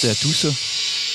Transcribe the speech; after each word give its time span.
Toutes 0.00 0.08
à 0.08 0.14
tous. 0.14 0.46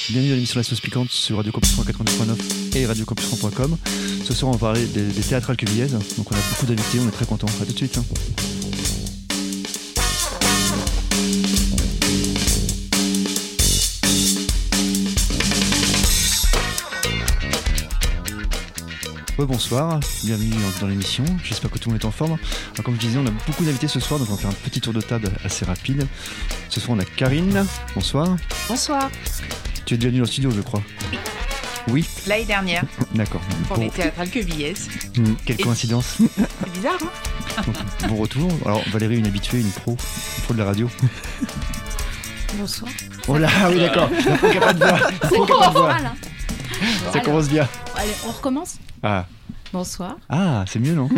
Bienvenue 0.09 0.33
à 0.33 0.35
l'émission 0.35 0.59
La 0.59 0.63
Sauce 0.63 0.79
Piquante 0.79 1.09
sur 1.09 1.37
Radio 1.37 1.51
Campus 1.51 1.71
89.9 1.71 2.77
et 2.77 2.85
radiocampus.com. 2.85 3.77
Ce 4.23 4.33
soir, 4.33 4.49
on 4.49 4.53
va 4.53 4.59
parler 4.59 4.85
des, 4.85 5.01
des 5.07 5.21
théâtrales 5.21 5.57
cuvillaise. 5.57 5.93
Donc, 6.17 6.31
on 6.31 6.35
a 6.35 6.39
beaucoup 6.51 6.67
d'invités, 6.67 6.99
on 6.99 7.07
est 7.07 7.11
très 7.11 7.25
contents. 7.25 7.47
À 7.61 7.65
tout 7.65 7.71
de 7.71 7.77
suite. 7.77 7.99
bonsoir, 19.45 19.99
bienvenue 20.23 20.53
dans- 20.81 20.87
l'émission. 20.87 21.23
J'espère 21.43 21.69
que 21.69 21.77
tout 21.77 21.89
le 21.89 21.93
monde 21.93 22.01
est 22.01 22.05
en 22.05 22.11
forme. 22.11 22.37
Comme 22.83 22.95
je 22.95 22.99
disais, 22.99 23.19
on 23.19 23.25
a 23.25 23.31
beaucoup 23.31 23.63
d'invités 23.63 23.87
ce 23.87 23.99
soir, 23.99 24.19
donc 24.19 24.29
on 24.29 24.35
va 24.35 24.41
faire 24.41 24.49
un 24.49 24.53
petit 24.69 24.81
tour 24.81 24.93
de 24.93 25.01
table 25.01 25.31
assez 25.43 25.65
rapide. 25.65 26.07
Ce 26.75 26.81
soir, 26.81 26.97
on 26.97 26.99
a 27.01 27.05
Karine. 27.05 27.65
Bonsoir. 27.93 28.35
Bonsoir. 28.67 29.09
Tu 29.85 29.93
es 29.93 29.97
déjà 29.97 30.09
venu 30.09 30.19
dans 30.19 30.25
le 30.25 30.31
studio, 30.31 30.51
je 30.51 30.61
crois. 30.61 30.81
Oui, 31.87 32.05
L'année 32.27 32.45
dernière, 32.45 32.83
d'accord. 33.15 33.41
pour 33.67 33.77
Bon, 33.77 33.83
les 33.83 33.89
théâtrales 33.91 34.29
Quevillès. 34.29 34.87
hmm, 35.17 35.33
quelle 35.45 35.59
Et- 35.59 35.63
coïncidence. 35.63 36.17
C'est 36.19 36.71
bizarre, 36.73 36.97
hein 37.57 37.61
Donc, 37.65 37.75
bon 38.09 38.15
retour. 38.17 38.51
Alors, 38.65 38.81
Valérie, 38.91 39.17
une 39.19 39.27
habituée, 39.27 39.59
une 39.61 39.69
pro, 39.71 39.91
une 39.91 40.43
pro 40.43 40.53
de 40.53 40.59
la 40.59 40.65
radio. 40.65 40.89
Bonsoir. 42.57 42.91
Oh 43.27 43.37
là, 43.37 43.49
oui, 43.69 43.79
d'accord. 43.79 44.09
Pas 44.09 44.73
de 44.73 44.79
voix. 44.79 44.97
Pas 44.99 45.27
de 45.29 45.35
voix. 45.45 45.69
Voilà. 45.71 46.13
Ça 47.13 47.19
commence 47.19 47.47
bien. 47.47 47.67
Allez, 47.95 48.11
on 48.27 48.31
recommence 48.31 48.77
Ah, 49.03 49.25
Bonsoir. 49.71 50.15
ah 50.29 50.63
c'est 50.67 50.79
mieux, 50.79 50.93
non? 50.93 51.09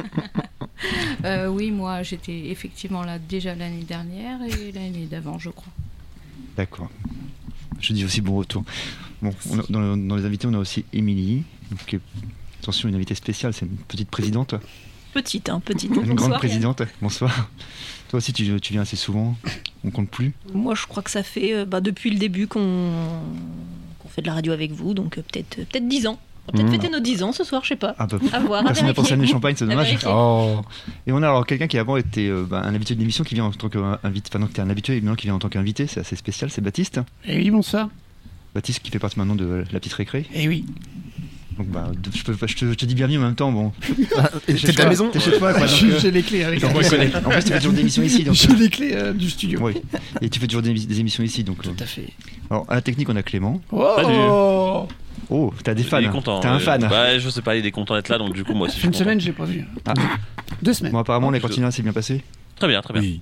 Euh, 1.27 1.47
oui, 1.47 1.71
moi 1.71 2.03
j'étais 2.03 2.47
effectivement 2.49 3.03
là 3.03 3.19
déjà 3.19 3.53
l'année 3.55 3.83
dernière 3.83 4.39
et 4.43 4.71
l'année 4.71 5.05
d'avant, 5.09 5.37
je 5.39 5.49
crois. 5.49 5.71
D'accord. 6.55 6.89
Je 7.79 7.93
dis 7.93 8.03
aussi 8.05 8.21
bon 8.21 8.35
retour. 8.37 8.63
Bon, 9.21 9.31
on 9.51 9.59
a- 9.59 9.63
dans, 9.69 9.79
le- 9.79 10.07
dans 10.07 10.15
les 10.15 10.25
invités, 10.25 10.47
on 10.47 10.53
a 10.53 10.57
aussi 10.59 10.85
Émilie. 10.93 11.43
Donc, 11.69 11.93
euh, 11.93 11.99
attention, 12.61 12.89
une 12.89 12.95
invitée 12.95 13.15
spéciale, 13.15 13.53
c'est 13.53 13.65
une 13.65 13.77
petite 13.77 14.09
présidente. 14.09 14.55
Petite, 15.13 15.49
hein, 15.49 15.59
petite. 15.63 15.89
Une 15.91 16.01
grande 16.03 16.15
Bonsoir, 16.17 16.39
présidente. 16.39 16.81
Bonsoir. 17.01 17.49
Toi 18.09 18.17
aussi, 18.17 18.33
tu, 18.33 18.59
tu 18.61 18.73
viens 18.73 18.81
assez 18.83 18.95
souvent. 18.95 19.35
On 19.83 19.91
compte 19.91 20.09
plus. 20.09 20.33
Moi, 20.53 20.75
je 20.75 20.85
crois 20.87 21.03
que 21.03 21.11
ça 21.11 21.23
fait 21.23 21.53
euh, 21.53 21.65
bah, 21.65 21.81
depuis 21.81 22.09
le 22.09 22.17
début 22.17 22.47
qu'on 22.47 22.91
fait 24.09 24.21
de 24.21 24.27
la 24.27 24.33
radio 24.33 24.53
avec 24.53 24.71
vous, 24.71 24.93
donc 24.93 25.15
peut-être 25.15 25.55
peut-être 25.65 25.87
10 25.87 26.07
ans. 26.07 26.19
On 26.47 26.51
va 26.51 26.63
peut-être 26.63 26.69
Mmh. 26.69 26.81
fêter 26.81 26.89
nos 26.89 26.99
10 26.99 27.23
ans 27.23 27.31
ce 27.33 27.43
soir, 27.43 27.61
je 27.63 27.69
sais 27.69 27.75
pas. 27.75 27.93
Ah, 27.97 28.07
bah, 28.07 28.17
À 28.31 28.39
voir, 28.39 28.61
à 28.61 28.63
Personne 28.67 28.87
n'a 28.87 28.93
pensé 28.93 29.13
à 29.13 29.25
champagne, 29.25 29.55
c'est 29.57 29.67
dommage. 29.67 29.97
Oh. 30.07 30.61
Et 31.05 31.11
on 31.11 31.21
a 31.21 31.27
alors 31.27 31.45
quelqu'un 31.45 31.67
qui 31.67 31.77
avant 31.77 31.97
était 31.97 32.27
euh, 32.27 32.45
bah, 32.49 32.61
un 32.63 32.73
habitué 32.73 32.95
de 32.95 32.99
l'émission 33.01 33.23
qui 33.23 33.35
vient 33.35 33.45
en 33.45 33.51
tant 33.51 33.67
qu'invité, 33.69 34.29
enfin 34.31 34.39
non, 34.39 34.47
qui 34.47 34.61
un 34.61 34.69
habitué 34.69 34.95
et 34.95 35.01
maintenant 35.01 35.15
qui 35.15 35.27
vient 35.27 35.35
en 35.35 35.39
tant 35.39 35.49
qu'invité, 35.49 35.87
c'est 35.87 35.99
assez 35.99 36.15
spécial, 36.15 36.49
c'est 36.49 36.61
Baptiste. 36.61 37.01
Eh 37.25 37.37
oui, 37.37 37.49
bonsoir. 37.51 37.89
Baptiste 38.55 38.79
qui 38.79 38.91
fait 38.91 38.99
partie 38.99 39.19
maintenant 39.19 39.35
de 39.35 39.65
la 39.71 39.79
petite 39.79 39.93
récré. 39.93 40.25
Eh 40.33 40.47
oui. 40.47 40.65
Donc 41.57 41.67
bah, 41.69 41.91
je, 42.13 42.23
peux, 42.23 42.35
je, 42.47 42.55
te, 42.55 42.65
je 42.65 42.73
te 42.75 42.85
dis 42.85 42.93
bienvenue 42.93 43.17
en 43.17 43.21
même 43.21 43.35
temps, 43.35 43.51
bon. 43.51 43.71
T'es 44.45 44.57
chez 44.57 44.67
la 44.67 44.73
toi, 44.73 44.85
maison 44.89 45.09
T'es 45.09 45.19
chez 45.19 45.31
toi, 45.37 45.53
quoi. 45.53 45.61
donc, 45.61 45.69
J'ai 45.75 45.91
euh, 45.91 45.99
j'ai 45.99 46.11
les 46.11 46.21
clés 46.21 46.43
avec 46.43 46.63
en 46.63 46.69
plus, 46.69 46.85
en 46.85 47.29
plus, 47.29 47.43
tu 47.43 47.51
fais 47.51 47.57
toujours 47.57 47.73
des 47.73 47.81
émissions 47.81 48.03
ici, 48.03 48.23
donc. 48.23 48.35
J'ai 48.35 48.47
les 48.55 48.69
clés 48.69 48.91
euh, 48.93 49.13
du 49.13 49.29
studio. 49.29 49.59
Oui. 49.63 49.73
Et 50.21 50.29
tu 50.29 50.39
fais 50.39 50.45
toujours 50.47 50.61
des, 50.61 50.73
des 50.73 50.99
émissions 50.99 51.23
ici, 51.23 51.43
donc. 51.43 51.57
euh. 51.65 51.69
Tout 51.71 51.83
à 51.83 51.87
fait. 51.87 52.09
Alors 52.51 52.65
à 52.69 52.75
la 52.75 52.81
technique, 52.81 53.09
on 53.09 53.15
a 53.15 53.23
Clément. 53.23 53.59
Oh 53.71 54.87
Oh, 55.29 55.53
t'as 55.63 55.73
des 55.73 55.83
fans. 55.83 55.97
Il 55.99 56.05
est 56.05 56.09
content. 56.09 56.39
T'as 56.39 56.51
un 56.51 56.55
euh, 56.57 56.59
fan. 56.59 56.87
Bah, 56.89 57.17
je 57.17 57.29
sais 57.29 57.41
pas, 57.41 57.55
il 57.57 57.65
est 57.65 57.71
content 57.71 57.95
d'être 57.95 58.09
là, 58.09 58.17
donc 58.17 58.33
du 58.33 58.43
coup, 58.43 58.53
moi 58.53 58.67
aussi. 58.69 58.79
Je 58.79 58.85
une 58.87 58.93
semaine, 58.93 59.19
j'ai 59.19 59.33
pas 59.33 59.45
vu. 59.45 59.65
Ah. 59.85 59.93
Deux 60.61 60.73
semaines. 60.73 60.91
Bon, 60.93 60.99
apparemment, 60.99 61.31
les 61.31 61.39
Plutôt. 61.39 61.55
cantines 61.55 61.71
s'est 61.71 61.83
bien 61.83 61.91
passé. 61.93 62.23
Très 62.57 62.67
bien, 62.67 62.81
très 62.81 62.93
bien. 62.93 63.01
Oui. 63.01 63.21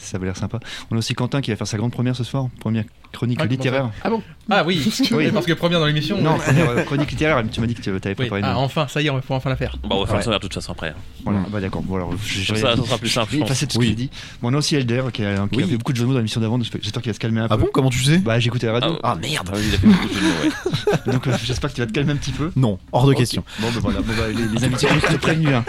Ça 0.00 0.18
va 0.18 0.24
l'air 0.24 0.36
sympa. 0.36 0.58
On 0.90 0.94
a 0.96 0.98
aussi 0.98 1.14
Quentin 1.14 1.40
qui 1.40 1.50
va 1.50 1.56
faire 1.56 1.66
sa 1.66 1.76
grande 1.76 1.92
première 1.92 2.16
ce 2.16 2.24
soir, 2.24 2.48
première 2.58 2.84
chronique 3.12 3.42
littéraire. 3.44 3.90
Ah 4.04 4.08
bon 4.10 4.22
Ah 4.48 4.62
oui, 4.64 4.80
Oui. 5.10 5.30
parce 5.32 5.44
que 5.46 5.52
première 5.52 5.80
dans 5.80 5.86
l'émission. 5.86 6.20
Non, 6.22 6.34
ouais. 6.34 6.38
première 6.38 6.70
euh, 6.70 6.82
chronique 6.84 7.10
littéraire. 7.10 7.42
Tu 7.50 7.60
m'as 7.60 7.66
dit 7.66 7.74
que 7.74 7.82
tu 7.82 7.90
avais 7.90 7.98
Oui. 8.08 8.14
préparé 8.14 8.40
une. 8.40 8.46
Ah, 8.46 8.56
enfin, 8.58 8.86
ça 8.88 9.02
y 9.02 9.06
est, 9.06 9.10
on 9.10 9.16
va 9.18 9.22
enfin 9.28 9.50
la 9.50 9.56
faire. 9.56 9.76
Bon, 9.82 9.96
on 9.96 10.00
va 10.00 10.06
faire 10.06 10.16
Ouais. 10.16 10.22
ça 10.22 10.30
de 10.30 10.38
toute 10.38 10.54
façon 10.54 10.72
après. 10.72 10.94
Voilà, 11.24 11.40
bah 11.50 11.60
d'accord. 11.60 11.82
Bon, 11.82 11.96
alors, 11.96 12.12
je- 12.24 12.46
Comme 12.46 12.56
je- 12.56 12.60
ça, 12.62 12.76
ça 12.76 12.82
sera 12.84 12.98
plus 12.98 13.08
simple, 13.08 13.26
je 13.26 13.32
je 13.32 13.36
vais 13.36 13.40
pense. 13.42 13.50
effacer 13.50 13.66
tout 13.66 13.74
ce 13.74 13.78
que 13.78 13.84
j'ai 13.84 13.94
dit. 13.94 14.10
Bon, 14.40 14.50
on 14.50 14.54
a 14.54 14.58
aussi 14.58 14.76
Elder 14.76 15.02
qui 15.12 15.22
a, 15.24 15.34
qui 15.34 15.40
a 15.60 15.64
Oui. 15.64 15.64
fait 15.70 15.76
beaucoup 15.76 15.92
de 15.92 15.96
jeux 15.98 16.04
de 16.04 16.06
mots 16.08 16.12
dans 16.14 16.20
l'émission 16.20 16.40
d'avant. 16.40 16.58
J'espère 16.62 17.02
qu'il 17.02 17.10
va 17.10 17.14
se 17.14 17.18
calmer 17.20 17.40
un 17.40 17.46
Ah 17.50 17.56
peu. 17.56 17.64
bon 17.64 17.68
Comment 17.72 17.90
tu 17.90 18.02
sais 18.02 18.18
Bah, 18.18 18.38
j'ai 18.40 18.46
écouté 18.48 18.66
la 18.66 18.72
radio. 18.74 18.98
Ah, 19.02 19.12
Ah 19.12 19.16
merde 19.20 19.50
Ah 19.52 19.56
oui, 19.56 19.64
il 19.68 19.74
a 19.74 19.78
fait 19.78 19.86
beaucoup 19.86 20.08
de 20.08 20.12
jeux 20.14 20.20
de 20.20 20.26
mots, 20.26 20.32
ouais. 20.44 20.98
Donc, 21.12 21.26
euh, 21.26 21.32
j'espère 21.44 21.70
que 21.70 21.74
tu 21.74 21.80
vas 21.82 21.86
te 21.88 21.92
calmer 21.92 22.12
un 22.12 22.16
petit 22.16 22.32
peu. 22.32 22.50
Non, 22.56 22.78
hors 22.92 23.06
de 23.06 23.12
question. 23.14 23.44
Bon, 23.58 23.68
bah 23.72 23.78
voilà. 23.82 24.00
Bon, 24.00 24.12
bah, 24.16 24.28
les, 24.28 24.58
les 24.58 24.64
invités 24.64 24.86
sont 24.88 25.18
prévenus. 25.18 25.50
Hein. 25.54 25.64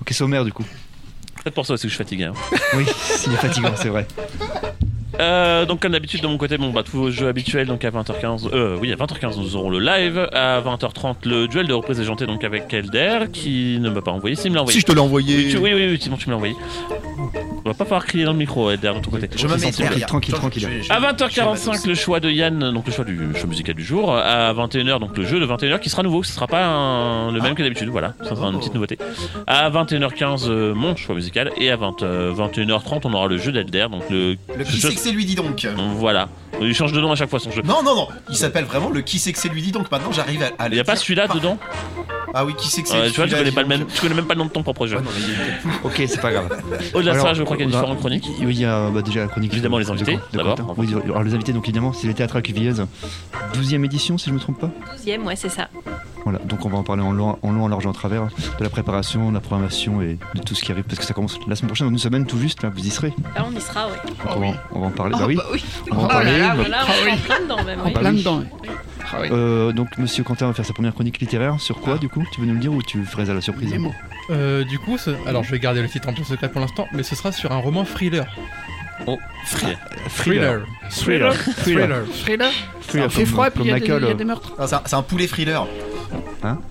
Ok, 0.00 0.12
sommaire 0.12 0.44
du 0.44 0.52
coup. 0.52 0.64
Peut-être 1.44 1.54
pour 1.54 1.66
ça 1.66 1.74
aussi 1.74 1.82
que 1.84 1.88
je 1.90 1.94
suis 1.94 2.02
fatigué. 2.02 2.24
hein. 2.24 2.32
Oui, 2.74 2.84
s'il 2.98 3.32
est 3.32 3.36
fatigant, 3.36 3.72
c'est 3.76 3.90
vrai. 3.90 4.06
Euh, 5.20 5.64
donc 5.64 5.78
comme 5.80 5.92
d'habitude 5.92 6.22
de 6.22 6.26
mon 6.26 6.36
côté, 6.38 6.58
bon 6.58 6.70
bah 6.70 6.82
tous 6.82 6.96
vos 6.96 7.10
jeux 7.12 7.28
habituels 7.28 7.68
donc 7.68 7.84
à 7.84 7.90
20h15, 7.90 8.48
euh, 8.52 8.76
oui 8.80 8.92
à 8.92 8.96
20h15 8.96 9.38
nous 9.38 9.54
aurons 9.54 9.70
le 9.70 9.78
live, 9.78 10.28
à 10.32 10.60
20h30 10.60 11.14
le 11.26 11.46
duel 11.46 11.68
de 11.68 11.72
reprise 11.72 12.00
et 12.00 12.04
janté 12.04 12.26
donc 12.26 12.42
avec 12.42 12.74
Elder 12.74 13.26
qui 13.32 13.78
ne 13.80 13.90
m'a 13.90 14.02
pas 14.02 14.10
envoyé, 14.10 14.34
s'il 14.34 14.50
me 14.50 14.56
l'a 14.56 14.62
envoyé. 14.62 14.74
Si 14.74 14.80
je 14.80 14.86
te 14.86 14.90
l'ai 14.92 14.98
Oui, 14.98 15.04
envoyé. 15.06 15.50
tu- 15.50 15.58
oui, 15.58 15.70
oui, 15.72 15.86
oui, 15.88 16.00
Simon, 16.00 16.16
tu 16.16 16.26
me 16.26 16.32
l'as 16.32 16.36
envoyé. 16.38 16.56
On 17.66 17.70
va 17.70 17.74
pas 17.74 17.84
falloir 17.84 18.04
crier 18.04 18.24
dans 18.24 18.32
le 18.32 18.38
micro, 18.38 18.70
Elder, 18.70 18.92
de 18.94 19.00
ton 19.00 19.10
côté. 19.10 19.28
Je 19.34 19.46
me 19.46 19.54
mets 19.54 19.60
Tranquille, 19.62 19.78
derrière. 19.88 20.06
tranquille, 20.06 20.34
tranquille. 20.34 20.68
À 20.90 21.00
20h45, 21.00 21.86
le 21.88 21.94
choix 21.94 22.20
de 22.20 22.30
Yann, 22.30 22.72
donc 22.72 22.86
le 22.86 22.92
choix 22.92 23.04
du 23.06 23.18
choix 23.34 23.46
musical 23.48 23.74
du 23.74 23.82
jour. 23.84 24.14
À 24.14 24.52
21h, 24.52 24.98
donc 25.00 25.16
le 25.16 25.24
jeu 25.24 25.40
de 25.40 25.46
21h 25.46 25.80
qui 25.80 25.88
sera 25.88 26.02
nouveau. 26.02 26.22
Ce 26.22 26.32
sera 26.32 26.46
pas 26.46 26.64
un- 26.66 27.32
le 27.32 27.40
même 27.40 27.54
que 27.54 27.62
d'habitude, 27.62 27.88
voilà. 27.88 28.12
Ça 28.22 28.30
sera 28.36 28.48
une 28.48 28.58
petite 28.58 28.74
nouveauté. 28.74 28.98
À 29.46 29.70
21h15, 29.70 30.46
euh, 30.48 30.74
mon 30.74 30.94
choix 30.96 31.14
musical. 31.14 31.52
Et 31.56 31.70
à 31.70 31.76
20, 31.76 32.02
euh, 32.02 32.32
21h30, 32.34 33.06
on 33.06 33.12
aura 33.14 33.28
le 33.28 33.38
jeu 33.38 33.50
d'Elder. 33.50 33.86
Donc 33.90 34.02
le. 34.10 34.36
Le 34.58 34.64
qui 34.64 34.80
c'est 34.80 34.94
que 34.94 35.00
c'est 35.00 35.12
lui 35.12 35.24
dit 35.24 35.34
donc? 35.34 35.66
Voilà. 35.96 36.28
Il 36.60 36.74
change 36.74 36.92
de 36.92 37.00
nom 37.00 37.12
à 37.12 37.16
chaque 37.16 37.30
fois 37.30 37.40
son 37.40 37.50
jeu. 37.50 37.62
Non, 37.64 37.82
non, 37.82 37.96
non, 37.96 38.08
il 38.28 38.36
s'appelle 38.36 38.64
vraiment 38.64 38.90
le 38.90 39.00
qui 39.00 39.18
c'est 39.18 39.32
que 39.32 39.38
c'est 39.38 39.48
lui 39.48 39.62
dit 39.62 39.72
donc 39.72 39.90
maintenant 39.90 40.12
j'arrive 40.12 40.42
à, 40.58 40.66
Il 40.66 40.70
le 40.70 40.74
n'y 40.74 40.80
a 40.80 40.84
pas 40.84 40.96
celui-là 40.96 41.26
dedans? 41.28 41.58
Ah 42.34 42.44
oui, 42.44 42.54
qui 42.56 42.68
c'est 42.68 42.82
que 42.82 42.88
c'est 42.88 42.98
Ouais, 43.00 43.10
Tu 43.10 43.16
vois, 43.16 43.26
tu 43.28 43.34
connais, 43.34 43.52
pas 43.52 43.62
le 43.62 43.68
même, 43.68 43.86
tu 43.86 44.00
connais 44.00 44.14
même 44.14 44.26
pas 44.26 44.34
le 44.34 44.38
nom 44.40 44.46
de 44.46 44.50
ton 44.50 44.62
propre 44.64 44.86
jeu. 44.86 44.96
Ouais, 44.96 45.02
non, 45.02 45.10
mais 45.14 45.22
il 45.22 45.70
est- 45.70 45.74
Ok, 45.84 46.02
c'est 46.08 46.20
pas 46.20 46.32
grave. 46.32 46.48
Au-delà 46.92 47.14
de 47.14 47.18
ça, 47.20 47.32
je 47.34 47.42
crois 47.44 47.56
qu'il 47.56 47.66
y 47.66 47.68
a 47.68 47.72
différentes 47.72 47.98
chroniques. 48.00 48.28
Oui, 48.40 48.46
il 48.54 48.60
y 48.60 48.64
a 48.64 48.90
bah, 48.90 49.02
déjà 49.02 49.20
la 49.20 49.26
chronique. 49.28 49.52
Évidemment, 49.52 49.78
les 49.78 49.84
de- 49.84 49.90
invités, 49.92 50.18
d'abord. 50.32 50.74
Oui, 50.76 50.92
alors 51.04 51.22
les 51.22 51.34
invités, 51.34 51.52
donc 51.52 51.64
évidemment, 51.64 51.92
c'est 51.92 52.06
les 52.08 52.14
théâtrales 52.14 52.42
cuvillaise. 52.42 52.84
12e 53.54 53.84
édition, 53.84 54.18
si 54.18 54.30
je 54.30 54.34
me 54.34 54.40
trompe 54.40 54.58
pas. 54.58 54.70
12e, 55.06 55.22
ouais, 55.24 55.36
c'est 55.36 55.48
ça. 55.48 55.68
Voilà, 56.24 56.38
donc 56.38 56.64
on 56.64 56.70
va 56.70 56.78
en 56.78 56.82
parler 56.82 57.02
en 57.02 57.12
long, 57.12 57.38
en 57.42 57.52
long, 57.52 57.64
en 57.64 57.68
large, 57.68 57.86
en 57.86 57.92
travers 57.92 58.24
de 58.58 58.64
la 58.64 58.70
préparation, 58.70 59.28
de 59.28 59.34
la 59.34 59.40
programmation 59.40 60.00
et 60.00 60.18
de 60.34 60.40
tout 60.40 60.54
ce 60.54 60.64
qui 60.64 60.72
arrive 60.72 60.84
parce 60.84 60.98
que 60.98 61.04
ça 61.04 61.12
commence 61.12 61.38
la 61.46 61.54
semaine 61.54 61.68
prochaine, 61.68 61.86
dans 61.88 61.92
une 61.92 61.98
semaine 61.98 62.24
tout 62.24 62.38
juste, 62.38 62.62
là, 62.62 62.70
vous 62.74 62.84
y 62.84 62.88
serez. 62.90 63.12
Là, 63.36 63.44
on 63.46 63.54
y 63.54 63.60
sera. 63.60 63.88
Donc 63.88 64.16
on, 64.36 64.40
va, 64.40 64.46
on 64.72 64.80
va 64.80 64.86
en 64.86 64.90
parler. 64.90 65.12
Oh, 65.14 65.18
bah 65.18 65.24
oui, 65.28 65.36
bah 65.36 65.44
oui. 65.52 65.62
on 65.90 65.94
va 65.96 66.00
en 66.00 66.04
Oh 66.04 66.08
là 66.08 66.14
parler. 66.14 66.38
là, 66.38 66.48
bah- 66.56 66.62
bah 66.62 66.68
là, 66.70 66.78
on 66.88 67.06
est 67.06 67.12
en 67.12 67.16
plein 67.18 67.40
dedans 67.42 67.64
même. 67.64 67.80
En 67.80 67.84
oui. 67.84 67.92
plein 67.92 68.10
oui. 68.12 68.18
dedans. 68.18 68.42
Ah 69.12 69.16
oui. 69.20 69.28
Euh, 69.32 69.72
donc 69.72 69.98
Monsieur 69.98 70.24
Quentin 70.24 70.46
va 70.46 70.54
faire 70.54 70.64
sa 70.64 70.72
première 70.72 70.94
chronique 70.94 71.18
littéraire. 71.18 71.60
Sur 71.60 71.78
quoi, 71.80 71.98
du 71.98 72.08
coup? 72.08 72.23
Tu 72.32 72.40
veux 72.40 72.46
nous 72.46 72.54
le 72.54 72.60
dire 72.60 72.72
ou 72.72 72.82
tu 72.82 73.02
ferais 73.04 73.28
à 73.30 73.34
la 73.34 73.40
surprise. 73.40 73.72
Euh, 74.30 74.64
du 74.64 74.78
coup, 74.78 74.96
ce- 74.98 75.10
alors 75.26 75.44
je 75.44 75.50
vais 75.50 75.58
garder 75.58 75.82
le 75.82 75.88
titre 75.88 76.08
un 76.08 76.12
peu 76.12 76.24
secret 76.24 76.50
pour 76.50 76.60
l'instant, 76.60 76.86
mais 76.92 77.02
ce 77.02 77.14
sera 77.14 77.30
sur 77.32 77.52
un 77.52 77.58
roman 77.58 77.84
thriller. 77.84 78.26
Oh, 79.06 79.18
Thriller. 79.46 79.76
Thriller. 80.08 80.60
Thriller. 80.90 81.34
Thriller. 81.34 82.04
Thriller. 82.06 82.50
Thriller, 82.86 83.06
Il 83.06 83.10
fait 83.10 83.22
comme- 83.24 83.26
froid 83.26 83.46
et 83.48 83.50
puis 83.50 83.58
comme 83.58 83.66
il 83.66 83.70
y, 83.70 83.72
a 83.72 83.74
des- 83.74 83.80
Michael. 83.82 84.02
il 84.04 84.08
y 84.08 84.10
a 84.10 84.14
des 84.14 84.24
meurtres. 84.24 84.52
Ah, 84.58 84.66
c'est 84.66 84.74
un- 84.76 84.82
c'est 84.86 84.96
un 84.96 85.02
poulet 85.02 85.26
thriller. 85.26 85.66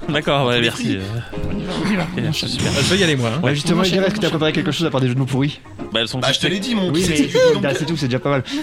D'accord, 0.10 0.48
ouais, 0.48 0.62
merci. 0.62 0.98
On 1.34 1.90
y 1.92 1.96
va, 1.96 2.06
on 2.16 2.20
y 2.22 2.26
On 2.26 2.30
enchaîne. 2.30 2.50
super. 2.50 2.72
Je 2.74 2.94
vais 2.94 3.00
y 3.00 3.04
aller 3.04 3.16
moi. 3.16 3.30
hein. 3.36 3.42
Ouais, 3.44 3.56
justement, 3.56 3.82
On 3.82 3.84
je 3.84 3.90
dirais, 3.90 4.00
enchaîne, 4.02 4.12
est-ce 4.12 4.16
que 4.16 4.20
tu 4.20 4.26
as 4.26 4.30
on 4.30 4.32
préparé 4.32 4.52
quelque 4.54 4.72
chose 4.72 4.86
à 4.86 4.90
part 4.92 5.02
des 5.02 5.08
jeux 5.08 5.14
de 5.16 5.20
mots 5.20 5.26
pourris 5.26 5.60
Bah, 5.92 6.00
elles 6.02 6.08
sont 6.08 6.20
Bah, 6.20 6.32
je 6.32 6.40
te 6.40 6.48
l'ai 6.48 6.60
dit, 6.60 6.76
mon 6.76 6.92
Oui, 6.92 7.02
c'est 7.02 7.54
donc. 7.54 7.62
bah, 7.64 7.70
c'est 7.74 7.86
tout, 7.86 7.98
c'est 7.98 8.08
déjà 8.08 8.20
pas 8.20 8.30
mal. 8.30 8.44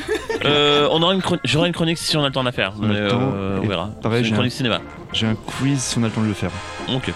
Euh, 0.47 0.88
on 0.91 1.03
aura 1.03 1.12
une 1.12 1.21
chron- 1.21 1.38
J'aurai 1.44 1.69
une 1.69 1.75
chronique 1.75 1.99
si 1.99 2.17
on 2.17 2.23
a 2.25 2.27
le 2.29 2.32
temps 2.32 2.41
de 2.41 2.47
la 2.47 2.53
faire. 2.53 2.73
On 2.81 2.85
a 2.85 2.87
le 2.94 3.03
mais, 3.03 3.09
temps, 3.11 3.31
euh, 3.35 3.59
on 3.61 3.62
et 3.62 3.67
verra. 3.69 3.91
pareil, 4.03 4.21
C'est 4.21 4.25
j'ai 4.25 4.29
une 4.29 4.35
un- 4.35 4.37
chronique 4.38 4.53
cinéma. 4.55 4.81
J'ai 5.12 5.27
un 5.27 5.35
quiz 5.35 5.79
si 5.82 5.99
on 5.99 6.03
a 6.03 6.06
le 6.06 6.12
temps 6.12 6.23
de 6.23 6.29
le 6.29 6.32
faire. 6.32 6.50
Ok. 6.88 7.12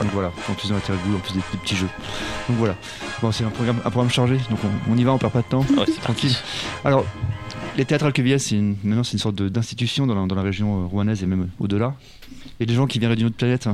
Donc 0.00 0.10
voilà, 0.12 0.32
en 0.50 0.54
plus 0.54 0.68
de 0.70 0.74
l'interview, 0.74 1.14
en 1.14 1.18
plus 1.20 1.32
des, 1.34 1.38
des 1.38 1.58
petits 1.62 1.76
jeux. 1.76 1.86
Donc 2.48 2.58
voilà. 2.58 2.74
Bon, 3.22 3.30
c'est 3.30 3.44
un 3.44 3.50
programme, 3.50 3.76
un 3.84 3.90
programme 3.90 4.10
chargé, 4.10 4.34
donc 4.50 4.58
on, 4.64 4.92
on 4.92 4.96
y 4.98 5.04
va, 5.04 5.12
on 5.12 5.18
perd 5.18 5.32
pas 5.32 5.42
de 5.42 5.46
temps. 5.46 5.60
Ouais, 5.78 5.84
c'est 5.86 6.00
Tranquille. 6.02 6.34
Alors, 6.84 7.04
les 7.76 7.84
théâtrales 7.84 8.12
cuvillages, 8.12 8.40
c'est 8.40 8.56
une, 8.56 8.74
maintenant 8.82 9.04
c'est 9.04 9.12
une 9.12 9.20
sorte 9.20 9.36
de- 9.36 9.48
d'institution 9.48 10.08
dans 10.08 10.20
la, 10.20 10.26
dans 10.26 10.34
la 10.34 10.42
région 10.42 10.82
euh, 10.82 10.86
rouennaise 10.86 11.22
et 11.22 11.26
même 11.26 11.46
au-delà. 11.60 11.94
Et 12.60 12.66
des 12.66 12.74
gens 12.74 12.86
qui 12.86 12.98
viendraient 12.98 13.16
d'une 13.16 13.26
autre 13.26 13.36
planète, 13.36 13.68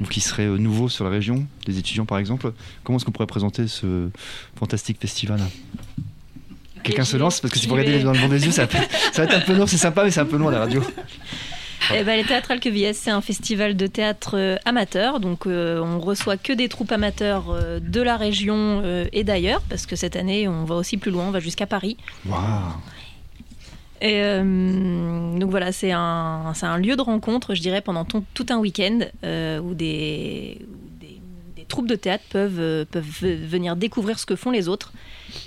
ou 0.00 0.04
qui 0.04 0.20
seraient 0.20 0.46
euh, 0.46 0.58
nouveaux 0.58 0.88
sur 0.88 1.04
la 1.04 1.10
région, 1.10 1.46
des 1.64 1.78
étudiants 1.78 2.04
par 2.06 2.18
exemple, 2.18 2.52
comment 2.84 2.98
est-ce 2.98 3.04
qu'on 3.04 3.12
pourrait 3.12 3.26
présenter 3.26 3.66
ce 3.66 4.08
fantastique 4.58 4.98
festival? 5.00 5.40
Quelqu'un 6.82 7.04
se 7.04 7.16
lance 7.16 7.40
parce 7.40 7.52
que 7.52 7.58
si 7.58 7.66
vous 7.66 7.74
regardez 7.74 8.02
dans 8.02 8.12
le 8.12 8.18
bon 8.20 8.28
des 8.28 8.44
yeux, 8.44 8.52
ça, 8.52 8.66
va- 8.66 8.78
ça 9.12 9.24
va 9.24 9.24
être 9.24 9.34
un 9.34 9.40
peu 9.40 9.54
lourd, 9.56 9.68
c'est 9.68 9.76
sympa, 9.76 10.04
mais 10.04 10.10
c'est 10.12 10.20
un 10.20 10.24
peu 10.26 10.36
loin 10.36 10.52
la 10.52 10.60
radio. 10.60 10.82
Eh 11.94 12.02
ben, 12.04 12.16
les 12.16 12.24
Théâtrales 12.24 12.58
Quevilles, 12.60 12.94
c'est 12.94 13.10
un 13.10 13.20
festival 13.20 13.76
de 13.76 13.86
théâtre 13.86 14.32
euh, 14.36 14.56
amateur. 14.64 15.20
Donc, 15.20 15.46
euh, 15.46 15.80
on 15.80 16.00
reçoit 16.00 16.36
que 16.36 16.52
des 16.52 16.68
troupes 16.68 16.90
amateurs 16.92 17.46
euh, 17.50 17.78
de 17.80 18.00
la 18.00 18.16
région 18.16 18.82
euh, 18.84 19.06
et 19.12 19.24
d'ailleurs, 19.24 19.62
parce 19.68 19.86
que 19.86 19.94
cette 19.96 20.16
année, 20.16 20.48
on 20.48 20.64
va 20.64 20.74
aussi 20.76 20.96
plus 20.96 21.10
loin, 21.12 21.26
on 21.26 21.30
va 21.30 21.38
jusqu'à 21.40 21.66
Paris. 21.66 21.96
Waouh 22.24 22.40
Et 24.00 24.20
euh, 24.22 25.38
donc 25.38 25.50
voilà, 25.50 25.72
c'est 25.72 25.90
un, 25.92 26.52
lieu 26.78 26.96
de 26.96 27.02
rencontre, 27.02 27.54
je 27.54 27.60
dirais, 27.60 27.80
pendant 27.80 28.04
ton- 28.04 28.24
tout 28.34 28.46
un 28.50 28.58
week-end 28.58 28.98
euh, 29.24 29.58
où, 29.60 29.74
des, 29.74 30.58
où 30.68 30.98
des- 31.00 31.20
des 31.56 31.64
troupes 31.64 31.88
de 31.88 31.94
théâtre 31.94 32.24
peuvent, 32.30 32.60
euh, 32.60 32.84
peuvent 32.84 33.04
venir 33.24 33.74
découvrir 33.76 34.18
ce 34.18 34.26
que 34.26 34.36
font 34.36 34.50
les 34.50 34.68
autres 34.68 34.92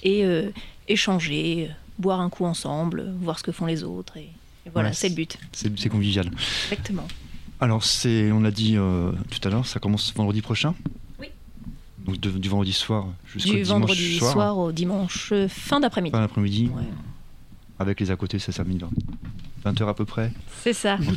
et 0.03 0.25
euh, 0.25 0.49
échanger, 0.87 1.69
boire 1.99 2.21
un 2.21 2.29
coup 2.29 2.45
ensemble, 2.45 3.11
voir 3.21 3.37
ce 3.37 3.43
que 3.43 3.51
font 3.51 3.65
les 3.67 3.83
autres. 3.83 4.17
Et, 4.17 4.29
et 4.65 4.69
voilà, 4.73 4.89
Ouais, 4.89 4.95
c'est 4.95 5.09
le 5.09 5.15
but. 5.15 5.37
C'est 5.51 5.89
convivial. 5.89 6.31
Exactement. 6.71 7.07
Alors, 7.59 7.83
c'est, 7.83 8.31
on 8.31 8.39
l'a 8.39 8.51
dit 8.51 8.75
tout 8.75 9.47
à 9.47 9.51
l'heure, 9.51 9.65
ça 9.67 9.79
commence 9.79 10.13
vendredi 10.15 10.41
prochain? 10.41 10.73
Oui. 11.19 11.27
Donc 12.05 12.19
de- 12.19 12.31
du 12.31 12.49
vendredi 12.49 12.73
soir 12.73 13.05
jusqu'au 13.27 13.49
Du 13.51 13.61
dimanche 13.61 13.67
vendredi 13.81 14.17
soir, 14.17 14.31
soir. 14.33 14.57
au 14.57 14.71
dimanche 14.71 15.33
fin 15.49 15.79
d'après-midi. 15.81 16.11
fin 16.13 16.21
d'après-midi, 16.21 16.71
Ouais. 16.75 16.83
Avec 17.79 17.99
les 17.99 18.11
à 18.11 18.15
côté, 18.15 18.39
ça 18.39 18.51
samedi 18.51 18.79
20h 19.65 19.87
à 19.89 19.93
peu 19.93 20.05
près. 20.05 20.31
C'est 20.61 20.73
ça. 20.73 20.97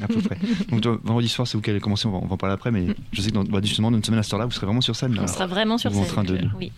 À 0.00 0.06
peu 0.06 0.20
près. 0.20 0.38
Donc 0.70 0.84
vendredi 1.02 1.28
soir, 1.28 1.48
c'est 1.48 1.56
vous 1.56 1.60
qui 1.62 1.70
allez 1.70 1.80
commencer, 1.80 2.06
on 2.06 2.12
va, 2.12 2.18
on 2.18 2.26
va 2.26 2.34
en 2.34 2.36
parler 2.36 2.54
après, 2.54 2.70
mais 2.70 2.86
je 3.12 3.20
sais 3.20 3.30
que 3.30 3.34
dans, 3.34 3.42
bah, 3.42 3.58
justement, 3.60 3.90
dans 3.90 3.96
une 3.96 4.04
semaine 4.04 4.20
à 4.20 4.22
cette 4.22 4.32
heure-là, 4.32 4.44
vous 4.46 4.52
serez 4.52 4.66
vraiment 4.66 4.80
sur 4.80 4.94
scène. 4.94 5.14
là. 5.16 5.22
On 5.24 5.26
sera 5.26 5.48
vraiment 5.48 5.76
sur 5.76 5.90
scène. 5.92 6.02
en 6.02 6.06
train 6.06 6.22
de- 6.22 6.36
de- 6.36 6.48
Oui. 6.56 6.70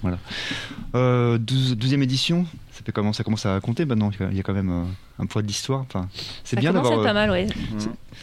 Euh, 0.94 1.36
12, 1.36 1.76
12e 1.76 2.02
édition, 2.02 2.46
ça, 2.72 2.82
fait 2.82 2.92
comment, 2.92 3.12
ça 3.12 3.22
commence 3.24 3.44
à 3.44 3.60
compter 3.60 3.84
maintenant, 3.84 4.10
il 4.30 4.36
y 4.36 4.40
a 4.40 4.42
quand 4.42 4.54
même 4.54 4.70
euh, 4.70 4.84
un 5.22 5.26
poids 5.26 5.42
de 5.42 5.46
l'histoire. 5.46 5.80
Enfin, 5.82 6.08
c'est 6.44 6.58
bien 6.58 6.72
d'avoir... 6.72 6.94
être 6.94 7.02
pas 7.02 7.10
euh, 7.10 7.12
mal, 7.12 7.30
ouais. 7.30 7.46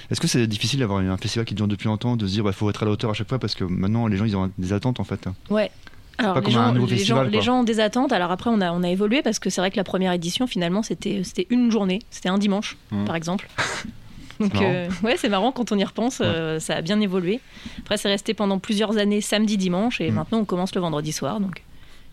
Est-ce 0.10 0.20
que 0.20 0.28
c'est 0.28 0.48
difficile 0.48 0.80
d'avoir 0.80 1.00
un 1.00 1.18
festival 1.18 1.46
qui 1.46 1.54
dure 1.54 1.68
depuis 1.68 1.88
longtemps, 1.88 2.16
de 2.16 2.26
se 2.26 2.32
dire 2.32 2.44
il 2.48 2.54
faut 2.54 2.68
être 2.70 2.82
à 2.82 2.86
la 2.88 2.92
hauteur 2.92 3.12
à 3.12 3.14
chaque 3.14 3.30
fois 3.30 3.38
parce 3.40 3.54
que 3.54 3.64
maintenant 3.64 4.08
les 4.08 4.18
gens 4.18 4.26
ils 4.26 4.36
ont 4.36 4.50
des 4.58 4.74
attentes 4.74 5.00
en 5.00 5.04
fait. 5.04 5.28
Ouais. 5.52 5.70
Alors, 6.20 6.34
pas 6.34 6.40
les 6.40 6.46
comme 6.46 6.54
gens, 6.54 6.60
un 6.62 6.74
les, 6.74 6.98
gens, 6.98 7.22
les 7.24 7.50
ont 7.50 7.64
des 7.64 7.80
attentes. 7.80 8.12
Alors 8.12 8.32
après, 8.32 8.50
on 8.52 8.60
a, 8.62 8.72
on 8.72 8.82
a 8.84 8.90
évolué 8.90 9.22
parce 9.22 9.38
que 9.40 9.50
c'est 9.50 9.62
vrai 9.62 9.70
que 9.72 9.78
la 9.78 9.84
première 9.84 10.12
édition, 10.14 10.48
finalement, 10.48 10.82
c'était 10.82 11.22
une 11.50 11.70
journée. 11.72 12.00
C'était 12.10 12.30
un 12.30 12.38
dimanche, 12.38 12.76
Mhm. 12.92 13.06
par 13.06 13.16
exemple. 13.16 13.48
Donc, 14.40 14.56
euh, 14.62 14.88
ouais, 15.04 15.16
c'est 15.18 15.30
marrant 15.30 15.52
quand 15.52 15.72
on 15.72 15.78
y 15.78 15.84
repense. 15.84 16.20
euh, 16.22 16.60
ça 16.60 16.76
a 16.76 16.82
bien 16.82 17.00
évolué. 17.02 17.40
Après, 17.80 17.98
c'est 17.98 18.08
resté 18.10 18.34
pendant 18.36 18.60
plusieurs 18.60 18.98
années 18.98 19.22
samedi, 19.22 19.58
dimanche. 19.58 20.00
Et 20.02 20.10
Mhm. 20.10 20.16
maintenant, 20.16 20.40
on 20.40 20.46
commence 20.46 20.74
le 20.76 20.82
vendredi 20.82 21.12
soir. 21.12 21.40
Donc, 21.40 21.64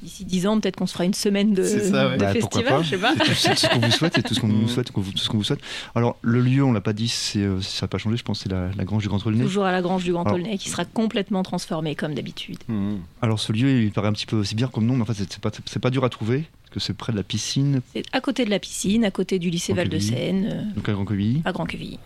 d'ici 0.05 0.25
10 0.25 0.47
ans, 0.47 0.61
peut-être 0.61 0.77
qu'on 0.77 0.87
se 0.87 0.93
fera 0.93 1.05
une 1.05 1.15
semaine 1.15 1.53
de, 1.55 1.65
C'est 1.65 1.91
ça, 1.91 2.09
ouais. 2.09 2.15
de 2.15 2.21
Bah, 2.21 2.33
festival. 2.33 2.65
pas. 2.65 2.83
Je 2.83 2.89
sais 2.91 2.99
pas. 2.99 3.15
C'est 3.19 3.51
tout, 3.51 3.57
ce 3.57 3.69
qu'on 3.69 3.79
vous 3.81 3.91
souhaite, 3.91 4.23
tout 4.23 4.35
ce 4.35 4.41
qu'on 4.41 4.49
vous 4.49 4.55
Mm. 4.65 4.69
souhaite, 4.69 4.93
tout 4.93 5.03
ce 5.17 5.29
qu'on 5.29 5.39
vous 5.39 5.45
souhaite. 5.45 5.61
Alors 5.95 6.17
le 6.23 6.41
lieu, 6.41 6.63
on 6.63 6.73
l'a 6.73 6.81
pas 6.81 6.93
dit, 6.93 7.09
c'est 7.09 7.41
euh, 7.41 7.61
ça 7.61 7.85
n'a 7.87 7.89
pas 7.89 7.99
changé, 7.99 8.17
je 8.17 8.23
pense, 8.23 8.41
c'est 8.41 8.49
la, 8.51 8.71
la 8.77 8.85
grange 8.85 9.03
du 9.03 9.09
Grand 9.09 9.25
Aulnay. 9.27 9.43
Toujours 9.45 9.65
à 9.65 9.73
la 9.73 9.83
Grange 9.83 10.05
du 10.05 10.13
Grand 10.13 10.31
Aulnay 10.31 10.57
qui 10.59 10.69
sera 10.69 10.85
complètement 10.85 11.43
transformée 11.43 11.95
comme 11.95 12.15
d'habitude. 12.15 12.59
Mhm. 12.69 12.99
Alors 13.23 13.41
ce 13.41 13.53
lieu, 13.53 13.83
il 13.83 13.91
paraît 13.91 14.09
un 14.09 14.13
petit 14.13 14.27
peu 14.27 14.37
aussi 14.37 14.55
bien 14.55 14.69
comme 14.69 14.87
nom, 14.87 14.95
mais 14.95 15.03
en 15.03 15.07
fait 15.07 15.15
c'est 15.15 15.39
pas, 15.41 15.51
c'est 15.67 15.81
pas 15.81 15.91
dur 15.91 16.05
à 16.05 16.09
trouver, 16.11 16.45
parce 16.65 16.75
que 16.75 16.81
c'est 16.81 16.95
près 16.95 17.13
de 17.13 17.17
la 17.17 17.23
piscine, 17.25 17.81
C'est 17.95 18.05
à 18.13 18.21
côté 18.21 18.45
de 18.45 18.51
la 18.51 18.59
piscine, 18.59 19.05
à 19.05 19.11
côté 19.11 19.39
du 19.39 19.51
lycée 19.51 19.73
Val-de-Seine, 19.73 20.49
euh, 20.53 20.75
donc 20.75 20.89
à 20.89 20.93
Grand 20.93 21.05
Quevilly. 21.05 21.43
à 21.45 21.53
Grand-Quevilly. 21.53 21.99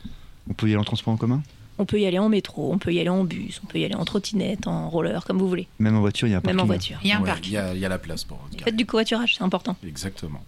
On 0.50 0.54
peut 0.54 0.66
y 0.68 0.70
aller 0.70 0.80
en 0.80 0.84
transport 0.84 1.12
en 1.12 1.16
commun, 1.18 1.42
On 1.78 1.84
peut 1.84 2.00
y 2.00 2.06
aller 2.06 2.19
en 2.19 2.28
métro, 2.28 2.72
on 2.72 2.78
peut 2.78 2.92
y 2.92 2.98
aller 3.00 3.08
en 3.08 3.25
bus, 3.25 3.60
on 3.64 3.66
peut 3.66 3.78
y 3.78 3.84
aller 3.84 3.94
en 3.94 4.04
trottinette, 4.04 4.66
en 4.66 4.90
roller, 4.90 5.25
comme 5.25 5.38
vous 5.38 5.48
voulez. 5.48 5.69
même 5.78 5.96
en 5.96 6.00
voiture, 6.00 6.26
il 6.28 6.32
y 6.32 6.34
a 6.34 6.38
un 6.38 6.40
Même 6.40 6.56
parking. 6.56 6.60
en 6.62 6.66
voiture. 6.66 6.98
Il 7.04 7.08
y 7.08 7.12
a 7.12 7.19
un 7.19 7.20
Ouais, 7.20 7.26
parc. 7.28 7.46
Il 7.46 7.52
y, 7.52 7.56
a 7.56 7.75
il 7.75 7.80
y 7.80 7.84
a 7.84 7.88
la 7.88 7.98
place 7.98 8.25
pour. 8.25 8.38
Faites 8.64 8.76
du 8.76 8.84
covoiturage, 8.86 9.36
c'est 9.36 9.44
important. 9.44 9.76
Exactement. 9.86 10.42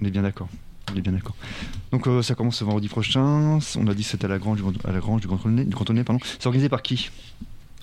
On 0.00 0.04
est 0.04 0.10
bien 0.10 0.22
d'accord. 0.22 0.48
On 0.92 0.96
est 0.96 1.00
bien 1.00 1.12
d'accord. 1.12 1.34
Donc 1.90 2.06
euh, 2.06 2.22
ça 2.22 2.34
commence 2.36 2.56
ce 2.56 2.64
vendredi 2.64 2.86
prochain. 2.88 3.58
On 3.76 3.86
a 3.88 3.94
dit 3.94 4.04
que 4.04 4.08
c'était 4.08 4.26
à 4.26 4.28
la 4.28 4.38
grange 4.38 4.58
du, 4.58 4.62
Grand- 4.62 4.84
à 4.88 4.92
la 4.92 5.00
grange 5.00 5.20
du 5.22 5.26
Grand 5.26 5.44
Aulnay, 5.44 5.64
du 5.64 5.74
Aulnay, 5.74 6.04
pardon. 6.04 6.20
C'est 6.24 6.46
organisé 6.46 6.68
par 6.68 6.82
qui? 6.82 7.10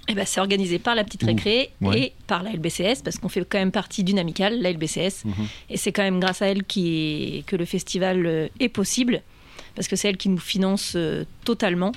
Et 0.07 0.15
ben, 0.15 0.25
c'est 0.25 0.39
organisé 0.41 0.79
par 0.79 0.95
la 0.95 1.03
petite 1.06 1.23
Ouh, 1.23 1.27
récré 1.27 1.69
ouais. 1.81 1.99
et 1.99 2.13
par 2.27 2.44
la 2.44 2.51
LBCS, 2.51 3.01
parce 3.03 3.17
qu'on 3.19 3.29
fait 3.29 3.45
quand 3.47 3.57
même 3.57 3.71
partie 3.71 4.03
d'une 4.03 4.19
amicale, 4.19 4.61
la 4.61 4.69
LBCS. 4.71 5.23
Mhm. 5.25 5.33
Et 5.69 5.77
c'est 5.77 5.91
quand 5.94 6.03
même 6.03 6.19
grâce 6.19 6.41
à 6.41 6.47
elle 6.47 6.63
qui 6.65 7.38
est, 7.38 7.45
que 7.45 7.56
le 7.56 7.63
festival 7.65 8.25
euh, 8.25 8.47
est 8.59 8.67
possible, 8.69 9.21
parce 9.75 9.88
que 9.88 9.95
c'est 9.95 10.09
elle 10.09 10.17
qui 10.17 10.27
nous 10.29 10.38
finance 10.39 10.94
euh, 10.97 11.23
totalement. 11.45 11.94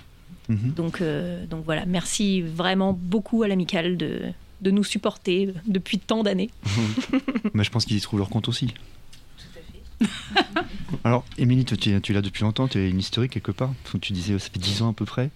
Mhm. 0.48 0.72
Donc, 0.76 1.00
euh, 1.00 1.44
donc 1.46 1.64
voilà, 1.64 1.86
merci 1.86 2.42
vraiment 2.42 2.92
beaucoup 2.92 3.42
à 3.42 3.48
l'amicale 3.48 3.96
de, 3.96 4.22
de 4.60 4.70
nous 4.70 4.84
supporter 4.84 5.52
depuis 5.66 5.98
tant 5.98 6.22
d'années. 6.22 6.50
Mais 7.54 7.64
je 7.64 7.70
pense 7.70 7.84
qu'ils 7.84 7.96
y 7.96 8.00
trouvent 8.00 8.20
leur 8.20 8.28
compte 8.28 8.48
aussi. 8.48 8.72
Alors, 11.04 11.24
Émilie, 11.38 11.64
tu, 11.64 11.76
tu 11.76 11.90
es 12.12 12.14
là 12.14 12.22
depuis 12.22 12.42
longtemps, 12.42 12.68
tu 12.68 12.78
es 12.78 12.90
une 12.90 12.98
historique 12.98 13.32
quelque 13.32 13.52
part. 13.52 13.72
Tu 14.00 14.12
disais, 14.12 14.38
ça 14.38 14.50
fait 14.50 14.58
10 14.58 14.82
ans 14.82 14.90
à 14.90 14.92
peu 14.92 15.04
près. 15.04 15.30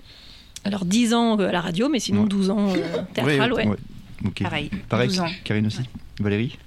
Alors 0.65 0.85
10 0.85 1.15
ans 1.15 1.41
euh, 1.41 1.49
à 1.49 1.53
la 1.53 1.61
radio, 1.61 1.89
mais 1.89 2.01
sinon 2.01 2.23
Ouais. 2.23 2.29
12 2.29 2.51
ans 2.51 2.69
euh, 2.69 3.03
théâtral, 3.15 3.53
ouais. 3.55 3.67
Ok. 4.27 4.43
Pareil. 4.43 4.71
Pareil, 4.89 5.09
12 5.09 5.21
ans. 5.21 5.29
Karine 5.45 5.67
aussi. 5.67 5.83
Valérie 6.21 6.59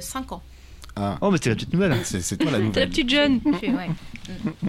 5 0.00 0.32
ans. 0.32 0.42
Ah, 0.96 1.18
Oh, 1.20 1.30
mais 1.30 1.38
c'était 1.38 1.50
la 1.50 1.56
petite 1.56 1.72
nouvelle. 1.72 1.96
c'est 2.04 2.20
c'est 2.20 2.36
toi 2.36 2.50
la 2.52 2.58
T'es 2.58 2.62
la 2.62 2.66
nouvelle. 2.68 2.88
petite 2.88 3.10
jeune. 3.10 3.40
Ouais. 3.44 3.90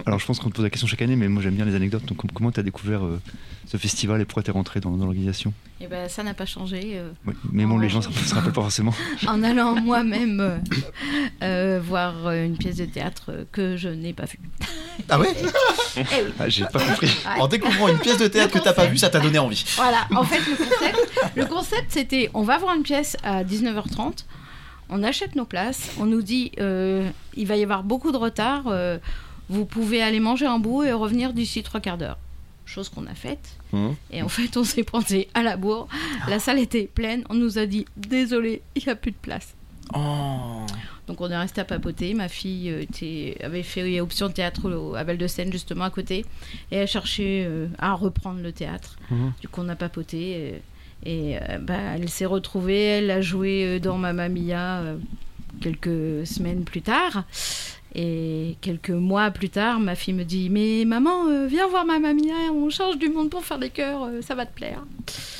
Alors, 0.04 0.18
je 0.18 0.26
pense 0.26 0.38
qu'on 0.40 0.50
te 0.50 0.54
pose 0.56 0.64
la 0.64 0.70
question 0.70 0.86
chaque 0.86 1.00
année, 1.02 1.16
mais 1.16 1.28
moi 1.28 1.42
j'aime 1.42 1.54
bien 1.54 1.64
les 1.64 1.74
anecdotes. 1.74 2.04
Donc, 2.04 2.18
com- 2.18 2.30
comment 2.34 2.50
tu 2.50 2.60
as 2.60 2.62
découvert 2.62 3.04
euh, 3.04 3.20
ce 3.66 3.76
festival 3.76 4.20
et 4.20 4.24
pourquoi 4.24 4.42
tu 4.42 4.50
es 4.50 4.52
rentré 4.52 4.80
dans, 4.80 4.90
dans 4.90 5.04
l'organisation? 5.04 5.52
Et 5.80 5.86
ben 5.86 6.08
ça 6.08 6.22
n'a 6.24 6.34
pas 6.34 6.44
changé. 6.46 6.92
euh, 6.96 7.10
Oui, 7.26 7.34
Mais 7.52 7.64
bon, 7.64 7.78
les 7.78 7.88
gens 7.88 7.98
ne 8.00 8.02
se 8.04 8.34
rappellent 8.34 8.52
pas 8.52 8.60
forcément. 8.62 8.92
en 9.28 9.42
allant 9.44 9.76
moi-même 9.80 10.40
euh, 10.40 10.58
euh, 11.42 11.80
voir 11.82 12.30
une 12.32 12.56
pièce 12.58 12.76
de 12.76 12.86
théâtre 12.86 13.46
que 13.52 13.76
je 13.76 13.88
n'ai 13.88 14.12
pas 14.12 14.24
vue. 14.24 14.40
Ah 15.08 15.18
ouais? 15.20 15.28
Ah, 16.38 16.48
J'ai 16.48 16.64
pas 16.66 16.78
compris. 16.80 17.16
En 17.38 17.46
découvrant 17.48 17.88
une 17.88 17.98
pièce 17.98 18.18
de 18.18 18.26
théâtre 18.28 18.52
que 18.52 18.58
t'as 18.62 18.74
pas 18.74 18.84
vue, 18.86 18.98
ça 18.98 19.08
t'a 19.08 19.20
donné 19.20 19.38
envie. 19.38 19.64
Voilà, 19.76 20.06
en 20.14 20.24
fait, 20.24 20.40
le 20.40 20.56
concept, 20.56 21.32
le 21.36 21.46
concept 21.46 21.84
c'était 21.88 22.30
on 22.34 22.42
va 22.42 22.58
voir 22.58 22.74
une 22.76 22.82
pièce 22.82 23.16
à 23.22 23.42
19h30, 23.44 24.24
on 24.90 25.02
achète 25.02 25.34
nos 25.36 25.44
places, 25.44 25.90
on 25.98 26.06
nous 26.06 26.22
dit 26.22 26.52
euh, 26.60 27.08
il 27.36 27.46
va 27.46 27.56
y 27.56 27.62
avoir 27.62 27.82
beaucoup 27.82 28.12
de 28.12 28.16
retard, 28.16 28.64
euh, 28.68 28.98
vous 29.48 29.64
pouvez 29.64 30.02
aller 30.02 30.20
manger 30.20 30.46
un 30.46 30.58
bout 30.58 30.82
et 30.84 30.92
revenir 30.92 31.32
d'ici 31.32 31.62
trois 31.62 31.80
quarts 31.80 31.98
d'heure. 31.98 32.18
Chose 32.64 32.88
qu'on 32.88 33.06
a 33.06 33.14
faite. 33.14 33.56
Mhm. 33.72 33.94
Et 34.10 34.22
en 34.22 34.28
fait, 34.28 34.56
on 34.56 34.64
s'est 34.64 34.82
pointé 34.82 35.28
à 35.34 35.42
la 35.44 35.56
bourre. 35.56 35.86
La 36.28 36.40
salle 36.40 36.58
était 36.58 36.90
pleine. 36.92 37.22
On 37.30 37.34
nous 37.34 37.58
a 37.58 37.66
dit 37.66 37.86
désolé, 37.96 38.60
il 38.74 38.82
n'y 38.84 38.88
a 38.90 38.96
plus 38.96 39.12
de 39.12 39.16
place. 39.16 39.54
Oh. 39.94 40.66
Donc 41.06 41.20
on 41.20 41.30
est 41.30 41.36
resté 41.38 41.60
à 41.60 41.64
papoter. 41.64 42.12
Ma 42.14 42.26
fille 42.28 42.70
euh, 42.70 42.82
était, 42.82 43.38
avait 43.40 43.62
fait 43.62 44.00
option 44.00 44.28
théâtre 44.30 44.68
au- 44.68 44.96
à 44.96 45.04
Val 45.04 45.16
de 45.16 45.26
Seine 45.28 45.52
justement 45.52 45.84
à 45.84 45.90
côté 45.90 46.24
et 46.72 46.76
elle 46.76 46.88
cherchait 46.88 47.44
euh, 47.46 47.68
à 47.78 47.92
reprendre 47.92 48.40
le 48.40 48.50
théâtre. 48.50 48.96
Mhm. 49.12 49.32
Du 49.40 49.46
coup 49.46 49.60
on 49.62 49.68
a 49.68 49.76
papoté 49.76 50.54
et 51.04 51.36
euh, 51.36 51.58
bah, 51.60 51.74
elle 51.94 52.08
s'est 52.08 52.26
retrouvée. 52.26 52.82
Elle 52.98 53.10
a 53.10 53.20
joué 53.20 53.64
euh, 53.64 53.78
dans 53.78 53.96
Mamma 53.98 54.28
Mia 54.28 54.80
euh, 54.80 54.96
quelques 55.60 56.26
semaines 56.26 56.64
plus 56.64 56.82
tard. 56.82 57.24
Et 57.98 58.58
quelques 58.60 58.90
mois 58.90 59.30
plus 59.30 59.48
tard, 59.48 59.80
ma 59.80 59.94
fille 59.94 60.12
me 60.12 60.24
dit 60.24 60.50
Mais 60.50 60.84
maman, 60.84 61.28
euh, 61.28 61.46
viens 61.46 61.66
voir 61.66 61.86
Mamma 61.86 62.12
Mia, 62.12 62.52
on 62.52 62.68
change 62.68 62.98
du 62.98 63.08
monde 63.08 63.30
pour 63.30 63.42
faire 63.42 63.58
des 63.58 63.70
chœurs, 63.70 64.04
euh, 64.04 64.20
ça 64.20 64.34
va 64.34 64.44
te 64.44 64.54
plaire. 64.54 64.82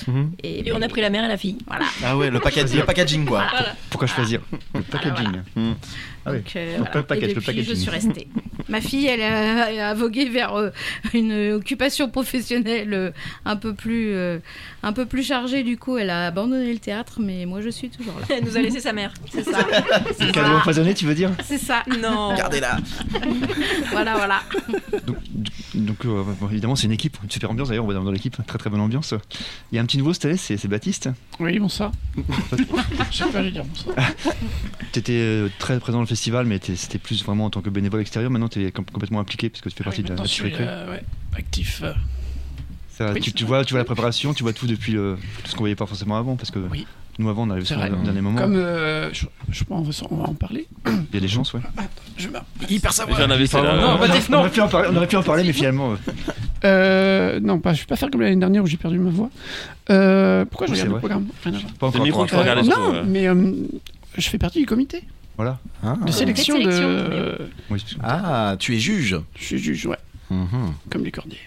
Mhm. 0.07 0.33
Et 0.43 0.73
on 0.73 0.81
a 0.81 0.89
pris 0.89 1.03
la 1.03 1.11
mère 1.11 1.25
et 1.25 1.29
la 1.29 1.37
fille. 1.37 1.59
Voilà. 1.67 1.85
Ah 2.03 2.17
ouais, 2.17 2.31
le, 2.31 2.41
package, 2.41 2.73
le 2.75 2.85
packaging 2.85 3.27
quoi. 3.27 3.45
Pourquoi 3.91 4.09
choisir 4.09 4.41
Le 4.75 4.81
packaging. 4.81 5.43
Mhm. 5.55 5.75
Ah 6.27 6.33
oui. 6.33 6.39
Donc, 6.39 6.57
euh, 6.57 6.79
le 6.95 7.03
package, 7.03 7.31
et 7.31 7.35
depuis, 7.35 7.63
je 7.63 7.75
suis 7.75 7.91
restée. 7.91 8.29
Ma 8.69 8.81
fille, 8.81 9.07
elle 9.07 9.23
a, 9.23 9.95
vogué 9.95 10.29
vers 10.29 10.55
euh, 10.55 10.71
une 11.15 11.53
occupation 11.53 12.11
professionnelle 12.11 12.93
euh, 12.93 13.11
un 13.45 13.57
peu 13.57 13.75
plus, 13.75 14.13
euh, 14.13 14.39
un 14.83 14.93
peu 14.93 15.07
plus 15.07 15.23
chargée. 15.23 15.63
Du 15.63 15.77
coup, 15.77 15.99
elle 15.99 16.11
a 16.11 16.27
abandonné 16.27 16.73
le 16.73 16.81
théâtre, 16.81 17.21
mais 17.21 17.47
moi, 17.47 17.61
je 17.61 17.69
suis 17.69 17.91
toujours 17.91 18.15
là. 18.19 18.27
Elle 18.29 18.45
nous 18.45 18.57
a 18.57 18.61
laissé 18.61 18.81
sa 18.81 18.93
mère. 18.93 19.15
C'est 19.31 19.45
ça. 19.45 19.65
C'est 20.19 20.33
Cadeau 20.33 20.57
empoisonné, 20.57 20.95
tu 20.95 21.07
veux 21.07 21.15
dire 21.15 21.31
C'est 21.45 21.59
ça. 21.59 21.85
Non. 22.01 22.31
Regardez-la. 22.31 22.79
Voilà, 23.93 24.17
voilà. 24.17 24.43
Donc, 25.07 25.17
donc, 25.77 26.05
euh, 26.07 26.25
bon, 26.41 26.49
évidemment, 26.49 26.75
c'est 26.75 26.87
une 26.87 26.93
équipe, 26.93 27.19
une 27.23 27.31
super 27.31 27.51
ambiance 27.51 27.69
d'ailleurs, 27.69 27.85
on 27.85 27.89
va 27.89 27.95
dans, 27.95 28.11
l'équipe, 28.11 28.37
très 28.47 28.59
très 28.59 28.71
bonne 28.71 28.81
ambiance. 28.81 29.15
Il 29.71 29.77
y 29.77 29.79
a 29.79 29.83
un 29.83 29.85
petit 29.85 29.99
nouveau 29.99 30.13
cette 30.13 30.25
année, 30.25 30.37
c'est 30.37 30.69
Baptiste. 30.69 31.11
Oui, 31.39 31.59
bonsoir. 31.59 31.93
Je 33.11 33.17
sais 33.17 33.25
pas 33.27 33.43
lui 33.43 33.53
dire 33.53 33.65
bonsoir. 33.65 33.97
Tu 34.93 34.99
étais 34.99 35.47
très 35.59 35.79
présent 35.79 35.99
dans 35.99 36.03
le 36.03 36.09
festival, 36.09 36.16
mais 36.47 36.59
t'es- 36.59 36.77
c'était 36.77 36.99
plus 36.99 37.25
vraiment 37.25 37.47
en 37.47 37.51
tant 37.51 37.61
que 37.61 37.71
bénévole 37.71 38.01
extérieur. 38.01 38.31
Maintenant, 38.31 38.49
tu 38.49 38.65
es 38.65 38.71
complètement 38.73 39.21
impliqué 39.21 39.49
parce 39.49 39.61
que 39.61 39.69
tu 39.69 39.77
fais 39.77 39.85
partie 39.85 40.03
Oui, 40.03 40.09
de 40.09 40.15
la, 40.15 40.25
je 40.25 40.43
Récré. 40.43 40.65
euh, 40.67 40.91
ouais, 40.91 41.03
actif. 41.37 41.81
euh, 41.85 41.93
Ça, 42.91 43.13
oui. 43.13 43.21
tu, 43.21 43.33
tu 43.33 43.45
vois, 43.45 43.65
tu 43.65 43.73
vois 43.75 43.81
la 43.81 43.85
préparation, 43.85 44.33
tu 44.35 44.43
vois 44.43 44.53
tout 44.53 44.67
depuis 44.67 44.93
le, 44.93 45.17
tout 45.45 45.51
ce 45.51 45.55
qu'on 45.55 45.61
voyait 45.63 45.75
pas 45.77 45.87
forcément 45.87 46.17
avant, 46.17 46.37
parce 46.37 46.51
que 46.51 46.59
Oui. 46.71 46.87
nous 47.19 47.29
avant 47.29 47.47
on 47.47 47.51
arrive 47.51 47.65
sur 47.67 47.79
le 47.79 47.89
dernier 48.05 48.21
moment. 48.23 48.41
Comme 48.41 48.57
euh, 48.57 49.11
je, 49.13 49.27
je 49.51 49.65
pense 49.65 50.03
on 50.11 50.17
va 50.17 50.25
en 50.29 50.35
parler. 50.35 50.67
Il 50.87 51.15
y 51.15 51.17
a 51.19 51.21
des 51.21 51.29
chances, 51.29 51.53
ouais. 51.53 51.61
Je 52.17 52.29
me- 52.29 52.39
Hyper 52.71 52.91
J'en 52.91 52.97
savoir. 52.97 53.21
avais 53.21 53.45
là. 53.47 53.77
non, 53.77 53.99
on 54.31 54.33
aurait 54.41 54.51
pu 54.51 54.61
en 54.63 54.69
parler, 54.69 54.89
on 54.91 54.97
aurait 54.97 55.07
pu 55.07 55.17
en 55.17 55.23
parler, 55.23 55.45
mais 55.45 55.53
finalement, 55.53 55.93
euh, 55.93 55.97
Euh, 56.65 57.39
non, 57.41 57.59
pas, 57.61 57.75
je 57.75 57.81
vais 57.81 57.87
pas 57.87 57.97
faire 57.97 58.11
comme 58.11 58.23
l'année 58.23 58.37
dernière 58.37 58.63
où 58.63 58.67
j'ai 58.67 58.79
perdu 58.79 58.99
ma 58.99 59.11
voix. 59.11 59.31
Euh, 59.91 60.45
pourquoi 60.47 60.67
je 60.67 60.73
regarde 60.73 60.89
le 60.91 60.99
programme? 60.99 61.27
Rien 61.45 61.55
à 61.55 61.59
voir. 61.59 61.73
pas 61.75 61.87
encore. 61.89 62.01
le 62.01 62.05
micro. 62.05 62.27
Euh, 62.33 62.63
non, 62.63 63.03
mais 63.07 63.29
euh, 63.29 63.53
je 64.17 64.29
fais 64.29 64.39
partie 64.39 64.59
du 64.61 64.67
comité 64.67 65.03
Voilà. 65.37 65.59
Ah. 65.83 65.97
de 66.07 66.11
sélection. 66.13 66.57
de 66.59 66.63
sélection, 66.63 66.89
de... 66.89 67.37
mais 67.41 67.47
Oui, 67.71 67.85
Ah, 68.03 68.57
tu 68.59 68.75
es 68.75 68.79
juge. 68.79 69.17
Je 69.39 69.45
suis 69.45 69.59
juge, 69.59 69.87
ouais, 69.87 69.99
Mhm. 70.31 70.75
comme 70.91 71.05
les 71.05 71.11
cordiers. 71.13 71.39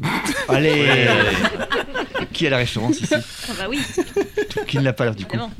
Allez 0.48 1.06
Qui 2.32 2.46
a 2.46 2.50
la 2.50 2.56
référence 2.58 3.00
ici 3.00 3.14
Ah 3.14 3.52
bah 3.58 3.66
oui, 3.68 3.78
Qui 4.66 4.78
ne 4.78 4.82
l'a 4.82 4.92
pas 4.92 5.10
du 5.10 5.24
coup 5.26 5.36
évidemment. 5.36 5.52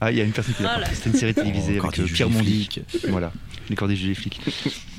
Ah, 0.00 0.10
il 0.10 0.18
y 0.18 0.20
a 0.20 0.24
une 0.24 0.32
personne 0.32 0.54
qui 0.54 0.62
l'a 0.62 0.70
Voilà. 0.70 0.86
pas. 0.88 0.94
C'était 0.94 1.10
une 1.10 1.16
série 1.16 1.34
télévisée 1.34 1.78
Oh, 1.82 1.86
avec 1.86 1.98
euh, 2.00 2.04
Pierre 2.06 2.30
flics. 2.30 2.80
Voilà. 3.08 3.32
Les 3.68 3.76
cordiers 3.76 3.96
juges 3.96 4.08
les 4.08 4.14
flics. 4.14 4.40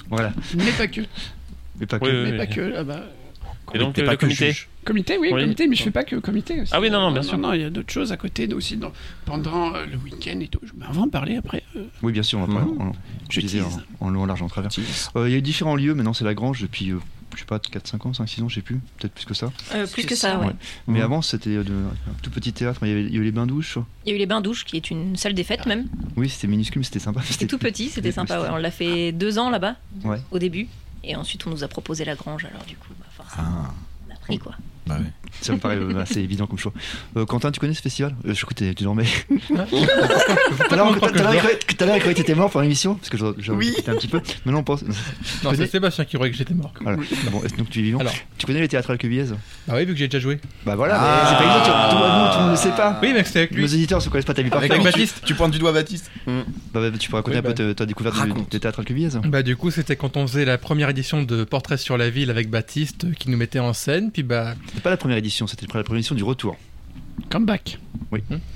Voilà. 0.09 0.33
Mais 0.55 0.71
pas 0.71 0.88
que. 0.88 1.01
Mais 1.79 1.85
pas 1.88 2.00
que. 2.00 2.05
Oui, 2.05 2.12
oui, 2.12 2.23
Mais 2.25 2.31
oui. 2.31 2.38
pas 2.38 2.45
que. 2.47 2.73
Ah 2.77 2.83
bah, 2.83 3.00
Et 3.74 3.79
donc, 3.79 3.93
T'es 3.96 4.01
euh, 4.01 4.05
pas 4.05 4.12
le 4.12 4.17
que 4.17 4.22
comité 4.25 4.48
juge. 4.51 4.67
Comité, 4.86 5.17
oui, 5.17 5.29
Oui. 5.32 5.41
comité, 5.41 5.67
mais 5.67 5.75
je 5.75 5.84
fais 5.84 5.91
pas 5.91 6.03
que 6.03 6.15
comité 6.17 6.62
aussi. 6.62 6.72
Ah 6.75 6.82
oui, 6.82 6.89
non, 6.89 7.00
non, 7.00 7.12
bien 7.12 7.22
non, 7.22 7.27
sûr. 7.27 7.38
Non, 7.38 7.53
il 7.53 7.62
y 7.62 7.63
a 7.63 7.70
d'autres 7.70 7.91
choses 7.93 8.12
à 8.12 8.17
côté 8.17 8.51
aussi 8.53 8.75
dans- 8.77 8.91
pendant 9.25 9.74
euh, 9.74 9.86
le 9.86 9.98
week-end 9.98 10.39
et 10.41 10.48
tout. 10.48 10.60
Je- 10.63 10.74
ben, 10.74 10.86
on 10.89 10.93
va 10.93 11.01
en 11.01 11.10
parler 11.10 11.38
après. 11.38 11.63
euh, 11.75 11.86
Oui, 12.01 12.12
bien 12.12 12.24
sûr, 12.24 12.39
on 12.39 12.46
va 12.46 12.53
parler 12.53 12.72
en, 12.79 12.91
je 13.29 13.39
disais, 13.39 13.62
en, 13.62 13.70
en 14.01 14.10
long, 14.10 14.24
en 14.24 14.25
large, 14.25 14.41
en 14.41 14.48
travers. 14.50 14.70
Euh, 15.15 15.27
Il 15.29 15.32
y 15.32 15.36
a 15.36 15.38
eu 15.38 15.41
différents 15.41 15.75
lieux, 15.75 15.93
maintenant 15.96 16.13
c'est 16.13 16.25
la 16.25 16.34
Grange 16.34 16.62
depuis, 16.62 16.91
euh, 16.91 16.98
je 17.34 17.39
sais 17.39 17.46
pas, 17.46 17.58
4-5 17.60 18.05
ans, 18.08 18.12
5-6 18.12 18.43
ans, 18.43 18.50
je 18.50 18.55
sais 18.55 18.62
plus, 18.62 18.79
peut-être 19.00 19.13
plus 19.13 19.25
que 19.25 19.34
ça. 19.34 19.51
Euh, 19.74 19.88
plus 19.88 20.05
que 20.05 20.15
ça, 20.15 20.38
ouais. 20.38 20.48
Ouais. 20.48 20.53
Mais 20.88 21.00
Mhm. 21.00 21.05
avant 21.05 21.22
c'était 21.22 21.51
euh, 21.55 21.62
un 21.63 22.13
tout 22.22 22.29
petit 22.29 22.51
théâtre, 22.51 22.82
il 22.84 22.89
y 22.89 22.91
avait, 22.91 23.03
il 23.05 23.13
y 23.13 23.15
avait 23.15 23.25
les 23.25 23.32
bains-douches. 23.32 23.77
Il 24.05 24.10
y 24.10 24.12
a 24.12 24.15
eu 24.15 24.20
les 24.20 24.25
bains-douches, 24.27 24.65
qui 24.65 24.75
est 24.75 24.91
une 24.91 25.15
salle 25.15 25.34
des 25.34 25.46
fêtes 25.46 25.65
même. 25.65 25.88
Oui, 26.17 26.27
c'était 26.29 26.48
minuscule, 26.48 26.79
mais 26.82 26.86
c'était 26.86 27.00
sympa. 27.00 27.22
C'était 27.24 27.48
tout 27.48 27.58
petit, 27.58 27.88
c'était 27.89 28.12
sympa. 28.12 28.41
Ouais. 28.41 28.50
On 28.51 28.58
l'a 28.58 28.70
fait 28.72 29.13
deux 29.13 29.39
ans 29.39 29.50
là-bas, 29.50 29.77
Ouais. 30.03 30.20
au 30.32 30.39
début. 30.39 30.67
Et 31.05 31.17
ensuite, 31.17 31.46
on 31.48 31.50
nous 31.50 31.65
a 31.65 31.67
proposé 31.67 32.05
la 32.05 32.15
grange. 32.15 32.46
Alors, 32.46 32.63
du 32.65 32.77
coup, 32.77 32.88
bah, 32.98 33.05
Ah, 33.37 33.73
on 34.07 34.13
a 34.13 34.17
pris 34.17 34.37
quoi. 34.39 34.53
Bah 34.87 34.95
ouais. 34.99 35.05
Ça 35.41 35.51
me 35.53 35.57
paraît 35.57 35.77
euh, 35.77 35.99
assez 35.99 36.19
évident 36.19 36.45
comme 36.45 36.59
choix. 36.59 36.73
Euh, 37.17 37.25
Quentin, 37.25 37.51
tu 37.51 37.59
connais 37.59 37.73
ce 37.73 37.81
festival? 37.81 38.15
Euh, 38.27 38.33
Je 38.33 38.41
crois 38.45 38.53
que 38.57 38.63
tu 38.73 38.83
dormais. 38.83 39.05
Tout 39.37 39.55
à 39.57 39.65
Comment 40.69 40.93
tout 40.93 41.05
à 41.05 41.09
que 41.09 41.63
tout 41.73 41.83
à 41.83 42.13
t'étais 42.13 42.35
mort 42.35 42.49
pour 42.51 42.61
l'émission, 42.61 42.95
parce 42.95 43.09
que 43.09 43.17
j'ai 43.39 43.51
Oui. 43.51 43.73
un 43.87 43.95
petit 43.95 44.07
peu. 44.07 44.21
Maintenant, 44.45 44.59
on 44.59 44.63
pense. 44.63 44.83
Non, 44.83 44.89
connais 45.51 45.57
c'est 45.65 45.71
Sébastien 45.71 46.05
qui 46.05 46.15
croyait 46.15 46.31
que 46.31 46.37
j'étais 46.37 46.53
mort. 46.53 46.73
Voilà. 46.81 46.97
Bon, 47.31 47.41
est-ce- 47.43 47.55
donc 47.55 47.69
tu 47.69 47.79
es 47.79 47.83
vivant. 47.83 47.99
Alors. 47.99 48.13
Tu 48.37 48.45
connais 48.45 48.61
les 48.61 48.67
théâtrales 48.67 48.97
Cuviez 48.97 49.25
Bah 49.67 49.73
oui, 49.75 49.85
vu 49.85 49.93
que 49.93 49.99
j'ai 49.99 50.07
déjà 50.07 50.19
joué. 50.21 50.39
Bah 50.65 50.75
voilà, 50.75 50.97
Ah. 50.99 51.21
mais 51.23 51.29
c'est 51.29 51.35
pas 51.37 51.43
évident, 51.43 51.63
tu- 51.63 51.89
tout, 51.89 51.97
nous, 51.97 52.31
tout 52.31 52.37
le 52.37 52.43
monde 52.43 52.51
ne 52.51 52.55
sait 52.55 52.69
pas. 52.77 52.99
Oui, 53.01 53.11
mais 53.13 53.23
c'était 53.23 53.39
avec 53.39 53.51
Nos 53.51 53.57
lui. 53.57 53.63
auditeurs 53.65 54.01
ne 54.03 54.09
connaissent 54.09 54.25
pas 54.25 54.33
ta 54.33 54.41
vie 54.41 54.51
Avec 54.51 54.69
parfaite. 54.69 54.83
Baptiste. 54.83 55.15
Tu, 55.21 55.25
tu 55.27 55.35
pointes 55.35 55.51
du 55.51 55.59
doigt 55.59 55.71
Baptiste. 55.71 56.11
Bah, 56.27 56.33
bah, 56.73 56.91
tu 56.99 57.09
peux 57.09 57.15
raconter 57.15 57.37
Oui, 57.37 57.39
un 57.39 57.41
peu 57.41 57.49
bah. 57.63 57.69
ta, 57.69 57.75
ta 57.75 57.85
découverte 57.85 58.15
des 58.51 58.59
théâtrales 58.59 58.85
Cuviez 58.85 59.09
Bah 59.25 59.43
du 59.43 59.55
coup 59.55 59.71
c'était 59.71 59.95
quand 59.95 60.17
on 60.17 60.27
faisait 60.27 60.45
la 60.45 60.57
première 60.57 60.89
édition 60.89 61.23
de 61.23 61.43
Portrait 61.43 61.77
sur 61.77 61.97
la 61.97 62.09
ville 62.09 62.29
avec 62.29 62.49
Baptiste 62.49 63.13
qui 63.15 63.29
nous 63.29 63.37
mettait 63.37 63.59
en 63.59 63.73
scène 63.73 64.11
puis 64.11 64.23
bah 64.23 64.55
C'était 64.74 64.82
pas 64.82 64.89
la 64.89 64.98
première 64.98 65.18
édition, 65.18 65.46
c'était 65.48 65.65
la 65.65 65.84
première 65.84 66.00
édition 66.00 66.15
du 66.15 66.24
retour. 66.24 66.58
Comeback. 67.30 67.80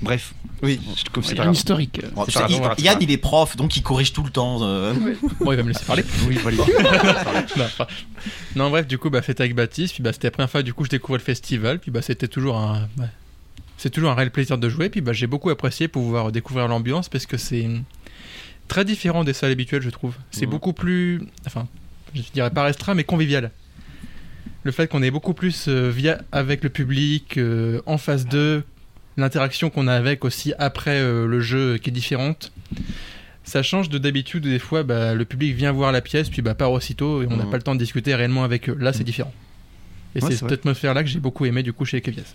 Bref, 0.02 0.34
Oui. 0.62 0.80
je 0.96 1.02
te 1.04 1.10
coupe, 1.10 1.24
c'est 1.24 1.38
un 1.40 1.50
historique. 1.52 2.00
Bon, 2.14 2.24
tu 2.24 2.32
sais, 2.32 2.40
il-. 2.48 2.84
Yann, 2.84 2.98
il 3.00 3.10
est 3.10 3.16
prof, 3.18 3.56
donc 3.56 3.76
il 3.76 3.82
corrige 3.82 4.12
tout 4.12 4.22
le 4.22 4.30
temps. 4.30 4.58
euh. 4.62 4.94
bon 5.40 5.52
il 5.52 5.56
va 5.56 5.62
me 5.64 5.68
laisser 5.68 5.84
parler. 5.84 6.04
Oui, 6.28 6.38
voilà. 6.42 6.58
non, 8.56 8.70
bref 8.70 8.86
du 8.86 8.98
coup 8.98 9.10
bah 9.10 9.20
c'était 9.24 9.42
avec 9.42 9.54
Baptiste 9.54 9.94
puis 9.94 10.02
bah 10.02 10.12
c'était 10.12 10.28
la 10.28 10.30
première 10.32 10.50
fois 10.50 10.62
du 10.62 10.74
coup 10.74 10.84
je 10.84 10.90
découvrais 10.90 11.18
le 11.18 11.24
festival 11.24 11.78
puis 11.80 11.90
bah 11.90 12.02
c'était 12.02 12.28
toujours 12.28 12.56
un 12.56 12.88
bah, 12.96 13.04
c'est 13.78 13.90
toujours 13.90 14.10
un 14.10 14.14
réel 14.14 14.30
plaisir 14.30 14.58
de 14.58 14.68
jouer 14.68 14.90
puis 14.90 15.00
bah 15.00 15.12
j'ai 15.12 15.26
beaucoup 15.26 15.50
apprécié 15.50 15.88
pouvoir 15.88 16.30
découvrir 16.32 16.68
l'ambiance 16.68 17.08
parce 17.08 17.26
que 17.26 17.36
c'est 17.36 17.68
très 18.68 18.84
différent 18.84 19.24
des 19.24 19.32
salles 19.32 19.52
habituelles 19.52 19.82
je 19.82 19.90
trouve. 19.90 20.14
C'est 20.30 20.46
Mhm. 20.46 20.50
beaucoup 20.50 20.72
plus 20.72 21.22
enfin 21.46 21.66
je 22.14 22.22
dirais 22.32 22.50
pas 22.50 22.62
restreint 22.64 22.94
mais 22.94 23.04
convivial. 23.04 23.50
Le 24.68 24.72
fait 24.72 24.86
qu'on 24.86 25.02
est 25.02 25.10
beaucoup 25.10 25.32
plus 25.32 25.64
euh, 25.68 25.88
via 25.88 26.20
avec 26.30 26.62
le 26.62 26.68
public 26.68 27.38
euh, 27.38 27.80
en 27.86 27.96
face 27.96 28.26
d'eux, 28.26 28.64
l'interaction 29.16 29.70
qu'on 29.70 29.88
a 29.88 29.94
avec 29.94 30.26
aussi 30.26 30.52
après 30.58 31.00
euh, 31.00 31.26
le 31.26 31.40
jeu 31.40 31.78
qui 31.78 31.88
est 31.88 31.92
différente. 31.92 32.52
Ça 33.44 33.62
change 33.62 33.88
de 33.88 33.96
d'habitude 33.96 34.42
des 34.42 34.58
fois 34.58 34.82
bah, 34.82 35.14
le 35.14 35.24
public 35.24 35.54
vient 35.56 35.72
voir 35.72 35.90
la 35.90 36.02
pièce 36.02 36.28
puis 36.28 36.42
bah, 36.42 36.54
part 36.54 36.70
aussitôt 36.72 37.22
et 37.22 37.26
on 37.30 37.36
n'a 37.38 37.44
Mhm. 37.44 37.50
pas 37.50 37.56
le 37.56 37.62
temps 37.62 37.74
de 37.74 37.80
discuter 37.80 38.14
réellement 38.14 38.44
avec 38.44 38.68
eux. 38.68 38.76
Là 38.78 38.92
c'est 38.92 38.98
Mhm. 38.98 39.04
différent. 39.06 39.32
Et 40.14 40.22
Ouais, 40.22 40.30
c'est 40.30 40.36
cette 40.36 40.52
atmosphère-là 40.52 41.02
que 41.02 41.08
j'ai 41.08 41.18
beaucoup 41.20 41.46
aimé 41.46 41.62
du 41.62 41.72
coup 41.72 41.86
chez 41.86 42.02
Kevias. 42.02 42.34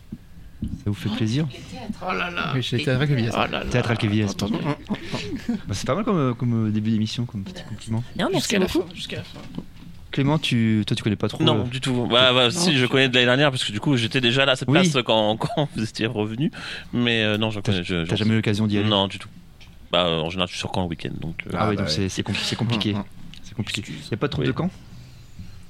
Ça 0.63 0.67
vous 0.87 0.95
fait 0.95 1.09
plaisir 1.09 1.47
Oh 2.01 2.13
là 2.13 2.31
là. 2.31 2.51
Oui, 2.55 2.63
chez 2.63 2.83
Théâtre 2.83 3.05
Kevias. 3.05 3.29
Oh 3.35 3.51
là 3.51 3.63
là. 3.63 3.65
Entendu. 4.31 4.55
Bah, 5.67 5.73
c'est 5.73 5.85
pas 5.85 5.93
mal 5.93 6.03
comme, 6.03 6.33
comme 6.33 6.71
début 6.71 6.89
d'émission, 6.89 7.25
comme 7.25 7.43
petit 7.43 7.61
compliment. 7.69 8.03
Bien, 8.15 8.27
merci 8.31 8.39
Jusqu'à 8.47 8.57
la 8.59 8.65
beaucoup. 8.65 8.87
fin. 8.89 8.95
Jusqu'à 8.95 9.17
la 9.17 9.23
fin. 9.23 9.39
Clément, 10.13 10.37
tu, 10.37 10.83
toi 10.87 10.95
tu 10.95 11.01
connais 11.03 11.15
pas 11.15 11.27
trop 11.27 11.43
Non, 11.43 11.61
euh, 11.61 11.63
du 11.63 11.81
tout. 11.81 12.07
Bah, 12.09 12.31
bah, 12.33 12.51
si, 12.51 12.77
je 12.77 12.85
connais 12.85 13.09
de 13.09 13.15
l'année 13.15 13.25
dernière 13.25 13.49
parce 13.51 13.63
que 13.63 13.71
du 13.71 13.79
coup 13.79 13.97
j'étais 13.97 14.21
déjà 14.21 14.45
là 14.45 14.51
à 14.53 14.55
cette 14.55 14.69
Oui. 14.69 14.75
place 14.79 15.03
quand, 15.03 15.35
quand 15.39 15.67
vous 15.75 15.83
étiez 15.83 16.05
revenu. 16.05 16.51
Mais 16.93 17.23
euh, 17.23 17.37
non, 17.37 17.49
je 17.49 17.59
connais. 17.59 17.81
T'as 17.83 18.15
jamais 18.15 18.31
eu 18.33 18.35
l'occasion 18.35 18.67
d'y 18.67 18.77
aller 18.77 18.87
Non, 18.87 19.07
du 19.07 19.17
tout. 19.19 19.27
Bah, 19.91 20.05
euh, 20.05 20.21
en 20.21 20.29
général, 20.29 20.47
je 20.47 20.53
suis 20.53 20.59
sur 20.59 20.71
camp 20.71 20.83
le 20.83 20.87
week-end. 20.89 21.11
Donc, 21.19 21.35
euh, 21.47 21.51
Ah, 21.55 21.67
oui, 21.69 21.75
bah 21.75 21.81
donc 21.81 21.89
ouais. 21.89 21.93
c'est- 21.95 22.09
c'est 22.09 22.21
compli- 22.25 22.43
c'est 22.43 22.55
compliqué. 22.55 22.95
C'est 23.43 23.55
compliqué. 23.55 23.83
Y 24.11 24.13
a 24.13 24.17
pas 24.17 24.27
de 24.27 24.31
troupe 24.31 24.41
Oui. 24.43 24.47
de 24.47 24.51
camp? 24.53 24.69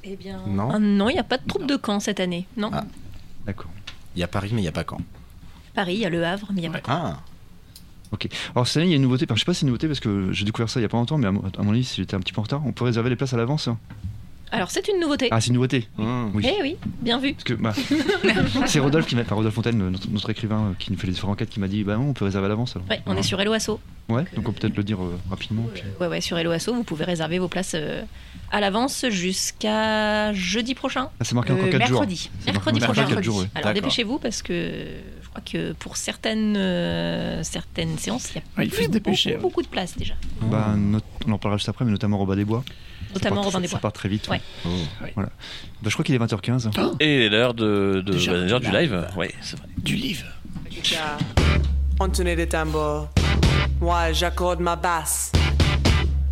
Eh 0.03 0.17
bien, 0.17 0.39
Non. 0.45 0.69
ah 0.73 0.79
non, 0.79 1.09
il 1.09 1.13
n'y 1.13 1.19
a 1.19 1.23
pas 1.23 1.38
de 1.38 1.47
troupe 1.47 1.65
de 1.65 1.77
camp 1.77 2.00
cette 2.01 2.19
année. 2.19 2.45
Non. 2.57 2.69
Ah. 2.73 2.83
D'accord. 3.45 3.71
Il 4.15 4.19
y 4.19 4.23
a 4.23 4.27
Paris, 4.27 4.51
mais 4.53 4.62
il 4.62 4.65
y 4.65 4.67
a 4.67 4.71
pas 4.73 4.83
Caen. 4.88 5.00
Paris, 5.73 5.93
il 5.95 6.00
y 6.01 6.05
a 6.05 6.09
le 6.09 6.25
Havre, 6.25 6.47
mais 6.53 6.57
il 6.57 6.62
n'y 6.62 6.67
a 6.67 6.71
pas 6.71 6.79
de 6.79 6.83
Ah, 6.88 7.19
Alors 8.53 8.67
cette 8.67 8.77
année, 8.77 8.88
il 8.88 8.89
y 8.91 8.93
a 8.93 8.97
une 8.97 9.01
nouveauté. 9.01 9.25
Enfin, 9.25 9.35
je 9.35 9.39
sais 9.39 9.45
pas 9.45 9.53
si 9.53 9.62
c'est 9.62 9.65
une 9.65 9.69
nouveauté 9.69 9.88
parce 9.88 10.00
que 10.00 10.31
j'ai 10.33 10.45
découvert 10.45 10.69
ça 10.69 10.79
il 10.79 10.83
y 10.83 10.85
a 10.85 10.89
pas 10.89 10.97
longtemps, 10.97 11.17
mais 11.17 11.27
à 11.27 11.31
mon, 11.31 11.41
avis, 11.71 11.83
si 11.83 11.95
j'étais 12.01 12.15
un 12.15 12.19
petit 12.19 12.31
peu 12.33 12.39
en 12.39 12.43
retard, 12.43 12.62
on 12.65 12.71
peut 12.71 12.83
réserver 12.85 13.09
les 13.09 13.15
places 13.15 13.33
à 13.33 13.38
l'avance. 13.38 13.67
hein. 13.67 13.77
Alors, 14.53 14.69
c'est 14.69 14.88
une 14.88 15.00
nouveauté. 15.00 15.27
Ah, 15.31 15.41
c'est 15.41 15.48
une 15.48 15.55
nouveauté. 15.55 15.88
Mmh. 15.98 16.25
Oui. 16.36 16.45
Eh 16.48 16.62
oui, 16.62 16.75
bien 17.01 17.17
vu. 17.17 17.33
Parce 17.33 17.43
que 17.43 17.53
bah, 17.55 17.74
c'est 18.67 18.79
Rodolphe 18.79 19.07
qui 19.07 19.15
m'a, 19.15 19.22
enfin 19.24 19.33
Rodolphe 19.36 19.55
Fontaine, 19.55 19.77
notre, 19.89 20.07
notre 20.10 20.29
écrivain 20.29 20.67
euh, 20.69 20.74
qui 20.77 20.91
nous 20.91 20.98
fait 21.00 21.07
les 21.07 21.25
enquêtes, 21.25 21.50
qui 21.50 21.60
m'a 21.60 21.67
dit 21.67 21.83
bah 21.83 21.98
non, 21.98 22.10
on 22.10 22.13
peut 22.13 22.24
réserver 22.25 22.45
à 22.45 22.50
l'avance. 22.50 22.75
Alors. 22.75 22.88
Ouais, 22.88 23.00
on 23.00 23.05
Voilà. 23.07 23.19
est 23.22 23.24
sur 23.24 23.41
Hello 23.41 23.51
Asso. 23.53 23.79
Ouais, 24.10 24.24
donc 24.36 24.48
on 24.48 24.51
peut 24.51 24.60
peut-être 24.62 24.77
le 24.77 24.83
dire 24.83 25.01
euh, 25.01 25.17
rapidement. 25.29 25.63
puis- 25.74 25.81
Ouais, 26.00 26.07
ouais, 26.07 26.22
sur 26.22 26.38
Hello 26.38 26.51
Asso, 26.51 26.67
vous 26.72 26.83
pouvez 26.83 27.03
réserver 27.03 27.39
vos 27.39 27.48
places 27.48 27.74
euh, 27.75 28.03
à 28.51 28.60
l'avance 28.60 29.05
jusqu'à 29.10 30.31
jeudi 30.33 30.75
prochain. 30.75 31.10
Ah, 31.19 31.24
c'est 31.24 31.33
marqué 31.36 31.51
encore 31.53 31.65
Euh, 31.65 31.72
4 31.72 31.88
jours. 31.88 32.00
mercredi. 32.01 32.29
C'est 32.39 32.51
marqué 32.53 32.72
Mercredi 32.72 32.79
prochain. 32.81 33.05
quatre 33.07 33.24
jours, 33.24 33.38
ouais. 33.39 33.48
Alors 33.55 33.67
D'accord. 33.69 33.74
dépêchez-vous 33.81 34.19
parce 34.19 34.41
que 34.43 34.53
je 35.24 35.29
crois 35.29 35.41
que 35.41 35.74
pour 35.74 35.98
certaines, 35.98 36.55
euh, 36.57 37.41
certaines 37.43 37.98
séances, 37.98 38.29
il 38.31 38.36
y 38.36 38.38
a 38.39 38.41
Ouais, 38.60 38.65
il 38.67 38.72
faut 38.72 38.83
se 38.83 38.89
dépêcher, 38.89 39.31
beaucoup, 39.31 39.38
ouais. 39.38 39.41
beaucoup 39.50 39.62
de 39.63 39.67
place 39.67 39.98
déjà. 39.98 40.13
Bah, 40.41 40.74
not- 40.77 41.00
on 41.27 41.31
en 41.31 41.38
parlera 41.39 41.57
juste 41.57 41.69
après, 41.69 41.86
mais 41.86 41.91
notamment 41.91 42.17
Robin 42.19 42.36
des 42.36 42.45
Bois. 42.45 42.63
Ça 43.13 43.20
Notamment 43.20 43.36
part- 43.36 43.43
Robin 43.46 43.62
des 43.62 43.67
Ça 43.67 43.72
Bois. 43.74 43.82
part 43.82 43.93
très 43.93 44.10
vite. 44.10 44.27
Ouais. 44.29 44.41
Oh. 44.65 44.70
Bah, 45.15 45.24
je 45.86 45.89
crois 45.91 46.03
qu'il 46.03 46.15
est 46.15 46.20
20h15. 46.20 46.70
Et 47.00 47.29
l'heure 47.29 47.53
de, 47.53 48.01
de, 48.05 48.12
Déjà, 48.13 48.32
bah, 48.34 48.38
l'heure 48.39 48.60
du 48.60 48.72
live. 48.72 48.93
live. 48.93 49.08
Ouais, 49.17 49.34
c'est 49.41 49.58
vrai. 49.58 49.67
Du 49.77 49.96
livre. 49.96 50.25
Entonner 52.00 52.36
des 52.36 52.48
tambours. 52.48 53.10
Moi, 53.79 54.12
j'accorde 54.13 54.60
ma 54.60 54.75
basse. 54.75 55.32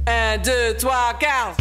Un, 0.07 0.37
deux, 0.39 0.75
trois, 0.77 1.13
quatre. 1.19 1.55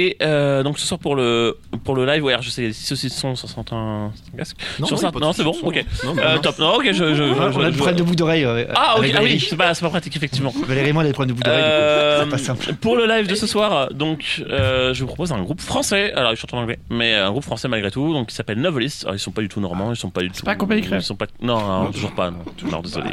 Et 0.00 0.16
euh, 0.22 0.62
donc 0.62 0.78
ce 0.78 0.86
soir 0.86 1.00
pour 1.00 1.16
le 1.16 1.58
pour 1.82 1.96
le 1.96 2.06
live, 2.06 2.22
ouais, 2.22 2.32
alors 2.32 2.42
je 2.44 2.50
sais, 2.50 2.72
si 2.72 2.84
ceci 2.84 3.10
sont 3.10 3.34
sur 3.34 3.48
certains 3.48 4.12
casques. 4.36 4.56
Non, 4.78 4.86
sur 4.86 4.96
oui, 4.96 5.00
certains- 5.00 5.18
non, 5.18 5.32
c'est 5.32 5.42
bon, 5.42 5.56
ok. 5.60 5.84
Non, 6.04 6.14
non, 6.14 6.22
Euh, 6.22 6.34
non. 6.36 6.40
top. 6.40 6.58
Non, 6.60 6.74
ok, 6.76 6.84
je. 6.86 6.92
je, 6.92 7.14
je- 7.14 7.22
on 7.24 7.60
a, 7.60 7.92
de 7.92 8.02
boucle 8.04 8.14
d'oreille. 8.16 8.44
euh, 8.44 8.64
Ah, 8.76 8.94
ok, 8.98 9.10
ah 9.16 9.20
oui, 9.22 9.40
c'est 9.40 9.56
pas, 9.56 9.74
c'est 9.74 9.80
pas 9.82 9.88
pratique, 9.90 10.14
effectivement. 10.14 10.52
Valérie 10.68 10.90
et 10.90 10.92
moi, 10.92 11.02
on 11.02 11.06
a 11.06 11.08
des 11.08 11.12
problèmes 11.14 11.34
de 11.34 11.40
boucle 11.40 11.48
d'oreille. 11.48 11.64
du 11.64 11.68
coup. 11.68 11.74
Euh, 11.74 12.22
C'est 12.24 12.30
pas 12.30 12.38
simple. 12.38 12.74
pour 12.74 12.96
le 12.96 13.06
live 13.06 13.26
de 13.26 13.34
ce 13.34 13.46
soir, 13.48 13.92
donc 13.92 14.42
euh, 14.48 14.94
je 14.94 15.00
vous 15.00 15.06
propose 15.06 15.32
un 15.32 15.40
groupe 15.42 15.60
français. 15.60 16.12
Alors 16.12 16.32
ils 16.32 16.36
chantent 16.36 16.54
en 16.54 16.58
anglais, 16.58 16.78
mais 16.90 17.14
un 17.14 17.30
groupe 17.30 17.44
français 17.44 17.66
malgré 17.66 17.90
tout, 17.90 18.12
donc 18.12 18.28
qui 18.28 18.34
s'appelle 18.36 18.60
Novelist. 18.60 19.02
Alors 19.04 19.16
ils 19.16 19.18
sont 19.18 19.32
pas 19.32 19.42
du 19.42 19.48
tout 19.48 19.60
normands, 19.60 19.90
ils 19.92 19.96
sont 19.96 20.10
pas 20.10 20.20
du 20.22 20.30
tout. 20.30 20.44
pas 20.44 20.54
Compagnie 20.54 20.84
Ils 20.92 21.02
sont 21.02 21.16
pas. 21.16 21.26
Non, 21.40 21.58
non, 21.84 21.90
toujours 21.90 22.12
pas. 22.14 22.30
Non, 22.30 22.38
non, 22.70 22.80
désolé. 22.82 23.10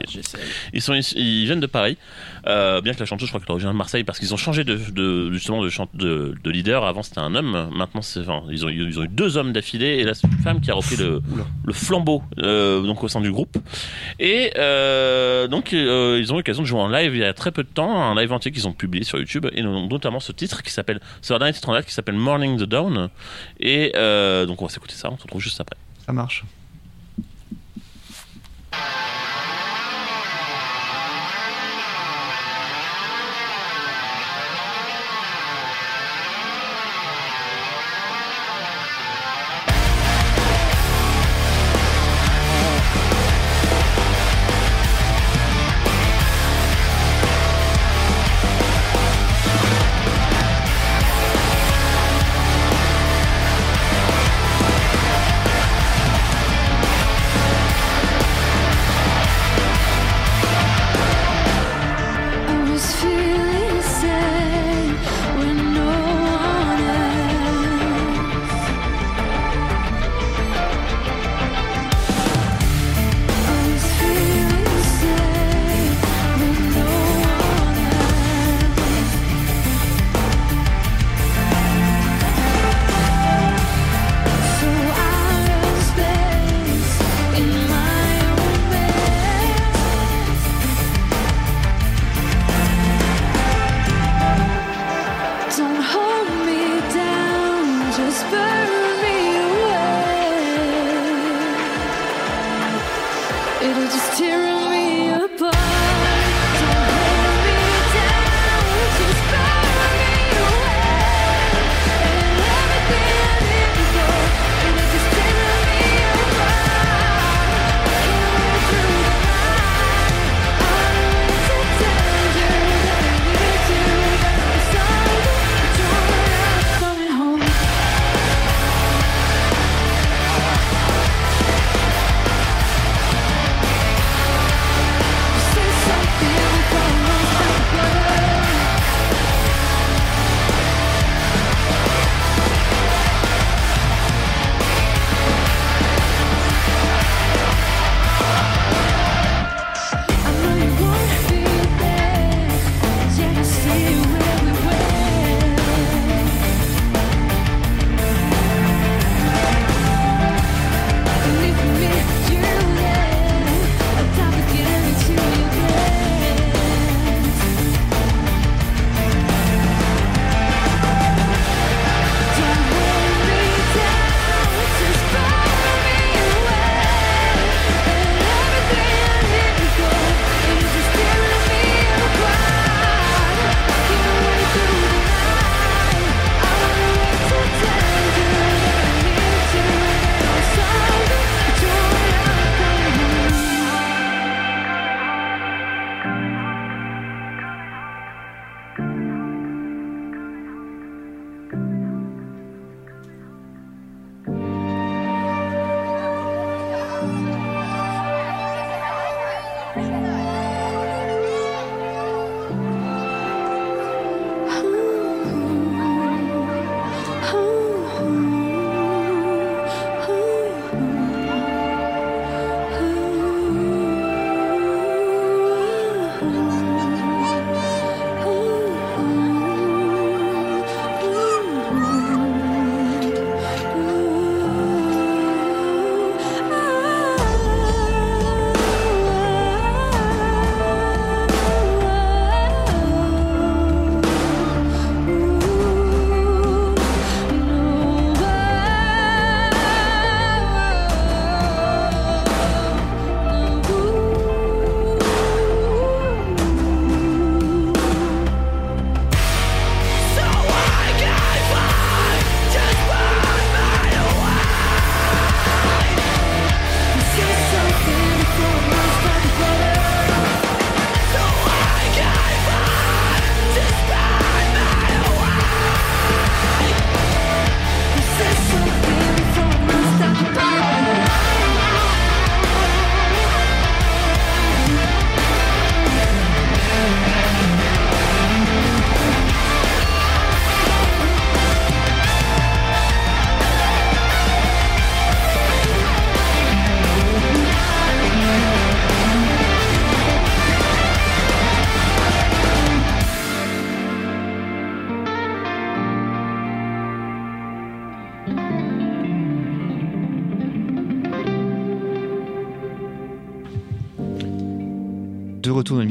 Ils 0.73 0.81
sont 0.81 0.93
ils 1.15 1.45
viennent 1.45 1.59
de 1.59 1.65
Paris, 1.67 1.97
euh, 2.47 2.81
bien 2.81 2.93
que 2.93 2.99
la 2.99 3.05
chanteuse, 3.05 3.27
je 3.27 3.31
crois 3.31 3.39
qu'elle 3.41 3.51
origine 3.51 3.69
de 3.71 3.75
Marseille, 3.75 4.03
parce 4.03 4.19
qu'ils 4.19 4.33
ont 4.33 4.37
changé 4.37 4.63
de, 4.63 4.75
de- 4.91 5.31
justement 5.31 5.63
de, 5.63 5.69
chante- 5.69 5.95
de, 5.95 6.35
de 6.43 6.51
Avant 6.83 7.01
c'était 7.03 7.19
un 7.19 7.33
homme, 7.35 7.69
maintenant 7.75 8.01
c'est, 8.01 8.19
enfin, 8.19 8.43
ils 8.49 8.65
ont, 8.65 8.69
ils 8.69 8.99
ont 8.99 9.03
eu 9.03 9.07
deux 9.07 9.37
hommes 9.37 9.53
d'affilée, 9.53 9.97
et 9.99 10.03
là 10.03 10.13
c'est 10.13 10.27
une 10.27 10.37
femme 10.39 10.59
qui 10.61 10.69
a 10.71 10.73
repris 10.73 10.95
le, 10.97 11.21
le 11.65 11.73
flambeau 11.73 12.21
euh, 12.39 12.81
donc 12.81 13.03
au 13.03 13.07
sein 13.07 13.21
du 13.21 13.31
groupe. 13.31 13.57
Et 14.19 14.51
euh, 14.57 15.47
donc 15.47 15.73
euh, 15.73 16.17
ils 16.19 16.31
ont 16.31 16.35
eu 16.35 16.39
l'occasion 16.39 16.63
de 16.63 16.67
jouer 16.67 16.79
en 16.79 16.87
live 16.89 17.15
il 17.15 17.19
y 17.21 17.23
a 17.23 17.33
très 17.33 17.51
peu 17.51 17.63
de 17.63 17.69
temps, 17.69 18.03
un 18.03 18.15
live 18.19 18.33
entier 18.33 18.51
qu'ils 18.51 18.67
ont 18.67 18.73
publié 18.73 19.03
sur 19.05 19.17
YouTube, 19.17 19.47
et 19.53 19.61
no- 19.61 19.87
notamment 19.87 20.19
ce 20.19 20.31
titre 20.31 20.61
qui 20.63 20.71
s'appelle, 20.71 20.99
c'est 21.21 21.31
leur 21.33 21.39
dernier 21.39 21.53
titre 21.53 21.69
en 21.69 21.73
date 21.73 21.85
qui 21.85 21.93
s'appelle 21.93 22.15
Morning 22.15 22.57
the 22.57 22.63
Dawn. 22.63 23.09
Et 23.59 23.91
donc 24.47 24.61
on 24.61 24.65
va 24.65 24.69
s'écouter 24.71 24.95
ça, 24.95 25.09
on 25.11 25.17
se 25.17 25.23
retrouve 25.23 25.41
juste 25.41 25.61
après. 25.61 25.77
Ça 26.05 26.11
marche. 26.13 26.43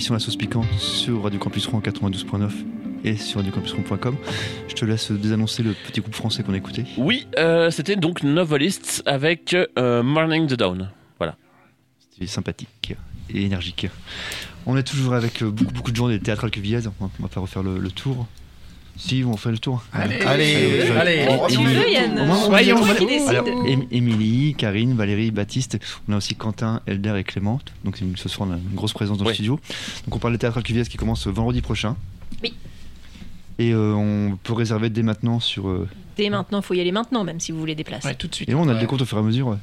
L'émission 0.05 0.15
La 0.15 0.21
Sauce 0.21 0.37
Piquante 0.37 0.67
sur 0.79 1.23
Radio 1.23 1.39
Campus 1.41 1.67
Rouen 1.67 1.81
92.9 1.81 2.51
et 3.05 3.17
sur 3.17 3.39
radiocampusrouen.com. 3.39 4.17
Je 4.69 4.75
te 4.75 4.85
laisse 4.85 5.11
désannoncer 5.11 5.63
le 5.63 5.73
petit 5.73 6.01
groupe 6.03 6.15
français 6.15 6.43
qu'on 6.43 6.53
a 6.53 6.59
écouté. 6.59 6.85
Oui, 6.99 7.27
euh, 7.39 7.71
c'était 7.71 7.97
donc 7.97 8.23
Novelists 8.23 9.03
avec 9.07 9.57
euh, 9.79 10.03
Morning 10.03 10.47
the 10.47 10.55
Dawn. 10.59 10.91
Voilà. 11.19 11.37
C'était 12.13 12.27
sympathique 12.27 12.95
et 13.31 13.45
énergique. 13.47 13.87
On 14.67 14.77
est 14.77 14.83
toujours 14.83 15.15
avec 15.15 15.43
euh, 15.43 15.51
beaucoup, 15.51 15.73
beaucoup 15.73 15.91
de 15.91 15.97
gens 15.97 16.09
des 16.09 16.21
théâtrales 16.21 16.51
cuvillaise. 16.51 16.91
On 17.01 17.07
va- 17.07 17.11
on 17.19 17.23
va 17.23 17.29
pas 17.31 17.41
refaire 17.41 17.63
le, 17.63 17.79
le 17.79 17.91
tour. 17.91 18.27
Si, 18.97 19.25
on 19.27 19.37
fait 19.37 19.51
le 19.51 19.59
tour. 19.59 19.83
Allez, 19.93 20.21
Allez, 20.21 20.83
allez. 20.97 21.27
Soyons 21.51 22.77
Émilie, 23.91 24.55
Karine, 24.57 24.95
Valérie, 24.95 25.31
Baptiste. 25.31 25.79
On 26.09 26.13
a 26.13 26.17
aussi 26.19 26.35
Quentin, 26.37 26.81
Elder 26.87 27.15
et 27.19 27.25
Clément. 27.25 27.61
Donc 27.85 28.01
une- 28.01 28.17
ce 28.17 28.29
soir 28.29 28.49
on 28.49 28.53
a 28.53 28.57
une 28.57 28.75
grosse 28.75 28.93
présence 28.93 29.19
dans 29.19 29.25
le 29.25 29.35
studio. 29.35 29.59
Donc 30.05 30.15
on 30.17 30.19
parle 30.19 30.35
des 30.35 30.39
théâtrales 30.39 30.63
cuvillaise 30.63 30.89
qui 30.89 30.97
commence 30.97 31.27
vendredi 31.27 31.61
prochain. 31.61 31.97
Oui. 32.43 32.55
Et 33.59 33.73
euh, 33.73 33.93
on 33.95 34.37
peut 34.43 34.53
réserver 34.53 34.91
dès 34.91 35.03
maintenant 35.03 35.41
sur. 35.41 35.69
euh, 35.69 35.89
Dès 36.17 36.31
maintenant, 36.31 36.61
il 36.61 36.65
faut 36.65 36.75
y 36.75 36.81
aller 36.81 36.93
maintenant, 36.93 37.25
même 37.25 37.41
si 37.41 37.51
vous 37.53 37.59
voulez 37.59 37.75
des 37.75 37.85
places. 37.85 38.05
Ouais, 38.05 38.15
tout 38.15 38.29
de 38.29 38.35
suite. 38.35 38.49
Et 38.49 38.53
là, 38.53 38.59
on 38.59 38.63
a 38.63 38.67
le 38.67 38.75
Ouais. 38.75 38.81
décompte 38.81 39.03
au 39.03 39.05
fur 39.07 39.17
et 39.19 39.21
à 39.21 39.25
mesure. 39.25 39.49
ouais. 39.49 39.57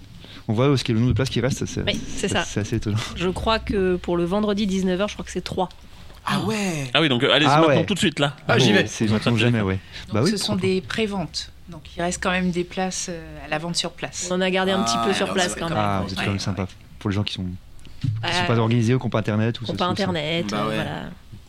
On 0.48 0.54
voit 0.54 0.76
qu'il 0.76 0.89
y 0.89 0.91
a 0.91 0.94
le 0.96 1.00
nombre 1.00 1.12
de 1.12 1.15
places 1.15 1.30
qui 1.30 1.39
restent. 1.39 1.65
C'est 1.65 1.84
Oui, 1.84 2.00
c'est 2.15 2.28
ça. 2.28 2.44
c'est 2.44 2.60
assez 2.62 2.76
étonnant. 2.78 2.98
Je 3.15 3.30
crois 3.30 3.60
que 3.60 3.96
pour 3.96 4.17
le 4.17 4.26
vendredi 4.26 4.65
19h, 4.67 5.08
je 5.08 5.13
crois 5.13 5.24
que 5.24 5.32
c'est 5.32 5.41
3. 5.41 5.70
Ah 6.32 6.39
ouais 6.46 6.89
Ah 6.94 7.02
oui, 7.02 7.10
donc 7.10 7.24
euh, 7.24 7.32
allez-y 7.34 7.50
Ah 7.50 7.60
maintenant 7.62 7.76
ouais. 7.76 7.86
tout 7.86 7.94
de 7.94 8.00
suite 8.00 8.20
là. 8.20 8.36
Ah, 8.48 8.58
j'y 8.58 8.72
vais. 8.74 8.86
C'est 8.88 9.10
maintenant 9.10 9.36
jamais, 9.38 9.62
ouais. 9.62 9.80
Donc 10.08 10.13
Bah 10.15 10.22
oui, 10.24 10.32
ce 10.32 10.38
sont 10.38 10.56
des 10.56 10.82
préventes. 10.82 11.52
Donc 11.70 11.84
il 11.96 12.02
reste 12.02 12.22
quand 12.22 12.32
même 12.32 12.52
des 12.52 12.63
places 12.63 13.08
euh, 13.10 13.46
à 13.46 13.48
la 13.50 13.58
vente 13.58 13.76
sur 13.76 13.91
place. 13.91 14.28
On 14.30 14.36
en 14.36 14.41
a 14.41 14.50
gardé 14.52 14.72
un 14.72 14.84
petit 14.84 14.96
Ah, 14.98 15.04
peu 15.06 15.13
sur 15.13 15.24
alors, 15.24 15.36
place 15.36 15.56
quand 15.56 15.70
même. 15.70 15.78
Ah, 15.78 16.02
vous 16.06 16.12
êtes 16.13 16.20
quand 16.20 16.28
même 16.32 16.39
sympa. 16.39 16.67
Pour 17.00 17.10
les 17.10 17.15
gens 17.15 17.24
qui 17.24 17.34
sont, 17.34 17.46
qui 18.02 18.10
Ah, 18.24 18.32
sont 18.41 18.46
pas 18.48 18.58
organisés 18.58 18.94
ou 18.94 19.00
qui 19.00 19.06
n'ont 19.06 19.10
pas 19.10 19.20
internet 19.20 19.60
ou 19.62 19.63
Ou 19.63 19.67
ça, 19.67 19.74
pas 19.74 19.86
internet, 19.88 20.48
Bah 20.52 20.58
euh, 20.63 20.70
ouais. 20.70 20.76
voilà. 20.76 21.02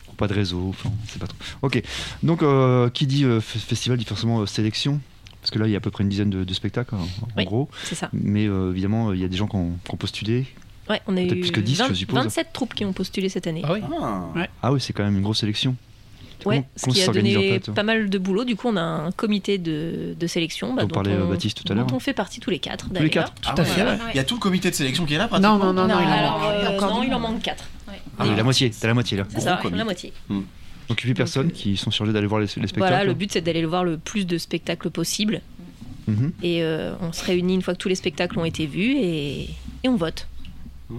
qui 0.05 0.11
ont 0.11 0.14
pas 0.14 0.29
de 0.29 0.35
réseau, 0.35 0.68
enfin, 0.71 0.90
c'est 1.09 1.18
pas 1.21 1.27
trop. 1.27 1.37
Ok, 1.62 1.83
donc 2.23 2.42
euh, 2.42 2.88
qui 2.90 3.07
dit 3.07 3.25
euh, 3.25 3.40
festival 3.40 3.99
dit 3.99 4.05
forcément 4.05 4.40
euh, 4.40 4.47
sélection, 4.47 5.01
parce 5.40 5.51
que 5.51 5.59
là 5.59 5.66
il 5.66 5.71
y 5.73 5.75
a 5.75 5.79
à 5.79 5.81
peu 5.81 5.90
près 5.90 6.05
une 6.05 6.11
dizaine 6.11 6.31
de, 6.31 6.45
de 6.45 6.55
spectacles 6.55 6.95
en, 6.95 6.99
en 7.01 7.09
Oui. 7.37 7.45
gros, 7.45 7.68
C'est 7.85 7.97
ça. 7.97 8.09
mais 8.12 8.47
euh, 8.47 8.71
évidemment 8.71 9.12
il 9.12 9.21
y 9.21 9.25
a 9.25 9.29
des 9.29 9.37
gens 9.37 9.49
qui 9.49 9.57
ont, 9.57 9.73
qui 9.85 9.92
ont 9.92 9.97
postulé. 9.97 10.47
Ouais, 10.90 11.01
on 11.07 11.16
a 11.16 11.23
eu 11.23 11.29
plus 11.29 11.51
que 11.53 11.61
10, 11.61 11.83
je 11.90 11.95
suppose. 11.95 12.14
27 12.16 12.49
troupes 12.53 12.75
qui 12.75 12.85
ont 12.85 12.92
postulé 12.92 13.29
cette 13.29 13.47
année. 13.47 13.62
Ah 13.64 13.73
oui 13.73 13.81
Ah. 14.01 14.47
Ah 14.62 14.73
oui, 14.73 14.81
c'est 14.81 14.92
quand 14.92 15.05
même 15.05 15.16
une 15.16 15.23
grosse 15.23 15.40
sélection. 15.40 15.77
Ouais, 16.45 16.64
ce 16.75 16.87
qui 16.87 17.01
a 17.01 17.05
s'organise, 17.05 17.35
donné 17.35 17.49
en 17.51 17.53
fait 17.61 17.71
pas 17.71 17.85
mal 17.85 18.11
de 18.11 18.18
boulot. 18.18 18.42
Du 18.45 18.57
coup, 18.57 18.66
on 18.68 18.77
a 18.77 18.81
un 18.83 19.12
comité 19.12 19.59
de, 19.59 20.16
de 20.18 20.27
sélection 20.27 20.75
bah, 20.75 20.83
Dont 20.83 20.88
dont, 20.88 20.95
parlait, 20.95 21.12
euh, 21.12 21.25
on, 21.25 21.29
Baptiste 21.29 21.62
tout 21.64 21.73
à 21.73 21.77
dont 21.77 21.87
on 21.95 22.01
fait 22.01 22.14
partie 22.14 22.40
tous 22.40 22.51
les 22.51 22.59
quatre. 22.59 22.87
les 22.88 22.95
d'ailleurs. 22.95 23.11
quatre, 23.33 23.33
Ah 23.47 23.53
Tout 23.55 23.61
à 23.61 23.64
ouais. 23.64 23.71
fait, 23.71 23.83
ouais. 23.85 23.99
Il 24.12 24.16
y 24.16 24.21
a 24.21 24.25
tout 24.25 24.35
le 24.35 24.40
comité 24.40 24.68
de 24.68 24.75
sélection 24.75 25.07
qui 25.07 25.14
est 25.14 25.18
là, 25.18 25.25
Non, 25.25 25.29
pratiquement. 25.29 25.59
non, 25.59 25.73
non, 25.73 25.87
non, 25.87 26.01
il 26.01 26.07
en 26.07 26.11
Alors, 26.11 26.38
manque. 26.40 26.51
euh, 26.53 26.81
non, 26.81 27.03
il 27.05 27.14
en 27.14 27.21
manque 27.21 27.42
quatre. 27.42 27.64
Ah 28.18 28.25
oui, 28.27 28.35
la 28.37 28.42
moitié, 28.42 28.71
t'as 28.73 28.88
la 28.88 28.95
moitié 28.95 29.18
là. 29.18 29.25
C'est 29.29 29.40
ça, 29.40 29.61
la 29.73 29.85
moitié. 29.85 30.12
Donc 30.88 31.01
8 31.01 31.14
personnes 31.14 31.53
qui 31.53 31.77
sont 31.77 31.92
chargées 31.92 32.12
d'aller 32.12 32.27
voir 32.27 32.40
les, 32.40 32.47
les 32.47 32.51
spectacles. 32.51 32.79
Voilà, 32.79 33.05
le 33.05 33.14
but 33.14 33.31
c'est 33.33 33.40
d'aller 33.40 33.64
voir 33.64 33.85
le 33.85 33.97
plus 33.99 34.27
de 34.27 34.37
spectacles 34.37 34.90
possible. 34.90 35.40
Mhm. 36.09 36.33
Et 36.42 36.64
euh, 36.64 36.95
on 37.01 37.12
se 37.12 37.25
réunit 37.25 37.55
une 37.55 37.62
fois 37.62 37.75
que 37.75 37.79
tous 37.79 37.88
les 37.88 37.95
spectacles 37.95 38.37
ont 38.38 38.45
été 38.45 38.66
vus 38.66 38.97
et, 38.97 39.42
et 39.85 39.88
on 39.88 39.95
vote, 39.95 40.27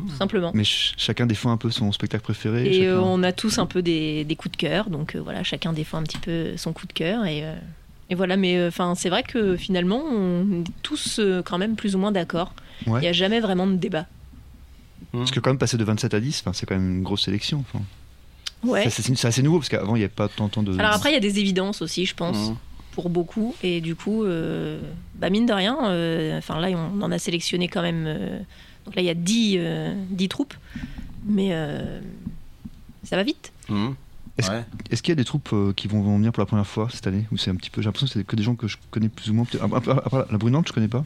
tout 0.08 0.16
simplement. 0.16 0.52
Mais 0.54 0.64
ch- 0.64 0.94
chacun 0.98 1.26
défend 1.26 1.52
un 1.52 1.58
peu 1.58 1.70
son 1.72 1.92
spectacle 1.92 2.24
préféré. 2.24 2.68
Et 2.68 2.74
chacun- 2.74 2.86
euh, 2.86 3.00
on 3.04 3.24
a 3.24 3.32
tous 3.32 3.58
un 3.60 3.66
peu 3.66 3.82
des, 3.82 4.24
des 4.26 4.36
coups 4.36 4.52
de 4.54 4.58
cœur, 4.58 4.90
donc 4.90 5.16
euh, 5.16 5.22
voilà, 5.22 5.44
chacun 5.44 5.74
défend 5.74 5.98
un 6.00 6.04
petit 6.04 6.18
peu 6.18 6.58
son 6.58 6.74
coup 6.74 6.86
de 6.88 6.94
cœur. 6.94 7.26
Et, 7.26 7.44
euh, 7.46 7.56
et 8.10 8.16
voilà, 8.16 8.36
mais 8.38 8.68
enfin 8.68 8.96
c'est 8.96 9.10
vrai 9.10 9.24
que 9.24 9.56
finalement, 9.56 10.02
on 10.04 10.62
est 10.62 10.72
tous 10.82 11.20
euh, 11.20 11.42
quand 11.44 11.58
même 11.58 11.76
plus 11.76 11.96
ou 11.96 12.00
moins 12.00 12.12
d'accord. 12.12 12.54
Il 12.86 12.92
Ouais. 12.92 13.00
n'y 13.02 13.08
a 13.08 13.14
jamais 13.14 13.40
vraiment 13.40 13.68
de 13.68 13.76
débat. 13.76 14.06
Parce 15.12 15.32
que 15.32 15.40
quand 15.40 15.52
même 15.52 15.60
passer 15.60 15.78
de 15.78 15.84
27 15.84 16.14
à 16.16 16.20
10, 16.20 16.42
enfin, 16.42 16.54
c'est 16.54 16.66
quand 16.66 16.76
même 16.76 16.98
une 16.98 17.04
grosse 17.04 17.24
sélection. 17.26 17.64
Ouais. 18.64 18.90
C'est 18.90 19.26
assez 19.26 19.44
nouveau 19.44 19.60
parce 19.60 19.70
qu'avant 19.70 19.96
il 19.96 20.00
n'y 20.00 20.06
avait 20.06 20.14
pas 20.14 20.28
tant, 20.28 20.48
tant 20.50 20.64
de. 20.64 20.78
Alors 20.80 20.94
après, 20.94 21.12
il 21.12 21.14
y 21.14 21.18
a 21.18 21.20
des 21.20 21.38
évidences 21.40 21.82
aussi, 21.82 22.06
je 22.06 22.16
pense, 22.16 22.50
Mhm. 22.50 22.56
pour 22.94 23.10
beaucoup. 23.10 23.54
Et 23.62 23.82
du 23.82 23.96
coup, 23.96 24.24
euh, 24.24 24.80
bah 25.16 25.30
mine 25.30 25.46
de 25.46 25.54
rien, 25.54 25.78
euh, 25.90 26.38
enfin 26.38 26.60
là, 26.60 26.70
on 26.70 27.02
en 27.02 27.12
a 27.12 27.20
sélectionné 27.20 27.68
quand 27.68 27.82
même. 27.82 28.06
Donc 28.86 28.96
là, 28.96 29.02
il 29.02 29.06
y 29.06 29.10
a 29.10 29.14
10, 29.14 29.56
euh, 29.60 29.94
10 30.10 30.30
troupes. 30.30 30.54
Mais 31.26 31.50
euh, 31.52 32.00
ça 33.04 33.16
va 33.16 33.24
vite. 33.24 33.52
Mhm. 33.70 33.96
Est-ce 34.38 34.50
Ouais. 34.52 34.64
qu'il 35.02 35.10
y 35.10 35.12
a 35.12 35.16
des 35.16 35.24
troupes 35.26 35.50
euh, 35.54 35.74
qui 35.74 35.88
vont, 35.88 36.02
venir 36.02 36.32
pour 36.32 36.42
la 36.42 36.46
première 36.48 36.66
fois 36.68 36.88
cette 36.92 37.06
année? 37.08 37.26
Ou 37.32 37.38
c'est 37.38 37.52
un 37.52 37.56
petit 37.56 37.70
peu. 37.70 37.82
J'ai 37.82 37.86
l'impression 37.86 38.08
que 38.08 38.14
c'est 38.14 38.26
que 38.26 38.36
des 38.36 38.44
gens 38.44 38.56
que 38.56 38.68
je 38.68 38.78
connais 38.92 39.10
plus 39.10 39.30
ou 39.30 39.34
moins. 39.36 39.46
ah, 39.62 40.26
la 40.32 40.38
Brunante, 40.38 40.68
je 40.68 40.74
connais 40.74 40.88
pas. 40.88 41.06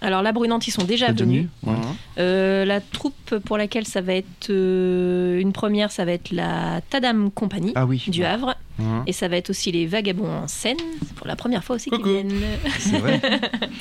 Alors, 0.00 0.22
la 0.22 0.30
Brunante, 0.30 0.68
ils 0.68 0.70
sont 0.70 0.84
déjà 0.84 1.10
venus. 1.10 1.48
Ouais. 1.64 1.72
Mhm. 1.72 1.78
Euh, 2.18 2.64
la 2.64 2.80
troupe 2.80 3.34
pour 3.44 3.58
laquelle 3.58 3.84
ça 3.84 4.00
va 4.00 4.14
être 4.14 4.48
euh, 4.50 5.40
une 5.40 5.52
première, 5.52 5.90
ça 5.90 6.04
va 6.04 6.12
être 6.12 6.30
la 6.30 6.80
Tadam 6.88 7.30
Compagnie 7.32 7.72
Ah 7.74 7.84
oui. 7.84 8.04
du 8.06 8.24
Havre. 8.24 8.54
Mhm. 8.78 9.02
Et 9.06 9.12
ça 9.12 9.28
va 9.28 9.36
être 9.36 9.50
aussi 9.50 9.72
les 9.72 9.86
Vagabonds 9.86 10.30
en 10.30 10.48
scène. 10.48 10.76
C'est 11.06 11.14
pour 11.14 11.26
la 11.26 11.36
première 11.36 11.64
fois 11.64 11.76
aussi 11.76 11.90
qu'ils 11.90 12.02
viennent. 12.04 12.32
C'est 12.78 12.98
vrai. 12.98 13.20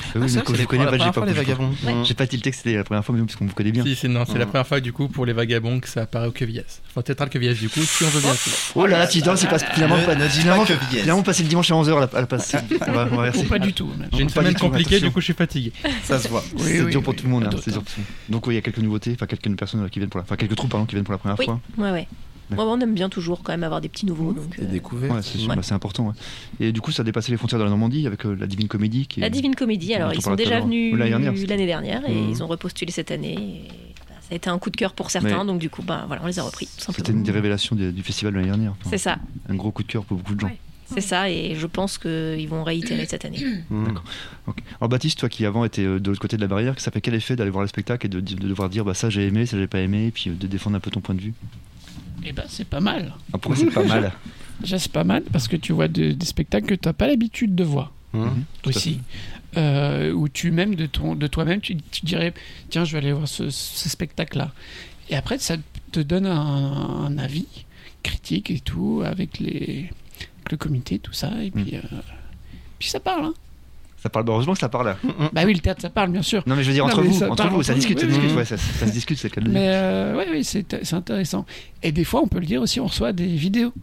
Ah 0.10 0.20
oui, 0.20 0.20
Ah, 0.20 0.20
mais 0.20 0.28
ça, 0.30 0.40
je 0.40 0.64
connais 0.66 0.86
pas, 0.86 0.98
j'ai 0.98 1.26
les 1.26 1.34
vagabonds. 1.34 1.72
J'ai 2.04 2.14
pas 2.14 2.28
tilté 2.28 2.50
que 2.52 2.56
c'était 2.58 2.76
la 2.76 2.84
première 2.84 3.04
fois, 3.04 3.14
mais 3.16 3.22
puisqu'on 3.24 3.46
vous 3.46 3.54
connaît 3.54 3.72
bien. 3.72 3.84
Si, 3.84 3.96
c'est 3.96 4.08
non, 4.08 4.24
c'est 4.26 4.38
la 4.38 4.46
Mhm. 4.46 4.52
première 4.52 4.68
fois 4.68 4.80
du 4.80 4.94
coup 4.94 5.08
pour 5.10 5.26
les 5.26 5.34
vagabonds 5.34 5.80
que 5.80 5.88
ça 5.90 6.04
apparaît 6.04 6.28
au 6.28 6.32
Quevillas. 6.32 6.82
Enfin, 6.90 7.02
peut-être 7.02 7.24
le 7.24 7.30
Quevillas 7.30 7.54
du 7.54 7.70
coup, 7.70 7.82
si 7.82 8.04
on 8.04 8.08
veut 8.10 8.22
bien. 8.22 8.34
Oh 8.76 8.86
là 8.86 9.00
là, 9.00 9.08
tu 9.08 9.20
c'est 9.20 9.48
pas 9.50 9.60
finalement 9.60 9.98
pas. 10.06 10.16
Finalement, 10.30 10.66
finalement, 10.66 11.24
passer 11.24 11.44
le 11.44 11.50
dimanche 11.50 11.70
à 11.72 11.76
11h 11.76 11.98
à 11.98 12.22
la, 12.22 12.28
passe. 12.28 12.56
On 12.88 12.92
va, 12.92 13.30
Ou 13.38 13.44
pas 13.44 13.60
du 13.60 13.74
tout. 13.74 13.88
même. 13.98 14.10
J'ai 14.14 14.22
une 14.24 14.30
semaine 14.30 14.54
tout, 14.54 14.66
compliquée, 14.66 15.00
du 15.00 15.12
coup 15.12 15.20
je 15.20 15.26
suis 15.26 15.34
fatigué. 15.34 15.72
Ça 16.04 16.20
se 16.20 16.28
voit. 16.28 16.44
C'est 16.58 16.86
dur 16.86 17.04
pour 17.04 17.16
tout 17.16 17.26
le 17.26 17.32
monde, 17.32 17.46
hein, 17.46 17.58
sûr. 17.72 17.84
Donc 18.30 18.46
il 18.48 18.54
y 18.54 18.58
a 18.58 18.62
quelques 18.62 18.80
nouveautés, 18.80 19.12
enfin 19.14 19.26
quelques 19.26 19.56
personnes 19.58 19.90
qui 19.90 20.00
viennent 20.00 20.10
pour 20.10 20.20
la, 20.20 20.24
enfin 20.24 20.36
quelques 20.36 20.56
troupes 20.56 20.72
pardon 20.72 20.86
qui 20.86 20.96
viennent 20.96 21.04
pour 21.06 21.14
la 21.14 21.18
première 21.18 21.38
fois. 21.38 21.60
Ouais, 21.78 21.92
ouais. 21.92 22.08
Ouais, 22.52 22.58
on 22.60 22.80
aime 22.80 22.94
bien 22.94 23.10
toujours 23.10 23.44
quand 23.44 23.52
même 23.52 23.64
avoir 23.64 23.82
des 23.82 23.90
petits 23.90 24.06
nouveaux. 24.06 24.32
Donc, 24.34 24.58
Des 24.58 24.64
euh, 24.64 24.68
découvertes. 24.68 25.14
Ouais, 25.14 25.22
c'est 25.22 25.38
sûr, 25.38 25.50
Ouais. 25.50 25.56
bah, 25.56 25.64
c'est 25.64 25.74
important. 25.74 26.08
ouais. 26.08 26.14
Et 26.60 26.72
du 26.72 26.80
coup, 26.82 26.92
ça 26.92 27.02
a 27.02 27.06
dépassé 27.06 27.32
les 27.32 27.38
frontières 27.38 27.60
de 27.60 27.64
la 27.66 27.70
Normandie 27.70 28.08
avec 28.08 28.26
euh, 28.26 28.36
la 28.40 28.48
Divine 28.48 28.68
Comédie. 28.68 29.06
Qui 29.08 29.20
est- 29.20 29.24
La 29.24 29.30
Divine 29.30 29.56
Comédie, 29.56 29.94
alors 29.94 30.14
ils 30.14 30.22
sont 30.22 30.36
déjà 30.36 30.60
venus 30.62 30.96
l'année 30.98 31.66
dernière, 31.66 32.10
et 32.10 32.14
Mhm. 32.14 32.30
ils 32.30 32.44
ont 32.44 32.48
repostulé 32.48 32.92
cette 32.92 33.12
année. 33.12 33.34
et, 33.34 33.68
bah, 34.08 34.16
ça 34.22 34.28
a 34.34 34.36
été 34.36 34.50
un 34.50 34.60
coup 34.60 34.70
de 34.70 34.78
cœur 34.78 34.94
pour 34.94 35.12
certains, 35.12 35.40
Mais- 35.40 35.46
donc 35.46 35.60
du 35.60 35.70
coup, 35.70 35.82
bah, 35.84 36.06
voilà, 36.08 36.22
on 36.24 36.28
les 36.28 36.40
a 36.40 36.44
repris 36.44 36.68
C'était 36.78 37.12
une 37.12 37.24
des 37.24 37.32
révélations 37.32 37.76
du, 37.76 37.92
du 37.92 38.04
festival 38.04 38.34
de 38.34 38.38
l'année 38.40 38.50
dernière. 38.50 38.72
Enfin, 38.80 38.90
C'est 38.92 38.98
ça, 38.98 39.18
Un 39.50 39.56
gros 39.56 39.72
coup 39.72 39.84
de 39.84 39.88
cœur 39.88 40.04
pour 40.06 40.18
beaucoup 40.18 40.36
de 40.36 40.40
gens. 40.40 40.48
Ouais. 40.48 40.58
c'est 40.90 41.02
ça, 41.02 41.30
et 41.30 41.54
je 41.56 41.68
pense 41.68 41.98
qu'ils 41.98 42.48
vont 42.48 42.64
réitérer 42.64 43.06
cette 43.06 43.26
année. 43.26 43.44
Ok. 44.48 44.60
Alors 44.80 44.88
Baptiste, 44.90 45.20
toi 45.20 45.28
qui 45.28 45.46
avant 45.46 45.66
étais 45.66 45.84
euh, 45.84 46.00
de 46.00 46.10
l'autre 46.10 46.22
côté 46.22 46.38
de 46.38 46.42
la 46.42 46.48
barrière, 46.48 46.80
ça 46.80 46.92
fait 46.92 47.02
quel 47.02 47.14
effet 47.14 47.36
d'aller 47.36 47.50
voir 47.50 47.62
le 47.64 47.68
spectacle 47.68 48.06
et 48.06 48.10
de, 48.10 48.22
de 48.22 48.36
devoir 48.48 48.70
dire 48.70 48.86
bah 48.86 48.94
ça 48.94 49.10
j'ai 49.10 49.28
aimé, 49.28 49.46
ça 49.46 49.58
j'ai 49.58 49.68
pas 49.68 49.80
aimé, 49.82 50.08
et 50.08 50.12
puis 50.12 50.30
de 50.30 50.48
défendre 50.48 50.78
un 50.78 50.80
peu 50.80 50.90
ton 50.90 51.02
point 51.02 51.14
de 51.16 51.20
vue? 51.22 51.34
Eh 52.28 52.34
ben, 52.34 52.44
c'est 52.48 52.68
pas 52.68 52.80
mal. 52.82 53.14
ah, 53.34 53.38
Pourquoi 53.38 53.56
c'est 53.56 53.72
pas 53.72 53.84
mal 53.84 54.12
Déjà, 54.60 54.80
c'est 54.80 54.92
pas 54.92 55.04
mal 55.04 55.24
parce 55.32 55.48
que 55.48 55.56
tu 55.56 55.72
vois 55.72 55.88
de- 55.88 56.12
des 56.12 56.26
spectacles 56.26 56.66
que 56.68 56.76
tu 56.76 56.88
n'as 56.88 56.94
pas 56.94 57.08
l'habitude 57.08 57.54
de 57.56 57.64
voir. 57.64 57.94
Tout 58.12 58.20
à 58.20 58.70
aussi. 58.70 59.00
Euh, 59.56 60.12
où 60.12 60.28
tu 60.30 60.52
même 60.52 60.76
de, 60.76 60.86
ton, 60.88 61.16
de 61.16 61.28
toi-même, 61.28 61.62
tu, 61.62 61.78
tu 61.78 62.06
dirais 62.06 62.34
tiens, 62.70 62.84
je 62.84 62.92
vais 62.94 62.98
aller 63.00 63.14
voir 63.14 63.28
ce, 63.28 63.50
ce 63.50 63.88
spectacle-là. 63.90 64.52
Et 65.10 65.16
après, 65.16 65.38
ça 65.40 65.56
te 65.92 66.00
donne 66.00 66.26
un, 66.26 66.36
un 67.06 67.18
avis 67.18 67.46
critique 68.04 68.50
et 68.52 68.60
tout 68.60 69.04
avec, 69.06 69.40
les, 69.40 69.90
avec 70.40 70.52
le 70.52 70.58
comité, 70.58 71.00
tout 71.00 71.14
ça. 71.14 71.32
Et 71.44 71.52
puis, 71.52 71.76
euh, 71.76 71.82
puis 72.80 72.90
ça 72.90 73.00
parle. 73.00 73.26
Hein. 73.26 73.34
Ça 74.08 74.10
parle, 74.10 74.24
bah, 74.26 74.32
heureusement 74.32 74.54
que 74.54 74.60
ça 74.60 74.70
parle. 74.70 74.86
là. 74.86 74.98
Bah 75.34 75.42
oui, 75.46 75.54
le 75.54 75.60
théâtre, 75.60 75.82
ça 75.82 75.90
parle, 75.90 76.12
bien 76.12 76.22
sûr. 76.22 76.42
Non 76.48 76.56
mais 76.56 76.64
je 76.64 76.70
veux 76.70 76.74
dire 76.74 76.86
entre 76.86 77.02
vous, 77.02 77.12
ça 77.14 77.30
entre 77.30 77.50
vous, 77.50 77.62
ça 77.62 77.74
discute, 77.74 78.00
ça 78.00 78.06
oui, 78.06 78.14
discute, 78.14 78.32
oui. 78.32 78.38
ouais, 78.38 78.46
ça, 78.46 78.56
ça 78.56 78.88
se 78.88 78.92
discute, 78.92 79.18
c'est 79.20 79.28
le 79.28 79.34
cas 79.36 79.42
de 79.42 79.48
le 79.48 79.52
dire. 79.52 79.60
Mais 79.60 79.68
euh, 79.70 80.24
oui, 80.32 80.46
c'est 80.46 80.66
c'est 80.84 80.96
intéressant. 80.96 81.46
Et 81.84 81.92
des 81.92 82.06
fois, 82.06 82.22
on 82.24 82.28
peut 82.28 82.40
le 82.40 82.46
dire 82.46 82.62
aussi, 82.62 82.80
on 82.80 82.86
reçoit 82.86 83.12
des 83.12 83.28
vidéos. 83.28 83.74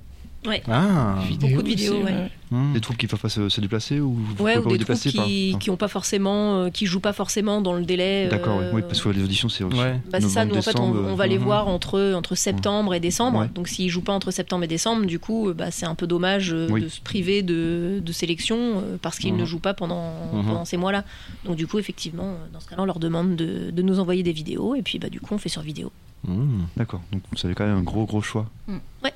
Ah. 0.69 1.17
Vidéos 1.29 1.63
de 1.63 1.67
vidéos, 1.69 1.95
aussi, 1.95 2.05
ouais. 2.05 2.31
Mhm. 2.51 2.73
Des 2.75 2.81
troupes 2.81 2.97
qui 2.97 3.07
peuvent 3.07 3.19
pas 3.21 3.29
se, 3.29 3.49
se 3.49 3.61
déplacer 3.61 4.01
ou 4.01 4.19
Ouais, 4.39 4.59
ou 4.59 4.69
des 4.77 4.79
troupes 4.85 4.97
qui, 4.97 5.13
par- 5.51 5.59
qui 5.59 5.71
ont 5.71 5.77
pas 5.77 5.89
forcément, 5.89 6.57
euh, 6.59 6.71
qui 6.71 6.87
jouent 6.87 7.01
pas 7.01 7.13
forcément 7.13 7.61
dans 7.61 7.73
le 7.73 7.85
délai. 7.85 8.29
D'accord, 8.29 8.59
ouais. 8.59 8.65
euh, 8.65 8.71
oui, 8.75 8.83
parce 8.83 9.01
que 9.01 9.09
les 9.09 9.23
auditions 9.25 9.49
c'est 9.49 9.65
aussi. 9.65 9.79
Ouais. 9.79 9.99
Bah 10.13 10.21
c'est 10.21 10.29
ça, 10.29 10.45
nous 10.45 10.55
en 10.57 10.63
fait 10.63 10.79
on, 10.79 11.15
va 11.15 11.27
les 11.27 11.39
mhm. 11.39 11.45
voir 11.45 11.69
entre, 11.69 12.13
entre 12.15 12.35
septembre 12.35 12.95
et 12.95 13.01
décembre. 13.01 13.41
Ouais. 13.41 13.49
Donc 13.55 13.69
s'ils 13.69 13.89
jouent 13.89 14.03
pas 14.03 14.13
entre 14.13 14.31
septembre 14.31 14.65
et 14.65 14.69
décembre, 14.69 15.07
du 15.07 15.19
coup 15.19 15.49
euh, 15.49 15.55
bah, 15.55 15.71
c'est 15.71 15.87
un 15.87 15.95
peu 15.95 16.07
dommage 16.07 16.53
euh, 16.53 16.69
Oui. 16.71 16.83
de 16.83 16.89
se 16.89 17.01
priver 17.01 17.43
de, 17.43 18.01
de 18.05 18.13
sélection 18.13 18.57
euh, 18.79 18.97
parce 19.01 19.19
qu'ils 19.19 19.33
Mhm. 19.33 19.41
ne 19.41 19.45
jouent 19.47 19.59
pas 19.59 19.75
pendant, 19.75 20.13
Mhm. 20.33 20.45
pendant 20.45 20.65
ces 20.65 20.77
mois-là. 20.77 21.05
Donc 21.47 21.57
du 21.57 21.67
coup 21.67 21.79
effectivement, 21.79 22.25
euh, 22.29 22.37
dans 22.53 22.61
ce 22.61 22.69
cas-là 22.69 22.83
on 22.83 22.87
leur 22.87 22.99
demande 23.01 23.35
de, 23.37 23.71
de 23.71 23.83
nous 23.83 23.99
envoyer 23.99 24.23
des 24.23 24.33
vidéos 24.33 24.75
et 24.75 24.83
puis 24.83 24.99
bah, 24.99 25.09
du 25.09 25.21
coup 25.21 25.35
on 25.35 25.39
fait 25.39 25.49
sur 25.49 25.63
vidéo. 25.63 25.91
Mhm. 26.29 26.67
D'accord, 26.77 27.01
donc 27.13 27.23
vous 27.33 27.47
avez 27.47 27.55
quand 27.55 27.67
même 27.67 27.79
un 27.79 27.83
gros 27.83 28.05
gros 28.05 28.23
choix. 28.23 28.47
Ouais. 28.69 29.13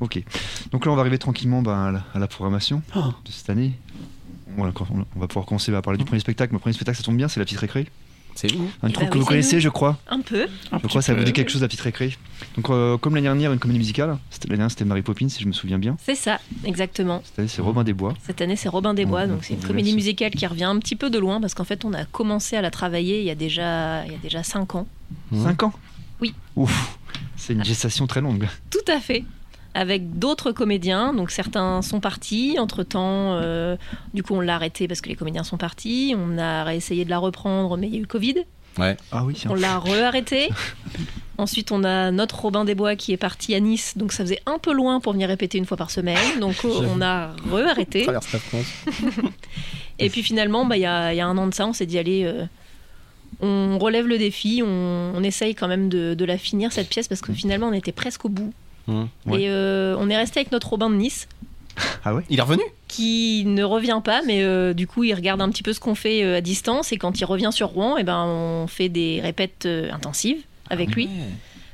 Ok, 0.00 0.22
donc 0.70 0.86
là 0.86 0.92
on 0.92 0.94
va 0.94 1.00
arriver 1.00 1.18
tranquillement 1.18 1.60
bah, 1.62 1.86
à, 1.86 1.90
la, 1.90 2.04
à 2.14 2.18
la 2.18 2.26
programmation 2.28 2.82
Ah. 2.94 3.10
de 3.24 3.30
cette 3.32 3.50
année. 3.50 3.72
Voilà, 4.56 4.72
on 4.90 5.04
on 5.16 5.20
va 5.20 5.26
pouvoir 5.28 5.44
commencer 5.46 5.74
à 5.74 5.82
parler 5.82 5.98
du 5.98 6.04
premier 6.04 6.20
spectacle. 6.20 6.52
Le 6.52 6.58
premier 6.58 6.72
spectacle 6.72 6.96
ça 6.98 7.04
tombe 7.04 7.16
bien, 7.16 7.28
c'est 7.28 7.40
la 7.40 7.44
petite 7.44 7.58
récré. 7.58 7.86
C'est 8.34 8.54
où? 8.54 8.62
Un 8.82 8.88
Eh 8.88 8.92
truc 8.92 9.06
bah 9.06 9.10
que 9.10 9.14
oui, 9.14 9.20
vous 9.20 9.26
connaissez, 9.26 9.56
nous. 9.56 9.62
je 9.62 9.68
crois. 9.68 9.98
Un 10.08 10.20
peu. 10.20 10.46
Un 10.70 10.78
Je 10.80 10.86
crois 10.86 11.00
que 11.00 11.04
ça 11.06 11.12
vous 11.14 11.24
dit 11.24 11.32
quelque 11.32 11.50
chose, 11.50 11.60
la 11.62 11.66
petite 11.66 11.80
récré. 11.80 12.16
Donc, 12.54 12.70
euh, 12.70 12.96
comme 12.96 13.16
l'année 13.16 13.26
dernière, 13.26 13.52
une 13.52 13.58
comédie 13.58 13.80
musicale. 13.80 14.10
L'année 14.10 14.18
dernière, 14.50 14.70
c'était 14.70 14.84
Mary 14.84 15.02
Poppins, 15.02 15.28
si 15.28 15.42
je 15.42 15.48
me 15.48 15.52
souviens 15.52 15.78
bien. 15.80 15.96
C'est 16.04 16.14
ça, 16.14 16.38
exactement. 16.64 17.20
Cette 17.24 17.40
année, 17.40 17.48
c'est 17.48 17.62
Robin 17.62 17.82
des 17.82 17.94
Bois. 17.94 18.14
Cette 18.22 18.40
année, 18.40 18.54
c'est 18.54 18.68
Robin 18.68 18.94
des 18.94 19.06
Bois, 19.06 19.26
Mhm. 19.26 19.32
donc 19.32 19.44
c'est 19.44 19.54
une 19.54 19.62
Je 19.62 19.66
comédie 19.66 19.88
laisse. 19.88 19.96
musicale 19.96 20.30
qui 20.30 20.46
revient 20.46 20.64
un 20.64 20.78
petit 20.78 20.94
peu 20.94 21.10
de 21.10 21.18
loin 21.18 21.40
parce 21.40 21.54
qu'en 21.54 21.64
fait, 21.64 21.84
on 21.84 21.92
a 21.94 22.04
commencé 22.04 22.56
à 22.56 22.62
la 22.62 22.70
travailler 22.70 23.18
il 23.20 23.26
y 23.26 23.30
a 23.30 23.34
déjà, 23.34 24.04
il 24.06 24.12
y 24.12 24.14
a 24.14 24.18
déjà 24.18 24.44
5 24.44 24.72
ans. 24.76 24.86
Mhm. 25.32 25.42
5 25.42 25.62
ans? 25.64 25.72
Oui. 26.20 26.32
Ouf, 26.54 26.96
c'est 27.36 27.54
une 27.54 27.64
gestation 27.64 28.06
très 28.06 28.20
longue. 28.20 28.46
Tout 28.70 28.78
à 28.92 29.00
fait. 29.00 29.24
Avec 29.80 30.18
d'autres 30.18 30.50
comédiens, 30.50 31.14
donc 31.14 31.30
certains 31.30 31.82
sont 31.82 32.00
partis. 32.00 32.56
Entre 32.58 32.82
temps, 32.82 33.40
du 34.12 34.22
coup, 34.22 34.34
on 34.34 34.40
l'a 34.40 34.56
arrêté 34.56 34.88
parce 34.88 35.00
que 35.00 35.08
les 35.08 35.14
comédiens 35.14 35.44
sont 35.44 35.56
partis. 35.56 36.14
On 36.18 36.36
a 36.36 36.64
réessayé 36.64 37.04
de 37.04 37.10
la 37.10 37.18
reprendre, 37.18 37.76
mais 37.76 37.86
il 37.86 37.92
y 37.92 37.96
a 37.96 37.98
eu 37.98 38.02
le 38.02 38.06
Covid. 38.08 38.44
Ah 39.12 39.24
oui. 39.24 39.34
On 39.48 39.54
l'a 39.54 39.78
re-arrêté. 39.78 40.48
Ensuite, 41.38 41.70
on 41.70 41.84
a 41.84 42.10
notre 42.10 42.40
Robin 42.40 42.64
des 42.64 42.74
Bois 42.74 42.96
qui 42.96 43.12
est 43.12 43.16
parti 43.16 43.54
à 43.54 43.60
Nice, 43.60 43.96
donc 43.96 44.12
ça 44.12 44.24
faisait 44.24 44.40
un 44.46 44.58
peu 44.58 44.72
loin 44.72 44.98
pour 45.00 45.12
venir 45.12 45.28
répéter 45.28 45.56
une 45.58 45.66
fois 45.66 45.76
par 45.76 45.90
semaine. 45.90 46.40
Donc 46.40 46.56
euh, 46.64 46.80
on 46.92 47.00
a 47.00 47.28
re-arrêté. 47.50 48.02
Traverse 48.02 48.32
la 48.32 48.38
France. 48.38 48.66
Et 50.00 50.10
puis 50.10 50.22
finalement, 50.22 50.64
bah, 50.64 50.76
il 50.76 50.80
y, 50.80 50.86
a, 50.86 51.12
il 51.12 51.16
y 51.16 51.20
a 51.20 51.26
un 51.26 51.36
an 51.38 51.46
de 51.46 51.54
ça, 51.54 51.66
on 51.66 51.72
s'est 51.72 51.86
dit, 51.86 51.98
allez, 51.98 52.24
euh, 52.24 52.44
on 53.40 53.78
relève 53.78 54.06
le 54.06 54.18
défi, 54.18 54.62
on, 54.64 55.12
on 55.14 55.22
essaye 55.22 55.54
quand 55.54 55.68
même 55.68 55.88
de, 55.88 56.14
de 56.14 56.24
la 56.24 56.38
finir, 56.38 56.72
cette 56.72 56.88
pièce, 56.88 57.08
parce 57.08 57.20
que 57.20 57.32
finalement, 57.32 57.68
on 57.68 57.72
était 57.72 57.92
presque 57.92 58.24
au 58.24 58.28
bout. 58.28 58.52
Ouais. 59.26 59.42
Et 59.42 59.48
euh, 59.50 59.96
on 59.98 60.08
est 60.10 60.16
resté 60.16 60.40
avec 60.40 60.52
notre 60.52 60.68
Robin 60.70 60.90
de 60.90 60.96
Nice, 60.96 61.28
Ah 62.04 62.14
ouais 62.14 62.22
Il 62.30 62.38
est 62.38 62.42
revenu 62.42 62.62
qui 62.88 63.44
ne 63.46 63.62
revient 63.62 64.00
pas, 64.02 64.22
mais 64.26 64.42
euh, 64.42 64.72
du 64.74 64.86
coup, 64.86 65.04
il 65.04 65.12
regarde 65.14 65.40
un 65.42 65.48
petit 65.50 65.62
peu 65.62 65.72
ce 65.72 65.80
qu'on 65.80 65.94
fait 65.94 66.24
euh, 66.24 66.38
à 66.38 66.40
distance, 66.40 66.90
et 66.92 66.96
quand 66.96 67.20
il 67.20 67.24
revient 67.26 67.50
sur 67.52 67.68
Rouen, 67.68 67.96
et 67.98 68.02
ben, 68.04 68.24
on 68.24 68.66
fait 68.66 68.88
des 68.88 69.20
répètes 69.20 69.66
euh, 69.66 69.92
intensives 69.92 70.38
avec 70.70 70.94
lui. 70.94 71.08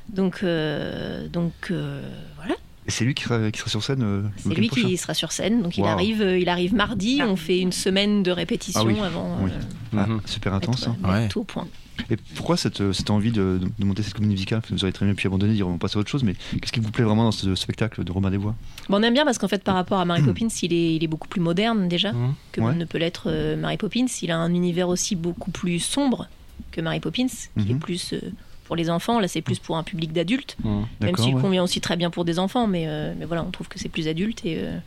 Donc, 0.09 0.41
euh, 0.43 1.27
donc 1.27 1.53
euh, 1.71 2.01
voilà. 2.35 2.53
Et 2.87 2.91
c'est 2.91 3.03
lui 3.05 3.15
qui 3.15 3.23
sera, 3.23 3.49
qui 3.49 3.57
sera 3.59 3.69
sur 3.71 3.83
scène 3.83 4.03
euh, 4.03 4.21
C'est 4.37 4.53
lui 4.53 4.67
prochain 4.67 4.87
qui 4.87 4.97
sera 4.97 5.13
sur 5.15 5.31
scène, 5.31 5.63
donc 5.63 5.77
il 5.77 5.83
arrive, 5.85 6.21
euh, 6.21 6.37
il 6.37 6.49
arrive 6.49 6.75
mardi. 6.75 7.21
On 7.23 7.35
fait 7.35 7.59
une 7.59 7.71
semaine 7.71 8.21
de 8.21 8.29
répétition 8.31 8.81
Ah 8.83 8.85
oui, 8.85 8.99
avant 9.03 9.37
oui. 9.41 9.51
Ah, 9.97 10.05
Mhm. 10.05 10.21
Super 10.25 10.53
intense. 10.53 10.87
hein. 10.87 10.95
Ouais. 11.03 11.27
tout 11.29 11.39
au 11.39 11.43
point. 11.43 11.67
Et 12.09 12.17
pourquoi 12.35 12.57
cette, 12.57 12.81
euh, 12.81 12.93
cette 12.93 13.09
envie 13.09 13.31
de, 13.31 13.59
de- 13.79 13.85
monter 13.85 14.03
cette 14.03 14.13
comédie 14.13 14.33
musicale 14.33 14.61
Vous 14.69 14.83
auriez 14.83 14.93
très 14.93 15.05
bien 15.05 15.15
pu 15.15 15.27
abandonner, 15.27 15.53
dire 15.53 15.67
on 15.67 15.77
passe 15.77 15.95
à 15.95 15.99
autre 15.99 16.09
chose, 16.09 16.23
mais 16.23 16.33
qu'est-ce 16.59 16.71
qui 16.71 16.79
vous 16.79 16.91
plaît 16.91 17.03
vraiment 17.05 17.23
dans 17.23 17.31
ce 17.31 17.55
spectacle 17.55 18.03
de 18.03 18.11
Robin 18.11 18.29
des 18.31 18.37
Bois? 18.37 18.55
Bon, 18.89 18.97
on 18.99 19.03
aime 19.03 19.13
bien 19.13 19.25
parce 19.25 19.37
qu'en 19.37 19.47
fait, 19.47 19.63
par 19.63 19.75
rapport 19.75 19.99
à 19.99 20.05
Mary 20.05 20.21
Poppins, 20.21 20.47
il 20.61 20.73
est, 20.73 20.95
il 20.95 21.03
est 21.03 21.07
beaucoup 21.07 21.27
plus 21.27 21.41
moderne 21.41 21.87
déjà 21.87 22.11
Mhm. 22.11 22.33
que 22.51 22.61
Ouais. 22.61 22.75
ne 22.75 22.85
peut 22.85 22.97
l'être 22.97 23.23
euh, 23.27 23.55
Mary 23.57 23.77
Poppins. 23.77 24.05
Il 24.21 24.31
a 24.31 24.37
un 24.37 24.53
univers 24.53 24.89
aussi 24.89 25.15
beaucoup 25.15 25.51
plus 25.51 25.79
sombre 25.79 26.27
que 26.71 26.81
Mary 26.81 26.99
Poppins, 26.99 27.27
qui 27.27 27.69
est 27.69 27.73
Mhm. 27.73 27.79
plus 27.79 28.13
euh, 28.13 28.19
pour 28.65 28.75
les 28.75 28.89
enfants. 28.89 29.19
Là, 29.19 29.27
c'est 29.27 29.41
plus 29.41 29.59
pour 29.59 29.77
un 29.77 29.83
public 29.83 30.11
d'adultes. 30.11 30.57
Mmh. 30.63 30.69
Même 30.69 30.85
D'accord, 30.99 31.25
s'il 31.25 31.35
ouais. 31.35 31.41
convient 31.41 31.63
aussi 31.63 31.81
très 31.81 31.95
bien 31.97 32.09
pour 32.09 32.25
des 32.25 32.39
enfants, 32.39 32.67
mais, 32.67 32.85
euh, 32.87 33.13
mais 33.17 33.25
voilà, 33.25 33.43
on 33.43 33.51
trouve 33.51 33.67
que 33.67 33.77
c'est 33.79 33.89
plus 33.89 34.07
adulte 34.07 34.43
et, 34.45 34.55
euh, 34.59 34.77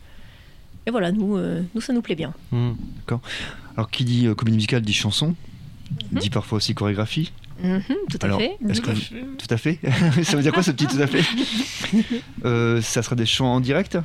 et 0.86 0.90
voilà, 0.90 1.12
nous, 1.12 1.36
euh, 1.36 1.62
nous, 1.74 1.80
ça 1.80 1.92
nous 1.92 2.02
plaît 2.02 2.16
bien. 2.16 2.32
Mmh. 2.52 2.72
Alors, 3.76 3.90
qui 3.90 4.04
dit 4.04 4.26
euh, 4.26 4.34
comédie 4.34 4.56
musicale 4.56 4.82
dit 4.82 4.92
chanson, 4.92 5.34
dit 6.12 6.30
parfois 6.30 6.56
aussi 6.56 6.74
chorégraphie. 6.74 7.32
Mhm, 7.62 7.82
tout 8.10 8.18
à 8.22 8.26
Alors, 8.26 8.38
fait. 8.38 8.52
est-ce 8.68 8.80
que 8.80 8.90
tout 9.36 9.46
à 9.50 9.56
fait 9.56 9.80
Ça 10.22 10.36
veut 10.36 10.42
dire 10.42 10.52
quoi 10.52 10.62
ce 10.62 10.70
petit 10.70 10.86
tout 10.86 11.00
à 11.02 11.06
fait 11.08 11.22
Euh, 12.44 12.80
Ça 12.82 13.02
sera 13.02 13.16
des 13.16 13.26
chants 13.26 13.54
en 13.54 13.60
direct 13.60 13.98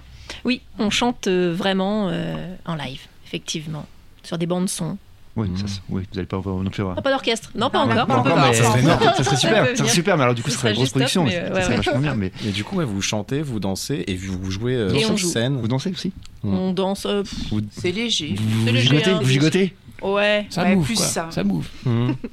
Oui, 0.45 0.61
on 0.79 0.89
chante 0.89 1.27
euh, 1.27 1.53
vraiment 1.55 2.09
euh, 2.09 2.55
en 2.65 2.75
live, 2.75 3.01
effectivement, 3.27 3.85
sur 4.23 4.37
des 4.37 4.45
bandes 4.47 4.69
son. 4.69 4.97
Oui, 5.35 5.49
Mhm. 5.49 5.57
ça, 5.57 5.67
se- 5.67 5.79
oui, 5.89 6.03
vous 6.11 6.15
n'allez 6.15 6.27
pas 6.27 6.37
avoir 6.37 6.55
non 6.57 6.69
plus. 6.69 6.81
avoir- 6.81 6.95
Ah, 6.97 7.01
pas 7.01 7.09
d'orchestre, 7.09 7.51
non, 7.55 7.69
pas 7.71 7.83
Non, 7.85 7.91
encore. 7.91 8.05
Pas 8.05 8.17
encore, 8.17 8.37
mais 8.37 8.53
ça 8.53 8.65
serait 8.65 8.79
énorme, 8.81 8.99
ça 9.17 9.23
serait 9.23 9.35
Ça 9.35 9.35
super, 9.37 9.65
ça 9.67 9.75
serait 9.77 9.89
super, 9.89 10.17
mais 10.17 10.23
alors 10.23 10.35
du 10.35 10.43
coup, 10.43 10.51
Ce 10.51 10.57
serait 10.57 10.69
une 10.69 10.75
grosse 10.75 10.89
production, 10.91 11.23
mais, 11.23 11.35
euh, 11.37 11.47
ça 11.47 11.53
ouais, 11.55 11.61
serait 11.61 11.71
ouais. 11.71 11.77
vachement 11.77 11.99
bien, 11.99 12.15
mais 12.15 12.31
Et 12.47 12.51
du 12.51 12.63
coup, 12.63 12.75
ouais, 12.75 12.85
vous 12.85 13.01
chantez, 13.01 13.41
vous 13.41 13.59
dansez 13.59 14.03
et 14.07 14.15
vous, 14.15 14.51
jouez 14.51 14.75
euh, 14.75 14.93
Et 14.93 14.99
sur 14.99 15.17
joue. 15.17 15.27
scène. 15.27 15.57
vous 15.57 15.67
dansez 15.67 15.89
aussi 15.89 16.11
On 16.43 16.71
danse. 16.71 17.07
euh, 17.07 17.23
Vous, 17.49 17.61
C'est 17.71 17.91
léger. 17.91 18.35
vous, 18.37 18.43
C'est 18.65 18.69
vous 18.69 18.75
léger, 18.75 18.87
gigotez, 18.89 19.09
hein, 19.09 19.19
vous 19.23 19.29
gigotez 19.29 19.73
ouais. 20.01 20.47
Ça 20.49 20.63
Ouais, 20.63 20.75
move, 20.75 20.85
plus 20.85 20.95
quoi. 20.95 21.05
ça. 21.05 21.27
Ça 21.31 21.43
move. 21.43 21.67
Mmh. 21.85 22.11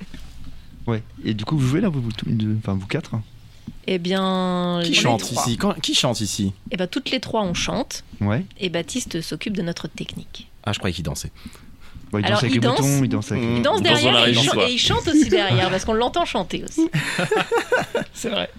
Ouais. 0.87 1.03
Et 1.25 1.35
du 1.35 1.45
coup, 1.45 1.57
vous 1.59 1.67
jouez 1.69 1.81
là, 1.81 1.89
vous, 1.89 2.01
vous, 2.01 2.11
deux- 2.27 2.57
enfin 2.59 2.73
vous 2.73 2.87
quatre 2.87 3.13
Eh 3.87 3.99
bien, 3.99 4.81
Qui 4.83 4.95
chante 4.95 5.31
ici 5.31 5.57
Quand- 5.57 5.79
Qui 5.81 5.95
chante 5.95 6.21
ici 6.21 6.53
eh 6.73 6.77
ben, 6.77 6.89
toutes 6.89 7.11
les 7.11 7.21
trois, 7.21 7.43
on 7.43 7.55
chante. 7.55 8.03
Ouais. 8.21 8.45
Et 8.59 8.71
Baptiste 8.71 9.21
s'occupe 9.21 9.57
de 9.57 9.63
notre 9.63 9.87
technique. 9.89 10.49
Ah, 10.65 10.73
je 10.73 10.79
croyais 10.79 10.95
qu'il 10.95 11.05
dansait. 11.05 11.31
Bon, 12.11 12.19
il 12.19 12.25
Alors, 12.25 12.39
danse 12.41 12.43
avec 12.45 12.53
il 12.53 12.55
les 12.57 12.61
danse. 12.61 12.77
boutons, 12.81 13.05
il 13.05 13.09
danse 13.09 13.31
avec. 13.31 13.45
Mmh. 13.45 13.57
Il 13.57 13.63
danse 13.63 13.83
danse 13.83 14.03
derrière 14.03 14.27
et, 14.27 14.31
il 14.33 14.39
chan- 14.43 14.51
quoi. 14.53 14.69
et 14.69 14.73
il 14.73 14.79
chante 14.79 15.07
aussi 15.07 15.29
derrière 15.29 15.71
parce 15.71 15.85
qu'on 15.85 15.93
l'entend 15.93 16.25
chanter 16.25 16.65
aussi. 16.65 16.89
C'est 18.13 18.31
vrai. 18.31 18.51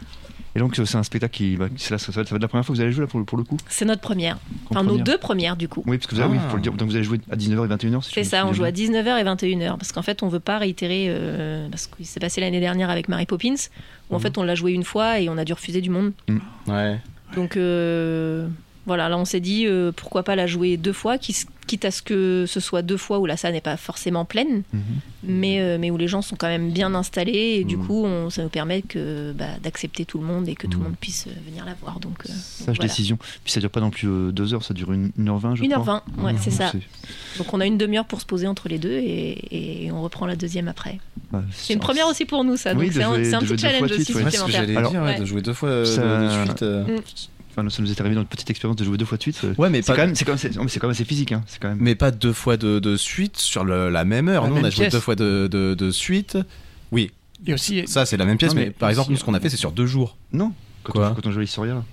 Et 0.55 0.59
donc, 0.59 0.75
c'est 0.75 0.95
un 0.97 1.03
spectacle 1.03 1.33
qui. 1.33 1.55
Bah, 1.55 1.67
c'est 1.77 1.91
là, 1.91 1.97
ça, 1.97 2.11
va 2.11 2.21
être, 2.21 2.27
ça 2.27 2.33
va 2.33 2.37
être 2.37 2.41
la 2.41 2.47
première 2.49 2.65
fois 2.65 2.73
que 2.73 2.77
vous 2.77 2.81
allez 2.83 2.91
jouer 2.91 3.01
là 3.03 3.07
pour, 3.07 3.19
le- 3.19 3.25
pour 3.25 3.37
le 3.37 3.43
coup 3.45 3.55
C'est 3.69 3.85
notre 3.85 4.01
première. 4.01 4.35
En 4.69 4.75
Enfin, 4.75 4.83
nos 4.83 4.97
deux 4.97 5.17
premières 5.17 5.55
du 5.55 5.69
coup. 5.69 5.81
Oui, 5.87 5.97
parce 5.97 6.07
que 6.07 6.15
vous 6.15 6.21
avez, 6.21 6.31
oui, 6.33 6.39
Ah. 6.45 6.49
faut 6.49 6.57
le 6.57 6.61
dire. 6.61 6.73
Donc, 6.73 6.89
vous 6.89 6.95
allez 6.95 7.05
jouer 7.05 7.21
à 7.31 7.35
19h 7.37 7.63
et 7.65 7.67
21h. 7.69 8.03
si 8.03 8.11
C'est 8.13 8.23
ça, 8.25 8.45
on 8.45 8.51
joue 8.53 8.65
à 8.65 8.71
bien. 8.71 8.85
19h 8.89 9.17
et 9.19 9.23
21h 9.23 9.77
parce 9.77 9.91
qu'en 9.93 10.01
fait 10.01 10.23
on 10.23 10.27
veut 10.27 10.39
pas 10.41 10.57
réitérer 10.57 11.05
euh, 11.09 11.67
parce 11.69 11.87
qu'il 11.87 12.05
s'est 12.05 12.19
passé 12.19 12.41
l'année 12.41 12.59
dernière 12.59 12.89
avec 12.89 13.07
Mary 13.07 13.25
Poppins 13.25 13.55
où 14.09 14.15
en 14.15 14.17
Mhm. 14.17 14.21
fait 14.23 14.37
on 14.37 14.43
l'a 14.43 14.55
joué 14.55 14.73
une 14.73 14.83
fois 14.83 15.19
et 15.21 15.29
on 15.29 15.37
a 15.37 15.45
dû 15.45 15.53
refuser 15.53 15.79
du 15.81 15.89
monde. 15.89 16.11
Ouais. 16.67 16.99
Donc 17.35 17.55
euh, 17.55 18.47
voilà, 18.85 19.09
là 19.09 19.17
on 19.17 19.25
s'est 19.25 19.39
dit 19.39 19.65
euh, 19.67 19.91
pourquoi 19.95 20.23
pas 20.23 20.35
la 20.35 20.47
jouer 20.47 20.77
deux 20.77 20.93
fois, 20.93 21.17
qui- 21.17 21.35
quitte 21.67 21.85
à 21.85 21.91
ce 21.91 22.01
que 22.01 22.45
ce 22.47 22.59
soit 22.59 22.81
deux 22.81 22.97
fois 22.97 23.19
où 23.19 23.25
la 23.25 23.37
salle 23.37 23.53
n'est 23.53 23.61
pas 23.61 23.77
forcément 23.77 24.25
pleine, 24.25 24.63
Mhm. 24.73 24.81
mais, 25.23 25.61
euh, 25.61 25.77
mais 25.79 25.89
où 25.91 25.95
les 25.95 26.07
gens 26.09 26.21
sont 26.21 26.35
quand 26.35 26.47
même 26.49 26.71
bien 26.71 26.93
installés 26.95 27.59
et 27.59 27.63
du 27.63 27.77
Mhm. 27.77 27.85
coup 27.87 28.03
on- 28.03 28.29
ça 28.29 28.43
nous 28.43 28.49
permet 28.49 28.81
que 28.81 29.31
bah, 29.31 29.45
d'accepter 29.63 30.03
tout 30.03 30.17
le 30.17 30.25
monde 30.25 30.49
et 30.49 30.55
que 30.55 30.65
tout 30.67 30.79
le 30.79 30.83
Mhm. 30.83 30.83
monde 30.89 30.97
puisse 30.99 31.27
euh, 31.27 31.31
venir 31.47 31.63
la 31.63 31.73
voir. 31.75 31.99
Donc 32.01 32.23
euh, 32.25 32.33
Sage 32.33 32.65
voilà. 32.75 32.79
décision. 32.89 33.17
Puis 33.43 33.53
ça 33.53 33.59
dure 33.61 33.69
pas 33.69 33.79
non 33.79 33.91
plus 33.91 34.33
2 34.33 34.53
heures, 34.53 34.63
ça 34.63 34.73
dure 34.73 34.89
1h20, 34.91 35.55
je 35.55 35.63
crois. 35.63 36.01
1h20, 36.17 36.23
ouais, 36.25 36.33
c'est 36.41 36.51
ça. 36.51 36.71
Donc 37.37 37.53
on 37.53 37.61
a 37.61 37.65
une 37.65 37.77
demi-heure 37.77 38.05
pour 38.05 38.19
se 38.19 38.25
poser 38.25 38.47
entre 38.47 38.67
les 38.67 38.79
deux 38.79 38.91
et, 38.97 39.85
et 39.85 39.91
on 39.91 40.01
reprend 40.01 40.25
la 40.25 40.35
deuxième 40.35 40.67
après. 40.67 40.99
bah, 41.31 41.41
C'est 41.53 41.73
une 41.73 41.79
première 41.79 42.07
aussi 42.07 42.25
pour 42.25 42.43
nous, 42.43 42.57
ça. 42.57 42.73
Oui, 42.73 42.87
Donc 42.87 42.93
c'est 42.95 43.03
un, 43.03 43.39
petit 43.39 43.47
deux 43.47 43.57
challenge 43.57 43.91
aussi 43.91 44.13
ouais. 44.13 44.23
Ouais, 44.23 44.31
supplémentaire. 44.31 44.65
dire, 44.91 45.01
ouais, 45.03 45.07
Ouais. 45.07 45.19
de 45.19 45.25
jouer 45.25 45.41
deux 45.41 45.53
fois 45.53 45.69
de, 45.81 45.85
Ça- 45.85 46.01
de 46.43 46.45
suite. 46.47 46.65
Euh. 47.51 47.53
Enfin, 47.53 47.63
nous, 47.63 47.69
ça 47.69 47.81
nous 47.81 47.91
est 47.91 47.99
arrivé 47.99 48.15
dans 48.15 48.21
une 48.21 48.27
petite 48.27 48.49
expérience 48.49 48.77
de 48.77 48.83
jouer 48.83 48.97
deux 48.97 49.05
fois 49.05 49.17
de 49.17 49.23
suite. 49.23 49.39
euh, 49.43 49.53
Ouais, 49.57 49.69
mais 49.69 49.81
C'est 49.81 49.93
quand, 49.93 49.99
même, 50.05 50.15
c'est, 50.15 50.25
quand, 50.25 50.31
même, 50.43 50.53
quand 50.53 50.83
même 50.83 50.91
assez 50.91 51.05
physique. 51.05 51.31
Hein. 51.31 51.43
C'est 51.47 51.59
quand 51.61 51.69
même... 51.69 51.77
mais 51.79 51.95
pas 51.95 52.11
deux 52.11 52.33
fois 52.33 52.57
de, 52.57 52.79
de 52.79 52.95
suite 52.97 53.37
sur 53.37 53.63
le- 53.63 53.89
la 53.89 54.05
même 54.05 54.27
heure. 54.29 54.43
La 54.43 54.49
Nous, 54.49 54.55
on 54.57 54.63
a 54.63 54.69
joué 54.69 54.85
pièce. 54.85 54.93
deux 54.93 54.99
fois 54.99 55.15
de, 55.15 55.47
de, 55.51 55.73
de 55.73 55.91
suite. 55.91 56.37
Oui, 56.91 57.11
Et 57.45 57.53
aussi, 57.53 57.83
ça, 57.87 58.05
c'est 58.05 58.17
la 58.17 58.25
même 58.25 58.37
pièce, 58.37 58.53
Non, 58.53 58.59
mais, 58.59 58.65
mais 58.67 58.71
par 58.71 58.89
exemple, 58.89 59.11
nous, 59.11 59.17
ce 59.17 59.23
qu'on 59.23 59.33
a 59.33 59.39
fait, 59.39 59.49
c'est 59.49 59.57
sur 59.57 59.71
deux 59.71 59.85
jours. 59.85 60.17
Non, 60.33 60.51
quand, 60.83 60.93
Quoi 60.93 61.09
on, 61.11 61.15
quand 61.15 61.27
on 61.27 61.31
joue 61.31 61.41
Historia. 61.41 61.83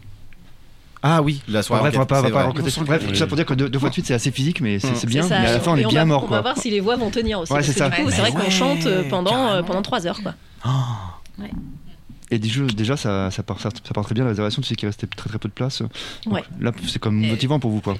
Ah 1.00 1.22
oui, 1.22 1.42
la 1.46 1.62
soirée. 1.62 1.82
bref, 1.82 1.94
on 1.94 1.98
va 2.00 2.06
pas, 2.06 2.18
on 2.18 2.22
va 2.22 2.30
pas. 2.30 2.48
On 2.48 2.82
Bref, 2.84 3.06
tout 3.06 3.14
ça 3.14 3.28
pour 3.28 3.36
dire 3.36 3.46
que 3.46 3.54
deux, 3.54 3.68
deux 3.68 3.78
fois 3.78 3.88
de 3.88 3.92
suite, 3.94 4.06
c'est 4.06 4.14
assez 4.14 4.32
physique, 4.32 4.60
mais 4.60 4.80
c'est, 4.80 5.04
Mm. 5.04 5.08
bien. 5.08 5.22
Ça. 5.22 5.38
Mais 5.40 5.46
à 5.46 5.52
la 5.52 5.60
fin, 5.60 5.70
on 5.70 5.76
Et 5.76 5.82
est 5.82 5.86
bien 5.86 6.00
va, 6.00 6.04
mort. 6.06 6.24
On 6.24 6.26
Quoi. 6.26 6.38
va 6.38 6.42
voir 6.42 6.58
si 6.58 6.70
les 6.70 6.80
voix 6.80 6.96
vont 6.96 7.10
tenir 7.10 7.38
aussi. 7.38 7.52
Ouais, 7.52 7.62
c'est 7.62 7.72
que 7.72 7.78
ça. 7.78 7.88
du 7.88 7.96
coup, 8.00 8.06
Ouais, 8.06 8.10
c'est 8.12 8.20
vrai 8.20 8.32
ouais, 8.32 8.44
qu'on 8.44 8.50
chante 8.50 8.84
euh, 8.86 9.04
pendant, 9.08 9.46
euh, 9.52 9.62
pendant 9.62 9.82
trois 9.82 10.04
heures. 10.08 10.20
Quoi. 10.20 10.34
Ah. 10.64 11.20
Et 12.30 12.38
des 12.38 12.48
jeux, 12.48 12.66
déjà, 12.66 12.96
ça, 12.96 13.30
ça, 13.30 13.42
part, 13.42 13.58
ça, 13.60 13.70
ça 13.70 13.94
part 13.94 14.04
très 14.04 14.14
bien. 14.14 14.24
La 14.24 14.30
réservation, 14.30 14.60
tu 14.62 14.68
sais 14.68 14.74
qu'il 14.76 14.86
restait 14.88 15.06
très 15.06 15.28
très 15.30 15.38
peu 15.38 15.48
de 15.48 15.54
place. 15.54 15.80
Donc 15.80 16.34
Ouais. 16.34 16.42
Là, 16.60 16.72
c'est 16.86 16.98
comme 16.98 17.22
Et- 17.24 17.30
motivant 17.30 17.58
pour 17.58 17.70
vous, 17.70 17.80
quoi. 17.80 17.96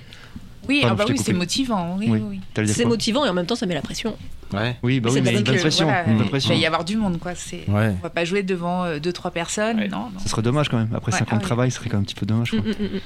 Oui, 0.69 0.81
Pardon, 0.83 0.97
ah 1.01 1.05
bah 1.07 1.11
oui, 1.11 1.19
c'est 1.19 1.33
motivant. 1.33 1.97
Oui, 1.99 2.07
Oui. 2.11 2.19
oui, 2.19 2.27
oui. 2.29 2.41
T'allais 2.53 2.67
dire 2.67 2.77
C'est 2.77 2.85
motivant 2.85 3.25
et 3.25 3.31
en 3.31 3.33
même 3.33 3.47
temps, 3.47 3.55
ça 3.57 3.65
met 3.65 3.73
la 3.75 3.81
pression. 3.81 4.15
Ouais. 4.53 4.77
Oui, 4.83 5.01
bah 5.01 5.09
oui, 5.11 5.23
mais 5.23 5.33
une 5.33 5.43
bonne 5.43 5.57
pression. 5.57 5.87
voilà, 5.87 6.05
bonne 6.05 6.27
Il 6.31 6.49
va 6.49 6.55
y 6.55 6.67
avoir 6.67 6.85
du 6.85 6.97
monde, 6.97 7.19
quoi. 7.19 7.33
Ouais. 7.33 7.95
On 7.99 8.03
va 8.03 8.11
pas 8.11 8.27
jouer 8.27 8.43
devant 8.43 8.85
euh, 8.85 8.99
deux, 8.99 9.13
trois 9.15 9.31
personnes. 9.31 9.79
Ouais. 9.79 9.89
Non, 9.89 10.11
non. 10.13 10.19
Ça 10.19 10.29
serait 10.29 10.43
dommage 10.43 10.69
quand 10.69 10.77
même. 10.77 10.91
Après 10.95 11.11
Ouais, 11.13 11.19
5 11.19 11.25
ans 11.25 11.37
ah 11.37 11.39
de 11.39 11.43
travail, 11.43 11.71
ce 11.71 11.79
serait 11.79 11.89
quand 11.89 11.97
même 11.97 12.03
un 12.03 12.07
petit 12.07 12.15
peu 12.15 12.27
dommage. 12.27 12.53
Mm, 12.53 12.61
Quoi. 12.61 12.71
mm, 12.71 12.85
mm. 12.85 13.01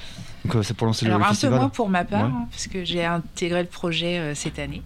Donc, 0.44 0.56
euh, 0.56 0.62
c'est 0.64 0.74
pour 0.74 0.88
lancer 0.88 1.04
le, 1.04 1.12
Alors 1.12 1.20
le 1.28 1.32
un 1.32 1.37
peu 1.50 1.56
moins 1.56 1.68
pour 1.68 1.88
ma 1.88 2.04
part, 2.04 2.22
Ouais. 2.22 2.26
hein, 2.35 2.46
parce 2.50 2.66
que 2.66 2.85
j'ai 2.85 3.04
intégré 3.04 3.62
le 3.62 3.68
projet 3.68 4.18
euh, 4.18 4.35
cette 4.35 4.58
année. 4.58 4.82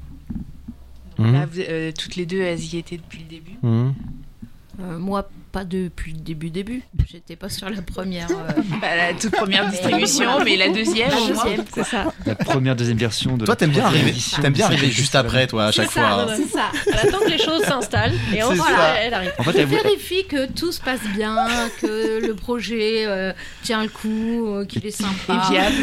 Là, 1.19 1.47
vous- 1.51 1.61
euh, 1.61 1.93
toutes 1.99 2.17
les 2.17 2.27
deux, 2.27 2.43
elles 2.43 2.63
y 2.63 2.77
étaient 2.77 2.99
depuis 2.99 3.21
le 3.21 3.25
début. 3.31 3.57
Euh, 3.65 4.99
moi, 4.99 5.27
pas 5.57 5.65
depuis 5.65 6.13
le 6.13 6.19
début 6.19 6.51
début. 6.51 6.83
J'étais 7.11 7.35
pas 7.35 7.49
sur 7.49 7.71
la 7.71 7.81
première. 7.81 8.29
euh, 8.31 8.79
Pas 8.79 8.95
la 8.97 9.15
toute 9.15 9.31
première 9.31 9.67
distribution, 9.71 10.25
Voilà. 10.27 10.45
mais 10.45 10.57
la 10.59 10.69
deuxième, 10.69 11.09
La 11.09 11.17
au 11.17 11.33
moins. 11.33 11.45
deuxième, 11.45 11.65
C'est 11.75 11.85
ça. 11.85 12.13
La 12.27 12.35
première, 12.35 12.77
deuxième 12.77 12.99
version 12.99 13.39
de. 13.39 13.47
Toi, 13.47 13.57
t'aimes 13.57 13.71
bien 13.71 13.87
arriver, 13.87 14.13
t'aimes 14.43 14.53
bien 14.53 14.67
arriver 14.67 14.91
juste 14.91 15.15
après, 15.15 15.47
toi, 15.47 15.65
à 15.69 15.73
chaque 15.73 15.91
ça, 15.91 16.01
fois. 16.03 16.23
hein. 16.31 16.35
C'est 16.37 16.49
ça. 16.51 16.71
Elle 16.93 17.09
attend 17.09 17.21
que 17.21 17.31
les 17.31 17.39
choses 17.39 17.63
s'installent 17.63 18.13
et 18.35 18.43
ensuite 18.43 18.63
ça. 18.65 18.97
elle 19.01 19.15
arrive. 19.15 19.33
En 19.39 19.45
fait, 19.45 19.59
elle 19.61 19.67
vérifie 19.67 20.27
que 20.27 20.47
tout 20.53 20.73
se 20.73 20.81
passe 20.83 21.01
bien, 21.15 21.37
que 21.81 22.21
le 22.27 22.35
projet 22.35 23.07
euh, 23.07 23.33
tient 23.63 23.83
le 23.83 23.89
coup, 23.89 24.49
euh, 24.57 24.67
qu'il 24.67 24.85
est 24.87 24.91
sympa. 24.91 25.43
Et 25.49 25.53
viable. 25.53 25.75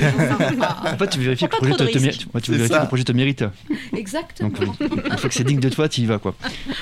En 0.85 0.97
fait, 0.99 1.07
tu 1.07 1.19
vérifies 1.19 1.47
que 1.47 1.65
le 1.65 1.71
projet 1.71 1.91
te, 1.93 1.97
mérite. 1.99 2.25
Ouais, 2.31 2.41
tu 2.41 2.51
C'est 2.51 2.57
vérifies 2.57 2.73
ça. 2.73 2.77
que 2.77 2.83
le 2.83 2.87
projet 2.89 3.03
te 3.05 3.11
mérite. 3.11 3.43
Exactement. 3.97 4.49
Donc, 4.49 4.59
une 4.79 5.17
fois 5.17 5.29
que 5.29 5.33
c'est 5.33 5.43
digne 5.43 5.59
de 5.59 5.69
toi, 5.69 5.89
tu 5.89 6.01
y 6.01 6.05
vas, 6.05 6.19
quoi. 6.19 6.35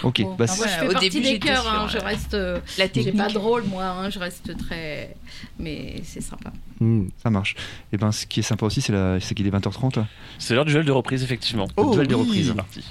Ok, 0.03 0.21
bah, 0.37 0.43
Au 0.89 0.93
début, 0.99 1.21
des 1.21 1.29
j'étais 1.29 1.39
cœurs, 1.47 1.61
sur, 1.63 1.71
hein, 1.71 1.87
je 1.89 1.97
reste. 1.99 2.35
La 2.81 2.87
J'ai 2.87 3.03
technique. 3.03 3.17
pas 3.17 3.27
de 3.29 3.37
rôle, 3.37 3.63
moi, 3.65 3.83
hein, 3.83 4.09
je 4.09 4.17
reste 4.19 4.57
très. 4.57 5.15
Mais 5.59 6.01
c'est 6.03 6.21
sympa. 6.21 6.51
Mhm. 6.79 7.09
ça 7.21 7.29
marche. 7.29 7.55
Et 7.93 7.97
ben, 7.97 8.11
ce 8.11 8.25
qui 8.25 8.39
est 8.39 8.43
sympa 8.43 8.65
aussi, 8.65 8.81
c'est, 8.81 8.91
la... 8.93 9.19
c'est 9.19 9.35
qu'il 9.35 9.45
est 9.45 9.51
20h30. 9.51 9.97
là. 9.99 10.07
C'est 10.39 10.55
l'heure 10.55 10.65
du 10.65 10.71
duel 10.73 10.85
de 10.85 10.91
reprise, 10.91 11.23
effectivement. 11.23 11.65
Le 11.77 11.83
Oh 11.83 11.93
duel 11.93 12.07
des 12.07 12.15
oui. 12.15 12.21
reprises. 12.21 12.47
C'est 12.47 12.55
parti. 12.55 12.83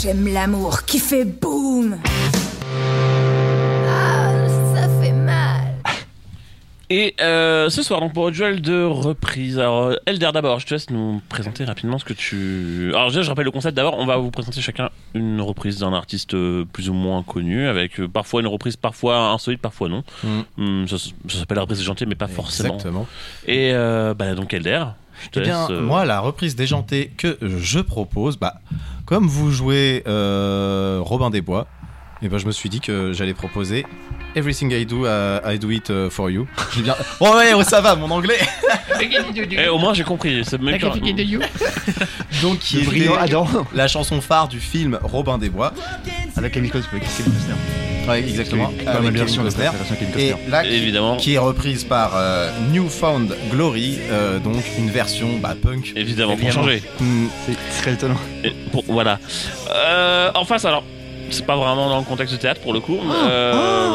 J'aime 0.00 0.28
l'amour 0.28 0.84
qui 0.84 0.98
fait 0.98 1.24
boum. 1.24 1.55
Et 6.88 7.16
euh, 7.20 7.68
ce 7.68 7.82
soir, 7.82 8.00
donc 8.00 8.12
pour 8.12 8.26
le 8.26 8.30
duel 8.32 8.60
de 8.60 8.84
reprise, 8.84 9.58
alors 9.58 9.86
euh, 9.86 9.94
Elder 10.06 10.30
d'abord, 10.32 10.60
je 10.60 10.66
te 10.66 10.74
laisse 10.74 10.88
nous 10.90 11.20
présenter 11.28 11.64
rapidement 11.64 11.98
ce 11.98 12.04
que 12.04 12.12
tu. 12.12 12.92
Alors 12.94 13.08
déjà, 13.08 13.22
je 13.22 13.28
rappelle 13.28 13.44
le 13.44 13.50
concept 13.50 13.76
d'abord, 13.76 13.96
on 13.98 14.06
va 14.06 14.16
vous 14.18 14.30
présenter 14.30 14.60
chacun 14.60 14.90
une 15.12 15.40
reprise 15.40 15.80
d'un 15.80 15.92
artiste 15.92 16.34
euh, 16.34 16.64
plus 16.72 16.88
ou 16.88 16.94
moins 16.94 17.24
connu, 17.24 17.66
avec 17.66 18.00
parfois 18.06 18.40
une 18.40 18.46
reprise, 18.46 18.76
parfois 18.76 19.30
insolite, 19.30 19.60
parfois 19.60 19.88
non. 19.88 20.04
Mhm. 20.22 20.44
Hum, 20.58 20.86
ça, 20.88 20.96
ça 20.98 21.38
s'appelle 21.40 21.56
la 21.56 21.62
reprise 21.62 21.78
déjantée, 21.78 22.06
mais 22.06 22.14
pas 22.14 22.28
forcément. 22.28 22.74
Exactement. 22.74 23.06
Et 23.48 23.72
euh, 23.72 24.14
bah, 24.14 24.34
donc 24.36 24.54
Elder, 24.54 24.84
je 25.24 25.30
te 25.30 25.40
Eh 25.40 25.42
bien, 25.42 25.62
laisse. 25.62 25.70
euh, 25.78 25.80
moi, 25.82 26.04
la 26.04 26.20
reprise 26.20 26.54
déjantée 26.54 27.10
que 27.16 27.36
je 27.42 27.80
propose, 27.80 28.36
bah, 28.38 28.60
comme 29.06 29.26
vous 29.26 29.50
jouez 29.50 30.04
Robin 30.06 31.30
des 31.30 31.40
Bois, 31.40 31.66
et 32.22 32.28
ben, 32.28 32.38
je 32.38 32.46
me 32.46 32.52
suis 32.52 32.68
dit 32.68 32.80
que 32.80 33.12
j'allais 33.12 33.34
proposer 33.34 33.84
Everything 34.34 34.70
I 34.72 34.84
Do, 34.84 35.06
uh, 35.06 35.40
I 35.46 35.58
Do 35.58 35.70
It 35.70 35.88
uh, 35.90 36.10
For 36.10 36.30
You. 36.30 36.46
J'ai 36.74 36.82
bien. 36.82 36.94
Oh 37.20 37.34
ouais, 37.36 37.54
oh, 37.54 37.62
ça 37.62 37.80
va, 37.80 37.96
mon 37.96 38.10
anglais. 38.10 38.38
eh, 39.50 39.68
au 39.68 39.78
moins 39.78 39.94
j'ai 39.94 40.04
compris. 40.04 40.44
C'est 40.44 40.60
même 40.60 40.78
que- 40.78 40.90
Figgy 40.90 41.14
de 41.14 41.22
You. 41.22 41.40
Donc, 42.42 42.58
qui 42.58 42.78
était 42.78 42.86
brillant 42.86 43.14
Adam. 43.14 43.46
la 43.74 43.88
chanson 43.88 44.20
phare 44.20 44.48
du 44.48 44.60
film 44.60 44.98
Robin 45.02 45.38
des 45.38 45.48
Bois. 45.48 45.72
Avec 46.36 46.52
Kevin 46.52 46.70
Costner. 46.70 47.00
Ouais, 48.06 48.20
exactement. 48.20 48.70
Pas 48.84 48.92
Avec 48.92 49.12
versions, 49.12 49.42
la 49.42 49.50
Costner. 49.50 49.70
Et 50.18 50.34
là, 50.50 50.62
qui, 50.64 50.74
Évidemment. 50.74 51.16
qui 51.16 51.34
est 51.34 51.38
reprise 51.38 51.84
par 51.84 52.12
euh, 52.14 52.50
Newfound 52.72 53.34
Glory, 53.50 53.98
euh, 54.10 54.38
donc 54.38 54.62
une 54.78 54.90
version 54.90 55.38
bah, 55.40 55.54
punk. 55.60 55.92
Évidemment, 55.96 56.36
pour 56.36 56.44
Évidemment. 56.44 56.66
changer. 56.66 56.82
Hmm, 57.00 57.26
C'est 57.46 57.80
très 57.80 57.92
étonnant. 57.94 58.18
Et 58.44 58.50
pour- 58.70 58.84
voilà. 58.86 59.18
Euh, 59.74 60.30
en 60.34 60.44
face, 60.44 60.64
alors, 60.66 60.84
c'est 61.30 61.46
pas 61.46 61.56
vraiment 61.56 61.88
dans 61.88 61.98
le 61.98 62.04
contexte 62.04 62.34
de 62.34 62.38
théâtre 62.40 62.60
pour 62.60 62.72
le 62.72 62.80
coup. 62.80 62.98
Euh, 62.98 63.52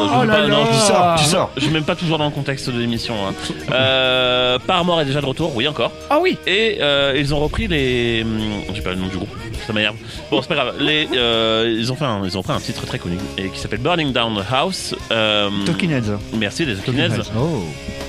je 0.08 0.12
oh 0.20 0.24
là 0.24 0.34
pas- 0.34 0.46
non, 0.48 0.64
là. 0.64 0.66
je- 0.72 0.78
Tu 0.78 0.86
sors, 0.86 1.14
tu 1.18 1.24
sors. 1.24 1.50
Je 1.56 1.62
suis 1.62 1.70
même 1.72 1.84
pas 1.84 1.94
toujours 1.96 2.18
dans 2.18 2.24
le 2.26 2.30
contexte 2.30 2.68
de 2.70 2.78
l'émission. 2.78 3.14
Hein. 3.28 3.34
Euh, 3.72 4.58
Paramore 4.66 5.00
est 5.00 5.04
déjà 5.04 5.20
de 5.20 5.26
retour, 5.26 5.54
oui 5.56 5.66
encore. 5.68 5.92
Ah 6.10 6.18
oui 6.20 6.38
Et 6.46 6.78
euh, 6.80 7.14
ils 7.16 7.34
ont 7.34 7.40
repris 7.40 7.66
les. 7.68 8.22
hum, 8.22 8.62
J'ai 8.74 8.82
pas 8.82 8.90
le 8.90 8.96
nom 8.96 9.06
du 9.08 9.16
groupe, 9.16 9.34
ça 9.66 9.72
m'énerve. 9.72 9.96
Bon, 10.30 10.40
c'est 10.42 10.48
pas 10.48 10.54
grave. 10.54 10.74
Les, 10.80 11.08
euh, 11.14 11.74
ils, 11.78 11.90
ont 11.92 11.96
fait 11.96 12.04
un, 12.04 12.20
ils 12.24 12.36
ont 12.38 12.42
pris 12.42 12.52
un 12.52 12.60
titre 12.60 12.84
très 12.86 12.98
connu 12.98 13.16
et 13.38 13.48
qui 13.48 13.58
s'appelle 13.58 13.80
Burning 13.80 14.12
Down 14.12 14.36
the 14.36 14.44
House. 14.52 14.94
Euh, 15.10 15.48
Talking 15.66 15.92
Heads. 15.92 16.18
Merci, 16.34 16.66
des 16.66 16.74
Talking 16.76 16.98
Heads. 16.98 17.30
Oh. 17.36 17.62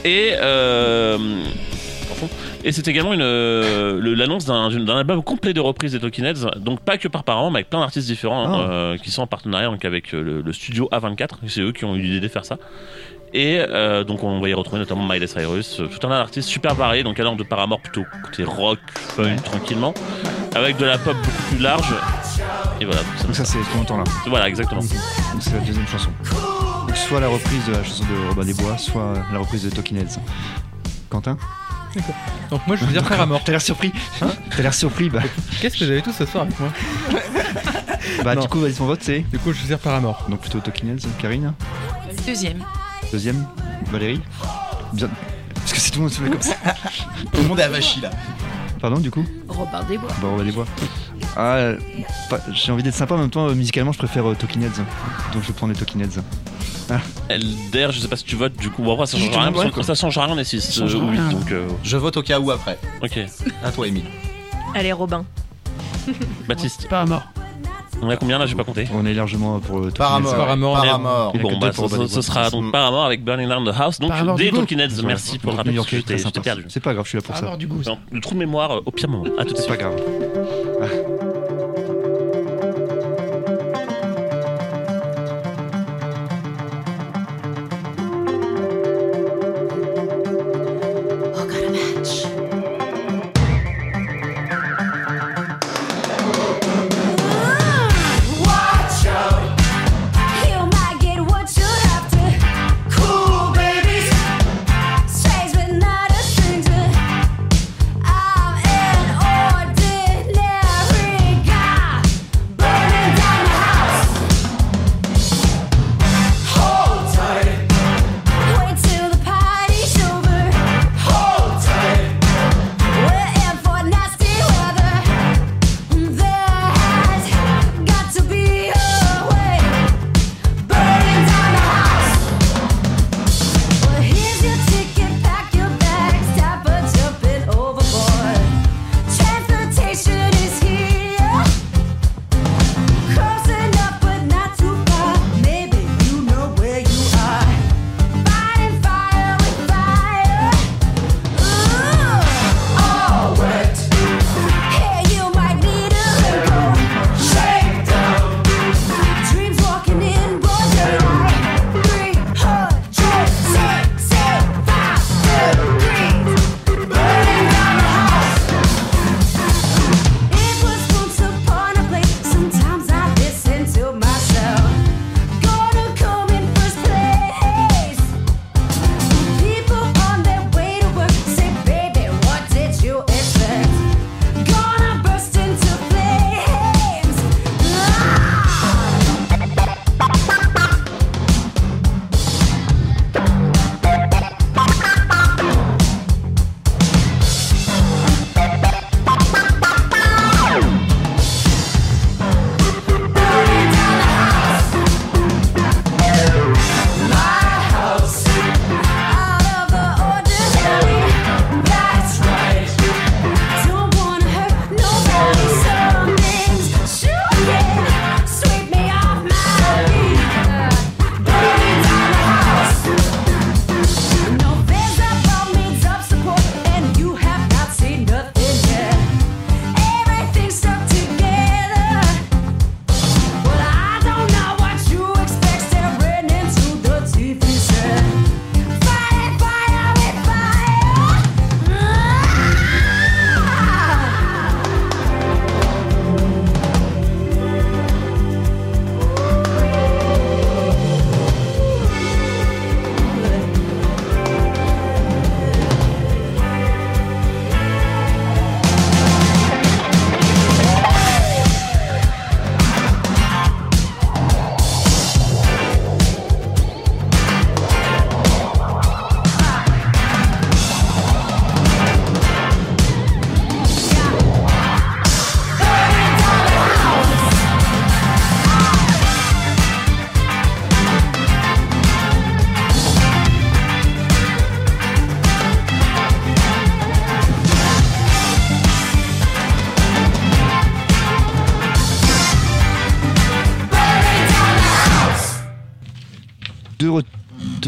Et. 0.05 0.33
Et 2.63 2.71
c'est 2.71 2.87
également 2.87 3.13
une, 3.13 3.21
euh, 3.21 4.15
l'annonce 4.15 4.45
d'un, 4.45 4.69
album 4.97 5.23
complet 5.23 5.53
de 5.53 5.59
reprises 5.59 5.91
des 5.93 5.99
Talking 5.99 6.25
Heads. 6.25 6.59
Donc 6.59 6.81
pas 6.81 6.97
que 6.97 7.07
par 7.07 7.23
Paramore, 7.23 7.51
mais 7.51 7.59
avec 7.59 7.69
plein 7.69 7.79
d'artistes 7.79 8.07
différents 8.07 8.45
hein, 8.47 8.65
Ah. 8.67 8.71
euh, 8.71 8.97
qui 8.97 9.11
sont 9.11 9.21
en 9.21 9.27
partenariat 9.27 9.67
donc, 9.67 9.83
avec 9.85 10.13
euh, 10.13 10.21
le, 10.21 10.41
le 10.41 10.53
studio 10.53 10.89
A24. 10.91 11.29
C'est 11.47 11.61
eux 11.61 11.71
qui 11.71 11.85
ont 11.85 11.95
eu 11.95 12.01
l'idée 12.01 12.19
de 12.19 12.27
faire 12.27 12.45
ça. 12.45 12.57
Et 13.35 13.57
euh, 13.59 14.03
donc 14.03 14.23
on 14.23 14.39
va 14.39 14.47
y 14.47 14.53
retrouver 14.53 14.79
notamment 14.79 15.07
Miley 15.07 15.25
Cyrus, 15.25 15.79
euh, 15.79 15.87
tout 15.87 16.05
un 16.05 16.09
tas 16.09 16.19
d'artistes 16.19 16.47
super 16.47 16.75
variés, 16.75 17.01
donc 17.01 17.19
allant 17.19 17.35
de 17.35 17.41
Paramore 17.41 17.81
plutôt 17.81 18.03
côté 18.23 18.43
rock, 18.43 18.77
fun, 18.93 19.35
tranquillement, 19.37 19.95
avec 20.53 20.77
de 20.77 20.85
la 20.85 20.99
pop 20.99 21.15
beaucoup 21.17 21.43
plus 21.49 21.57
large. 21.57 21.95
Et 22.79 22.85
voilà, 22.85 23.01
tout 23.01 23.17
ça. 23.17 23.23
Donc 23.25 23.35
ça 23.35 23.45
c'est 23.45 23.57
tout 23.57 23.77
longtemps 23.77 23.97
là. 23.97 24.03
Voilà, 24.27 24.47
exactement. 24.47 24.81
Donc 24.81 24.91
c'est 25.39 25.53
la 25.53 25.59
deuxième 25.61 25.87
chanson. 25.87 26.11
Donc 26.87 26.95
soit 26.95 27.19
la 27.19 27.27
reprise 27.27 27.65
de 27.65 27.71
la 27.71 27.83
chanson 27.83 28.03
de 28.03 28.29
Robin 28.29 28.45
des 28.45 28.53
Bois, 28.53 28.77
soit 28.77 29.13
la 29.31 29.39
reprise 29.39 29.63
de 29.63 29.71
Talking 29.71 29.97
Heads. 29.97 30.19
Quentin? 31.09 31.35
Donc 32.49 32.65
moi 32.67 32.75
je 32.75 32.85
veux 32.85 32.91
dire 32.91 33.03
Paramore. 33.03 33.41
T'as 33.43 33.51
l'air 33.51 33.61
surpris 33.61 33.91
T'as 34.19 34.61
l'air 34.63 34.73
surpris 34.73 35.09
Bah, 35.09 35.21
Qu'est-ce 35.61 35.77
que 35.77 35.85
vous 35.85 35.91
avez 35.91 36.01
tous 36.01 36.13
ce 36.13 36.25
soir 36.25 36.43
avec 36.43 36.59
moi 36.59 36.69
bah 38.23 38.35
Non. 38.35 38.41
du 38.41 38.47
coup, 38.47 38.59
vas-y, 38.59 38.73
ton 38.73 38.85
vote 38.85 38.99
c'est 39.01 39.19
Du 39.19 39.39
coup 39.39 39.53
je 39.53 39.59
veux 39.61 39.67
dire 39.67 39.79
Paramore. 39.79 40.25
Donc 40.29 40.41
plutôt 40.41 40.59
Talking 40.59 40.89
Heads, 40.95 41.07
Karine 41.19 41.53
Deuxième. 42.25 42.63
Deuxième 43.11 43.45
Valérie 43.91 44.21
Bien. 44.93 45.09
Parce 45.55 45.73
que 45.73 45.79
c'est 45.79 45.91
tout 45.91 45.99
le 45.99 46.03
monde 46.03 46.11
se 46.13 46.21
met 46.21 46.29
comme 46.29 46.41
ça. 46.41 46.55
Tout 47.31 47.41
le 47.41 47.47
monde 47.47 47.59
est 47.59 47.63
avachi 47.63 48.01
là. 48.01 48.09
Pardon, 48.81 48.99
du 48.99 49.09
coup 49.11 49.25
Robin 49.47 49.83
des 49.83 49.97
Bois. 49.97 50.09
Bah, 50.21 50.27
on 50.31 50.35
va 50.37 50.43
les 50.43 50.51
voir. 50.51 50.67
Ah, 51.35 51.55
euh, 51.55 51.77
j'ai 52.53 52.71
envie 52.71 52.83
d'être 52.83 52.93
sympa 52.93 53.15
en 53.15 53.17
même 53.17 53.29
temps, 53.29 53.47
euh, 53.47 53.55
musicalement, 53.55 53.91
je 53.91 53.97
préfère 53.97 54.29
euh, 54.29 54.35
Talking 54.35 54.63
Heads. 54.63 54.77
Donc 55.33 55.41
je 55.41 55.47
vais 55.47 55.53
prendre 55.53 55.73
les 55.73 55.79
Talking 55.79 56.01
Heads. 56.03 56.21
LDR, 57.29 57.91
je 57.91 57.99
sais 58.01 58.07
pas 58.07 58.17
si 58.17 58.23
tu 58.25 58.35
votes, 58.35 58.55
du 58.57 58.69
coup, 58.69 58.83
bon, 58.83 58.93
après, 58.93 59.05
ça 59.07 59.17
Si, 59.17 59.23
change 59.31 59.35
le 59.53 59.59
rien, 59.59 59.83
ça 59.83 59.95
change 59.95 60.17
rien, 60.17 60.27
on 60.31 60.37
est 60.37 60.43
6 60.43 60.61
Ça 60.61 60.81
change 60.81 60.93
ou 60.95 61.07
8, 61.09 61.17
rien. 61.17 61.29
donc 61.29 61.51
euh, 61.51 61.67
Je 61.83 61.97
vote 61.97 62.17
au 62.17 62.21
cas 62.21 62.39
où 62.39 62.51
après. 62.51 62.77
ok. 63.01 63.19
À 63.63 63.71
toi, 63.71 63.87
Emile. 63.87 64.03
Allez, 64.75 64.91
Robin. 64.91 65.25
Baptiste, 66.47 66.87
Pas 66.89 67.01
à 67.01 67.05
mort. 67.05 67.23
on 68.01 68.09
est 68.09 68.13
à 68.13 68.17
combien 68.17 68.37
là? 68.37 68.45
J'ai 68.45 68.55
pas 68.55 68.65
compté. 68.65 68.87
On 68.93 69.05
est 69.05 69.13
largement 69.13 69.59
pour 69.59 69.77
euh, 69.79 69.83
Talking 69.91 69.97
Paramore. 69.97 70.35
Paramore. 70.35 70.75
Paramore. 70.75 71.33
Bon, 71.41 71.57
bah, 71.57 71.71
ce, 72.09 72.21
sera 72.21 72.49
donc 72.51 72.71
Paramore 72.71 73.05
avec 73.05 73.23
Burning 73.23 73.47
Down 73.47 73.65
the 73.65 73.73
House, 73.79 73.99
donc 73.99 74.09
Paramore 74.11 74.35
des 74.35 74.51
du 74.51 74.57
Talking 74.57 74.79
Heads. 74.81 75.01
Merci 75.03 75.39
pour 75.39 75.51
le 75.53 75.57
rappel, 75.57 75.79
j'étais 75.89 76.17
perdu. 76.41 76.65
C'est 76.67 76.81
pas 76.81 76.93
grave, 76.93 77.05
je 77.05 77.09
suis 77.09 77.17
là 77.17 77.21
pour 77.23 77.33
à 77.35 77.39
ça. 77.39 77.55
du 77.57 77.65
goût. 77.65 77.81
Non, 77.85 77.97
le 78.11 78.19
trou 78.19 78.33
de 78.33 78.39
mémoire 78.39 78.71
euh, 78.71 78.81
au 78.85 78.91
pire 78.91 79.09
moment. 79.09 79.25
À 79.39 79.45
tout 79.45 79.53
de 79.53 79.57
C'est 79.57 79.63
suite. 79.63 79.77
pas 79.77 79.83
grave. 79.83 79.95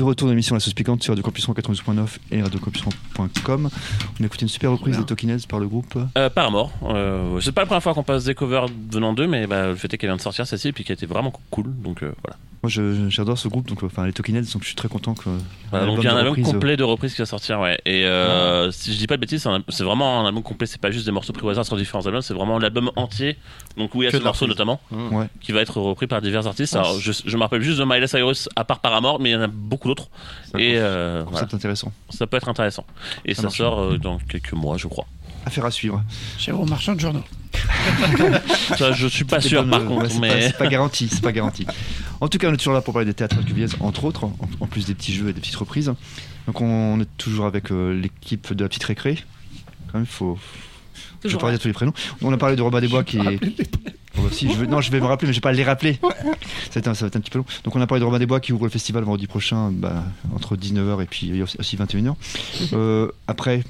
retour 0.06 0.28
de 0.28 0.34
l'émission 0.34 0.56
La 0.56 0.60
Sauce 0.60 0.74
Piquante 0.74 1.03
sur 1.03 1.12
Radio 1.12 1.24
Campus 1.24 1.47
92.9 1.47 2.08
et 2.32 2.41
radiocampus.com. 2.41 3.70
On 4.20 4.24
a 4.24 4.26
écouté 4.26 4.43
une 4.43 4.49
super 4.49 4.72
reprise 4.72 4.97
des 4.97 5.03
Talking 5.03 5.45
par 5.47 5.60
le 5.60 5.68
groupe. 5.68 5.97
Euh, 6.18 6.30
Paramore. 6.30 6.72
Euh, 6.84 7.39
c'est 7.41 7.51
pas 7.51 7.62
la 7.62 7.66
première 7.66 7.84
fois 7.84 7.93
qu'on 7.93 8.03
passe 8.03 8.26
des 8.26 8.36
covers 8.36 8.68
venant 8.91 9.14
d'eux, 9.14 9.28
mais 9.28 9.47
bah, 9.47 9.68
le 9.68 9.76
fait 9.76 9.93
est 9.93 9.97
qu'elle 9.97 10.10
vient 10.10 10.18
de 10.18 10.22
sortir 10.22 10.45
celle-ci 10.45 10.70
et 10.70 10.72
puis 10.72 10.84
qu'elle 10.84 10.95
était 10.95 11.06
vraiment 11.06 11.34
cool. 11.49 11.64
Moi, 12.66 12.72
je- 12.72 13.09
j'adore 13.09 13.38
ce 13.38 13.47
groupe, 13.47 13.68
donc 13.68 13.84
euh, 13.84 13.86
enfin 13.86 14.07
les 14.07 14.11
Talking 14.11 14.36
Heads, 14.38 14.51
donc 14.53 14.63
je 14.63 14.68
suis 14.70 14.76
très 14.76 14.88
content 14.88 15.13
que. 15.13 15.30
Voilà, 15.70 15.86
donc 15.86 15.99
il 15.99 16.03
y 16.05 16.07
a 16.07 16.13
un 16.13 16.18
album 16.18 16.30
reprise, 16.32 16.47
euh, 16.47 16.51
complet 16.53 16.78
de 16.78 16.84
reprises 16.84 17.13
qui 17.13 17.22
va 17.22 17.28
sortir, 17.28 17.59
ouais. 17.59 17.80
Et 17.86 18.05
euh, 18.05 18.72
si 18.72 18.91
je 18.91 18.97
dis 18.97 19.05
pas 19.05 19.18
de 19.18 19.22
bêtises, 19.22 19.47
c'est 19.70 19.84
vraiment 19.84 20.22
un 20.22 20.26
album 20.26 20.41
complet. 20.41 20.66
C'est 20.66 20.82
pas 20.82 20.89
juste 20.89 21.05
des 21.05 21.11
morceaux 21.11 21.32
pris 21.32 21.45
au 21.45 21.49
hasard 21.49 21.63
sur 21.63 21.78
différents 21.78 22.03
albums, 22.07 22.24
c'est 22.24 22.34
vraiment 22.34 22.57
l'album 22.57 22.89
entier. 22.95 23.38
Donc 23.78 23.93
où 23.93 24.01
il 24.01 24.05
y 24.05 24.07
a 24.07 24.11
Que 24.11 24.18
ce 24.18 24.24
morceau 24.24 24.47
notamment, 24.47 24.82
Ouais. 24.91 25.28
qui 25.41 25.51
va 25.51 25.61
être 25.61 25.80
repris 25.80 26.07
par 26.07 26.22
divers 26.24 26.47
artistes. 26.47 26.76
Ah, 26.76 26.80
Alors 26.80 26.99
je, 26.99 27.11
je 27.24 27.38
me 27.38 27.41
rappelle 27.43 27.61
juste 27.61 27.78
de 27.78 27.84
Miley 27.86 28.07
Cyrus 28.07 28.49
à 28.55 28.63
part 28.63 28.80
Paramore, 28.80 29.20
mais 29.20 29.30
il 29.30 29.34
y 29.34 29.36
en 29.36 29.41
a 29.41 29.47
beaucoup 29.47 29.88
d'autres. 29.88 30.07
Ça 30.51 30.59
Et 30.59 30.72
concept 30.72 30.82
euh, 30.84 31.22
voilà. 31.26 31.32
Concept 31.41 31.53
intéressant. 31.53 31.91
ça 32.09 32.26
peut 32.26 32.38
être 32.38 32.49
intéressant. 32.49 32.86
Et 33.26 33.36
Ça 33.36 33.51
sort 33.51 33.80
euh, 33.80 33.97
dans 33.99 34.18
quelques 34.18 34.53
mois, 34.53 34.78
je 34.78 34.88
crois. 34.88 35.05
Affaire 35.45 35.66
à 35.66 35.70
suivre. 35.72 36.01
Chez 36.39 36.51
vos 36.51 36.66
marchands 36.66 36.95
de 36.95 36.99
journaux. 36.99 37.24
Ça, 38.77 38.91
je 38.91 39.07
suis 39.07 39.25
pas 39.25 39.41
sûr 39.41 39.63
pas 39.63 39.69
par 39.71 39.79
le- 39.79 39.86
contre, 39.88 40.03
ouais, 40.03 40.09
c'est 40.09 40.19
pas- 40.19 40.27
mais 40.27 40.41
c'est 40.47 40.57
pas, 40.57 40.67
garanti, 40.67 41.07
c'est 41.09 41.21
pas 41.21 41.31
garanti. 41.31 41.65
En 42.21 42.27
tout 42.27 42.38
cas, 42.38 42.49
on 42.49 42.53
est 42.53 42.57
toujours 42.57 42.73
là 42.73 42.81
pour 42.81 42.93
parler 42.93 43.05
des 43.05 43.13
théâtres 43.13 43.43
cuviers, 43.45 43.67
entre 43.79 44.05
autres, 44.05 44.23
en, 44.25 44.36
en 44.59 44.67
plus 44.67 44.86
des 44.86 44.93
petits 44.95 45.13
jeux 45.13 45.29
et 45.29 45.33
des 45.33 45.41
petites 45.41 45.55
reprises. 45.55 45.93
Donc 46.47 46.61
on, 46.61 46.99
est 47.01 47.07
toujours 47.17 47.45
avec 47.45 47.71
euh, 47.71 47.93
l'équipe 47.99 48.53
de 48.53 48.63
la 48.63 48.69
petite 48.69 48.83
récré. 48.83 49.17
Quand 49.91 49.97
même, 49.99 50.05
faut. 50.07 50.38
Je 51.23 51.29
vais 51.29 51.38
parler 51.38 51.57
de 51.57 51.61
tous 51.61 51.67
les 51.67 51.73
prénoms. 51.73 51.93
On 52.21 52.31
a 52.31 52.38
parlé 52.38 52.55
de 52.55 52.61
Robin 52.61 52.79
des 52.81 52.88
Bois 52.88 53.03
qui 53.03 53.17
est. 53.17 53.39
Oh, 54.17 54.29
si, 54.31 54.47
je 54.49 54.57
vais- 54.59 54.67
non, 54.67 54.79
je 54.79 54.91
vais 54.91 54.99
me 55.01 55.05
rappeler, 55.07 55.27
mais 55.27 55.33
je 55.33 55.38
vais 55.39 55.41
pas 55.41 55.51
les 55.51 55.63
rappeler. 55.63 55.99
Ça 56.01 56.09
va, 56.09 56.79
être 56.79 56.88
un, 56.88 56.93
ça 56.93 57.05
va 57.05 57.07
être 57.07 57.15
un 57.17 57.19
petit 57.19 57.31
peu 57.31 57.39
long. 57.39 57.45
Donc 57.63 57.75
on 57.75 57.81
a 57.81 57.88
parlé 57.88 57.99
de 57.99 58.05
Robin 58.05 58.19
des 58.19 58.25
Bois 58.25 58.39
qui 58.39 58.53
ouvre 58.53 58.63
le 58.65 58.69
festival 58.69 59.03
vendredi 59.03 59.27
prochain, 59.27 59.71
bah, 59.71 60.03
entre 60.33 60.55
19h 60.55 61.01
et 61.03 61.05
puis 61.05 61.41
aussi, 61.41 61.57
aussi 61.59 61.75
21h. 61.75 62.13
Euh, 62.73 63.09
après, 63.27 63.63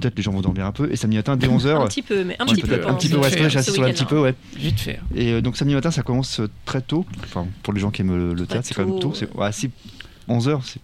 peut-être 0.00 0.16
les 0.16 0.22
gens 0.22 0.32
vont 0.32 0.40
dormir 0.40 0.66
un 0.66 0.72
peu. 0.72 0.90
Et 0.92 0.96
samedi 0.96 1.16
matin, 1.16 1.36
dès 1.36 1.46
11h. 1.56 1.82
Un 1.82 1.86
petit 1.86 2.02
peu, 2.02 2.24
mais 2.24 2.36
un 2.38 2.46
Ouais, 2.46 2.54
petit 2.54 2.62
peu. 2.62 2.88
un 2.88 2.94
petit 2.94 3.08
peu, 3.08 3.16
ouais, 3.16 3.28
vrai, 3.30 3.62
sur 3.62 3.82
un 3.84 3.90
petit 3.90 4.04
peu, 4.04 4.20
ouais. 4.20 4.34
Vite 4.56 4.80
faire. 4.80 5.02
Et 5.14 5.32
euh, 5.32 5.40
donc 5.40 5.56
samedi 5.56 5.74
matin, 5.74 5.90
ça 5.90 6.02
commence 6.02 6.40
euh, 6.40 6.48
très 6.64 6.80
tôt. 6.80 7.04
Enfin, 7.24 7.46
pour 7.62 7.72
les 7.72 7.80
gens 7.80 7.90
qui 7.90 8.02
aiment 8.02 8.16
le, 8.16 8.34
le 8.34 8.46
théâtre, 8.46 8.66
c'est 8.66 8.74
quand 8.74 8.84
même 8.86 8.98
tôt. 9.00 9.12
C'est 9.14 9.32
ouais, 9.34 9.52
c'est 9.52 9.70
11h. 10.28 10.60
C'est... 10.64 10.80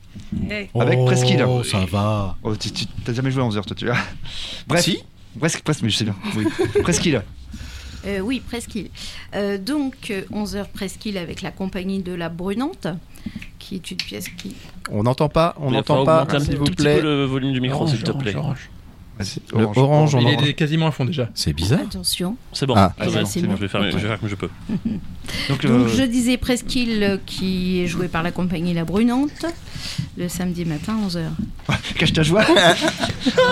Eh, 0.50 0.78
Avec 0.80 0.98
Presqu'île. 1.04 1.44
Oh, 1.48 1.62
ça 1.64 1.84
va. 1.90 2.36
Oh, 2.42 2.54
tu, 2.56 2.70
tu- 2.70 2.86
t'as 3.04 3.12
jamais 3.12 3.30
joué 3.30 3.42
à 3.42 3.46
11h, 3.46 3.64
toi, 3.64 3.76
tu 3.76 3.86
vois. 3.86 3.96
Bref. 4.66 4.82
Si. 4.84 4.98
Presque, 5.38 5.62
presque, 5.62 5.82
mais 5.82 5.88
je 5.90 5.96
sais 5.96 6.04
bien. 6.04 6.16
Oui. 6.36 6.44
Presqu'île. 6.82 7.22
Euh, 8.04 8.18
oui, 8.18 8.40
Presqu'île. 8.44 8.88
Euh, 9.36 9.58
donc, 9.58 10.10
euh, 10.10 10.22
11h 10.32 10.66
Presqu'île 10.74 11.16
avec 11.16 11.40
la 11.40 11.52
compagnie 11.52 12.02
de 12.02 12.12
la 12.12 12.28
Brunante, 12.30 12.88
qui 13.60 13.76
est 13.76 13.90
une 13.92 13.96
pièce 13.96 14.28
qui. 14.28 14.56
On 14.90 15.04
n'entend 15.04 15.28
pas, 15.28 15.54
on 15.60 15.70
n'entend 15.70 16.04
pas, 16.04 16.22
augmenter 16.22 16.36
un 16.36 16.40
s'il 16.40 16.54
tout 16.54 16.58
vous 16.58 16.64
petit 16.64 16.82
plaît. 16.82 16.96
peu 16.96 17.02
le 17.02 17.24
volume 17.26 17.52
du 17.52 17.60
micro, 17.60 17.86
s'il 17.86 18.02
te 18.02 18.10
plaît. 18.10 18.34
Le 19.54 19.64
orange, 19.64 20.14
on 20.14 20.20
Il 20.20 20.48
est 20.48 20.54
quasiment 20.54 20.86
à 20.88 20.90
fond 20.90 21.04
déjà. 21.04 21.28
C'est 21.34 21.52
bizarre. 21.52 21.80
Attention. 21.80 22.36
C'est 22.52 22.66
bon. 22.66 22.74
Ah. 22.76 22.92
c'est 22.98 23.06
bon, 23.06 23.12
ben, 23.12 23.24
c'est 23.26 23.40
bon. 23.42 23.48
bon. 23.48 23.56
Je 23.56 23.60
vais 23.60 23.68
faire, 23.68 23.90
je 23.90 23.96
vais 23.96 24.08
faire 24.08 24.20
comme 24.20 24.28
je 24.28 24.34
peux. 24.34 24.50
Donc, 25.48 25.62
Donc, 25.66 25.70
euh, 25.86 25.88
je 25.96 26.02
disais 26.02 26.36
Presqu'île, 26.36 27.02
euh, 27.02 27.16
qui 27.24 27.80
est 27.82 27.86
joué 27.86 28.08
par 28.08 28.22
la 28.22 28.30
compagnie 28.32 28.74
La 28.74 28.84
Brunante, 28.84 29.46
le 30.16 30.28
samedi 30.28 30.64
matin, 30.64 30.96
11h. 31.08 31.22
cache 31.98 32.12
ta 32.12 32.22
joie. 32.22 32.44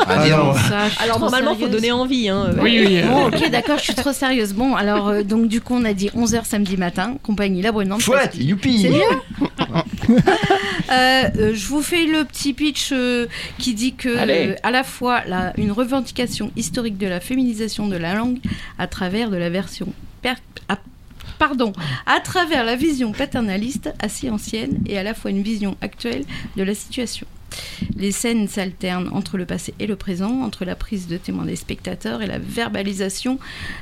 Ah. 0.07 0.27
Ça, 0.69 1.03
Alors 1.05 1.21
normalement, 1.21 1.53
faut 1.55 1.61
sérieuse. 1.61 1.77
donner 1.77 1.93
envie. 1.93 2.29
Hein. 2.29 2.51
Oui, 2.61 2.85
oui. 2.85 3.03
Bon, 3.07 3.29
ok, 3.29 3.51
d'accord, 3.51 3.79
je 3.79 3.85
suis 3.85 3.95
trop 3.95 4.13
sérieuse. 4.13 4.53
Bon, 4.53 4.75
alors, 4.75 5.09
euh, 5.09 5.23
donc, 5.23 5.47
du 5.47 5.61
coup, 5.61 5.75
on 5.77 5.85
a 5.85 5.93
dit 5.93 6.09
11h 6.17 6.45
samedi 6.45 6.77
matin, 6.77 7.17
compagnie 7.23 7.63
La 7.63 7.71
Brunante. 7.71 8.01
Chouette, 8.01 8.35
youpi. 8.37 8.83
C'est 8.83 8.89
bien. 8.89 9.81
Euh, 10.91 11.29
euh, 11.39 11.53
je 11.55 11.67
vous 11.69 11.83
fais 11.83 12.05
le 12.07 12.25
petit 12.25 12.53
pitch 12.53 12.91
euh, 12.93 13.27
qui 13.59 13.75
dit 13.75 13.95
que 13.95 14.09
euh, 14.09 14.55
à 14.65 14.71
la 14.73 14.83
fois 14.83 15.23
la- 15.29 15.53
une 15.57 15.71
revendication 15.71 16.51
historique 16.57 16.99
de 16.99 17.07
la 17.07 17.21
féminisation 17.21 17.87
de 17.87 17.97
la 17.97 18.15
langue 18.15 18.39
à 18.77 18.89
travers 18.89 19.31
de 19.31 19.37
la 19.37 19.51
version 19.51 19.87
per- 20.21 20.31
à- 20.69 20.79
pardon 21.41 21.73
à 22.05 22.21
travers 22.21 22.65
la 22.65 22.77
vision 22.77 23.13
paternaliste 23.13 23.95
assez 23.99 24.29
ancienne 24.29 24.79
et 24.87 24.99
à 24.99 25.03
la 25.03 25.15
fois 25.15 25.31
une 25.31 25.43
vision 25.43 25.75
actuelle 25.81 26.25
de 26.57 26.63
la 26.63 26.75
situation. 26.75 27.27
Les 27.97 28.13
scènes 28.13 28.49
s'alternent 28.49 29.09
entre 29.13 29.37
le 29.37 29.45
passé 29.47 29.75
et 29.79 29.87
le 29.87 29.97
présent, 29.97 30.43
entre 30.43 30.65
la 30.65 30.75
prise 30.77 31.07
de 31.07 31.17
témoin 31.17 31.45
des 31.45 31.57
spectateurs 31.57 32.23
et 32.23 32.27
la 32.27 32.39
verbalisation 32.39 33.39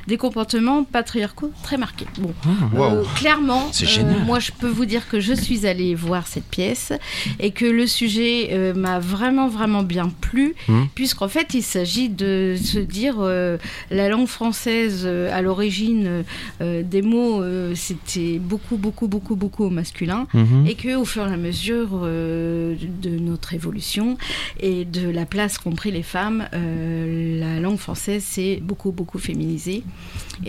des 0.07 0.17
comportements 0.17 0.83
patriarcaux 0.83 1.51
très 1.63 1.77
marqués. 1.77 2.05
Bon, 2.19 2.33
Waouh. 2.73 2.95
euh, 2.99 3.03
clairement, 3.15 3.69
euh, 3.81 4.19
moi 4.25 4.39
je 4.39 4.51
peux 4.51 4.67
vous 4.67 4.85
dire 4.85 5.07
que 5.09 5.19
je 5.19 5.33
suis 5.33 5.65
allée 5.65 5.95
voir 5.95 6.27
cette 6.27 6.45
pièce 6.45 6.91
et 7.39 7.51
que 7.51 7.65
le 7.65 7.87
sujet 7.87 8.49
euh, 8.51 8.73
m'a 8.73 8.99
vraiment 8.99 9.47
vraiment 9.47 9.83
bien 9.83 10.09
plu, 10.21 10.55
Mhm. 10.67 10.87
puisqu'en 10.95 11.27
fait 11.29 11.53
il 11.53 11.63
s'agit 11.63 12.09
de 12.09 12.55
se 12.61 12.79
dire 12.79 13.17
la 13.19 14.09
langue 14.09 14.27
française 14.27 15.05
à 15.05 15.41
l'origine 15.41 16.23
des 16.61 17.01
mots 17.01 17.43
c'était 17.75 18.39
beaucoup 18.39 18.77
beaucoup 18.77 19.07
beaucoup 19.07 19.35
beaucoup 19.35 19.65
au 19.65 19.69
masculin 19.69 20.27
Mhm. 20.33 20.65
et 20.67 20.75
que 20.75 20.95
au 20.95 21.05
fur 21.05 21.27
et 21.27 21.33
à 21.33 21.37
mesure 21.37 21.89
de 22.01 23.09
notre 23.19 23.53
évolution 23.59 24.17
et 24.59 24.85
de 24.85 25.05
la 25.19 25.25
place 25.33 25.53
qu'ont 25.59 25.75
pris 25.81 25.91
les 25.91 26.03
femmes, 26.15 26.41
euh, 26.53 27.39
la 27.45 27.59
langue 27.59 27.77
française 27.87 28.23
s'est 28.33 28.59
beaucoup 28.69 28.91
beaucoup 28.99 29.19
féminisée. 29.29 29.83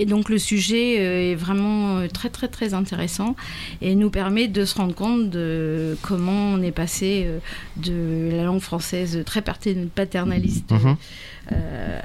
Et 0.00 0.06
donc 0.12 0.28
le 0.34 0.38
sujet 0.38 0.86
euh, 1.00 1.32
est 1.32 1.34
vraiment 1.46 1.98
euh, 1.98 2.06
très 2.18 2.30
très 2.36 2.48
très 2.56 2.70
intéressant 2.82 3.34
et 3.82 3.92
nous 4.02 4.10
permet 4.20 4.46
de 4.58 4.62
se 4.64 4.74
rendre 4.80 4.94
compte 4.94 5.28
de 5.30 5.96
comment 6.08 6.42
on 6.54 6.62
est 6.62 6.76
passé 6.84 7.26
de 7.88 8.30
la 8.38 8.44
langue 8.44 8.60
française 8.70 9.12
très 9.30 9.42
pater- 9.42 9.88
paternaliste 10.00 10.70
Mhm. 10.70 10.96
euh, 11.52 12.00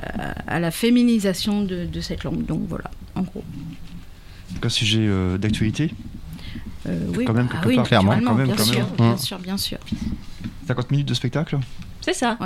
à 0.48 0.58
la 0.60 0.72
féminisation 0.72 1.56
de, 1.72 1.78
de 1.86 2.02
cette 2.02 2.24
langue. 2.24 2.44
Donc 2.46 2.62
voilà, 2.68 2.90
en 3.16 3.22
gros. 3.30 3.44
Donc, 4.54 4.66
un 4.66 4.70
sujet 4.70 5.00
euh, 5.02 5.38
d'actualité? 5.38 5.86
Euh, 6.88 7.00
oui, 7.18 7.26
Quand 7.26 7.34
même, 7.34 7.48
quelque 7.50 7.68
oui, 7.68 7.76
part. 7.78 7.88
Clairement, 7.88 8.12
naturellement, 8.12 8.32
quand 8.32 8.38
même, 8.38 8.48
bien 8.48 8.56
quand 8.56 8.64
sûr, 8.74 8.86
même. 8.88 8.96
bien 8.98 9.14
Mm. 9.14 9.18
sûr, 9.28 9.38
bien 9.40 9.58
sûr. 9.68 9.78
50 10.68 10.92
minutes 10.92 11.08
de 11.08 11.14
spectacle. 11.14 11.58
C'est 12.02 12.14
ça. 12.14 12.38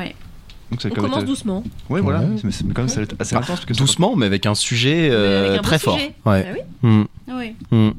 Donc 0.72 0.82
ça 0.82 0.88
On 0.90 0.94
va 0.94 1.02
être- 1.02 1.10
commence 1.10 1.26
doucement. 1.26 1.64
Ouais, 1.90 2.00
voilà. 2.02 2.20
Ouais. 2.20 2.28
Mais, 2.44 2.52
quand 2.74 2.82
même, 2.84 2.90
ça 2.90 2.98
va 2.98 3.02
être 3.04 3.16
assez 3.20 3.34
Bah, 3.36 3.42
intense. 3.42 3.62
Parce 3.66 3.78
Doucement, 3.80 4.16
mais 4.16 4.26
avec 4.28 4.46
un 4.46 4.56
sujet 4.56 5.10
euh, 5.12 5.48
avec 5.48 5.60
un 5.60 5.64
très 5.64 5.78
beau 5.78 5.84
fort. 5.84 5.94
sujet. 5.96 6.14
Ouais. 6.26 6.44
Bah 6.44 6.60
oui. 6.84 6.90
Mm. 6.90 7.06
Oui. 7.30 7.56
Mm. 7.72 7.90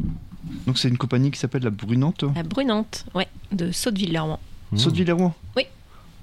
Donc 0.66 0.78
c'est 0.78 0.88
une 0.88 0.98
compagnie 0.98 1.30
qui 1.30 1.38
s'appelle 1.38 1.62
La 1.64 1.70
Brunante. 1.70 2.24
La 2.34 2.42
Brunante, 2.42 3.06
ouais, 3.14 3.26
de 3.52 3.72
Saute-Villermois. 3.72 4.38
Mm. 4.72 4.78
Saute 4.78 4.94
Villermois. 4.94 5.34
Oui. 5.56 5.64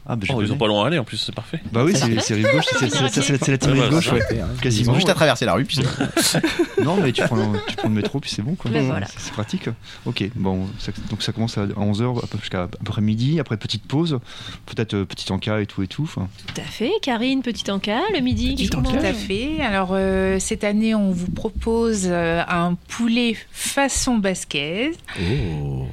Ah, 0.09 0.15
bah, 0.15 0.25
Oh, 0.29 0.33
ils 0.33 0.35
connais. 0.37 0.51
ont 0.51 0.57
pas 0.57 0.67
loin 0.67 0.83
à 0.85 0.87
aller 0.87 0.97
en 0.99 1.03
plus, 1.03 1.17
c'est 1.17 1.35
parfait. 1.35 1.59
Bah 1.73 1.83
oui, 1.83 1.93
C'est 1.95 2.05
rive 2.35 2.47
gauche. 2.51 2.65
C'est 2.71 2.89
c'est- 2.89 3.09
c'est- 3.09 3.21
c'est- 3.21 3.43
c'est 3.43 3.51
la 3.51 3.57
team 3.57 3.71
rive 3.71 3.81
voilà, 3.81 3.91
gauche, 3.95 4.11
ouais. 4.13 4.21
Ils 4.31 4.61
Quasiment. 4.61 4.91
ont 4.93 4.95
juste 4.95 5.09
à 5.09 5.13
traverser 5.13 5.43
la 5.45 5.53
rue, 5.53 5.65
puis 5.65 5.79
Non, 6.83 6.97
mais 7.01 7.11
tu 7.11 7.21
prends, 7.23 7.53
tu 7.67 7.75
prends 7.75 7.89
le 7.89 7.93
métro, 7.95 8.19
puis 8.19 8.29
c'est 8.31 8.41
bon, 8.41 8.55
quoi. 8.55 8.71
Voilà. 8.71 9.05
C'est 9.07 9.19
c'est 9.19 9.33
pratique. 9.33 9.67
Ok, 10.05 10.23
bon, 10.35 10.67
ça- 10.79 10.91
donc 11.09 11.21
ça 11.23 11.33
commence 11.33 11.57
à 11.57 11.65
11h 11.75 12.21
jusqu'à 12.39 12.63
à 12.63 12.67
peu 12.67 12.77
près 12.91 13.01
midi. 13.01 13.39
Après, 13.39 13.57
petite 13.57 13.83
pause. 13.85 14.19
Peut-être 14.65 14.93
euh, 14.93 15.05
petit 15.05 15.31
encas 15.33 15.59
et 15.59 15.65
tout 15.65 15.83
et 15.83 15.87
tout. 15.87 16.03
Enfin, 16.03 16.29
Tout 16.47 16.61
à 16.61 16.63
fait. 16.63 16.91
Karine, 17.01 17.41
petit 17.41 17.69
encas, 17.69 17.99
le 18.13 18.21
midi. 18.21 18.55
Petit 18.55 18.75
encas. 18.75 18.91
Tout 18.91 19.05
à 19.05 19.13
fait. 19.13 19.59
Alors 19.61 19.89
euh, 19.91 20.39
cette 20.39 20.63
année, 20.63 20.95
on 20.95 21.11
vous 21.11 21.29
propose 21.31 22.03
euh, 22.05 22.41
un 22.47 22.75
poulet 22.87 23.35
façon 23.51 24.17
basquaise 24.17 24.95
Oh. 25.19 25.87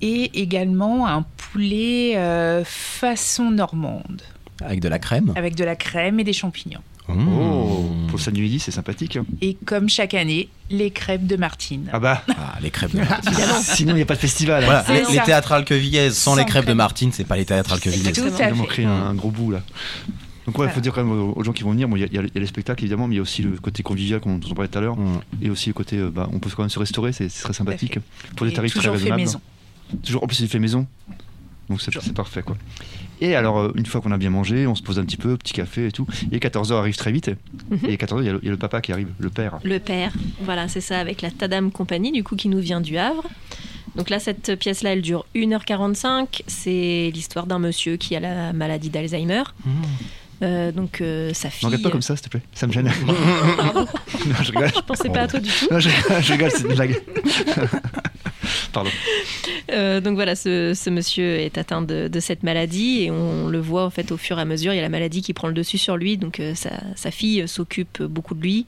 Et 0.00 0.40
également 0.40 1.06
un 1.06 1.24
poulet 1.52 2.14
euh, 2.16 2.62
façon 2.64 3.50
normande 3.50 4.22
Avec 4.62 4.80
de 4.80 4.88
la 4.88 4.98
crème. 4.98 5.32
avec 5.36 5.54
de 5.54 5.64
la 5.64 5.76
crème 5.76 6.20
et 6.20 6.24
des 6.24 6.32
champignons. 6.32 6.80
Mm. 7.08 7.26
oh, 7.40 7.90
pour 8.08 8.18
le 8.18 8.22
samedi 8.22 8.42
midi, 8.42 8.58
c'est 8.60 8.70
sympathique. 8.70 9.18
Et 9.40 9.54
comme 9.64 9.88
chaque 9.88 10.12
année, 10.12 10.50
les 10.70 10.90
crêpes 10.90 11.26
de 11.26 11.36
Martine. 11.36 11.88
Ah 11.90 11.98
bah, 12.00 12.22
Ah, 12.28 12.58
les 12.60 12.70
crêpes 12.70 12.94
de 12.94 13.00
sinon 13.62 13.92
il 13.92 13.96
n'y 13.96 14.02
a 14.02 14.06
pas 14.06 14.14
de 14.14 14.20
festival. 14.20 14.62
Voilà, 14.64 14.84
C'est 14.86 14.92
les, 14.92 15.04
ça. 15.04 15.12
les 15.12 15.20
théâtrales 15.22 15.64
quevillaises 15.64 16.14
sans, 16.16 16.32
Sans 16.32 16.36
les 16.36 16.44
crêpes 16.44 16.66
de. 16.66 16.74
Martine, 16.74 17.10
c'est 17.12 17.24
pas 17.24 17.36
les 17.36 17.46
théâtrales 17.46 17.80
quevillaises. 17.80 18.12
Tout 18.12 18.24
à 18.24 18.26
a 18.26 18.48
fait. 18.48 18.52
manqué 18.52 18.84
un, 18.84 18.90
un 18.90 19.14
gros 19.14 19.30
bout 19.30 19.50
là. 19.52 19.62
Donc 20.44 20.58
ouais, 20.58 20.66
il 20.66 20.72
faut 20.72 20.80
dire 20.80 20.92
quand 20.94 21.02
même 21.04 21.12
aux, 21.18 21.32
aux 21.34 21.44
gens 21.44 21.52
qui 21.52 21.62
vont 21.62 21.70
venir, 21.72 21.88
bon, 21.88 21.96
il 21.96 22.00
y, 22.00 22.04
a- 22.04 22.08
il 22.10 22.12
y 22.12 22.16
y 22.16 22.36
a 22.36 22.40
les 22.40 22.46
spectacles 22.46 22.82
évidemment, 22.84 23.06
mais 23.08 23.14
il 23.14 23.16
y 23.16 23.20
a 23.20 23.22
aussi 23.22 23.42
le 23.42 23.50
côté 23.58 23.82
convivial 23.82 24.20
qu'on- 24.20 24.36
dont 24.38 24.48
on 24.50 24.54
parlait 24.54 24.68
tout 24.68 24.78
à 24.78 24.80
l'heure, 24.82 24.96
Mm. 24.96 25.20
et 25.42 25.50
aussi 25.50 25.68
le 25.68 25.74
côté, 25.74 25.96
euh, 25.96 26.10
bah, 26.10 26.28
on 26.32 26.38
peut 26.38 26.48
quand 26.54 26.62
même 26.62 26.70
se 26.70 26.78
restaurer, 26.78 27.12
c'est 27.12 27.28
très 27.28 27.52
sympathique, 27.52 27.98
pour 28.36 28.46
des 28.46 28.52
tarifs 28.54 28.72
très 28.72 28.82
fait 28.82 28.88
raisonnables. 28.90 29.20
maison. 29.20 29.40
Toujours, 30.04 30.22
en 30.24 30.26
plus, 30.26 30.40
il 30.40 30.48
fait 30.48 30.58
maison. 30.58 30.86
Donc 31.68 31.82
c'est 31.82 31.92
c'est 32.00 32.14
parfait 32.14 32.40
quoi. 32.42 32.56
Et 33.20 33.34
alors, 33.34 33.58
euh, 33.58 33.72
une 33.74 33.84
fois 33.84 34.00
qu'on 34.00 34.12
a 34.12 34.16
bien 34.16 34.30
mangé, 34.30 34.66
on 34.66 34.74
se 34.74 34.82
pose 34.82 34.98
un 34.98 35.04
petit 35.04 35.16
peu, 35.18 35.36
petit 35.36 35.52
café 35.52 35.88
et 35.88 35.92
tout. 35.92 36.06
Et 36.32 36.38
14h 36.38 36.72
arrive 36.72 36.96
très 36.96 37.12
vite. 37.12 37.30
Mhm. 37.70 37.78
Et 37.88 37.96
14h, 37.96 38.20
il 38.22 38.26
y, 38.26 38.28
a 38.28 38.32
le- 38.32 38.38
il 38.42 38.46
y 38.46 38.48
a 38.48 38.52
le 38.52 38.56
papa 38.56 38.80
qui 38.80 38.90
arrive, 38.92 39.08
le 39.18 39.28
père. 39.28 39.58
Le 39.64 39.78
père, 39.78 40.12
voilà, 40.42 40.68
c'est 40.68 40.80
ça, 40.80 40.98
avec 40.98 41.20
la 41.20 41.30
Tadam 41.30 41.70
Compagnie, 41.70 42.10
du 42.12 42.22
coup, 42.24 42.36
qui 42.36 42.48
nous 42.48 42.60
vient 42.60 42.80
du 42.80 42.96
Havre. 42.96 43.24
Donc 43.96 44.08
là, 44.08 44.18
cette 44.20 44.54
pièce-là, 44.56 44.92
elle 44.92 45.02
dure 45.02 45.26
1h45. 45.34 46.42
C'est 46.46 47.10
l'histoire 47.12 47.46
d'un 47.46 47.58
monsieur 47.58 47.96
qui 47.96 48.14
a 48.16 48.20
la 48.20 48.52
maladie 48.54 48.88
d'Alzheimer. 48.88 49.42
Euh, 50.40 50.70
donc 50.70 51.00
euh, 51.00 51.34
sa 51.34 51.50
fille. 51.50 51.66
regarde 51.66 51.82
pas 51.82 51.90
comme 51.90 52.00
ça, 52.02 52.14
s'il 52.14 52.24
te 52.24 52.30
plaît. 52.30 52.42
Ça 52.54 52.68
me 52.68 52.72
gêne. 52.72 52.88
Pardon, 53.58 53.80
non, 54.26 54.34
je 54.40 54.52
rigole. 54.52 54.70
je 54.74 54.80
pensais 54.82 55.08
pas 55.10 55.22
à 55.22 55.26
toi 55.26 55.40
du 55.40 55.50
tout. 55.50 55.66
Non, 55.72 55.80
je, 55.80 55.88
je 55.88 56.32
rigole, 56.32 56.50
c'est 56.52 56.62
une 56.62 56.74
blague. 56.74 57.02
Pardon. 58.72 58.90
Euh, 59.72 60.00
donc 60.00 60.14
voilà, 60.14 60.34
ce, 60.36 60.90
monsieur 60.90 61.36
est 61.36 61.58
atteint 61.58 61.82
de, 61.82 62.20
cette 62.20 62.42
maladie 62.42 63.02
et 63.02 63.10
on 63.10 63.48
le 63.48 63.58
voit 63.58 63.84
en 63.84 63.90
fait 63.90 64.12
au 64.12 64.16
fur 64.16 64.38
et 64.38 64.42
à 64.42 64.44
mesure. 64.44 64.72
Il 64.72 64.76
y 64.76 64.80
a 64.80 64.82
la 64.82 64.88
maladie 64.88 65.22
qui 65.22 65.32
prend 65.32 65.48
le 65.48 65.54
dessus 65.54 65.78
sur 65.78 65.96
lui, 65.96 66.16
donc 66.16 66.40
euh, 66.40 66.54
sa 66.54 67.10
fille 67.10 67.46
s'occupe 67.46 68.02
beaucoup 68.02 68.34
de 68.34 68.42
lui. 68.42 68.66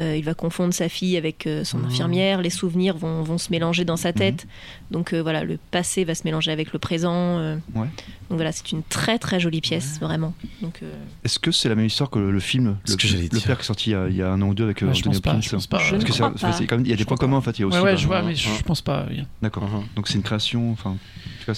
Euh, 0.00 0.16
il 0.16 0.24
va 0.24 0.34
confondre 0.34 0.74
sa 0.74 0.88
fille 0.88 1.16
avec 1.16 1.46
euh, 1.46 1.62
son 1.62 1.84
infirmière. 1.84 2.42
Les 2.42 2.50
souvenirs 2.50 2.96
vont, 2.96 3.22
vont 3.22 3.38
se 3.38 3.52
mélanger 3.52 3.84
dans 3.84 3.96
sa 3.96 4.12
tête. 4.12 4.44
Donc 4.90 5.12
euh, 5.12 5.22
voilà, 5.22 5.44
le 5.44 5.56
passé 5.70 6.02
va 6.04 6.16
se 6.16 6.22
mélanger 6.24 6.50
avec 6.50 6.72
le 6.72 6.80
présent. 6.80 7.38
euh. 7.38 7.54
Ouais. 7.76 7.86
Donc 8.28 8.38
voilà, 8.38 8.50
c'est 8.50 8.72
une 8.72 8.82
très 8.82 9.18
très 9.18 9.38
jolie 9.38 9.60
pièce, 9.60 10.00
vraiment. 10.00 10.34
Donc 10.62 10.80
euh, 10.82 10.92
Est-ce 11.24 11.38
que 11.38 11.52
c'est 11.52 11.68
la 11.68 11.76
même 11.76 11.86
histoire 11.86 12.10
que 12.10 12.18
le, 12.18 12.32
le 12.32 12.40
film 12.40 12.76
le, 12.88 12.96
que 12.96 13.46
père 13.46 13.56
qui 13.56 13.62
est 13.62 13.66
sorti 13.66 13.90
il 13.90 13.92
y 13.92 13.96
a, 13.96 14.08
il 14.08 14.16
y 14.16 14.22
a 14.22 14.30
un 14.32 14.42
an 14.42 14.48
ou 14.48 14.54
deux 14.54 14.64
avec 14.64 14.82
Ouais, 14.82 14.88
je 14.92 14.98
Anthony 15.00 15.14
pense 15.14 15.20
pas, 15.20 15.30
Hopkins 15.30 15.42
je 15.42 15.50
pense 15.50 15.66
pas. 15.68 15.78
Je 15.78 15.90
Parce 15.90 16.02
ne 16.02 16.06
que 16.08 16.12
c'est- 16.12 16.18
crois 16.22 16.32
c'est- 16.36 16.46
pas. 16.46 16.52
c'est 16.54 16.66
quand 16.66 16.76
même- 16.76 16.86
il 16.86 16.90
y 16.90 16.94
a 16.94 16.96
des 16.96 17.04
points 17.04 17.16
communs 17.16 17.36
en 17.36 17.40
fait. 17.42 17.56
Il 17.58 17.60
y 17.60 17.64
a 17.64 17.66
aussi. 17.68 17.76
Ouais, 17.78 17.84
ouais, 17.84 17.92
bah, 17.92 17.96
je 17.96 18.06
vois, 18.08 18.22
mais 18.22 18.34
je, 18.34 18.48
je 18.48 18.62
pense 18.64 18.82
pas. 18.82 19.06
oui. 19.08 19.22
D'accord. 19.42 19.68
Mhm. 19.68 19.84
Donc 19.94 20.08
c'est 20.08 20.14
une 20.14 20.22
création. 20.22 20.72
Enfin, 20.72 20.90
en 20.90 20.94
tout 20.94 21.46
cas, 21.46 21.54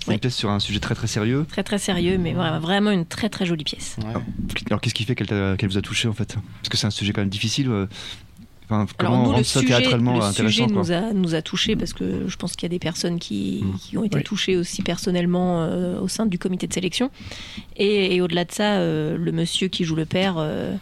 c'est 0.00 0.04
c'est 0.04 0.08
Ouais. 0.08 0.14
une 0.14 0.20
pièce 0.20 0.34
sur 0.36 0.50
un 0.50 0.58
sujet 0.60 0.80
très 0.80 0.94
très 0.94 1.06
sérieux. 1.06 1.46
très 1.48 1.62
très 1.62 1.78
sérieux, 1.78 2.18
mais 2.18 2.32
vraiment, 2.32 2.58
vraiment 2.60 2.90
une 2.90 3.04
très 3.06 3.28
très 3.28 3.46
jolie 3.46 3.64
pièce. 3.64 3.96
Alors 4.70 4.80
qu'est-ce 4.80 4.94
qui 4.94 5.04
fait 5.04 5.14
qu'elle 5.14 5.68
vous 5.68 5.78
a 5.78 5.82
touché 5.82 6.08
en 6.08 6.12
fait? 6.12 6.36
Parce 6.60 6.68
que 6.68 6.76
c'est 6.76 6.86
un 6.86 6.90
sujet 6.90 7.12
quand 7.12 7.20
même 7.22 7.28
difficile. 7.30 7.68
euh, 7.70 7.86
Enfin, 8.72 8.82
Alors 8.82 8.96
comment 8.98 9.16
nous, 9.16 9.22
le 9.24 9.30
rendre 9.32 9.44
ça 9.44 9.60
sujet, 9.60 9.66
théâtralement 9.80 10.12
le 10.18 10.22
intéressant 10.24 10.42
sujet 10.48 10.66
nous 10.68 10.92
a, 10.92 11.12
nous 11.12 11.34
a 11.34 11.42
touchés 11.42 11.74
parce 11.74 11.92
que 11.92 12.28
je 12.28 12.36
pense 12.36 12.52
qu'il 12.54 12.62
y 12.62 12.66
a 12.66 12.68
des 12.68 12.78
personnes 12.78 13.18
qui, 13.18 13.62
Mm. 13.64 13.76
qui 13.78 13.98
ont 13.98 14.04
été 14.04 14.18
Oui. 14.18 14.22
touchées 14.22 14.56
aussi 14.56 14.82
personnellement 14.82 15.64
euh, 15.64 15.98
au 16.00 16.06
sein 16.06 16.24
du 16.24 16.38
comité 16.38 16.68
de 16.68 16.72
sélection. 16.72 17.10
Et, 17.76 18.14
et 18.14 18.20
au-delà 18.20 18.44
de 18.44 18.52
ça, 18.52 18.76
euh, 18.76 19.16
le 19.18 19.32
monsieur 19.32 19.66
qui 19.66 19.82
joue 19.82 19.96
le 19.96 20.04
père 20.06 20.36
euh, 20.38 20.76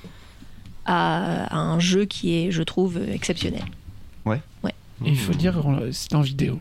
a, 0.84 1.44
a 1.44 1.56
un 1.58 1.80
jeu 1.80 2.04
qui 2.04 2.34
est, 2.34 2.50
je 2.50 2.62
trouve, 2.62 2.98
exceptionnel. 3.10 3.64
Et 5.06 5.10
il 5.10 5.16
faut 5.16 5.32
dire, 5.32 5.54
on- 5.64 5.92
c'était 5.92 6.16
en 6.16 6.22
vidéo. 6.22 6.58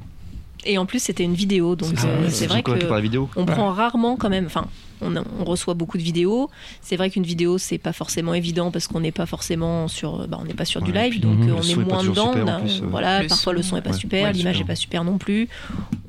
Et 0.68 0.78
en 0.78 0.86
plus, 0.86 1.00
c'était 1.00 1.24
une 1.24 1.34
vidéo, 1.34 1.76
donc 1.76 1.90
C'est 1.96 2.02
ça, 2.02 2.08
euh, 2.08 2.28
c'est 2.30 2.48
vrai 2.48 2.62
que 2.62 2.72
par 2.86 2.96
la 2.98 3.02
vidéo. 3.02 3.30
on 3.36 3.46
Ouais. 3.46 3.54
prend 3.54 3.72
rarement 3.72 4.18
quand 4.18 4.30
même. 4.30 4.46
Enfin, 4.48 4.68
on, 5.02 5.16
a- 5.16 5.24
on 5.40 5.46
reçoit 5.46 5.74
beaucoup 5.76 5.98
de 5.98 6.04
vidéos. 6.04 6.50
C'est 6.82 6.98
vrai 6.98 7.10
qu'une 7.10 7.24
vidéo, 7.24 7.58
c'est 7.58 7.78
pas 7.78 7.94
forcément 7.94 8.34
évident 8.34 8.70
parce 8.72 8.88
qu'on 8.88 9.00
n'est 9.00 9.12
pas 9.12 9.26
forcément 9.26 9.88
sur, 9.88 10.28
bah, 10.28 10.38
on 10.42 10.46
n'est 10.46 10.54
pas 10.54 10.66
sur 10.66 10.82
du 10.82 10.92
live, 10.92 11.20
donc 11.22 11.40
euh, 11.48 11.54
on 11.58 11.62
est 11.62 11.76
moins 11.76 12.04
dedans. 12.04 12.32
super, 12.34 12.44
on 12.46 12.48
en 12.50 12.54
a- 12.56 12.60
plus, 12.60 12.82
euh. 12.82 12.88
voilà, 12.90 13.22
Le 13.22 13.28
parfois 13.28 13.54
le 13.54 13.62
son, 13.64 13.78
est 13.78 13.82
pas 13.82 13.92
ouais. 13.92 13.98
super, 13.98 14.24
Ouais, 14.26 14.34
l'image 14.34 14.60
est 14.60 14.66
pas 14.66 14.76
super 14.76 15.04
non 15.04 15.18
plus. 15.18 15.48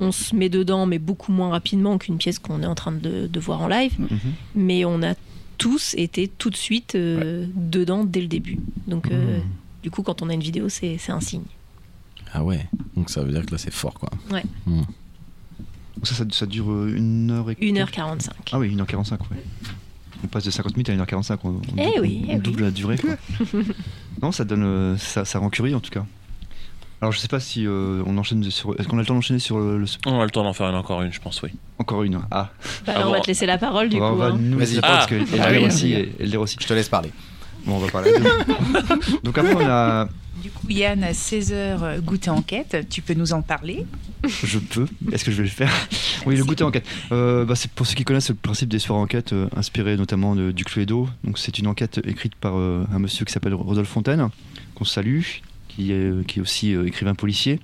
On 0.00 0.10
se 0.10 0.34
met 0.34 0.48
dedans, 0.48 0.86
mais 0.86 0.98
beaucoup 0.98 1.30
moins 1.32 1.50
rapidement 1.50 1.98
qu'une 1.98 2.18
pièce 2.18 2.38
qu'on 2.38 2.62
est 2.62 2.66
en 2.66 2.74
train 2.74 2.92
de, 2.92 3.26
de 3.26 3.40
voir 3.40 3.60
en 3.62 3.68
live. 3.68 3.92
Mhm. 3.98 4.18
Mais 4.56 4.84
on 4.84 5.02
a 5.02 5.14
tous 5.58 5.94
été 5.96 6.26
tout 6.28 6.50
de 6.50 6.56
suite 6.56 6.94
euh, 6.94 7.46
dedans 7.54 8.04
dès 8.04 8.20
le 8.20 8.28
début. 8.28 8.58
Donc, 8.86 9.10
euh, 9.10 9.38
du 9.82 9.90
coup, 9.90 10.02
quand 10.02 10.22
on 10.22 10.28
a 10.30 10.34
une 10.34 10.40
vidéo, 10.40 10.68
c'est 10.68 10.98
un 11.08 11.20
signe. 11.20 11.42
Ah 12.32 12.44
ouais, 12.44 12.66
donc 12.96 13.10
ça 13.10 13.22
veut 13.22 13.32
dire 13.32 13.44
que 13.46 13.52
là 13.52 13.58
c'est 13.58 13.72
fort 13.72 13.94
quoi. 13.94 14.10
Donc 14.66 16.06
ça, 16.06 16.14
ça, 16.14 16.24
ça 16.30 16.46
dure 16.46 16.70
euh, 16.70 16.94
une 16.96 17.30
heure 17.30 17.50
et 17.50 17.54
1h45. 17.54 18.28
Ah 18.52 18.58
oui, 18.58 18.74
1h45, 18.74 19.12
ouais. 19.30 19.42
On 20.24 20.26
passe 20.28 20.44
de 20.44 20.50
50 20.50 20.72
minutes 20.76 20.90
à 20.90 20.94
1h45, 20.96 21.38
on, 21.44 21.48
on 21.48 21.60
Eh 21.76 22.00
oui, 22.00 22.24
on 22.28 22.30
eh 22.30 22.34
oui. 22.34 22.40
double 22.40 22.64
la 22.64 22.70
durée. 22.70 22.98
Quoi. 22.98 23.16
non, 24.22 24.30
ça 24.32 24.44
donne, 24.44 24.62
euh, 24.64 24.96
ça, 24.98 25.24
ça 25.24 25.38
rend 25.38 25.48
curieux 25.50 25.74
en 25.76 25.80
tout 25.80 25.90
cas. 25.90 26.04
Alors 27.00 27.12
je 27.12 27.18
sais 27.20 27.28
pas 27.28 27.38
si 27.38 27.64
euh, 27.66 28.02
on 28.06 28.18
enchaîne 28.18 28.42
sur. 28.50 28.78
Est-ce 28.78 28.88
qu'on 28.88 28.98
a 28.98 29.00
le 29.00 29.06
temps 29.06 29.14
d'enchaîner 29.14 29.38
sur 29.38 29.58
le, 29.58 29.78
le- 29.78 29.86
On 30.06 30.20
a 30.20 30.24
le 30.24 30.30
temps 30.30 30.42
d'en 30.42 30.52
faire 30.52 30.68
une, 30.68 30.74
encore 30.74 31.00
une, 31.02 31.12
je 31.12 31.20
pense, 31.20 31.40
oui. 31.42 31.50
encore 31.78 32.02
une 32.02 32.20
Ah, 32.32 32.50
Bah, 32.86 32.94
Ah 32.96 33.02
on 33.06 33.10
va 33.12 33.16
bon. 33.18 33.22
te 33.22 33.28
laisser 33.28 33.46
la 33.46 33.56
parole 33.58 33.88
du 33.88 33.96
on 33.96 34.00
va, 34.00 34.08
coup. 34.08 34.14
on 34.14 34.16
va 34.18 34.26
hein. 34.26 34.38
nous 34.40 34.58
laisser 34.58 34.74
la 34.76 34.80
Vas-y. 34.80 34.80
parole 34.80 34.98
Ah. 35.00 35.06
parce 35.18 35.30
qu'elle 35.30 35.40
Ah 35.40 35.50
oui, 35.52 35.66
aussi, 35.66 35.94
oui. 36.20 36.36
aussi. 36.36 36.56
Je 36.60 36.66
te 36.66 36.74
laisse 36.74 36.88
parler. 36.88 37.12
Bon, 37.64 37.74
on 37.76 37.78
va 37.78 37.88
parler. 37.88 38.12
Donc 39.24 39.38
après 39.38 39.54
on 39.54 39.60
a, 39.68 40.08
Du 40.42 40.50
coup, 40.50 40.66
Yann, 40.68 41.02
à 41.02 41.12
16h, 41.12 42.00
goûter 42.00 42.30
enquête, 42.30 42.86
tu 42.90 43.02
peux 43.02 43.14
nous 43.14 43.32
en 43.32 43.42
parler? 43.42 43.84
Je 44.44 44.58
peux. 44.58 44.86
Est-ce 45.12 45.24
que 45.24 45.30
je 45.30 45.38
vais 45.38 45.42
le 45.44 45.48
faire? 45.48 45.70
Oui, 46.26 46.36
le 46.36 46.44
goûter 46.44 46.64
enquête. 46.64 46.86
Euh, 47.12 47.44
bah, 47.44 47.54
c'est 47.56 47.70
pour 47.70 47.86
ceux 47.86 47.94
qui 47.94 48.04
connaissent 48.04 48.28
le 48.28 48.34
principe 48.36 48.68
des 48.68 48.78
soirées 48.78 49.00
enquête, 49.02 49.32
euh, 49.32 49.48
inspiré 49.56 49.96
notamment 49.96 50.34
de- 50.36 50.52
du 50.52 50.64
Cluedo. 50.64 51.08
Donc 51.24 51.38
c'est 51.38 51.58
une 51.58 51.66
enquête 51.66 52.00
écrite 52.06 52.34
par 52.36 52.56
euh, 52.56 52.84
un 52.92 52.98
monsieur 52.98 53.24
qui 53.24 53.32
s'appelle 53.32 53.54
Rodolphe 53.54 53.88
Fontaine, 53.88 54.28
qu'on 54.74 54.84
salue, 54.84 55.22
qui 55.68 55.92
est, 55.92 56.26
qui 56.26 56.38
est 56.38 56.42
aussi 56.42 56.74
euh, 56.74 56.86
écrivain 56.86 57.14
policier. 57.14 57.60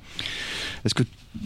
Est-ce 0.85 0.95
que 0.95 1.03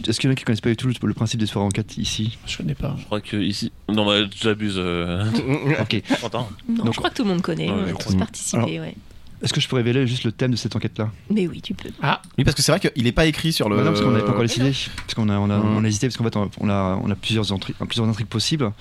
est-ce 0.07 0.19
qu'il 0.19 0.29
y 0.29 0.31
en 0.31 0.33
a 0.33 0.35
qui 0.35 0.43
connaissent 0.45 0.61
pas 0.61 0.69
du 0.69 0.77
tout 0.77 0.87
le, 0.87 0.93
le 1.01 1.13
principe 1.15 1.39
des 1.39 1.47
soirées 1.47 1.65
enquête 1.65 1.97
ici? 1.97 2.37
Je 2.45 2.57
connais 2.57 2.75
pas. 2.75 2.95
Je 2.99 3.05
crois 3.05 3.21
que 3.21 3.37
ici. 3.37 3.71
Non, 3.87 4.05
bah, 4.05 4.19
j'abuse. 4.39 4.75
Euh... 4.77 5.25
Ok. 5.81 6.01
Attends. 6.23 6.49
Non, 6.67 6.83
Donc- 6.85 6.93
je 6.93 6.97
crois 6.99 7.09
que 7.09 7.15
tout 7.15 7.23
le 7.23 7.29
monde 7.29 7.41
connaît. 7.41 7.69
Ouais, 7.69 7.75
on 7.75 7.83
a 7.83 7.87
je 7.87 7.93
tous 7.93 7.97
crois. 8.05 8.17
participé, 8.17 8.79
ouais. 8.79 8.95
Est-ce 9.41 9.53
que 9.53 9.61
je 9.61 9.69
peux 9.69 9.77
révéler 9.77 10.05
juste 10.05 10.25
le 10.25 10.33
thème 10.33 10.51
de 10.51 10.55
cette 10.57 10.75
enquête-là? 10.75 11.09
Mais 11.29 11.47
oui, 11.47 11.61
tu 11.61 11.73
peux. 11.73 11.89
Oui, 12.37 12.43
parce 12.43 12.55
que 12.55 12.61
c'est 12.61 12.73
vrai 12.73 12.79
qu'il 12.81 13.03
n'est 13.05 13.13
pas 13.13 13.25
écrit 13.25 13.53
sur 13.53 13.69
le. 13.69 13.77
Bah 13.77 13.83
non, 13.83 13.91
parce 13.91 14.01
qu'on 14.01 14.11
n'avait 14.11 14.23
pas 14.25 14.31
encore 14.31 14.41
décidé. 14.41 14.71
Parce 14.97 15.13
qu'on 15.13 15.29
a, 15.29 15.37
on 15.39 15.49
a, 15.49 15.57
Mhm. 15.57 15.77
on 15.77 15.83
a 15.83 15.87
hésité, 15.87 16.07
parce 16.07 16.17
qu'en 16.17 16.25
fait, 16.25 16.35
on 16.59 16.69
a, 16.69 16.99
on 17.01 17.09
a 17.09 17.15
plusieurs, 17.15 17.45
intri- 17.45 17.73
plusieurs 17.87 18.07
intrigues 18.09 18.27
possibles. 18.27 18.71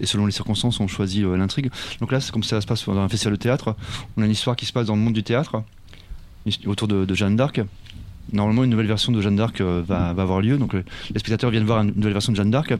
Et 0.00 0.06
selon 0.06 0.26
les 0.26 0.32
circonstances, 0.32 0.80
on 0.80 0.88
choisit 0.88 1.24
euh, 1.24 1.36
l'intrigue. 1.36 1.70
Donc 2.00 2.10
là, 2.10 2.20
c'est 2.20 2.32
comme 2.32 2.42
ça 2.42 2.60
se 2.60 2.66
passe 2.66 2.84
dans 2.86 2.98
un 2.98 3.08
festival 3.08 3.34
de 3.34 3.38
théâtre. 3.40 3.76
On 4.16 4.22
a 4.22 4.24
une 4.26 4.32
histoire 4.32 4.56
qui 4.56 4.66
se 4.66 4.72
passe 4.72 4.86
dans 4.86 4.96
le 4.96 5.00
monde 5.02 5.14
du 5.14 5.22
théâtre, 5.22 5.62
autour 6.66 6.88
de, 6.88 7.04
de 7.04 7.14
Jeanne 7.14 7.36
d'Arc. 7.36 7.60
Normalement, 8.32 8.64
une 8.64 8.70
nouvelle 8.70 8.86
version 8.86 9.10
de 9.12 9.22
Jeanne 9.22 9.36
d'Arc 9.36 9.60
euh, 9.60 9.82
va, 9.86 10.12
va 10.12 10.22
avoir 10.22 10.40
lieu. 10.40 10.58
Donc 10.58 10.74
euh, 10.74 10.82
les 11.12 11.18
spectateurs 11.20 11.50
viennent 11.50 11.64
voir 11.64 11.80
une 11.82 11.92
nouvelle 11.94 12.12
version 12.12 12.32
de 12.32 12.36
Jeanne 12.36 12.50
d'Arc. 12.50 12.74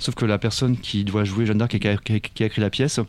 Sauf 0.00 0.14
que 0.14 0.24
la 0.26 0.38
personne 0.38 0.76
qui 0.76 1.04
doit 1.04 1.24
jouer 1.24 1.46
Jeanne 1.46 1.58
d'Arc 1.58 1.74
et 1.74 1.88
a- 1.88 1.96
qui 1.96 2.42
a 2.42 2.46
écrit 2.46 2.60
la 2.60 2.70
pièce, 2.70 3.00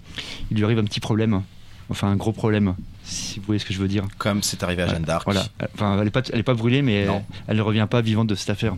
il 0.52 0.58
lui 0.58 0.64
arrive 0.64 0.80
un 0.80 0.86
petit 0.86 1.00
problème. 1.02 1.42
Enfin, 1.90 2.08
un 2.08 2.16
gros 2.16 2.32
problème, 2.32 2.76
si 3.04 3.40
vous 3.40 3.46
voyez 3.46 3.60
ce 3.60 3.66
que 3.66 3.74
je 3.74 3.80
veux 3.80 3.88
dire. 3.88 4.06
Comme 4.18 4.42
c'est 4.44 4.64
arrivé 4.64 4.84
à 4.84 4.88
Jeanne 4.88 5.04
d'Arc. 5.04 5.24
Voilà. 5.26 5.46
Enfin, 5.76 5.98
elle 5.98 6.06
n'est 6.06 6.10
pas, 6.12 6.22
elle 6.32 6.40
est 6.40 6.44
pas 6.44 6.54
brûlée, 6.54 6.82
mais 6.82 7.06
elle, 7.48 7.58
ne 7.58 7.62
revient 7.62 7.88
pas 7.90 8.02
vivante 8.02 8.28
de 8.28 8.36
cette 8.36 8.50
affaire. 8.50 8.76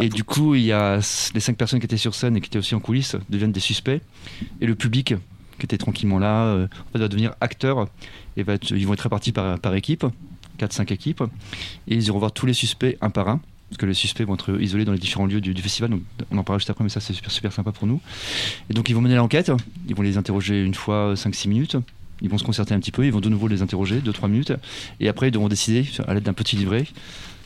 Et 0.00 0.08
du 0.08 0.24
coup, 0.24 0.54
il 0.54 0.62
y 0.62 0.72
a 0.72 0.96
les 1.34 1.40
cinq 1.40 1.56
personnes 1.56 1.78
qui 1.80 1.86
étaient 1.86 1.96
sur 1.96 2.14
scène 2.14 2.36
et 2.36 2.40
qui 2.40 2.48
étaient 2.48 2.58
aussi 2.58 2.74
en 2.74 2.80
coulisses 2.80 3.16
deviennent 3.30 3.52
des 3.52 3.60
suspects. 3.60 4.00
Et 4.60 4.66
le 4.66 4.74
public, 4.74 5.14
qui 5.58 5.64
était 5.66 5.78
tranquillement 5.78 6.18
là, 6.18 6.44
euh, 6.46 6.66
en 6.66 6.92
fait, 6.92 6.98
va 6.98 7.08
devenir 7.08 7.34
acteur. 7.40 7.86
Et 8.36 8.42
va 8.42 8.54
être- 8.54 8.72
ils 8.72 8.86
vont 8.86 8.94
être 8.94 9.02
répartis 9.02 9.30
par, 9.30 9.58
par 9.60 9.74
équipe, 9.76 10.04
4-5 10.58 10.90
équipes. 10.92 11.22
Et 11.86 11.94
ils 11.94 12.04
iront 12.08 12.18
voir 12.18 12.32
tous 12.32 12.46
les 12.46 12.54
suspects 12.54 12.96
un 13.00 13.10
par 13.10 13.28
un. 13.28 13.40
Parce 13.70 13.78
que 13.78 13.86
les 13.86 13.94
suspects 13.94 14.24
vont 14.26 14.34
être 14.34 14.60
isolés 14.60 14.84
dans 14.84 14.92
les 14.92 14.98
différents 14.98 15.26
lieux 15.26 15.40
du, 15.40 15.54
du 15.54 15.62
festival. 15.62 15.90
Donc, 15.90 16.02
on 16.30 16.38
en 16.38 16.44
parlera 16.44 16.58
juste 16.58 16.70
après, 16.70 16.84
mais 16.84 16.90
ça, 16.90 17.00
c'est 17.00 17.12
super, 17.12 17.30
super 17.30 17.52
sympa 17.52 17.72
pour 17.72 17.86
nous. 17.86 18.00
Et 18.70 18.74
donc, 18.74 18.88
ils 18.88 18.94
vont 18.94 19.00
mener 19.00 19.14
l'enquête. 19.16 19.50
Ils 19.88 19.94
vont 19.94 20.02
les 20.02 20.16
interroger 20.18 20.62
une 20.62 20.74
fois 20.74 21.14
5-6 21.14 21.48
minutes. 21.48 21.76
Ils 22.24 22.30
vont 22.30 22.38
se 22.38 22.44
concerter 22.44 22.74
un 22.74 22.80
petit 22.80 22.90
peu, 22.90 23.04
ils 23.04 23.12
vont 23.12 23.20
de 23.20 23.28
nouveau 23.28 23.46
les 23.48 23.60
interroger 23.62 24.00
2-3 24.00 24.28
minutes, 24.28 24.52
et 24.98 25.08
après 25.08 25.28
ils 25.28 25.30
devront 25.30 25.48
décider, 25.48 25.86
à 26.08 26.14
l'aide 26.14 26.22
d'un 26.24 26.32
petit 26.32 26.56
livret, 26.56 26.86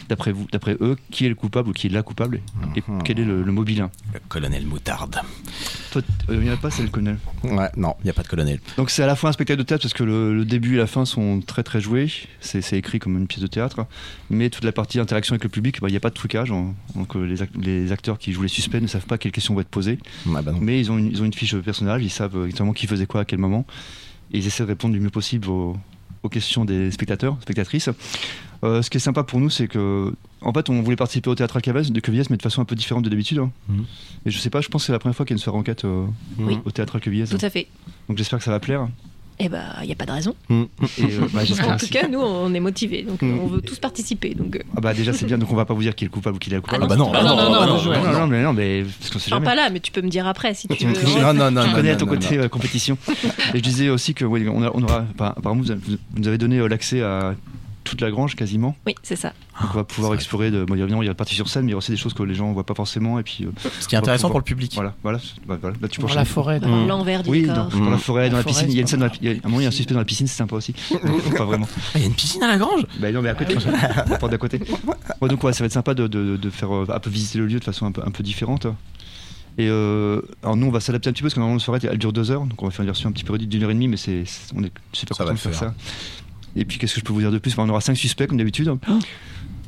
d'après 0.08 0.32
vous, 0.32 0.46
d'après 0.52 0.76
eux, 0.80 0.96
qui 1.10 1.26
est 1.26 1.28
le 1.28 1.34
coupable 1.34 1.68
ou 1.68 1.72
qui 1.72 1.88
est 1.88 1.90
la 1.90 2.02
coupable, 2.02 2.40
et 2.76 2.82
Mhm. 2.88 3.02
quel 3.02 3.18
est 3.18 3.24
le, 3.24 3.42
le 3.42 3.52
mobile. 3.52 3.88
Le 4.14 4.20
colonel 4.28 4.64
Moutarde. 4.66 5.16
Toi, 5.90 6.02
euh, 6.30 6.34
il 6.36 6.40
n'y 6.40 6.50
en 6.50 6.54
a 6.54 6.56
pas, 6.56 6.70
c'est 6.70 6.82
le 6.84 6.88
colonel. 6.90 7.18
Ouais, 7.42 7.68
non, 7.76 7.94
il 8.00 8.04
n'y 8.04 8.10
a 8.10 8.12
pas 8.12 8.22
de 8.22 8.28
colonel. 8.28 8.60
Donc 8.76 8.90
c'est 8.90 9.02
à 9.02 9.06
la 9.06 9.16
fois 9.16 9.30
un 9.30 9.32
spectacle 9.32 9.58
de 9.58 9.64
théâtre 9.64 9.82
parce 9.82 9.94
que 9.94 10.04
le, 10.04 10.34
le 10.34 10.44
début 10.44 10.74
et 10.74 10.78
la 10.78 10.86
fin 10.86 11.04
sont 11.04 11.40
très 11.40 11.62
très 11.64 11.80
joués, 11.80 12.10
c'est 12.40 12.62
écrit 12.78 13.00
comme 13.00 13.18
une 13.18 13.26
pièce 13.26 13.42
de 13.42 13.46
théâtre, 13.48 13.84
mais 14.30 14.48
toute 14.48 14.64
la 14.64 14.72
partie 14.72 15.00
interaction 15.00 15.32
avec 15.34 15.42
le 15.42 15.50
public, 15.50 15.80
bah, 15.80 15.88
il 15.88 15.92
n'y 15.92 15.96
a 15.96 16.00
pas 16.00 16.10
de 16.10 16.14
trucage, 16.14 16.50
donc 16.94 17.14
les, 17.16 17.42
ac- 17.42 17.48
les 17.60 17.90
acteurs 17.90 18.18
qui 18.18 18.32
jouent 18.32 18.42
les 18.42 18.48
suspects 18.48 18.80
ne 18.80 18.86
savent 18.86 19.06
pas 19.06 19.18
quelles 19.18 19.32
questions 19.32 19.54
vont 19.54 19.60
être 19.60 19.68
posées, 19.68 19.98
bah 20.24 20.40
mais 20.60 20.78
ils 20.80 20.90
ont, 20.92 20.98
une, 20.98 21.08
ils 21.10 21.20
ont 21.20 21.24
une 21.24 21.34
fiche 21.34 21.54
de 21.54 21.60
personnage, 21.60 22.02
ils 22.04 22.10
savent 22.10 22.44
exactement 22.44 22.72
qui 22.72 22.86
faisait 22.86 23.06
quoi 23.06 23.22
à 23.22 23.24
quel 23.24 23.38
moment, 23.40 23.66
et 24.32 24.38
ils 24.38 24.46
essaient 24.46 24.62
de 24.64 24.68
répondre 24.68 24.94
du 24.94 25.00
mieux 25.00 25.10
possible 25.10 25.48
aux, 25.48 25.76
aux 26.22 26.28
questions 26.28 26.64
des 26.64 26.90
spectateurs, 26.90 27.36
spectatrices. 27.42 27.90
Euh, 28.64 28.82
ce 28.82 28.90
qui 28.90 28.96
est 28.96 29.00
sympa 29.00 29.22
pour 29.22 29.38
nous, 29.38 29.50
c'est 29.50 29.68
que, 29.68 30.12
en 30.40 30.52
fait, 30.52 30.68
on 30.68 30.82
voulait 30.82 30.96
participer 30.96 31.30
au 31.30 31.34
théâtre 31.36 31.56
Alcavez 31.56 31.82
de 31.90 32.00
Quevilles, 32.00 32.24
mais 32.28 32.36
de 32.36 32.42
façon 32.42 32.60
un 32.60 32.64
peu 32.64 32.74
différente 32.74 33.04
de 33.04 33.08
d'habitude. 33.08 33.38
hein. 33.38 33.52
Mhm. 33.68 33.84
Et 34.26 34.30
je 34.30 34.38
sais 34.38 34.50
pas, 34.50 34.60
je 34.60 34.68
pense 34.68 34.82
que 34.82 34.86
c'est 34.86 34.92
la 34.92 34.98
première 34.98 35.14
fois 35.14 35.24
qu'il 35.24 35.34
y 35.34 35.36
a 35.36 35.38
une 35.38 35.42
soirée 35.42 35.58
enquête 35.58 35.84
euh, 35.84 36.06
Oui. 36.40 36.58
au 36.64 36.70
théâtre 36.72 36.96
Alcavez. 36.96 37.24
Tout 37.26 37.38
à 37.40 37.50
fait. 37.50 37.68
Donc 38.08 38.18
j'espère 38.18 38.38
que 38.40 38.44
ça 38.44 38.50
va 38.50 38.58
plaire. 38.58 38.88
Eh 39.40 39.48
ben, 39.48 39.62
il 39.82 39.86
n'y 39.86 39.92
a 39.92 39.94
pas 39.94 40.04
de 40.06 40.10
raison. 40.10 40.34
Et, 40.50 40.54
euh, 40.54 41.28
bah, 41.32 41.42
En 41.68 41.76
tout 41.76 41.86
cas, 41.88 42.08
nous, 42.08 42.18
on 42.18 42.52
est 42.54 42.60
motivés, 42.60 43.02
donc 43.02 43.22
euh, 43.22 43.36
on 43.40 43.46
veut 43.46 43.60
tous 43.60 43.78
participer. 43.78 44.34
Donc, 44.34 44.56
euh, 44.56 44.60
Ah 44.76 44.80
bah 44.80 44.94
déjà 44.94 45.12
c'est 45.12 45.26
bien, 45.26 45.38
donc 45.38 45.52
on 45.52 45.54
va 45.54 45.64
pas 45.64 45.74
vous 45.74 45.82
dire 45.82 45.94
qui 45.94 46.04
est 46.04 46.08
le 46.08 46.12
coupable 46.12 46.36
ou 46.36 46.38
qui 46.40 46.50
est 46.50 46.54
la 46.54 46.60
coupable. 46.60 46.82
Ah 46.84 46.86
bah 46.88 46.96
non, 46.96 47.12
Ah 47.14 47.22
non, 47.22 47.36
non, 47.36 47.42
non, 47.44 47.50
non, 47.52 47.66
non, 47.66 47.84
non, 47.84 48.02
non, 48.02 48.18
non, 48.20 48.26
mais 48.26 48.42
non, 48.42 48.52
mais 48.52 48.84
parce 48.98 49.10
qu'on 49.12 49.18
sait 49.20 49.30
jamais. 49.30 49.44
pas 49.44 49.54
là, 49.54 49.70
mais 49.70 49.78
tu 49.78 49.92
peux 49.92 50.02
me 50.02 50.08
dire 50.08 50.26
après 50.26 50.54
si 50.54 50.66
tu 50.66 50.86
veux. 50.86 51.20
Non, 51.22 51.32
non, 51.34 51.50
non. 51.52 51.62
Tu 51.62 51.68
non, 51.68 51.74
connais 51.74 51.96
ton 51.96 52.06
non, 52.06 52.12
côté 52.12 52.36
non. 52.36 52.42
euh, 52.44 52.48
compétition. 52.48 52.98
Et 53.54 53.58
je 53.58 53.62
disais 53.62 53.88
aussi 53.90 54.12
que 54.14 54.24
oui, 54.24 54.48
on, 54.48 54.62
a- 54.62 54.70
on 54.74 54.82
aura, 54.82 55.04
apparemment 55.18 55.62
vous, 55.62 55.72
vous 55.84 55.96
nous 56.16 56.26
avez 56.28 56.38
donné 56.38 56.58
euh, 56.58 56.66
l'accès 56.68 57.00
à 57.02 57.34
toute 57.88 58.00
la 58.00 58.10
grange 58.10 58.36
quasiment. 58.36 58.76
Oui, 58.86 58.94
c'est 59.02 59.16
ça. 59.16 59.32
Donc 59.60 59.70
on 59.72 59.76
va 59.78 59.84
pouvoir 59.84 60.14
explorer. 60.14 60.50
De, 60.50 60.64
bon, 60.64 60.74
évidemment 60.74 61.02
il 61.02 61.06
y 61.06 61.08
a 61.08 61.12
la 61.12 61.14
partie 61.16 61.34
sur 61.34 61.48
scène, 61.48 61.64
mais 61.64 61.70
il 61.70 61.72
y 61.72 61.74
a 61.74 61.78
aussi 61.78 61.90
des 61.90 61.96
choses 61.96 62.14
que 62.14 62.22
les 62.22 62.34
gens 62.34 62.52
voient 62.52 62.64
pas 62.66 62.74
forcément. 62.74 63.18
Et 63.18 63.22
puis 63.22 63.44
euh, 63.44 63.50
Ce 63.80 63.88
qui 63.88 63.94
est 63.94 63.98
intéressant 63.98 64.28
pour 64.30 64.38
le 64.38 64.44
public. 64.44 64.72
voilà, 64.74 64.94
voilà, 65.02 65.18
bah, 65.46 65.58
voilà. 65.60 65.76
Bah, 65.80 65.88
tu 65.88 66.00
Pour 66.00 66.10
la 66.10 66.24
forêt. 66.24 66.60
Par 66.60 66.68
Mm. 66.68 66.86
l'envers 66.86 67.22
du 67.22 67.30
Oui, 67.30 67.42
dans, 67.46 67.66
décor. 67.66 67.80
dans 67.80 67.90
la 67.90 67.96
Mm. 67.96 68.00
forêt, 68.00 68.30
dans 68.30 68.36
La 68.36 68.42
la 68.42 68.44
piscine. 68.48 68.66
Il 68.70 68.74
y 68.74 68.78
a 68.78 68.82
une 68.82 68.86
scène, 68.86 69.00
dans 69.00 69.06
la- 69.06 69.12
il 69.20 69.28
y 69.28 69.30
a, 69.30 69.34
à 69.34 69.36
un 69.44 69.48
moment 69.48 69.60
il 69.60 69.64
y 69.64 69.66
a 69.66 69.68
un 69.68 69.72
suspect 69.72 69.94
dans 69.94 70.00
la 70.00 70.04
piscine, 70.06 70.26
c'est 70.26 70.36
sympa 70.36 70.56
aussi. 70.56 70.74
pas 71.36 71.44
vraiment. 71.44 71.68
Ah, 71.72 71.90
il 71.96 72.00
y 72.02 72.04
a 72.04 72.06
une 72.06 72.14
piscine 72.14 72.42
à 72.42 72.48
la 72.48 72.58
grange? 72.58 72.82
Bah 73.00 73.10
non, 73.12 73.22
mais 73.22 73.28
à 73.30 73.34
côté, 73.34 73.54
la 74.08 74.18
porte 74.18 74.30
d'à 74.32 74.38
côté. 74.38 74.60
Ouais, 75.20 75.28
donc 75.28 75.42
ouais, 75.44 75.52
ça 75.52 75.60
va 75.60 75.66
être 75.66 75.72
sympa 75.72 75.94
de, 75.94 76.06
de- 76.06 76.36
de 76.36 76.50
faire 76.50 76.72
euh, 76.74 76.86
un 76.92 77.00
peu 77.00 77.10
visiter 77.10 77.38
le 77.38 77.46
lieu 77.46 77.58
de 77.58 77.64
façon 77.64 77.86
un 77.86 77.92
peu, 77.92 78.02
un 78.04 78.10
peu 78.10 78.22
différente. 78.22 78.66
Et 79.60 79.66
euh, 79.68 80.20
alors 80.44 80.56
nous, 80.56 80.66
on 80.68 80.70
va 80.70 80.78
s'adapter 80.78 81.10
un 81.10 81.12
petit 81.12 81.22
peu 81.22 81.26
parce 81.26 81.34
que 81.34 81.40
normalement 81.40 81.58
la 81.58 81.64
soirée 81.64 81.80
elle 81.90 81.98
dure 81.98 82.12
deux 82.12 82.30
heures, 82.30 82.42
donc 82.46 82.62
on 82.62 82.66
va 82.66 82.70
faire 82.70 82.82
une 82.82 82.86
version 82.86 83.08
un 83.08 83.12
petit 83.12 83.24
peu 83.24 83.32
réduite 83.32 83.50
d'une 83.50 83.64
heure 83.64 83.70
et 83.70 83.74
demie, 83.74 83.88
mais 83.88 83.96
c'est, 83.96 84.24
c'est- 84.24 84.52
on 84.54 84.62
est 84.62 84.70
super 84.92 85.16
Ça 85.16 85.24
content 85.24 85.34
de 85.34 85.38
faire. 85.40 85.54
ça. 85.54 85.74
Et 86.58 86.64
puis 86.64 86.78
qu'est-ce 86.78 86.94
que 86.94 87.00
je 87.00 87.04
peux 87.04 87.12
vous 87.12 87.20
dire 87.20 87.30
de 87.30 87.38
plus? 87.38 87.52
Enfin, 87.52 87.62
On 87.62 87.68
aura 87.68 87.80
cinq 87.80 87.94
suspects 87.94 88.26
comme 88.26 88.36
d'habitude. 88.38 88.74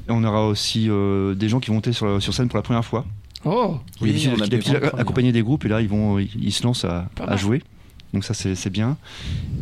Et 0.08 0.12
on 0.12 0.24
aura 0.24 0.46
aussi 0.46 0.88
euh, 0.90 1.34
des 1.34 1.48
gens 1.48 1.60
qui 1.60 1.68
vont 1.68 1.74
monter 1.74 1.92
sur, 1.92 2.20
sur 2.20 2.34
scène 2.34 2.48
pour 2.48 2.56
la 2.56 2.62
première 2.62 2.84
fois. 2.84 3.06
Oh 3.44 3.78
Oui, 4.00 4.10
Oui, 4.12 4.30
on 4.36 4.40
a 4.40 4.46
des 4.48 5.32
des 5.32 5.42
groupes 5.42 5.64
et 5.64 5.68
là 5.68 5.80
ils 5.80 5.88
vont 5.88 6.18
ils, 6.18 6.28
ils 6.38 6.52
se 6.52 6.64
lancent 6.64 6.84
à, 6.84 7.36
jouer. 7.36 7.62
Donc 8.12 8.24
ça 8.24 8.34
c'est 8.34 8.70
bien. 8.70 8.96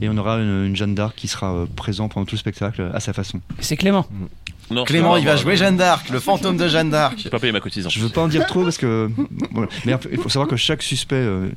Et 0.01 0.09
on 0.09 0.16
aura 0.16 0.39
une, 0.39 0.66
une 0.66 0.76
Jeanne 0.76 0.95
d'Arc 0.95 1.14
qui 1.14 1.29
sera 1.29 1.53
euh, 1.53 1.66
présent 1.76 2.09
pendant 2.09 2.24
tout 2.24 2.35
le 2.35 2.41
spectacle 2.41 2.91
à 2.95 2.99
sa 2.99 3.12
façon. 3.12 3.41
C'est 3.61 3.76
Clément. 3.76 4.07
Non, 4.70 4.85
Clément, 4.85 5.16
il 5.16 5.24
va 5.24 5.37
jouer 5.37 5.57
Jeanne 5.57 5.76
d'Arc, 5.76 6.11
le 6.11 6.20
fantôme 6.20 6.57
de 6.57 6.68
Jeanne 6.68 6.91
d'Arc. 6.91 7.18
J'ai 7.18 7.31
pas 7.31 7.39
payé 7.39 7.53
ma 7.53 7.61
cotisation. 7.61 8.01
Je 8.01 8.05
veux 8.05 8.12
pas 8.12 8.22
en 8.22 8.29
dire 8.29 8.47
trop 8.47 8.64
parce 8.64 8.76
que 8.79 9.11
voilà. 9.53 9.68
mais 9.85 9.95
il 10.11 10.18
faut 10.18 10.29
savoir 10.29 10.49
que 10.49 10.57
chaque 10.57 10.83
suspect 10.83 11.16
euh, 11.16 11.51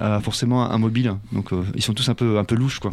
a 0.00 0.20
forcément 0.20 0.70
un 0.70 0.78
mobile. 0.78 1.14
Donc 1.32 1.50
ils 1.74 1.82
sont 1.82 1.92
tous 1.94 2.08
un 2.08 2.14
peu 2.14 2.38
un 2.38 2.44
peu 2.44 2.54
louches 2.54 2.78
quoi. 2.78 2.92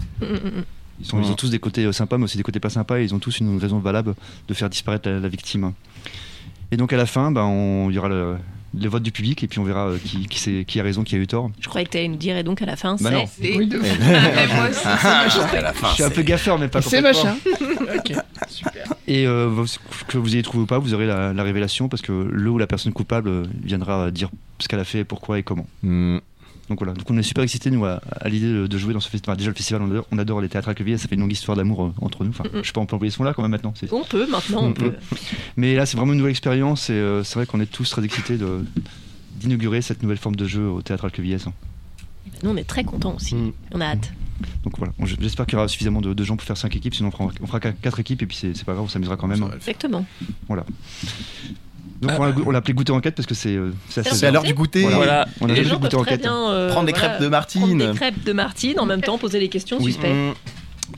Mm, 0.99 1.01
mm, 1.01 1.01
mm. 1.01 1.01
Ils, 1.01 1.05
sont, 1.05 1.21
ils 1.21 1.31
ont 1.31 1.35
tous 1.35 1.49
des 1.49 1.59
côtés 1.59 1.83
euh, 1.85 1.91
sympas 1.91 2.17
mais 2.17 2.23
aussi 2.25 2.37
des 2.37 2.43
côtés 2.43 2.59
pas 2.59 2.69
sympas 2.69 2.99
et 2.99 3.03
ils 3.03 3.13
ont 3.13 3.19
tous 3.19 3.39
une 3.39 3.57
raison 3.59 3.79
valable 3.79 4.15
de 4.47 4.53
faire 4.53 4.69
disparaître 4.69 5.09
la, 5.09 5.19
la 5.19 5.27
victime. 5.27 5.73
Et 6.71 6.77
donc 6.77 6.93
à 6.93 6.97
la 6.97 7.05
fin, 7.05 7.33
on- 7.35 7.89
il 7.89 7.95
y 7.95 7.99
aura 7.99 8.09
le, 8.09 8.35
le 8.77 8.89
vote 8.89 9.03
du 9.03 9.11
public 9.11 9.43
et 9.43 9.47
puis 9.47 9.59
on 9.59 9.63
verra 9.63 9.87
euh, 9.89 9.97
qui, 10.03 10.25
qui, 10.27 10.39
c'est- 10.39 10.65
qui 10.65 10.79
a 10.79 10.83
raison, 10.83 11.03
qui 11.03 11.15
a 11.15 11.17
eu 11.17 11.27
tort. 11.27 11.51
Je 11.59 11.67
croyais 11.69 11.85
que 11.85 11.91
tu 11.91 11.97
allais 11.97 12.07
nous 12.07 12.15
dire, 12.15 12.35
et 12.37 12.43
donc 12.43 12.61
à 12.61 12.65
la 12.65 12.75
fin, 12.75 12.95
Bah 12.99 13.11
c'est. 13.27 13.55
Oui, 13.55 13.67
de- 13.67 13.77
aussi, 13.79 13.89
Ah, 14.85 15.25
Je 15.27 15.93
suis 15.93 16.03
un 16.03 16.09
peu 16.09 16.21
gaffeur 16.23 16.57
mais 16.59 16.67
pas 16.67 16.81
C'est 16.81 17.01
machin. 17.01 17.35
ok, 17.95 18.13
super. 18.49 18.93
Et 19.07 19.27
euh, 19.27 19.63
que 20.07 20.17
vous 20.17 20.33
ayez 20.33 20.43
trouvé 20.43 20.63
ou 20.63 20.65
pas, 20.65 20.79
vous 20.79 20.93
aurez 20.93 21.05
la, 21.05 21.31
la 21.33 21.43
révélation 21.43 21.87
parce 21.89 22.01
que 22.01 22.11
le 22.11 22.49
ou 22.49 22.57
la 22.57 22.67
personne 22.67 22.91
coupable 22.93 23.43
viendra 23.63 24.09
dire 24.11 24.29
ce 24.59 24.67
qu'elle 24.67 24.79
a 24.79 24.83
fait, 24.85 25.03
pourquoi 25.03 25.37
et 25.39 25.43
comment. 25.43 25.67
Hmm. 25.83 26.17
Donc 26.69 26.79
voilà, 26.79 26.93
donc 26.93 27.09
on 27.11 27.17
est 27.17 27.21
super 27.23 27.43
excités 27.43 27.69
nous 27.69 27.85
à, 27.85 28.01
à 28.19 28.27
l'idée 28.27 28.51
de, 28.51 28.65
de 28.65 28.77
jouer 28.79 28.93
dans 28.93 28.99
ce 28.99 29.09
festival. 29.09 29.37
Déjà 29.37 29.51
le 29.51 29.55
festival, 29.55 29.83
on 29.83 29.89
adore, 29.91 30.07
on 30.11 30.17
adore 30.17 30.41
les 30.41 30.49
théâtres 30.49 30.69
à 30.69 30.73
Quevilly, 30.73 30.97
ça 30.97 31.07
fait 31.07 31.13
une 31.15 31.21
longue 31.21 31.31
histoire 31.31 31.55
d'amour 31.55 31.83
euh, 31.85 31.93
entre 32.01 32.23
nous. 32.23 32.31
Enfin, 32.31 32.43
Mm, 32.51 32.57
mm. 32.57 32.61
je 32.63 32.67
sais 32.67 32.73
pas, 32.73 32.81
on 32.81 32.85
peut 32.87 32.95
employer 32.95 33.11
ce 33.11 33.19
mot-là 33.19 33.33
quand 33.35 33.43
même 33.43 33.51
maintenant. 33.51 33.73
On 33.91 34.03
peut 34.03 34.27
maintenant, 34.27 34.63
on 34.63 34.69
Mm, 34.69 34.73
peut. 34.73 34.93
Mais 35.57 35.75
là, 35.75 35.85
c'est 35.85 35.95
vraiment 35.97 36.13
une 36.13 36.17
nouvelle 36.17 36.31
expérience 36.31 36.89
et 36.89 36.93
euh, 36.93 37.23
c'est 37.23 37.35
vrai 37.35 37.45
qu'on 37.45 37.59
est 37.61 37.65
tous 37.71 37.87
très 37.89 38.03
excités 38.03 38.37
d'inaugurer 39.39 39.81
cette 39.83 40.01
nouvelle 40.01 40.17
forme 40.17 40.35
de 40.35 40.45
jeu 40.47 40.67
au 40.67 40.81
théâtre 40.81 41.05
Alquevilliers. 41.05 41.37
Nous, 42.43 42.49
on 42.49 42.57
est 42.57 42.63
très 42.63 42.83
contents 42.83 43.15
aussi. 43.15 43.35
Mm. 43.35 43.51
On 43.73 43.81
a 43.81 43.85
hâte. 43.85 44.11
Donc 44.63 44.77
voilà, 44.77 44.91
j'espère 45.21 45.45
qu'il 45.45 45.53
y 45.53 45.57
aura 45.57 45.67
suffisamment 45.69 46.01
de, 46.01 46.13
de 46.13 46.23
gens 46.25 46.35
pour 46.35 46.45
faire 46.45 46.57
5 46.57 46.75
équipes, 46.75 46.93
sinon 46.93 47.07
on 47.07 47.11
fera, 47.11 47.29
on 47.41 47.47
fera 47.47 47.59
4 47.61 47.99
équipes 48.01 48.21
et 48.21 48.25
puis 48.25 48.35
c'est 48.37 48.65
pas 48.65 48.73
grave, 48.73 48.83
on 48.83 48.89
s'amusera 48.89 49.15
quand 49.15 49.27
même. 49.27 49.39
Faire. 49.39 49.53
Exactement. 49.55 50.05
Donc 52.01 52.11
on 52.19 52.25
l'a- 52.25 52.35
on 52.45 52.51
l'a 52.51 52.57
appelé 52.59 52.73
goûter 52.73 52.91
enquête 52.91 53.15
parce 53.15 53.25
que 53.27 53.33
c'est 53.35 53.55
euh, 53.55 53.71
c'est 53.89 54.01
assez 54.05 54.15
C'est 54.15 54.27
à 54.27 54.31
l'heure 54.31 54.43
du 54.43 54.53
goûter. 54.53 54.81
Voilà. 54.81 54.97
Voilà. 54.97 55.27
On 55.41 55.49
a 55.49 55.53
Les 55.53 55.63
gens 55.63 55.79
goûter 55.79 55.95
enquête. 55.95 56.21
bien 56.21 56.49
euh, 56.51 56.69
Prendre 56.69 56.85
des 56.87 56.91
voilà, 56.93 57.07
crêpes 57.09 57.21
de 57.21 57.27
prendre 57.29 57.31
Martine. 57.31 57.77
des 57.77 57.91
crêpes 57.97 58.23
de 58.23 58.33
Martine, 58.33 58.79
en 58.79 58.85
même 58.85 59.01
temps 59.03 59.17
poser 59.17 59.39
des 59.39 59.49
questions 59.49 59.77
Oui. 59.79 59.93
suspectes. 59.93 60.13
Hmm. 60.13 60.33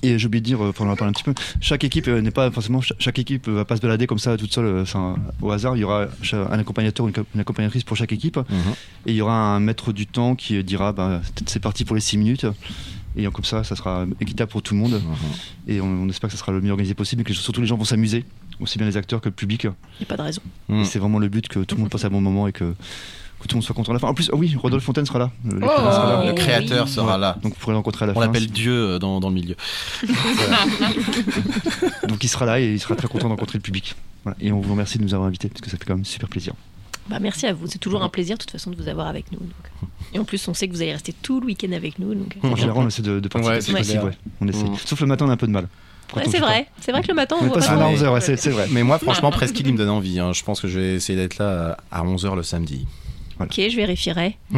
Et 0.04 0.20
j'ai 0.20 0.28
oublié 0.28 0.42
de 0.42 0.46
dire, 0.46 0.62
euh, 0.64 0.74
on 0.80 0.88
en 0.88 0.92
a 0.92 0.96
parlé 0.98 1.10
un 1.12 1.14
petit 1.14 1.24
peu, 1.24 1.34
chaque 1.62 1.84
équipe 1.84 2.08
n'est 2.08 2.30
pas 2.32 2.52
forcément, 2.52 2.82
cha- 2.82 2.94
chaque 3.00 3.18
équipe 3.20 3.48
va 3.48 3.64
pas 3.64 3.78
se 3.78 3.82
balader 3.82 4.06
comme 4.06 4.20
ça 4.20 4.36
toute 4.36 4.54
seule, 4.54 4.82
enfin, 4.82 5.16
au 5.42 5.50
hasard. 5.52 5.78
Il 5.78 5.80
y 5.80 5.84
aura 5.86 6.08
un 6.34 6.60
accompagnateur 6.60 7.06
ou 7.06 7.10
une, 7.10 7.16
co- 7.16 7.24
une 7.34 7.40
accompagnatrice 7.42 7.84
pour 7.84 7.96
chaque 7.96 8.12
équipe. 8.12 8.36
Mhm. 8.38 8.46
Et 9.06 9.12
il 9.12 9.16
y 9.16 9.22
aura 9.22 9.34
un 9.34 9.60
maître 9.62 9.94
du 9.94 10.06
temps 10.06 10.36
qui 10.36 10.62
dira, 10.64 10.92
bah, 10.92 11.22
c'est- 11.46 11.60
parti 11.60 11.86
pour 11.86 11.96
les 11.96 12.02
6 12.02 12.18
minutes. 12.18 12.46
Et 13.16 13.26
comme 13.28 13.46
ça, 13.46 13.64
ça 13.64 13.76
sera 13.76 14.06
équitable 14.20 14.52
pour 14.52 14.62
tout 14.62 14.74
le 14.76 14.80
monde. 14.82 14.94
Mhm. 15.02 15.74
Et 15.74 15.82
on, 15.82 15.86
on 15.88 16.10
espère 16.10 16.30
que 16.30 16.36
ça 16.36 16.40
sera 16.40 16.52
le 16.52 16.62
mieux 16.62 16.72
organisé 16.72 16.94
possible 16.94 17.22
et 17.22 17.26
que 17.26 17.34
surtout 17.34 17.62
les 17.62 17.68
gens 17.68 17.78
vont 17.78 17.86
s'amuser, 17.86 18.26
aussi 18.60 18.78
bien 18.78 18.88
les 18.88 18.98
acteurs 18.98 19.22
que 19.22 19.30
le 19.30 19.36
public. 19.36 19.64
Il 19.64 19.68
n'y 20.00 20.04
a 20.04 20.06
pas 20.08 20.18
de 20.18 20.22
raison. 20.24 20.42
Mm. 20.70 20.84
C'est 20.84 21.00
vraiment 21.00 21.20
le 21.20 21.28
but 21.30 21.48
que 21.48 21.60
tout 21.60 21.76
le 21.76 21.82
monde 21.82 21.90
passe 21.92 22.06
un 22.06 22.10
bon 22.10 22.22
moment 22.22 22.48
et 22.48 22.52
que, 22.54 22.74
que 23.40 23.44
tout 23.48 23.50
le 23.50 23.56
monde 23.56 23.64
soit 23.64 23.76
content 23.76 23.92
à 23.92 23.94
la 23.94 24.00
fin. 24.00 24.08
En 24.08 24.14
plus, 24.14 24.30
ah 24.34 24.36
oui, 24.36 24.56
Rodolphe 24.56 24.84
Fontaine 24.84 25.06
sera 25.06 25.20
là. 25.20 25.32
Le, 25.46 25.60
l'écrivain 25.60 25.92
sera 25.92 26.08
là. 26.18 26.26
Le 26.26 26.32
Oh, 26.32 26.36
créateur 26.36 26.86
oui. 26.86 26.92
sera 26.92 27.18
là. 27.18 27.38
Donc 27.44 27.54
vous 27.54 27.60
pourrez 27.60 27.74
le 27.74 27.78
rencontrer 27.78 28.04
à 28.04 28.08
la 28.08 28.14
On 28.14 28.16
fin. 28.20 28.26
l'appelle 28.26 28.48
Dieu 28.48 28.74
euh, 28.74 29.00
dans, 29.00 29.20
dans 29.20 29.30
le 29.30 29.36
milieu. 29.36 29.56
Donc 32.08 32.24
il 32.24 32.28
sera 32.28 32.46
là 32.46 32.60
et 32.60 32.74
il 32.74 32.80
sera 32.80 32.96
très 32.96 33.08
content 33.08 33.26
de 33.28 33.32
rencontrer 33.34 33.58
le 33.58 33.64
public. 33.64 33.96
Voilà. 34.24 34.38
Et 34.42 34.52
on 34.52 34.60
vous 34.60 34.72
remercie 34.72 34.98
de 34.98 35.04
nous 35.04 35.14
avoir 35.14 35.28
invités 35.28 35.50
parce 35.50 35.62
que 35.62 35.70
ça 35.70 35.78
fait 35.78 35.86
quand 35.86 35.96
même 35.96 36.06
super 36.06 36.30
plaisir. 36.30 36.54
Bah, 37.10 37.20
merci 37.22 37.46
à 37.46 37.54
vous. 37.54 37.68
C'est 37.68 37.78
toujours 37.80 38.04
un 38.04 38.10
plaisir, 38.10 38.36
de 38.38 38.42
toute 38.42 38.52
façon, 38.52 38.70
de 38.72 38.76
vous 38.76 38.90
avoir 38.90 39.08
avec 39.08 39.32
nous. 39.32 39.40
donc. 39.40 39.90
Et 40.14 40.20
en 40.20 40.26
plus, 40.26 40.46
on 40.50 40.54
sait 40.54 40.68
que 40.68 40.74
vous 40.74 40.82
allez 40.82 40.92
rester 40.92 41.14
tout 41.14 41.40
le 41.40 41.46
week-end 41.46 41.72
avec 41.72 42.00
nous. 42.00 42.14
Donc, 42.14 42.36
En 42.44 42.56
général, 42.58 42.84
on 42.84 42.88
essaie 42.88 43.02
de, 43.02 43.20
de 43.22 43.28
participer 43.30 43.72
Ouais, 43.74 43.80
possible. 43.80 44.04
ouais. 44.04 44.18
On 44.42 44.48
essaie. 44.48 44.64
Mm. 44.66 44.76
Sauf 44.86 45.00
le 45.00 45.08
matin, 45.08 45.26
on 45.26 45.30
a 45.30 45.34
un 45.34 45.38
peu 45.38 45.48
de 45.48 45.54
mal. 45.54 45.68
Ouais, 46.16 46.24
c'est 46.30 46.40
vrai. 46.40 46.68
C'est 46.80 46.92
vrai 46.92 47.02
que 47.02 47.08
le 47.10 47.14
matin, 47.14 47.36
on 47.42 47.46
voit 47.48 47.58
pas 47.60 47.70
à 47.70 47.76
mal. 47.76 47.94
11h, 47.96 48.14
ouais, 48.14 48.22
c'est 48.22 48.38
c'est 48.38 48.50
vrai. 48.50 48.68
Mais 48.72 48.84
moi, 48.84 48.98
franchement, 48.98 49.30
presque 49.32 49.60
il 49.60 49.72
me 49.74 49.78
donne 49.78 49.90
envie. 49.90 50.20
hein. 50.20 50.32
Je 50.34 50.44
pense 50.44 50.62
que 50.62 50.68
je 50.68 50.80
vais 50.80 50.94
essayer 50.96 51.18
d'être 51.18 51.38
là 51.38 51.78
à 51.92 52.04
11h 52.04 52.36
le 52.36 52.44
samedi. 52.44 52.88
Ok, 53.40 53.54
je 53.70 53.76
vérifierai. 53.76 54.38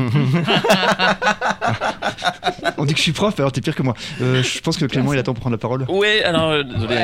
On 2.77 2.85
dit 2.85 2.93
que 2.93 2.97
je 2.99 3.03
suis 3.03 3.11
prof, 3.11 3.37
alors 3.39 3.51
t'es 3.51 3.61
pire 3.61 3.75
que 3.75 3.83
moi. 3.83 3.93
Euh, 4.21 4.41
je 4.41 4.59
pense 4.61 4.77
que 4.77 4.85
Clément, 4.85 5.13
il 5.13 5.19
attend 5.19 5.33
pour 5.33 5.41
prendre 5.41 5.53
la 5.55 5.59
parole. 5.59 5.85
Ouais, 5.89 6.23
alors 6.23 6.49
euh, 6.49 6.63
désolé, 6.63 6.95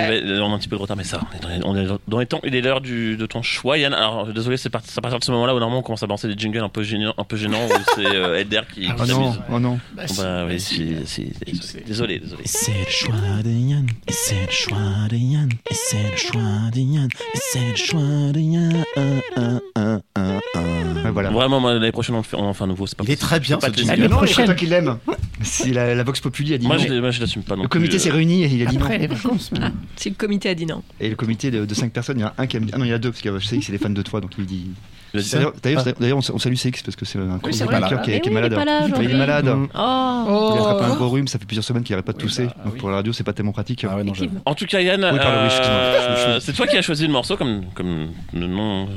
on 0.41 0.51
a 0.51 0.55
un 0.55 0.57
petit 0.57 0.69
peu 0.69 0.77
de 0.77 0.81
retard, 0.81 0.95
mais 0.95 1.03
ça, 1.03 1.19
on 1.31 1.35
est 1.35 1.39
dans 1.41 1.49
les, 1.75 1.87
on 1.87 1.95
est 1.95 1.99
dans 2.07 2.19
les 2.19 2.25
temps. 2.25 2.39
Il 2.43 2.55
est 2.55 2.61
l'heure 2.61 2.81
du- 2.81 3.17
de 3.17 3.25
ton 3.25 3.41
choix, 3.41 3.77
Yann. 3.77 3.93
Alors 3.93 4.27
désolé, 4.27 4.57
c'est 4.57 4.69
c'est 4.85 4.97
à 4.97 5.01
partir 5.01 5.19
de 5.19 5.23
ce 5.23 5.31
moment-là 5.31 5.53
où 5.53 5.59
normalement 5.59 5.79
on 5.79 5.83
commence 5.83 6.03
à 6.03 6.07
balancer 6.07 6.27
des 6.27 6.35
jingles 6.37 6.59
un 6.63 6.69
peu 6.69 6.83
gênants, 6.83 7.13
un 7.17 7.23
peu 7.23 7.35
gênants 7.37 7.65
où 7.67 7.71
c'est 7.95 8.05
euh, 8.05 8.39
Elder 8.39 8.61
qui, 8.73 8.81
qui 8.81 8.87
Oh 8.97 9.01
non, 9.01 9.05
s'amuse. 9.05 9.41
oh 9.51 9.59
non. 9.59 9.79
Bah, 9.93 10.07
si, 10.07 10.17
bah, 10.21 10.23
bah, 10.23 10.45
oui, 10.49 10.59
si. 10.59 10.95
si, 11.05 11.31
si, 11.61 11.77
désolé, 11.85 12.19
désolé. 12.19 12.43
C'est 12.45 12.71
le 12.71 12.89
choix 12.89 13.15
de 13.43 13.49
Yann, 13.49 13.87
et 14.07 14.11
c'est 14.11 14.45
le 14.45 14.51
choix 14.51 14.77
de 15.09 15.15
Yann, 15.17 15.49
et 15.69 15.73
c'est 15.73 16.11
le 16.11 16.17
choix 16.17 16.41
de 16.73 16.79
Yann, 16.79 17.09
et 17.33 17.37
c'est 17.51 17.69
le 17.69 17.75
choix 17.75 18.31
de 18.31 18.39
Yann. 18.39 18.83
Un, 18.97 19.41
un, 19.41 19.59
un, 19.75 20.01
un, 20.15 20.39
un. 20.55 21.03
Ouais, 21.03 21.11
voilà. 21.11 21.29
Vraiment, 21.31 21.59
moi, 21.65 21.73
l'année 21.73 21.91
prochaine, 21.91 22.15
on 22.15 22.19
le 22.19 22.23
fait, 22.23 22.37
on 22.37 22.43
en 22.45 22.53
fait 22.53 22.63
un 22.63 22.67
nouveau. 22.67 22.85
C'est 22.87 22.97
pas 22.97 23.03
Il 23.05 23.11
est 23.11 23.15
très 23.15 23.39
bien 23.39 23.57
Pas 23.57 23.67
ce 23.69 23.73
jingle. 23.73 23.91
laisser- 23.95 24.07
non, 24.07 24.17
prochaine. 24.17 24.35
c'est 24.37 24.45
toi 24.45 24.53
qui 24.55 24.65
l'aime. 24.67 24.97
Si 25.41 25.71
la, 25.71 25.95
la 25.95 26.03
Vox 26.03 26.19
Populi 26.21 26.53
a 26.53 26.57
dit 26.57 26.67
Moi, 26.67 26.77
non. 26.77 26.83
je, 26.87 26.93
moi, 26.93 27.11
je 27.11 27.19
l'assume 27.21 27.43
pas 27.43 27.55
non 27.55 27.63
Le 27.63 27.67
plus, 27.67 27.79
comité 27.79 27.95
euh. 27.95 27.99
s'est 27.99 28.09
réuni 28.11 28.43
et 28.43 28.47
il 28.47 28.61
a 28.61 28.69
dit 28.69 28.77
non. 28.77 28.83
Après 28.85 28.97
les 28.97 29.07
vacances, 29.07 29.51
maintenant. 29.51 29.71
Si 29.95 30.09
le 30.09 30.15
comité 30.15 30.49
a 30.49 30.55
dit 30.55 30.65
non. 30.65 30.83
Et 30.99 31.09
le 31.09 31.15
comité 31.15 31.51
de, 31.51 31.65
de 31.65 31.73
5 31.73 31.91
personnes, 31.91 32.17
il 32.19 32.21
y 32.21 32.25
en 32.25 32.27
a 32.29 32.33
un 32.37 32.47
qui 32.47 32.57
a 32.57 32.59
dit. 32.59 32.69
Ah 32.73 32.77
non, 32.77 32.85
il 32.85 32.89
y 32.89 32.91
en 32.91 32.95
a 32.95 32.99
deux, 32.99 33.11
parce 33.11 33.21
que 33.21 33.37
je 33.39 33.45
sais 33.45 33.57
que 33.57 33.65
c'est 33.65 33.71
des 33.71 33.77
fans 33.77 33.89
de 33.89 34.01
toi, 34.01 34.21
donc 34.21 34.31
il 34.37 34.45
dit. 34.45 34.67
Il 35.13 35.19
a 35.19 35.23
dit 35.23 35.29
D'ailleurs, 35.31 35.53
d'ailleurs, 35.63 35.85
d'ailleurs, 35.99 36.17
on, 36.17 36.33
on 36.35 36.39
salue 36.39 36.55
CX 36.55 36.81
parce 36.83 36.95
que 36.97 37.05
c'est 37.05 37.17
un 37.19 37.39
Oui, 37.43 37.53
c'est 37.53 37.63
un 37.63 37.65
vrai. 37.67 37.75
chroniqueur 37.77 38.01
qui, 38.01 38.11
est- 38.11 38.19
qui 38.21 38.27
est 38.29 38.31
il 38.31 38.33
malade. 38.33 38.53
il 39.01 39.09
est 39.11 39.13
malade. 39.13 39.45
Mm. 39.45 39.67
Oh, 39.73 40.51
Il 40.55 40.57
a 40.59 40.61
attrapé 40.61 40.85
un 40.85 40.91
Oh. 40.91 40.95
gros 40.95 41.09
rhume, 41.09 41.27
ça 41.27 41.39
fait 41.39 41.45
plusieurs 41.45 41.63
semaines 41.63 41.83
qu'il 41.83 41.93
n'arrête 41.93 42.05
pas 42.05 42.11
de 42.13 42.17
Oui, 42.17 42.23
tousser. 42.23 42.45
bah, 42.45 42.55
donc 42.65 42.73
oui. 42.73 42.79
pour 42.79 42.89
la 42.89 42.95
radio, 42.97 43.13
c'est 43.13 43.23
pas 43.23 43.31
tellement 43.33 43.51
pratique. 43.53 43.85
Ah 43.89 43.95
ouais, 43.95 44.03
non. 44.03 44.13
En 44.45 44.55
tout 44.55 44.65
cas, 44.65 44.81
Yann, 44.81 45.01
Oui, 45.11 45.17
pardon, 45.19 45.39
oui, 45.41 45.45
excuse-moi. 45.45 45.75
euh, 45.77 46.39
c'est 46.41 46.53
toi 46.53 46.67
qui 46.67 46.77
as 46.77 46.81
choisi 46.81 47.05
le 47.07 47.13
morceau 47.13 47.37
comme, 47.37 47.63
comme 47.73 48.09
le 48.33 48.47
nom. 48.47 48.87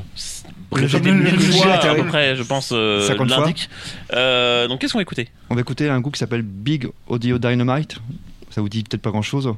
Répété 0.73 1.11
le- 1.11 1.17
le- 1.17 1.23
mille 1.25 1.35
le- 1.35 1.41
fois, 1.53 1.73
à 1.75 1.95
peu 1.95 2.05
près, 2.05 2.37
je 2.37 2.43
pense, 2.43 2.71
euh, 2.73 3.07
50 3.07 3.29
fois. 3.29 3.41
l'indique. 3.41 3.71
Euh, 4.13 4.69
donc, 4.69 4.81
qu'est-ce 4.81 4.93
qu'on 4.93 4.99
va 4.99 5.03
écouter? 5.03 5.29
On 5.51 5.55
va 5.55 5.61
écouter 5.63 5.89
un 5.89 6.01
groupe 6.01 6.15
qui 6.15 6.19
s'appelle 6.21 6.43
Big 6.43 6.89
Audio 7.07 7.39
Dynamite. 7.39 7.97
Ça 8.51 8.61
vous 8.61 8.69
dit 8.69 8.83
peut-être 8.83 9.03
pas 9.03 9.11
grand-chose. 9.11 9.55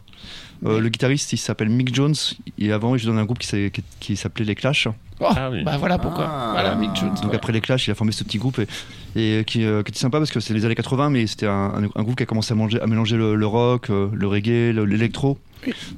Euh, 0.67 0.79
le 0.79 0.89
guitariste, 0.89 1.33
il 1.33 1.39
s'appelle 1.39 1.69
Mick 1.71 1.95
Jones. 1.95 2.15
Et 2.59 2.71
avant, 2.73 2.95
il 2.95 3.01
jouait 3.01 3.13
dans 3.13 3.19
un 3.19 3.25
groupe 3.25 3.39
qui 3.39 4.17
s'appelait 4.17 4.45
Les 4.45 4.55
Clash. 4.55 4.89
Oh, 5.23 5.27
Ah 5.37 5.51
oui. 5.51 5.63
Bah 5.65 5.77
voilà 5.79 5.99
pourquoi. 5.99 6.27
Ah. 6.31 6.51
Voilà, 6.53 6.75
Mick 6.75 6.95
Jones. 6.97 7.15
Donc 7.23 7.35
après 7.35 7.53
les 7.53 7.61
Clash, 7.61 7.87
il 7.89 7.91
a 7.91 7.95
formé 7.95 8.13
ce 8.13 8.25
petit 8.25 8.39
groupe 8.39 8.59
et, 8.59 9.39
et 9.41 9.45
qui, 9.45 9.65
euh, 9.65 9.83
qui 9.83 9.91
était 9.91 9.99
sympa 10.01 10.19
parce 10.19 10.31
que 10.31 10.41
c'est 10.41 10.55
les 10.55 10.65
années 10.65 10.75
80, 10.75 11.11
mais 11.11 11.27
c'était 11.27 11.47
un, 11.47 11.73
un- 11.85 11.89
un 11.95 12.03
groupe 12.03 12.17
qui 12.17 12.23
a 12.23 12.27
commencé 12.27 12.53
à, 12.53 12.57
manger, 12.57 12.81
à 12.81 12.87
mélanger 12.87 13.17
le, 13.17 13.35
le 13.37 13.47
rock, 13.47 13.91
euh, 13.91 14.09
le 14.13 14.27
reggae, 14.27 14.73
le- 14.75 14.85
l'électro. 14.85 15.39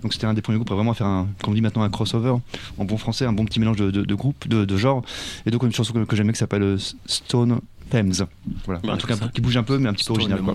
Donc 0.03 0.13
c'était 0.13 0.27
un 0.27 0.35
des 0.35 0.43
premiers 0.43 0.59
groupes 0.59 0.71
à 0.71 0.75
vraiment 0.75 0.95
faire, 0.95 1.07
un, 1.07 1.29
comme 1.43 1.53
on 1.53 1.55
dit 1.55 1.61
maintenant, 1.61 1.83
un 1.83 1.91
crossover 1.91 2.35
en 2.79 2.85
bon 2.85 2.97
français, 2.97 3.25
un 3.27 3.33
bon 3.33 3.45
petit 3.45 3.61
mélange 3.61 3.77
de, 3.77 3.91
de, 3.91 4.03
de 4.05 4.15
groupes, 4.15 4.49
de, 4.49 4.65
de 4.65 4.77
genres. 4.77 5.03
Et 5.47 5.51
donc 5.51 5.63
une 5.63 5.73
chanson 5.73 5.93
que, 5.93 6.05
que 6.05 6.17
j'aimais 6.17 6.33
qui 6.33 6.39
s'appelle 6.39 6.63
euh, 6.63 6.79
Stone 7.07 7.61
Thames. 7.91 8.13
Voilà, 8.67 8.81
Ouais, 8.85 8.91
un 8.91 8.97
truc 8.97 9.11
un 9.13 9.17
ça. 9.17 9.27
peu- 9.27 9.33
qui 9.33 9.41
bouge 9.41 9.57
un 9.57 9.63
peu, 9.63 9.79
mais 9.79 9.89
un 9.89 9.93
petit 9.93 10.05
peu 10.05 10.13
original. 10.15 10.39
quoi. 10.45 10.55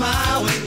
Smile 0.00 0.59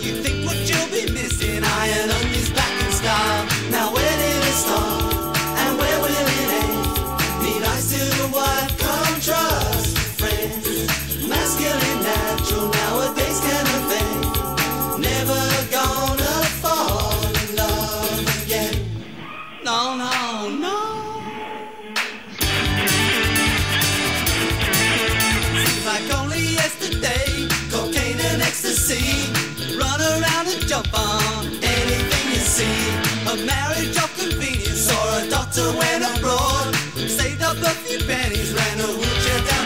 Went 35.64 36.04
abroad, 36.04 36.76
saved 37.08 37.42
up 37.42 37.56
a 37.56 37.74
few 37.86 38.00
pennies, 38.06 38.54
ran 38.54 38.80
a 38.82 38.88
wheelchair 39.00 39.40
down. 39.48 39.66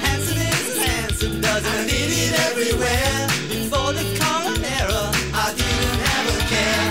Handsome 0.00 0.40
is 0.40 0.78
handsome, 0.80 1.40
doesn't 1.40 1.86
everywhere. 2.48 3.28
Before 3.52 3.92
the 3.92 4.06
I 5.36 5.52
didn't 5.52 5.96
have 6.08 6.26
a 6.32 6.38
care. 6.48 6.88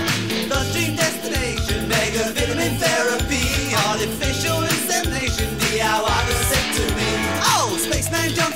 Destination, 0.94 1.88
mega 1.88 2.30
vitamin 2.30 2.78
therapy, 2.78 3.74
artificial 3.90 4.62
insemination, 4.62 5.50
DIY 5.58 6.20
vasectomy. 6.30 7.12
Oh, 7.42 7.76
spaceman 7.76 8.30
John 8.38 8.52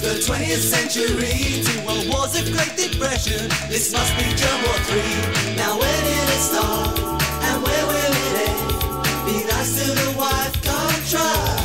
the 0.00 0.16
20th 0.24 0.64
century 0.64 1.60
wars 2.08 2.34
great 2.56 2.74
depression. 2.74 3.48
This 3.68 3.92
must 3.92 4.16
be 4.16 4.24
World 4.32 4.64
War 4.64 4.78
Three. 4.88 5.56
Now 5.56 5.78
where 5.78 6.00
did 6.08 6.28
it 6.36 6.40
start? 6.40 7.20
and 7.42 7.62
where 7.62 7.86
will 7.86 8.19
Last 9.60 9.90
in 9.90 10.14
a 10.14 10.18
wife 10.18 10.62
contract. 10.64 11.59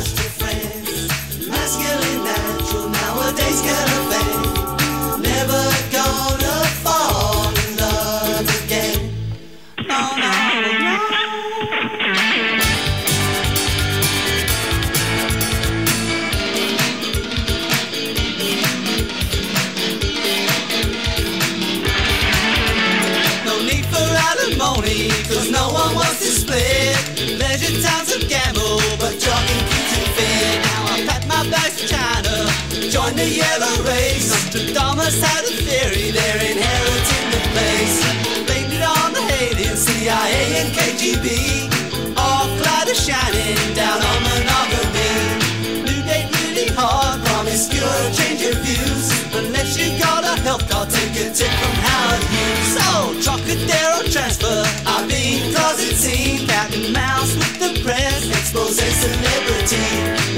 KGB. 40.64 41.68
All 42.16 42.48
cloud 42.56 42.88
is 42.88 42.96
shining 43.04 43.56
down 43.74 44.00
on 44.00 44.18
monogamy. 44.24 45.84
New 45.84 46.00
date 46.08 46.32
really 46.40 46.68
hard, 46.72 47.20
promiscuous, 47.26 48.16
change 48.16 48.40
your 48.40 48.56
views. 48.64 49.12
Unless 49.34 49.76
you 49.76 49.98
got 49.98 50.24
a 50.24 50.40
health 50.40 50.64
card, 50.70 50.88
take 50.88 51.12
a 51.20 51.28
tip 51.28 51.52
from 51.60 51.74
Howard 51.84 52.24
Hughes. 52.32 52.72
Oh, 52.88 53.12
Trocadero 53.20 54.08
transfer, 54.10 54.64
I've 54.86 55.08
been 55.08 55.52
closet 55.52 55.94
seen. 55.94 56.46
Cat 56.46 56.74
and 56.74 56.92
mouse 56.92 57.34
with 57.36 57.58
the 57.60 57.82
press, 57.84 58.24
expose 58.28 58.76
celebrity. 58.80 59.84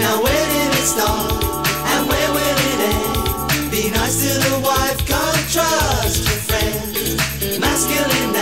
Now 0.03 0.23
where 0.23 0.47
did 0.55 0.71
it 0.75 0.87
start? 0.95 1.31
And 1.95 2.09
where 2.11 2.31
will 2.35 2.59
it 2.73 2.81
end? 2.91 3.71
Be 3.71 3.91
nice 3.91 4.19
to 4.27 4.33
the 4.35 4.59
wife, 4.67 4.99
can't 5.07 5.47
trust 5.55 6.27
your 6.27 6.41
friends. 6.51 7.61
Masculine 7.61 8.33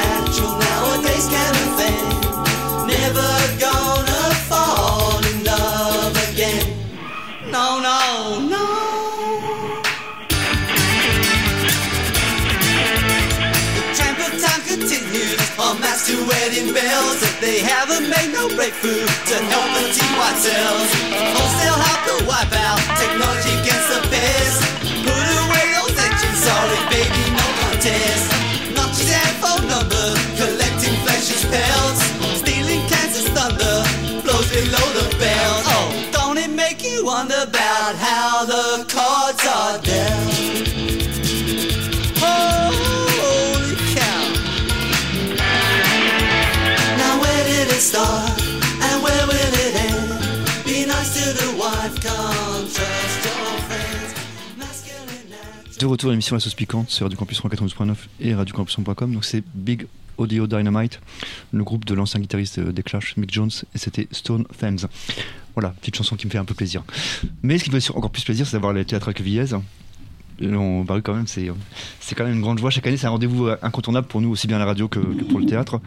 wedding 16.26 16.74
bells. 16.74 17.22
If 17.22 17.40
they 17.40 17.60
haven't 17.60 18.10
made 18.10 18.32
no 18.32 18.48
breakthrough 18.54 19.06
to 19.06 19.36
help 19.50 19.68
the 19.78 19.84
T 19.94 19.98
white 20.18 20.38
cells, 20.38 20.90
wholesale 21.34 21.78
help 21.86 22.00
to 22.10 22.16
wipe 22.26 22.52
out 22.52 22.80
technology 22.98 23.52
against 23.62 23.88
the 23.94 24.00
best. 24.10 24.85
De 55.86 55.90
retour 55.92 56.08
à 56.10 56.12
l'émission 56.14 56.34
La 56.34 56.40
Sauce 56.40 56.54
Piquante 56.56 56.90
sur 56.90 57.06
Radio 57.06 57.16
Campus 57.16 57.40
92.9 57.40 57.94
et 58.20 58.34
radiocampus.com. 58.34 59.12
Donc 59.14 59.24
c'est 59.24 59.44
Big 59.54 59.86
Audio 60.16 60.48
Dynamite, 60.48 60.98
le 61.52 61.62
groupe 61.62 61.84
de 61.84 61.94
l'ancien 61.94 62.18
guitariste 62.18 62.58
des 62.58 62.82
Clash, 62.82 63.16
Mick 63.16 63.32
Jones, 63.32 63.52
et 63.72 63.78
c'était 63.78 64.08
Stone 64.10 64.46
Femmes. 64.50 64.78
Voilà, 65.54 65.68
petite 65.80 65.94
chanson 65.94 66.16
qui 66.16 66.26
me 66.26 66.32
fait 66.32 66.38
un 66.38 66.44
peu 66.44 66.54
plaisir. 66.54 66.82
Mais 67.44 67.56
ce 67.58 67.62
qui 67.62 67.70
me 67.70 67.78
fait 67.78 67.92
encore 67.92 68.10
plus 68.10 68.24
plaisir, 68.24 68.46
c'est 68.48 68.54
d'avoir 68.56 68.72
les 68.72 68.84
théâtres. 68.84 69.12
Et 70.40 70.52
on 70.56 70.82
bah 70.82 71.00
quand 71.04 71.14
même, 71.14 71.28
c'est 71.28 71.52
c'est 72.00 72.16
quand 72.16 72.24
même 72.24 72.34
une 72.34 72.40
grande 72.40 72.58
joie. 72.58 72.70
Chaque 72.70 72.88
année, 72.88 72.96
c'est 72.96 73.06
un 73.06 73.10
rendez-vous 73.10 73.46
euh, 73.46 73.56
incontournable 73.62 74.08
pour 74.08 74.20
nous, 74.20 74.30
aussi 74.30 74.48
bien 74.48 74.56
à 74.56 74.58
la 74.58 74.66
radio 74.66 74.88
que, 74.88 74.98
que 74.98 75.22
pour 75.22 75.38
le 75.38 75.46
théâtre. 75.46 75.80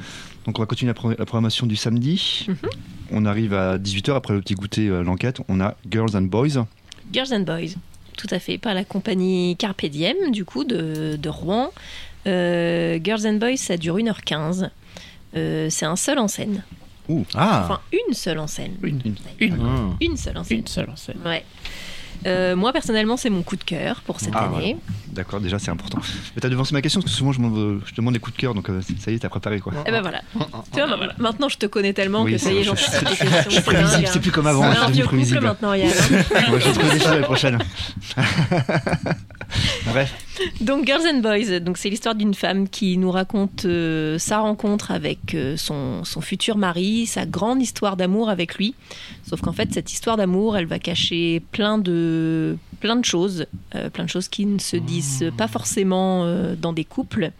Donc 0.45 0.57
on 0.59 0.61
va 0.61 0.65
continuer 0.65 0.91
la, 0.91 0.93
pro- 0.93 1.09
la 1.09 1.25
programmation 1.25 1.67
du 1.67 1.75
samedi. 1.75 2.47
On 3.11 3.25
arrive 3.25 3.53
à 3.53 3.77
18h 3.77 4.13
après 4.15 4.33
le 4.33 4.39
petit 4.39 4.53
goûter, 4.55 4.87
euh, 4.87 5.03
l'enquête. 5.03 5.41
On 5.49 5.59
a 5.59 5.75
Girls 5.91 6.15
and 6.15 6.21
Boys. 6.21 6.65
Girls 7.11 7.33
and 7.33 7.41
Boys, 7.41 7.75
tout 8.19 8.27
à 8.31 8.39
fait, 8.39 8.57
par 8.57 8.73
la 8.73 8.83
compagnie 8.83 9.55
Carpe 9.57 9.85
Diem, 9.85 10.31
du 10.31 10.43
coup, 10.43 10.65
de, 10.65 11.15
de 11.17 11.29
Rouen. 11.29 11.71
Euh, 12.27 12.99
Girls 13.01 13.25
and 13.25 13.35
Boys, 13.35 13.55
ça 13.55 13.77
dure 13.77 13.97
1h15. 13.97 14.69
Euh, 15.37 15.67
c'est 15.69 15.85
un 15.85 15.95
seul 15.95 16.19
en 16.19 16.27
scène. 16.27 16.63
Ouh. 17.07 17.25
Ah 17.33 17.61
Enfin, 17.63 17.79
une 17.93 18.13
seule 18.13 18.39
en 18.39 18.47
scène. 18.47 18.73
Une, 18.83 19.01
une, 19.39 19.57
Ah. 19.63 19.95
Une 20.01 20.17
seule 20.17 20.37
en 20.37 20.43
scène. 20.43 20.57
une 20.59 20.67
seule 20.67 20.89
en 20.89 20.95
scène. 20.97 21.17
Ouais. 21.25 21.45
Euh, 22.25 22.55
moi, 22.55 22.73
personnellement, 22.73 23.15
c'est 23.17 23.29
mon 23.29 23.43
coup 23.43 23.55
de 23.55 23.63
cœur 23.63 24.01
pour 24.05 24.19
cette 24.19 24.33
Ah, 24.35 24.49
année. 24.55 24.75
D'accord, 25.07 25.39
déjà 25.39 25.57
c'est 25.57 25.71
important. 25.71 25.99
Mais 26.35 26.41
t'as 26.41 26.49
devancé 26.49 26.73
ma 26.73 26.81
question 26.81 27.01
parce 27.01 27.11
que 27.11 27.17
souvent 27.17 27.31
je, 27.31 27.39
demande- 27.39 27.81
je 27.85 27.95
demande 27.95 28.13
des 28.13 28.19
coups 28.19 28.35
de 28.35 28.41
cœur, 28.41 28.53
donc 28.53 28.69
euh, 28.69 28.81
ça 28.99 29.09
y 29.11 29.15
est, 29.15 29.19
t'as 29.19 29.29
préparé 29.29 29.59
quoi. 29.59 29.73
Et 29.85 29.91
ben 29.91 30.01
voilà. 30.01 30.21
tu 30.71 30.79
vois, 30.79 30.85
ma- 30.97 31.13
maintenant 31.17 31.49
je 31.49 31.57
te 31.57 31.65
connais 31.65 31.93
tellement 31.93 32.21
Oui, 32.23 32.33
que 32.33 32.37
ça 32.37 32.51
y 32.51 32.57
est, 32.57 32.59
c'est- 32.59 32.63
j'en 32.65 32.75
je- 32.75 32.83
sais 32.83 32.99
des 32.99 33.05
je- 33.15 33.19
questions. 33.21 33.41
je 33.45 33.49
suis 33.49 33.61
prévisible, 33.63 34.05
hein. 34.05 34.09
c'est 34.13 34.19
plus 34.19 34.31
comme 34.31 34.47
avant, 34.47 34.61
C'est 34.63 34.69
je 34.69 34.75
suis 34.75 34.83
un 34.85 34.89
vieux 34.91 35.03
couple 35.03 35.15
prévisible. 35.15 35.41
maintenant, 35.41 35.73
Yann. 35.73 35.89
hein. 35.89 36.51
Ouais, 36.51 36.59
je 36.61 36.69
trouver 36.69 36.89
des 36.93 36.99
choses 36.99 37.09
l'année 37.11 37.23
prochaine. 37.23 37.57
Bref, 39.85 40.13
Donc 40.61 40.85
Girls 40.85 41.01
and 41.11 41.19
Boys, 41.21 41.59
donc 41.59 41.77
c'est 41.77 41.89
l'histoire 41.89 42.13
d'une 42.15 42.33
femme 42.35 42.69
qui 42.69 42.97
nous 42.97 43.09
raconte 43.11 43.65
euh, 43.65 44.19
sa 44.19 44.39
rencontre 44.39 44.91
avec 44.91 45.33
euh, 45.33 45.57
son, 45.57 46.03
son 46.03 46.21
futur 46.21 46.57
mari, 46.57 47.07
sa 47.07 47.25
grande 47.25 47.61
histoire 47.61 47.97
d'amour 47.97 48.29
avec 48.29 48.55
lui. 48.55 48.75
Sauf 49.29 49.41
qu'en 49.41 49.53
fait, 49.53 49.71
cette 49.71 49.93
histoire 49.93 50.17
d'amour, 50.17 50.57
elle 50.57 50.65
va 50.65 50.79
cacher 50.79 51.39
plein 51.51 51.77
de 51.77 52.57
plein 52.79 52.95
de 52.95 53.05
choses, 53.05 53.45
euh, 53.75 53.91
plein 53.91 54.05
de 54.05 54.09
choses 54.09 54.27
qui 54.27 54.47
ne 54.47 54.57
se 54.57 54.75
disent 54.75 55.31
pas 55.37 55.47
forcément 55.47 56.23
euh, 56.23 56.55
dans 56.55 56.73
des 56.73 56.83
couples. 56.83 57.31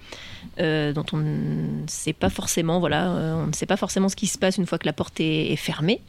euh, 0.60 0.94
dont 0.94 1.06
on 1.14 1.18
ne 1.18 1.88
sait 1.88 2.14
pas 2.14 2.30
forcément, 2.30 2.80
voilà, 2.80 3.10
on 3.44 3.48
ne 3.48 3.54
sait 3.54 3.66
pas 3.66 3.78
forcément 3.78 4.08
ce 4.10 4.16
qui 4.16 4.28
se 4.28 4.38
passe 4.38 4.58
une 4.58 4.68
fois 4.68 4.78
que 4.78 4.86
la 4.86 4.94
porte 4.94 5.20
est, 5.20 5.52
est 5.52 5.56
fermée. 5.56 6.02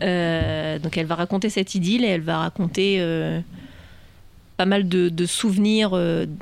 Donc 0.00 0.96
elle 0.96 1.06
va 1.06 1.16
raconter 1.16 1.50
cette 1.50 1.74
idylle 1.74 2.04
et 2.04 2.08
elle 2.08 2.20
va 2.20 2.38
raconter 2.38 3.00
pas 4.56 4.66
mal 4.66 4.88
de, 4.88 5.08
de 5.08 5.26
souvenirs 5.26 5.98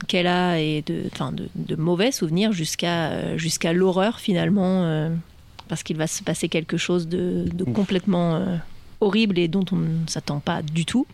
qu'elle 0.08 0.26
a 0.26 0.58
et 0.58 0.82
de, 0.82 1.04
enfin 1.12 1.32
de, 1.32 1.48
de 1.54 1.76
mauvais 1.76 2.11
souvenirs 2.11 2.52
jusqu'à 2.52 3.36
jusqu'à 3.36 3.72
l'horreur 3.72 4.18
finalement 4.18 5.08
parce 5.70 5.84
qu'il 5.84 5.96
va 5.96 6.08
se 6.08 6.22
passer 6.24 6.48
quelque 6.48 6.76
chose 6.76 7.06
de, 7.06 7.46
de 7.54 7.62
complètement 7.64 8.34
euh, 8.34 8.56
horrible 9.00 9.38
et 9.38 9.46
dont 9.46 9.64
on 9.70 9.76
ne 9.76 10.06
s'attend 10.08 10.40
pas 10.40 10.62
du 10.62 10.84
tout. 10.84 11.06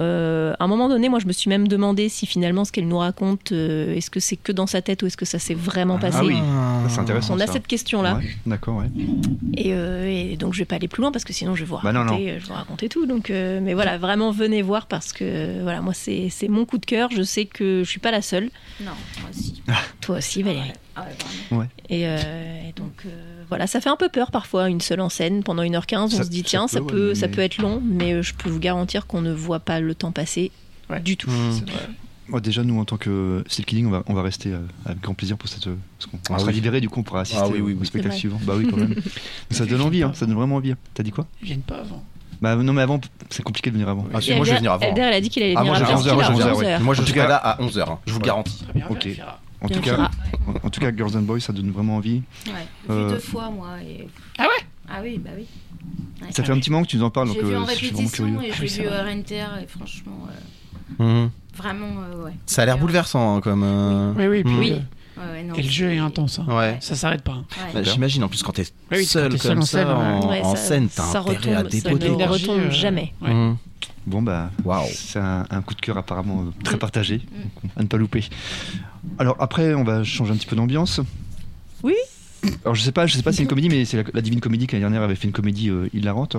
Euh, 0.00 0.54
à 0.58 0.64
un 0.64 0.66
moment 0.66 0.88
donné, 0.88 1.08
moi, 1.08 1.20
je 1.20 1.26
me 1.26 1.32
suis 1.32 1.48
même 1.48 1.68
demandé 1.68 2.08
si 2.08 2.26
finalement 2.26 2.64
ce 2.64 2.72
qu'elle 2.72 2.88
nous 2.88 2.98
raconte, 2.98 3.52
euh, 3.52 3.94
est-ce 3.94 4.10
que 4.10 4.18
c'est 4.18 4.36
que 4.36 4.50
dans 4.50 4.66
sa 4.66 4.82
tête 4.82 5.02
ou 5.02 5.06
est-ce 5.06 5.16
que 5.16 5.24
ça 5.24 5.38
s'est 5.38 5.54
vraiment 5.54 5.98
passé 5.98 6.18
ah 6.20 6.24
oui, 6.24 6.36
c'est 6.88 6.98
intéressant. 6.98 7.34
On 7.34 7.40
a 7.40 7.46
ça. 7.46 7.52
cette 7.52 7.66
question-là. 7.66 8.16
Ouais, 8.16 8.24
D'accord, 8.46 8.78
ouais. 8.78 8.90
Et, 9.56 9.72
euh, 9.72 10.08
et 10.08 10.36
donc 10.36 10.54
je 10.54 10.58
vais 10.58 10.64
pas 10.64 10.76
aller 10.76 10.88
plus 10.88 11.00
loin 11.00 11.12
parce 11.12 11.24
que 11.24 11.32
sinon 11.32 11.54
je 11.54 11.60
vais 11.60 11.66
vous 11.68 11.78
Bah 11.82 11.92
non, 11.92 12.00
raconter, 12.00 12.26
je 12.26 12.32
vais 12.32 12.38
vous 12.40 12.54
raconter 12.54 12.88
tout. 12.88 13.06
Donc, 13.06 13.30
euh, 13.30 13.60
mais 13.62 13.74
voilà, 13.74 13.98
vraiment 13.98 14.32
venez 14.32 14.62
voir 14.62 14.86
parce 14.86 15.12
que 15.12 15.62
voilà, 15.62 15.80
moi 15.80 15.92
c'est 15.94 16.30
mon 16.48 16.64
coup 16.64 16.78
de 16.78 16.86
cœur. 16.86 17.10
Je 17.12 17.22
sais 17.22 17.44
que 17.44 17.82
je 17.84 17.88
suis 17.88 18.00
pas 18.00 18.10
la 18.10 18.22
seule. 18.22 18.50
Non, 18.80 18.92
moi 19.20 19.30
aussi. 19.30 19.62
Toi 20.00 20.16
aussi, 20.16 20.42
Valérie. 20.42 20.72
Ah 20.96 21.02
ouais, 21.02 21.14
vraiment. 21.48 21.62
Ouais. 21.62 21.68
Et, 21.88 22.08
euh, 22.08 22.68
et 22.68 22.72
donc 22.72 23.02
euh, 23.06 23.33
voilà, 23.48 23.66
ça 23.66 23.80
fait 23.80 23.88
un 23.90 23.96
peu 23.96 24.08
peur 24.08 24.30
parfois 24.30 24.68
une 24.68 24.80
seule 24.80 25.00
en 25.00 25.08
scène 25.08 25.42
pendant 25.42 25.62
1h15. 25.62 25.96
On 25.98 26.08
Ça- 26.08 26.24
se 26.24 26.28
dit 26.30 26.42
tiens, 26.42 26.68
ça 26.68 26.80
peut, 26.80 26.86
peut, 26.86 27.08
ouais, 27.10 27.14
ça 27.14 27.28
peut 27.28 27.40
être 27.40 27.58
long, 27.58 27.80
mais 27.84 28.12
euh, 28.14 28.22
je 28.22 28.34
peux 28.34 28.48
vous 28.50 28.58
garantir 28.58 29.06
qu'on 29.06 29.20
ne 29.22 29.32
voit 29.32 29.60
pas 29.60 29.80
le 29.80 29.94
temps 29.94 30.12
passer 30.12 30.50
Ouais. 30.90 31.00
du 31.00 31.16
tout. 31.16 31.30
Moi, 32.28 32.40
déjà, 32.40 32.62
nous, 32.62 32.80
en 32.80 32.86
tant 32.86 32.96
que 32.96 33.44
Steel 33.48 33.66
Killing, 33.66 33.86
on 33.86 33.90
va, 33.90 34.02
on 34.06 34.14
va 34.14 34.22
rester 34.22 34.50
euh, 34.50 34.58
avec 34.86 35.00
grand 35.02 35.12
plaisir 35.12 35.36
pour 35.36 35.46
cette. 35.48 35.66
euh, 35.66 35.76
Parce 35.98 36.10
qu'on 36.10 36.16
on 36.32 36.34
Ah 36.36 36.38
sera 36.38 36.48
oui. 36.48 36.54
libéré, 36.54 36.80
du 36.80 36.88
coup, 36.88 37.00
on 37.00 37.02
pourra 37.02 37.20
assister 37.20 37.42
Ah 37.44 37.48
oui, 37.52 37.60
oui, 37.60 37.76
au 37.78 37.84
spectacle 37.84 38.14
suivant. 38.14 38.38
Bah 38.44 38.54
oui, 38.56 38.66
quand 38.70 38.78
même. 38.78 38.94
Ça 39.50 39.66
donne 39.66 39.82
envie, 39.82 40.02
hein, 40.02 40.12
ça 40.14 40.24
donne 40.24 40.34
vraiment 40.34 40.56
envie. 40.56 40.74
T'as 40.94 41.02
dit 41.02 41.10
quoi 41.10 41.26
Ils 41.42 41.46
viennent 41.48 41.60
pas 41.60 41.80
avant. 41.80 42.02
Bah 42.40 42.56
non, 42.56 42.72
mais 42.72 42.80
avant, 42.82 42.98
c'est 43.30 43.42
compliqué 43.42 43.68
de 43.70 43.74
venir 43.74 43.88
avant. 43.90 44.06
Ah, 44.12 44.20
si, 44.22 44.34
moi 44.34 44.44
je 44.46 44.50
vais 44.52 44.56
venir 44.56 44.72
avant. 44.72 44.84
Elder, 44.86 45.02
elle 45.02 45.14
a 45.14 45.20
dit 45.20 45.28
qu'il 45.30 45.42
allait 45.42 45.54
Ah, 45.56 45.60
venir 45.60 45.72
moi, 45.74 45.82
à 45.82 45.86
j'ai 45.86 45.94
11 45.94 46.08
heures, 46.08 46.18
11h. 46.18 46.32
11 46.34 46.40
heures, 46.46 46.58
ouais. 46.58 46.78
Moi 46.80 46.94
je 46.94 47.02
cas- 47.12 47.28
là 47.28 47.36
à 47.36 47.62
11h, 47.62 47.98
je 48.06 48.12
vous 48.12 48.18
le 48.18 48.22
Ouais. 48.22 48.26
garantis. 48.26 48.64
Très 48.64 48.72
bien, 48.72 48.86
Ok. 48.90 49.08
En 49.64 49.68
tout, 49.68 49.80
cas, 49.80 49.94
sûr. 49.96 50.10
en, 50.62 50.66
en 50.66 50.70
tout 50.70 50.80
cas, 50.80 50.90
Girls 50.94 51.16
and 51.16 51.22
Boys, 51.22 51.40
ça 51.40 51.52
donne 51.52 51.70
vraiment 51.70 51.96
envie. 51.96 52.22
Ouais. 52.46 52.52
Euh, 52.90 53.08
Vu 53.08 53.14
deux 53.14 53.20
fois, 53.20 53.50
moi. 53.50 53.68
Et... 53.82 54.06
Ah 54.38 54.42
ouais? 54.44 54.64
Ah 54.88 54.98
oui, 55.02 55.18
bah 55.18 55.30
oui. 55.36 55.46
Ouais. 56.22 56.28
Ça 56.32 56.42
fait 56.44 56.52
un 56.52 56.58
petit 56.58 56.70
moment 56.70 56.84
que 56.84 56.88
tu 56.90 56.96
nous 56.98 57.04
en 57.04 57.10
parles, 57.10 57.28
donc 57.28 57.36
J'ai 57.36 57.42
vu 57.44 57.54
euh, 57.54 57.60
en 57.60 57.66
je 57.66 57.72
suis 57.74 57.86
vraiment 57.88 57.98
répétition 58.00 58.24
curieux. 58.24 58.52
j'ai 58.60 58.82
vu 58.82 58.88
vrai. 58.88 58.96
euh, 58.96 59.04
Renter 59.04 59.44
et 59.62 59.66
franchement, 59.66 60.18
euh, 61.00 61.22
Mhm. 61.24 61.30
vraiment, 61.56 62.02
euh, 62.12 62.24
ouais. 62.26 62.32
Ça 62.46 62.62
a 62.62 62.66
l'air 62.66 62.78
bouleversant 62.78 63.36
hein, 63.36 63.40
comme. 63.40 63.62
euh, 63.64 64.12
Oui, 64.16 64.26
oui, 64.26 64.44
puis, 64.44 64.52
Mhm. 64.52 64.58
Oui. 64.60 64.72
euh, 64.72 64.78
Ouais, 65.16 65.44
non, 65.44 65.54
Et 65.54 65.62
le 65.62 65.68
jeu 65.70 65.92
est 65.92 65.98
intense. 65.98 66.40
hein. 66.40 66.46
Ouais. 66.48 66.76
Ça 66.80 66.96
s'arrête 66.96 67.22
pas. 67.22 67.32
hein. 67.34 67.44
ouais. 67.68 67.70
Bah, 67.74 67.82
J'imagine 67.84 68.24
en 68.24 68.28
plus 68.28 68.42
quand 68.42 68.50
t'es 68.52 68.64
Oui, 68.90 68.98
quand 68.98 69.04
seul 69.06 69.30
t'es 69.32 69.38
seul 69.38 69.52
comme 69.52 69.62
en 69.62 69.64
ça 69.66 69.78
scène, 69.78 69.86
en, 69.88 70.28
Ouais, 70.28 70.40
en 70.42 70.56
ça- 70.56 70.60
scène, 70.62 70.88
t'as 70.88 71.02
ça 71.04 71.20
intérêt 71.20 71.54
à 71.54 71.58
retombe, 71.60 71.70
ça 71.72 71.88
dépoter. 71.88 72.10
ne 72.10 72.24
retombe 72.26 72.60
euh, 72.60 72.70
jamais. 72.70 73.14
Ouais. 73.22 73.52
Bon, 74.06 74.20
bah, 74.22 74.50
Waouh. 74.64 74.86
c'est 74.92 75.18
un, 75.18 75.46
un 75.50 75.62
coup 75.62 75.74
de 75.74 75.80
cœur 75.80 75.96
apparemment 75.96 76.46
très 76.62 76.76
Mm. 76.76 76.78
partagé, 76.78 77.22
à 77.76 77.82
ne 77.82 77.86
pas 77.88 77.96
louper. 77.96 78.24
Alors 79.18 79.36
après, 79.40 79.74
on 79.74 79.84
va 79.84 80.04
changer 80.04 80.32
un 80.32 80.36
petit 80.36 80.46
peu 80.46 80.56
d'ambiance. 80.56 81.00
Oui. 81.82 81.94
Alors 82.64 82.74
je 82.74 82.82
sais 82.82 82.92
pas, 82.92 83.06
je 83.06 83.16
sais 83.16 83.22
pas 83.22 83.32
si 83.32 83.38
c'est 83.38 83.42
une 83.44 83.48
comédie, 83.48 83.70
mais 83.70 83.84
c'est 83.86 83.96
la, 83.96 84.04
la 84.12 84.20
Divine 84.20 84.40
Comédie 84.40 84.66
qui 84.66 84.74
l'année 84.74 84.82
dernière 84.82 85.02
avait 85.02 85.14
fait 85.14 85.26
une 85.26 85.32
comédie 85.32 85.70
euh, 85.70 85.88
hilarante. 85.94 86.36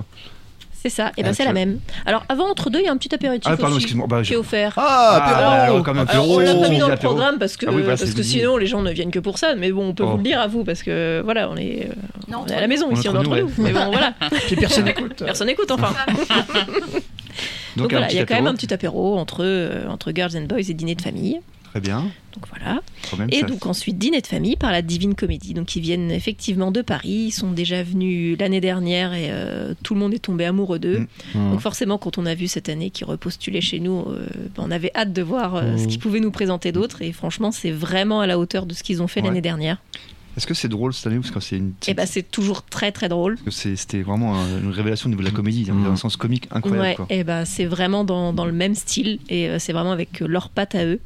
C'est 0.85 0.91
ça, 0.91 1.11
et 1.17 1.23
ben 1.23 1.29
Ah, 1.31 1.33
c'est 1.33 1.45
la 1.45 1.51
même. 1.53 1.79
Alors 2.05 2.23
avant, 2.29 2.47
entre 2.47 2.69
deux, 2.69 2.77
il 2.77 2.85
y 2.85 2.87
a 2.87 2.91
un 2.91 2.97
petit 2.97 3.15
apéritif 3.15 3.51
Ah 3.51 3.57
pardon, 3.57 3.77
aussi. 3.77 3.95
Bah, 4.07 4.19
qui 4.21 4.25
je- 4.29 4.33
est 4.33 4.37
offert. 4.37 4.73
Ah, 4.77 4.83
Ah, 4.85 5.15
apéro. 5.15 5.49
alors, 5.73 5.83
quand 5.83 5.93
même, 5.95 6.05
Alors, 6.07 6.29
on 6.29 6.37
l'a 6.37 6.53
pas 6.53 6.69
mis 6.69 6.77
dans 6.77 6.89
le 6.89 6.95
programme 6.95 7.39
parce 7.39 7.57
que, 7.57 7.65
Ah 7.67 7.71
oui, 7.73 7.81
voilà, 7.81 7.97
parce 7.97 8.11
que 8.13 8.21
sinon 8.21 8.57
les 8.57 8.67
gens 8.67 8.83
ne 8.83 8.91
viennent 8.91 9.09
que 9.09 9.17
pour 9.17 9.39
ça, 9.39 9.55
mais 9.55 9.71
bon, 9.71 9.87
on 9.89 9.93
peut 9.95 10.03
Oh. 10.03 10.11
vous 10.11 10.17
le 10.17 10.23
dire 10.23 10.39
à 10.39 10.45
vous 10.45 10.63
parce 10.63 10.83
que 10.83 11.21
voilà, 11.23 11.49
on 11.49 11.55
est, 11.57 11.87
euh, 11.89 11.93
Non, 12.31 12.43
on 12.45 12.47
est 12.47 12.53
à 12.53 12.61
la 12.61 12.67
maison 12.67 12.85
On 12.91 12.93
ici, 12.93 13.09
on 13.09 13.15
est 13.15 13.17
entre 13.17 13.29
nous, 13.31 13.35
nous. 13.47 13.51
Mais 13.57 13.71
bon, 13.71 13.87
voilà, 13.91 14.13
Puis 14.45 14.55
personne 14.57 14.85
n'écoute. 14.85 15.23
personne 15.25 15.47
n'écoute 15.47 15.71
enfin. 15.71 15.91
Donc, 17.77 17.91
un 17.91 17.97
voilà, 17.97 18.11
il 18.11 18.15
y 18.17 18.19
a 18.19 18.25
quand 18.25 18.35
même 18.35 18.47
un 18.47 18.53
petit 18.53 18.71
apéro 18.73 19.17
entre, 19.17 19.39
euh, 19.43 19.87
entre 19.89 20.11
Girls 20.15 20.37
and 20.37 20.43
Boys 20.45 20.69
et 20.69 20.73
dîner 20.73 20.93
de 20.95 21.01
famille. 21.01 21.39
Très 21.71 21.79
bien. 21.81 22.05
Donc 22.35 22.45
voilà. 22.49 22.81
Et 23.31 23.39
ça- 23.41 23.45
donc 23.47 23.65
ensuite 23.65 23.97
dîner 23.97 24.19
de 24.21 24.27
famille 24.27 24.55
par 24.57 24.71
la 24.71 24.81
Divine 24.81 25.15
Comédie. 25.15 25.53
Donc 25.53 25.75
ils 25.75 25.81
viennent 25.81 26.11
effectivement 26.11 26.71
de 26.71 26.81
Paris, 26.81 27.25
ils 27.27 27.31
sont 27.31 27.51
déjà 27.51 27.81
venus 27.81 28.37
l'année 28.39 28.61
dernière 28.61 29.13
et 29.13 29.27
euh, 29.29 29.73
tout 29.83 29.93
le 29.93 29.99
monde 30.01 30.13
est 30.13 30.19
tombé 30.19 30.45
amoureux 30.45 30.79
d'eux. 30.79 30.99
Mm. 30.99 31.07
Mhm. 31.39 31.51
Donc 31.51 31.59
forcément 31.61 31.97
quand 31.97 32.17
on 32.17 32.25
a 32.25 32.35
vu 32.35 32.47
cette 32.47 32.67
année 32.69 32.89
qu'ils 32.89 33.07
repostulaient 33.07 33.61
chez 33.61 33.79
nous, 33.79 34.01
euh, 34.09 34.27
ben, 34.55 34.63
on 34.67 34.71
avait 34.71 34.91
hâte 34.95 35.13
de 35.13 35.21
voir 35.21 35.55
euh, 35.55 35.73
Mm. 35.73 35.77
ce 35.79 35.87
qu'ils 35.87 35.99
pouvaient 35.99 36.19
nous 36.19 36.31
présenter 36.31 36.71
d'autres 36.71 37.01
et 37.01 37.11
franchement 37.13 37.51
c'est 37.51 37.71
vraiment 37.71 38.19
à 38.19 38.27
la 38.27 38.37
hauteur 38.37 38.65
de 38.65 38.73
ce 38.73 38.83
qu'ils 38.83 39.01
ont 39.01 39.07
fait 39.07 39.21
Ouais. 39.21 39.27
l'année 39.27 39.41
dernière. 39.41 39.77
Est-ce 40.37 40.45
que 40.47 40.53
c'est 40.53 40.67
drôle 40.67 40.93
cette 40.93 41.07
année 41.07 41.17
ou 41.17 41.21
parce 41.21 41.31
que 41.33 41.39
c'est 41.39 41.55
une 41.55 41.71
Et 41.87 41.93
bah 41.93 42.05
c'est 42.05 42.29
toujours 42.29 42.63
très 42.63 42.91
très 42.91 43.07
drôle. 43.07 43.37
c'était 43.49 44.01
vraiment 44.01 44.35
un- 44.35 44.59
une 44.59 44.69
révélation 44.71 45.07
au 45.07 45.09
niveau 45.11 45.21
de 45.21 45.27
la 45.29 45.33
comédie, 45.33 45.61
il 45.61 45.67
y 45.67 45.69
avait 45.71 45.79
Mm. 45.79 45.85
un 45.93 45.95
sens 45.95 46.17
comique 46.17 46.49
incroyable. 46.51 46.81
Ouais, 46.89 46.95
quoi. 46.95 47.05
et 47.09 47.23
bah 47.23 47.45
c'est 47.45 47.63
vraiment 47.63 48.03
dans, 48.03 48.33
dans 48.33 48.43
le 48.45 48.51
même 48.51 48.75
style 48.75 49.19
et 49.29 49.47
c'est 49.59 49.71
vraiment 49.71 49.93
avec 49.93 50.19
leurs 50.19 50.49
pattes 50.49 50.75
à 50.75 50.83
eux. 50.83 50.99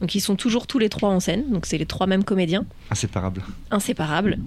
Donc 0.00 0.14
ils 0.14 0.20
sont 0.20 0.36
toujours 0.36 0.66
tous 0.66 0.78
les 0.78 0.88
trois 0.88 1.10
en 1.10 1.20
scène, 1.20 1.44
donc 1.50 1.66
c'est 1.66 1.78
les 1.78 1.86
trois 1.86 2.06
mêmes 2.06 2.24
comédiens. 2.24 2.64
Inséparable. 2.90 3.42
inséparables. 3.70 4.38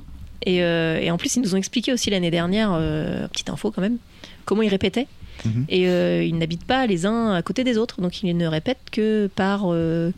Et, 0.46 0.62
euh, 0.64 1.00
et 1.00 1.10
en 1.12 1.18
plus, 1.18 1.36
ils 1.36 1.42
nous 1.42 1.56
ont 1.56 1.58
expliqué 1.58 1.94
aussi 1.94 2.10
l'année 2.10 2.32
dernière, 2.32 2.72
euh, 2.74 3.28
petite 3.30 3.50
info 3.50 3.72
quand 3.72 3.82
même, 3.82 3.98
comment 4.46 4.62
ils 4.62 4.70
répétaient. 4.70 5.08
Mhm. 5.46 5.66
Et 5.70 5.88
euh, 5.88 6.24
ils 6.24 6.38
n'habitent 6.38 6.66
pas 6.66 6.86
les 6.86 7.06
uns 7.06 7.34
à 7.34 7.42
côté 7.42 7.64
des 7.64 7.78
autres, 7.78 8.02
donc 8.02 8.24
ils 8.24 8.36
ne 8.36 8.48
répètent 8.48 8.90
que 8.92 9.30
par 9.36 9.66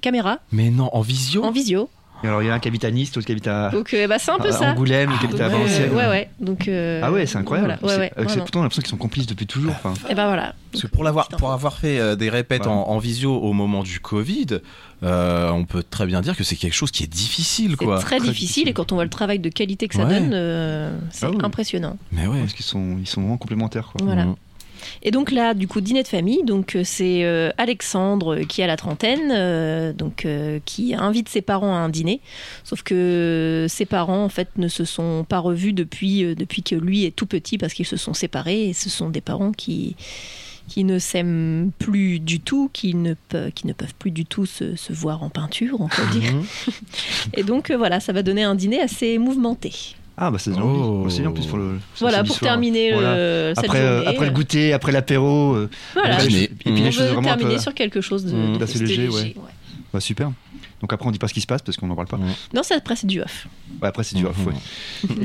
caméra, 0.02 0.40
Mais 0.52 0.70
non, 0.70 0.90
en 0.94 1.02
visio? 1.02 1.44
En 1.44 1.52
visio. 1.52 1.90
Et 2.24 2.28
alors 2.28 2.41
il 2.41 2.47
y 2.47 2.49
a 2.49 2.53
un 2.53 2.59
qui 2.59 2.68
habite 2.70 2.86
à 2.86 2.91
Nice, 2.91 3.13
l'autre 3.16 3.26
qui 3.26 3.34
habite 3.34 3.47
à, 3.47 3.70
Donc 3.70 3.93
euh, 3.93 4.07
bah, 4.07 4.18
c'est 4.18 4.32
un 4.32 4.38
peu 4.39 4.47
à 4.47 4.51
ça. 4.51 4.72
Angoulême, 4.72 5.09
l'autre 5.09 5.20
qui 5.20 5.26
habite 5.28 5.41
à 5.41 5.45
euh, 5.45 5.49
Valenciennes. 5.49 5.93
ouais, 5.93 6.07
ouais. 6.07 6.30
Donc, 6.39 6.68
euh, 6.68 7.01
Ah 7.03 7.11
ouais, 7.11 7.26
c'est 7.28 7.38
incroyable. 7.38 7.78
Voilà, 7.82 7.84
ouais, 7.86 7.89
C'est- 7.93 7.99
ouais, 7.99 8.13
avec 8.16 8.18
ces- 8.18 8.24
vraiment. 8.36 8.43
pourtant, 8.45 8.59
on 8.59 8.61
a 8.61 8.66
l'impression 8.66 8.82
qu'ils 8.82 8.89
sont 8.89 8.97
complices 8.97 9.28
depuis 9.28 9.45
toujours. 9.45 9.74
Enfin, 9.74 9.93
Et 10.09 10.16
ben 10.16 10.26
voilà. 10.26 10.55
Parce 10.72 10.82
que 10.84 10.88
pour, 10.88 11.03
l'avoir, 11.03 11.28
pour 11.28 11.51
avoir 11.51 11.78
fait 11.78 11.99
euh, 11.99 12.16
des 12.16 12.30
répètes 12.30 12.63
Ouais. 12.66 12.72
en, 12.72 12.84
en 12.88 12.97
visio 12.99 13.36
au 13.36 13.53
moment 13.53 13.84
du 13.84 13.99
Covid, 13.99 14.47
euh, 15.03 15.49
on 15.51 15.66
peut 15.66 15.84
très 15.84 16.05
bien 16.07 16.22
dire 16.22 16.36
que 16.36 16.43
c'est 16.43 16.55
quelque 16.55 16.74
chose 16.74 16.89
qui 16.91 17.03
est 17.03 17.07
difficile, 17.07 17.76
C'est 17.78 17.86
quoi. 17.86 17.99
très, 17.99 18.18
Très 18.18 18.20
difficile, 18.28 18.39
difficile. 18.39 18.70
et 18.70 18.74
quand 18.74 18.91
on 18.91 18.95
voit 18.95 19.03
le 19.03 19.09
travail 19.09 19.39
de 19.39 19.49
qualité 19.49 19.88
que 19.88 19.95
ça 19.95 20.05
Ouais. 20.05 20.20
donne, 20.20 20.32
euh, 20.34 20.97
c'est 21.11 21.26
Ah 21.26 21.32
oui. 21.32 21.38
impressionnant. 21.43 21.97
Mais 22.11 22.26
ouais. 22.28 22.39
parce 22.39 22.53
qu'ils 22.53 22.66
sont, 22.66 22.97
ils 22.99 23.07
sont 23.07 23.22
vraiment 23.22 23.38
complémentaires. 23.38 23.89
Quoi. 23.91 24.01
Voilà. 24.05 24.26
Mhm. 24.26 24.36
Et 25.04 25.12
donc 25.12 25.32
là, 25.32 25.54
du 25.54 25.68
coup, 25.68 25.82
dîner 25.82 26.04
de 26.04 26.08
famille, 26.08 26.44
donc 26.44 26.76
euh, 26.76 26.82
c'est 26.84 27.24
euh, 27.24 27.50
Alexandre 27.58 28.36
euh, 28.36 28.44
qui 28.44 28.62
a 28.62 28.68
la 28.68 28.78
trentaine, 28.78 29.32
euh, 29.32 29.94
donc 29.94 30.26
euh, 30.26 30.60
qui 30.66 30.94
invite 30.96 31.30
ses 31.30 31.42
parents 31.42 31.76
à 31.76 31.80
un 31.80 31.90
dîner. 31.90 32.22
Sauf 32.64 32.82
que 32.84 33.66
ses 33.70 33.86
parents, 33.86 34.24
en 34.24 34.30
fait, 34.30 34.50
ne 34.58 34.68
se 34.68 34.86
sont 34.86 35.26
pas 35.28 35.40
revus 35.40 35.74
depuis 35.74 36.36
depuis 36.36 36.64
que 36.64 36.76
lui 36.76 37.06
est 37.06 37.16
tout 37.16 37.26
petit 37.26 37.58
parce 37.58 37.74
qu'ils 37.74 37.86
se 37.86 37.98
sont 37.98 38.14
séparés. 38.14 38.70
Et 38.70 38.74
ce 38.74 38.90
sont 38.90 39.10
des 39.10 39.22
parents 39.22 39.52
qui 39.52 39.96
qui 40.68 40.84
ne 40.84 40.98
s'aiment 40.98 41.70
plus 41.78 42.20
du 42.20 42.40
tout, 42.40 42.72
qui 42.74 42.96
ne, 42.96 43.14
pe- 43.14 43.52
qui 43.54 43.68
ne 43.68 43.74
peuvent 43.74 43.94
plus 44.00 44.10
du 44.10 44.26
tout 44.26 44.48
se, 44.48 44.76
se 44.76 44.94
voir 44.94 45.22
en 45.22 45.30
peinture, 45.30 45.80
on 45.80 45.88
peut 45.88 46.08
dire. 46.12 46.34
Mhm. 46.34 46.44
Et 47.36 47.44
donc 47.44 47.70
voilà, 47.70 48.00
ça 48.00 48.14
va 48.14 48.24
donner 48.24 48.42
un 48.44 48.56
dîner 48.56 48.82
assez 48.82 49.20
mouvementé. 49.20 49.72
Ah 50.18 50.32
bah 50.32 50.38
c'est 50.39 50.51
bien, 50.51 50.61
oh. 50.63 51.03
aussi 51.05 51.26
en 51.26 51.34
plus 51.34 51.45
pour 51.45 51.57
le. 51.57 51.78
Oh. 51.78 51.95
Voilà 51.99 52.24
pour 52.24 52.38
soir. 52.38 52.51
terminer 52.51 52.93
euh, 52.93 52.95
voilà. 52.95 53.16
le, 53.16 53.53
après 53.57 53.78
cette 53.78 53.88
journée. 53.88 54.07
Euh, 54.07 54.09
après 54.09 54.26
le 54.26 54.32
goûter, 54.32 54.74
après 54.74 54.91
l'apéro. 54.93 55.53
Euh, 55.53 55.70
voilà. 55.93 56.16
Après, 56.16 56.28
et 56.28 56.47
puis 56.47 56.61
on 56.66 56.74
veut 56.74 57.22
terminer 57.22 57.55
peu, 57.55 57.59
sur 57.59 57.74
quelque 57.74 57.99
chose 57.99 58.24
de, 58.24 58.34
mmh, 58.34 58.57
de, 58.57 58.66
de 58.66 58.66
léger, 58.66 58.86
léger, 58.86 59.07
ouais. 59.09 59.22
ouais. 59.24 59.51
Bah, 59.93 59.99
super. 59.99 60.32
Donc 60.82 60.93
après 60.93 61.07
on 61.07 61.11
dit 61.11 61.20
pas 61.20 61.28
ce 61.28 61.34
qui 61.34 61.41
se 61.41 61.47
passe 61.47 61.61
parce 61.61 61.78
qu'on 61.78 61.88
n'en 61.88 61.95
parle 61.95 62.07
pas. 62.07 62.18
Ouais. 62.18 62.32
Non, 62.53 62.63
ça 62.63 62.76
après 62.76 62.95
c'est 62.95 63.07
du 63.07 63.22
off. 63.22 63.47
Ouais, 63.82 63.89
après 63.89 64.03
c'est 64.03 64.16
du 64.16 64.26
off. 64.26 64.38
Ouais. 64.45 64.53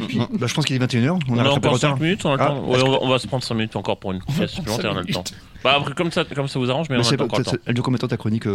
puis, 0.09 0.18
bah, 0.18 0.47
je 0.47 0.55
pense 0.55 0.64
qu'il 0.64 0.74
est 0.74 0.84
21h. 0.84 1.20
On, 1.28 1.38
a 1.38 1.49
encore 1.49 1.78
5 1.78 2.01
minutes. 2.01 2.24
On, 2.24 2.36
ah, 2.36 2.55
on, 2.55 2.72
va, 2.72 2.84
on, 2.84 3.09
va, 3.09 3.18
se 3.18 3.28
prendre 3.28 3.45
5 3.45 3.55
minutes 3.55 3.76
encore 3.76 3.99
pour 3.99 4.12
une 4.12 4.20
pièce 4.22 4.51
supplémentaire. 4.53 4.93
On 4.95 4.99
a 4.99 5.03
le 5.03 5.12
temps. 5.12 5.24
Bah, 5.62 5.74
après, 5.76 5.93
comme, 5.95 6.11
ça, 6.11 6.24
comme 6.24 6.49
ça 6.49 6.59
vous 6.59 6.70
arrange, 6.70 6.88
mais, 6.88 6.97
on 6.97 7.01
a 7.01 7.22
encore 7.22 7.43
temps. 7.43 7.53
Elle 7.66 7.74
dure 7.74 7.84
combien 7.84 7.97
de 7.97 8.01
temps 8.01 8.09
ta 8.09 8.16
chronique. 8.16 8.47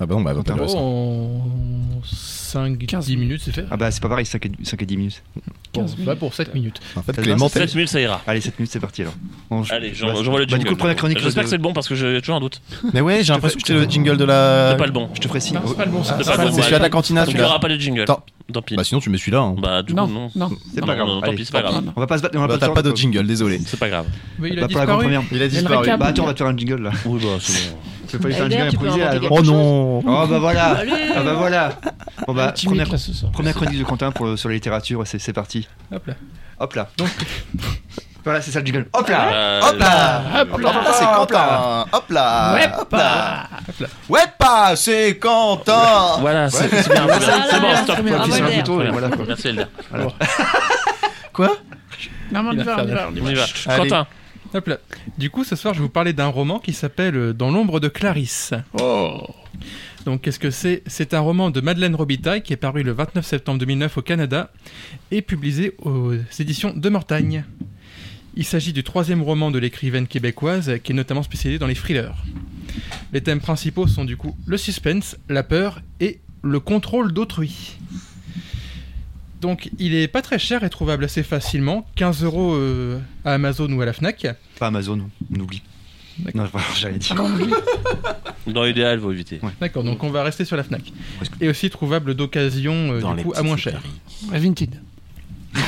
Ah 0.00 0.06
bah 0.06 0.14
on 0.16 0.22
va 0.22 0.34
21h. 0.34 0.68
5-10 2.54 3.16
minutes, 3.16 3.42
c'est 3.44 3.52
fait. 3.52 3.64
Ah 3.70 3.76
bah 3.76 3.90
c'est 3.90 4.00
pas 4.02 4.08
pareil, 4.08 4.24
5 4.26 4.46
et, 4.46 4.50
5 4.62 4.80
et 4.82 4.86
10 4.86 4.96
minutes. 4.96 5.22
Bon, 5.72 5.80
15 5.82 5.96
va 5.98 6.16
pour 6.16 6.32
7 6.34 6.54
minutes. 6.54 6.80
En 6.96 7.02
fait, 7.02 7.12
Clément, 7.20 7.46
va, 7.46 7.52
7 7.52 7.74
minutes, 7.74 7.88
ça 7.90 8.00
ira. 8.00 8.20
Allez, 8.26 8.40
7 8.40 8.58
minutes, 8.58 8.70
c'est 8.72 8.80
parti 8.80 9.02
alors. 9.02 9.14
Bon, 9.50 9.62
je- 9.62 9.72
Allez, 9.72 9.88
bah, 9.90 9.94
j'en- 9.98 10.22
j'envoie 10.22 10.40
le 10.40 10.46
bah, 10.46 10.50
jingle. 10.50 10.64
du 10.64 10.70
coup, 10.70 10.76
prends 10.76 10.86
la 10.88 10.94
chronique. 10.94 11.18
J'espère 11.18 11.42
de- 11.42 11.46
que 11.46 11.50
c'est 11.50 11.56
le 11.56 11.62
bon 11.62 11.72
parce 11.72 11.88
que 11.88 11.94
j'ai 11.94 12.20
toujours 12.20 12.36
un 12.36 12.40
doute. 12.40 12.60
Mais 12.92 13.00
ouais, 13.00 13.22
j'ai 13.24 13.32
l'impression 13.32 13.58
que 13.58 13.66
c'était 13.66 13.78
le 13.78 13.90
jingle 13.90 14.16
de 14.16 14.24
la. 14.24 14.70
C'est 14.72 14.76
pas 14.78 14.86
le 14.86 14.92
bon. 14.92 15.08
Je 15.14 15.20
te 15.20 15.28
ferai 15.28 15.40
signe. 15.40 15.56
Non, 15.56 15.62
c'est 15.66 15.76
pas 15.76 15.84
le 15.84 15.90
bon. 15.90 16.04
C'est 16.04 16.10
C'est 16.10 16.30
pas 16.30 16.36
pas 16.36 16.36
le 16.36 16.44
le 16.44 16.50
bon. 16.50 16.56
C'est 16.56 16.62
celui-à 16.62 16.78
de 16.78 16.82
la 16.84 16.90
cantina, 16.90 17.26
celui-là. 17.26 17.46
aura 17.46 17.60
pas 17.60 17.68
de 17.68 17.76
jingle. 17.76 18.04
Tant 18.04 18.60
pis. 18.60 18.76
Bah 18.76 18.84
sinon 18.84 19.00
tu 19.00 19.08
mets 19.10 19.16
celui-là. 19.16 19.40
hein. 19.40 19.56
Bah 19.58 19.82
du 19.82 19.92
coup, 19.94 19.96
Non, 19.96 20.06
non. 20.06 20.30
non. 20.36 20.50
C'est 20.74 20.84
pas 20.84 20.94
grave. 20.94 21.08
Tant 21.24 21.34
pis, 21.34 21.44
c'est 21.46 21.52
pas 21.52 21.62
grave. 21.62 21.82
On 21.96 22.00
va 22.00 22.06
pas 22.06 22.18
se 22.18 22.22
battre. 22.22 22.36
On 22.36 22.40
va 22.42 22.46
Bah, 22.46 22.58
pas 22.58 22.66
T'as 22.68 22.72
pas 22.74 22.82
de 22.82 22.94
jingle, 22.94 23.26
désolé. 23.26 23.58
C'est 23.64 23.78
pas 23.80 23.88
grave. 23.88 24.06
Mais 24.38 24.50
il 24.50 24.56
Bah, 24.56 24.64
a 24.64 24.68
pour 24.68 24.78
la 24.78 24.84
disparu. 24.84 25.02
première. 25.04 25.22
Il 25.32 25.38
a 25.38 25.44
le 25.44 25.48
disparu. 25.48 25.86
Bah 25.98 26.06
attends, 26.06 26.22
on 26.24 26.26
va 26.26 26.32
te 26.34 26.38
faire 26.38 26.46
un 26.46 26.56
jingle 26.56 26.82
là. 26.82 26.90
Oui, 27.06 27.20
bah 27.22 27.28
c'est 27.40 27.70
bon. 27.70 27.78
Pas 28.18 28.28
lui 28.28 28.34
faire 28.34 29.30
Oh 29.30 29.42
non 29.42 29.98
Oh 29.98 30.26
bah 30.26 30.38
voilà. 30.38 30.64
Allez. 30.78 30.92
Ah 31.16 31.22
bah 31.22 31.34
voilà. 31.34 31.72
Bon 32.26 32.34
bah, 32.34 32.54
première, 32.64 33.54
chronique 33.54 33.78
de 33.78 33.84
Quentin 33.84 34.10
pour, 34.10 34.38
sur 34.38 34.48
la 34.48 34.54
littérature, 34.54 35.02
c'est 35.06 35.18
c'est 35.18 35.32
parti. 35.32 35.68
Hop 35.92 36.06
là. 36.06 36.14
Hop 36.60 36.74
là. 36.74 36.88
Donc, 36.96 37.08
voilà, 38.24 38.40
c'est 38.40 38.50
ça 38.50 38.60
le 38.60 38.66
jingle. 38.66 38.86
Hop 38.92 39.08
là. 39.08 39.32
Euh, 39.32 39.60
Hop 39.62 39.78
là. 39.78 40.22
Hop 40.40 40.48
Hop 40.54 40.60
là, 40.60 40.92
c'est 40.92 41.04
Quentin. 41.04 41.86
Hop 41.92 42.10
là. 42.10 42.54
Ouais, 42.54 42.70
Hop 42.78 42.92
là. 42.92 43.48
Ouais 44.08 44.24
pas, 44.38 44.76
c'est 44.76 45.18
Quentin. 45.18 46.18
Voilà, 46.20 46.48
c'est 46.48 46.70
bien. 46.70 46.82
C'est 47.50 47.60
bon, 47.60 47.76
stop. 47.76 47.98
voilà 48.92 49.08
quoi. 49.10 49.24
Merci 49.26 49.48
Elder. 49.48 49.66
Quoi? 51.32 51.56
Non, 52.32 52.42
mais 52.44 52.50
on 52.50 52.52
y 52.52 52.64
va 52.64 52.76
on 53.08 53.28
y 53.28 53.34
va. 53.34 53.76
Quentin. 53.76 54.06
Hop 54.54 54.68
là. 54.68 54.78
Du 55.18 55.30
coup, 55.30 55.42
ce 55.42 55.56
soir, 55.56 55.74
je 55.74 55.80
vais 55.80 55.84
vous 55.84 55.90
parler 55.90 56.12
d'un 56.12 56.28
roman 56.28 56.60
qui 56.60 56.72
s'appelle 56.72 57.16
euh, 57.16 57.32
Dans 57.32 57.50
l'ombre 57.50 57.80
de 57.80 57.88
Clarisse. 57.88 58.54
Oh. 58.80 59.26
Donc, 60.04 60.22
qu'est-ce 60.22 60.38
que 60.38 60.52
c'est? 60.52 60.84
C'est 60.86 61.12
un 61.12 61.18
roman 61.18 61.50
de 61.50 61.60
Madeleine 61.60 61.96
Robitaille 61.96 62.40
qui 62.40 62.52
est 62.52 62.56
paru 62.56 62.84
le 62.84 62.92
29 62.92 63.26
septembre 63.26 63.58
2009 63.58 63.98
au 63.98 64.02
Canada 64.02 64.52
et 65.10 65.22
publié 65.22 65.74
aux 65.78 66.12
éditions 66.38 66.72
de 66.72 66.88
Mortagne. 66.88 67.44
Il 68.36 68.44
s'agit 68.44 68.72
du 68.72 68.84
troisième 68.84 69.22
roman 69.22 69.50
de 69.50 69.58
l'écrivaine 69.58 70.06
québécoise 70.06 70.78
qui 70.84 70.92
est 70.92 70.94
notamment 70.94 71.24
spécialisée 71.24 71.58
dans 71.58 71.66
les 71.66 71.74
thrillers. 71.74 72.14
Les 73.12 73.22
thèmes 73.22 73.40
principaux 73.40 73.88
sont 73.88 74.04
du 74.04 74.16
coup 74.16 74.36
le 74.46 74.56
suspense, 74.56 75.16
la 75.28 75.42
peur 75.42 75.80
et 75.98 76.20
le 76.42 76.60
contrôle 76.60 77.12
d'autrui. 77.12 77.76
Donc, 79.44 79.68
il 79.78 79.94
est 79.94 80.08
pas 80.08 80.22
très 80.22 80.38
cher 80.38 80.64
et 80.64 80.70
trouvable 80.70 81.04
assez 81.04 81.22
facilement, 81.22 81.86
15 81.96 82.24
euros 82.24 82.54
euh, 82.54 82.98
à 83.26 83.34
Amazon 83.34 83.70
ou 83.70 83.82
à 83.82 83.84
la 83.84 83.92
Fnac. 83.92 84.26
Pas 84.58 84.68
Amazon, 84.68 85.10
on 85.30 85.38
oublie. 85.38 85.60
Non, 86.34 86.48
j'ai 86.74 86.88
rien 86.88 86.96
dit. 86.96 87.10
Dans 88.46 88.64
l'idéal, 88.64 88.98
faut 89.00 89.12
éviter. 89.12 89.42
D'accord, 89.60 89.84
donc 89.84 90.02
on 90.02 90.08
va 90.08 90.22
rester 90.22 90.46
sur 90.46 90.56
la 90.56 90.64
Fnac. 90.64 90.90
Et 91.42 91.48
aussi 91.50 91.68
trouvable 91.68 92.14
d'occasion, 92.14 92.72
euh, 92.94 93.00
Dans 93.02 93.10
du 93.10 93.18
les 93.18 93.22
coup, 93.22 93.32
à 93.32 93.34
petites 93.34 93.46
moins 93.46 93.58
cher. 93.58 93.82
Ouais, 94.32 94.38
Vinted. 94.38 94.80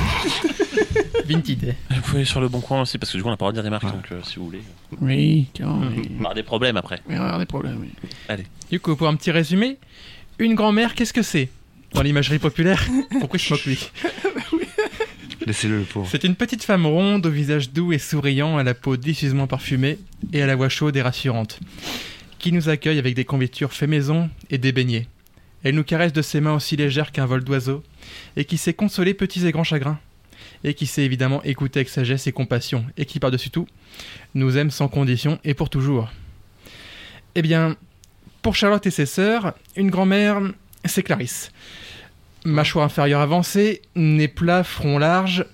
Vinted. 1.28 1.74
Vous 1.90 2.00
pouvez 2.00 2.16
aller 2.16 2.24
sur 2.24 2.40
le 2.40 2.48
bon 2.48 2.62
coin 2.62 2.80
aussi 2.80 2.96
parce 2.96 3.12
que 3.12 3.18
du 3.18 3.22
coup 3.22 3.28
on 3.28 3.32
n'a 3.32 3.36
pas 3.36 3.44
le 3.46 3.52
droit 3.52 3.62
de 3.62 3.68
dire 3.68 3.78
des 3.78 3.84
marques 3.86 3.94
donc 3.94 4.10
euh, 4.10 4.20
si 4.24 4.36
vous 4.36 4.46
voulez. 4.46 4.62
Oui, 5.02 5.48
oui. 5.58 6.10
On 6.18 6.24
aura 6.24 6.32
des 6.32 6.42
problèmes 6.42 6.78
après. 6.78 7.02
Mais 7.10 7.16
on 7.16 7.18
va 7.18 7.24
avoir 7.24 7.40
des 7.40 7.44
problèmes, 7.46 7.78
oui. 7.78 8.36
Du 8.70 8.80
coup, 8.80 8.96
pour 8.96 9.06
un 9.06 9.16
petit 9.16 9.30
résumé, 9.32 9.76
une 10.38 10.54
grand-mère, 10.54 10.94
qu'est-ce 10.94 11.12
que 11.12 11.20
c'est? 11.22 11.50
Dans 11.93 12.03
l'imagerie 12.03 12.39
populaire 12.39 12.87
Pourquoi 13.20 13.39
je 13.39 13.51
moque 13.51 13.64
lui 13.64 13.78
Laissez-le, 15.47 15.78
le 15.78 15.84
pauvre. 15.84 16.09
C'est 16.11 16.24
une 16.24 16.34
petite 16.34 16.64
femme 16.64 16.87
ronde, 16.87 17.24
au 17.24 17.30
visage 17.30 17.70
doux 17.70 17.93
et 17.93 17.99
souriant, 17.99 18.59
à 18.59 18.64
la 18.64 18.74
peau 18.74 18.97
délicieusement 18.97 19.47
parfumée 19.47 19.99
et 20.32 20.43
à 20.43 20.47
la 20.47 20.57
voix 20.57 20.68
chaude 20.68 20.97
et 20.97 21.03
rassurante, 21.03 21.61
qui 22.39 22.51
nous 22.51 22.68
accueille 22.68 22.99
avec 22.99 23.14
des 23.14 23.24
confitures 23.24 23.72
fait 23.72 23.87
maison 23.87 24.28
et 24.51 24.59
des 24.59 24.72
beignets. 24.72 25.07
Elle 25.62 25.76
nous 25.76 25.84
caresse 25.84 26.12
de 26.12 26.22
ses 26.22 26.41
mains 26.41 26.55
aussi 26.55 26.76
légères 26.76 27.12
qu'un 27.12 27.26
vol 27.26 27.45
d'oiseau 27.45 27.84
et 28.37 28.45
qui 28.45 28.57
sait 28.57 28.74
consoler 28.74 29.14
petits 29.14 29.47
et 29.47 29.53
grands 29.53 29.64
chagrins. 29.64 29.99
et 30.64 30.74
qui 30.74 30.87
sait 30.87 31.05
évidemment 31.05 31.43
écouter 31.45 31.80
avec 31.80 31.89
sagesse 31.89 32.26
et 32.26 32.32
compassion, 32.32 32.84
et 32.97 33.05
qui 33.05 33.20
par-dessus 33.20 33.51
tout 33.51 33.66
nous 34.34 34.57
aime 34.57 34.70
sans 34.70 34.89
condition 34.89 35.39
et 35.45 35.55
pour 35.55 35.70
toujours. 35.70 36.11
Eh 37.34 37.43
bien, 37.43 37.76
pour 38.43 38.55
Charlotte 38.57 38.87
et 38.87 38.91
ses 38.91 39.07
sœurs, 39.07 39.55
une 39.76 39.91
grand-mère, 39.91 40.41
c'est 40.89 41.03
Clarisse. 41.03 41.51
Mâchoire 42.45 42.84
inférieure 42.84 43.20
avancée, 43.20 43.82
nez 43.95 44.28
plat, 44.28 44.62
front 44.62 44.99
large, 44.99 45.47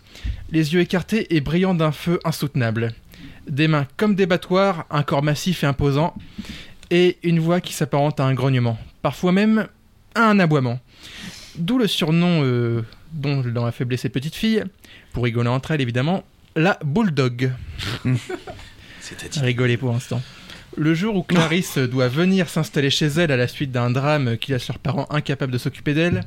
les 0.50 0.74
yeux 0.74 0.80
écartés 0.80 1.34
et 1.34 1.40
brillants 1.40 1.74
d'un 1.74 1.92
feu 1.92 2.20
insoutenable. 2.24 2.94
Des 3.48 3.68
mains 3.68 3.86
comme 3.96 4.14
des 4.14 4.26
battoirs, 4.26 4.86
un 4.90 5.02
corps 5.02 5.22
massif 5.22 5.64
et 5.64 5.66
imposant, 5.66 6.14
et 6.90 7.18
une 7.22 7.40
voix 7.40 7.60
qui 7.60 7.72
s'apparente 7.72 8.20
à 8.20 8.24
un 8.24 8.34
grognement, 8.34 8.78
parfois 9.00 9.32
même 9.32 9.66
à 10.14 10.28
un 10.28 10.38
aboiement. 10.38 10.78
D'où 11.56 11.78
le 11.78 11.86
surnom 11.86 12.42
euh, 12.42 12.82
dont 13.12 13.40
dans 13.40 13.64
la 13.64 13.72
faiblesse 13.72 14.02
ces 14.02 14.08
petites 14.08 14.34
filles, 14.34 14.64
pour 15.12 15.24
rigoler 15.24 15.48
entre 15.48 15.70
elles 15.70 15.80
évidemment, 15.80 16.24
la 16.56 16.78
bulldog. 16.84 17.52
C'est-à-dire. 19.00 19.42
Rigoler 19.42 19.76
pour 19.76 19.92
l'instant. 19.92 20.22
Le 20.76 20.94
jour 20.94 21.16
où 21.16 21.22
Clarisse 21.22 21.76
doit 21.76 22.08
venir 22.08 22.48
s'installer 22.48 22.88
chez 22.88 23.06
elle 23.06 23.30
à 23.30 23.36
la 23.36 23.46
suite 23.46 23.72
d'un 23.72 23.90
drame 23.90 24.38
qui 24.38 24.52
laisse 24.52 24.68
leurs 24.68 24.78
parents 24.78 25.06
incapables 25.10 25.52
de 25.52 25.58
s'occuper 25.58 25.92
d'elle, 25.92 26.22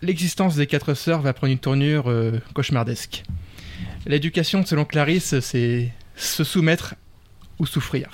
l'existence 0.00 0.56
des 0.56 0.66
quatre 0.66 0.94
sœurs 0.94 1.20
va 1.20 1.34
prendre 1.34 1.52
une 1.52 1.58
tournure 1.58 2.08
euh, 2.08 2.40
cauchemardesque. 2.54 3.22
L'éducation, 4.06 4.64
selon 4.64 4.86
Clarisse, 4.86 5.40
c'est 5.40 5.92
se 6.16 6.42
soumettre 6.42 6.94
ou 7.58 7.66
souffrir. 7.66 8.08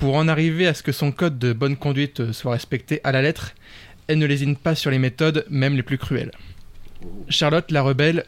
Pour 0.00 0.16
en 0.16 0.28
arriver 0.28 0.66
à 0.66 0.74
ce 0.74 0.82
que 0.82 0.92
son 0.92 1.12
code 1.12 1.38
de 1.38 1.54
bonne 1.54 1.78
conduite 1.78 2.32
soit 2.32 2.52
respecté 2.52 3.00
à 3.04 3.12
la 3.12 3.22
lettre, 3.22 3.54
elle 4.06 4.18
ne 4.18 4.26
lésine 4.26 4.56
pas 4.56 4.74
sur 4.74 4.90
les 4.90 4.98
méthodes, 4.98 5.46
même 5.48 5.76
les 5.76 5.82
plus 5.82 5.96
cruelles. 5.96 6.32
Charlotte, 7.30 7.70
la 7.70 7.80
rebelle, 7.80 8.26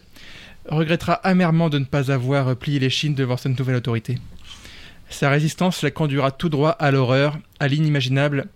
regrettera 0.71 1.13
amèrement 1.13 1.69
de 1.69 1.79
ne 1.79 1.85
pas 1.85 2.11
avoir 2.11 2.57
plié 2.57 2.79
les 2.79 2.89
chines 2.89 3.15
devant 3.15 3.37
cette 3.37 3.59
nouvelle 3.59 3.77
autorité. 3.77 4.17
Sa 5.11 5.31
résistance 5.31 5.83
la 5.83 5.91
conduira 5.91 6.31
tout 6.31 6.49
droit 6.49 6.71
à 6.71 6.91
l'horreur, 6.91 7.39
à 7.61 7.69
l'inimaginable, 7.69 8.47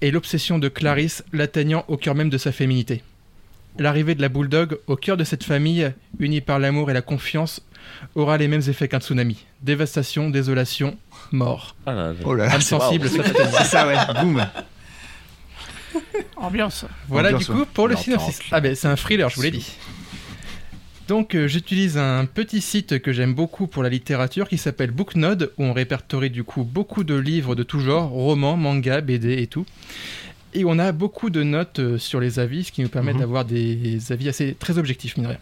et 0.00 0.10
l'obsession 0.10 0.58
de 0.58 0.68
Clarisse 0.68 1.24
l'atteignant 1.32 1.84
au 1.88 1.96
cœur 1.96 2.14
même 2.14 2.30
de 2.30 2.38
sa 2.38 2.52
féminité. 2.52 3.02
L'arrivée 3.78 4.14
de 4.14 4.22
la 4.22 4.28
Bulldog 4.28 4.78
au 4.88 4.96
cœur 4.96 5.16
de 5.16 5.24
cette 5.24 5.44
famille, 5.44 5.92
unie 6.18 6.40
par 6.40 6.58
l'amour 6.58 6.90
et 6.90 6.94
la 6.94 7.02
confiance, 7.02 7.60
aura 8.16 8.36
les 8.36 8.48
mêmes 8.48 8.62
effets 8.68 8.88
qu'un 8.88 8.98
tsunami. 9.00 9.44
Dévastation, 9.62 10.30
désolation, 10.30 10.98
mort. 11.30 11.76
Ah 11.86 11.92
là, 11.94 12.08
là. 12.08 12.14
Oh 12.24 12.34
là, 12.34 12.44
Âme 12.52 12.60
c'est- 12.60 12.76
sensible, 12.76 13.08
c'est 13.08 13.22
ça 13.52 13.64
ça, 13.64 13.86
ouais. 13.86 13.96
Boum. 14.20 14.44
Ambiance. 16.36 16.84
Voilà 17.08 17.28
Ambiance, 17.28 17.46
du 17.46 17.52
coup 17.52 17.60
ouais. 17.60 17.66
pour 17.72 17.88
le 17.88 17.96
synopsis. 17.96 18.40
Ah 18.50 18.60
ben 18.60 18.74
c'est 18.74 18.88
un 18.88 18.96
thriller, 18.96 19.28
je 19.30 19.36
vous 19.36 19.42
l'ai 19.42 19.50
dit. 19.52 19.72
Donc 21.08 21.34
euh, 21.34 21.48
j'utilise 21.48 21.96
un 21.96 22.26
petit 22.26 22.60
site 22.60 22.98
que 23.00 23.12
j'aime 23.12 23.34
beaucoup 23.34 23.66
pour 23.66 23.82
la 23.82 23.88
littérature 23.88 24.48
qui 24.48 24.58
s'appelle 24.58 24.90
Booknode 24.90 25.52
où 25.56 25.64
on 25.64 25.72
répertorie 25.72 26.28
du 26.30 26.44
coup 26.44 26.64
beaucoup 26.64 27.02
de 27.02 27.14
livres 27.14 27.54
de 27.54 27.62
tout 27.62 27.80
genre, 27.80 28.10
romans, 28.10 28.56
mangas, 28.56 29.00
BD 29.00 29.42
et 29.42 29.46
tout. 29.46 29.64
Et 30.54 30.64
on 30.64 30.78
a 30.78 30.92
beaucoup 30.92 31.30
de 31.30 31.42
notes 31.42 31.78
euh, 31.78 31.98
sur 31.98 32.20
les 32.20 32.38
avis, 32.38 32.64
ce 32.64 32.72
qui 32.72 32.82
nous 32.82 32.88
permet 32.88 33.12
Mhm. 33.14 33.20
d'avoir 33.20 33.44
des 33.44 34.12
avis 34.12 34.28
assez 34.28 34.54
très 34.54 34.76
objectifs, 34.78 35.16
mine 35.16 35.24
de 35.26 35.30
rien. 35.30 35.38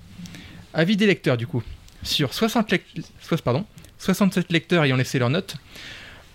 Avis 0.75 0.97
des 0.97 1.07
lecteurs 1.07 1.37
du 1.37 1.47
coup. 1.47 1.63
Sur 2.03 2.33
60 2.35 2.71
lec- 2.71 2.83
soix- 3.21 3.39
pardon, 3.39 3.65
67 3.99 4.53
lecteurs 4.53 4.85
ayant 4.85 4.97
laissé 4.97 5.19
leurs 5.19 5.31
notes, 5.31 5.57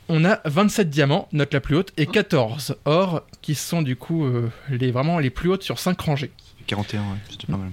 on 0.09 0.25
a 0.25 0.41
27 0.45 0.89
diamants, 0.89 1.29
note 1.32 1.53
la 1.53 1.61
plus 1.61 1.75
haute, 1.77 1.93
et 1.95 2.05
14 2.05 2.75
or, 2.86 3.23
qui 3.41 3.55
sont 3.55 3.82
du 3.82 3.95
coup 3.95 4.25
euh, 4.25 4.49
les, 4.69 4.91
vraiment 4.91 5.19
les 5.19 5.29
plus 5.29 5.49
hautes 5.49 5.63
sur 5.63 5.79
5 5.79 5.99
rangées. 6.01 6.32
41, 6.67 6.99
ouais, 7.01 7.05
c'était 7.29 7.47
pas 7.47 7.57
mal. 7.57 7.69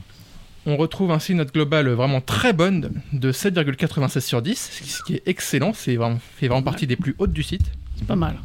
On 0.70 0.76
retrouve 0.76 1.12
ainsi 1.12 1.32
une 1.32 1.38
note 1.38 1.54
globale 1.54 1.88
vraiment 1.88 2.20
très 2.20 2.52
bonne 2.52 2.92
de 3.14 3.32
7,96 3.32 4.20
sur 4.20 4.42
10, 4.42 4.82
ce 4.84 5.02
qui 5.02 5.14
est 5.14 5.22
excellent, 5.24 5.72
c'est 5.72 5.96
vraiment, 5.96 6.18
fait 6.36 6.46
vraiment 6.46 6.62
partie 6.62 6.86
des 6.86 6.96
plus 6.96 7.16
hautes 7.18 7.32
du 7.32 7.42
site. 7.42 7.72
C'est 7.96 8.06
pas 8.06 8.16
mal. 8.16 8.36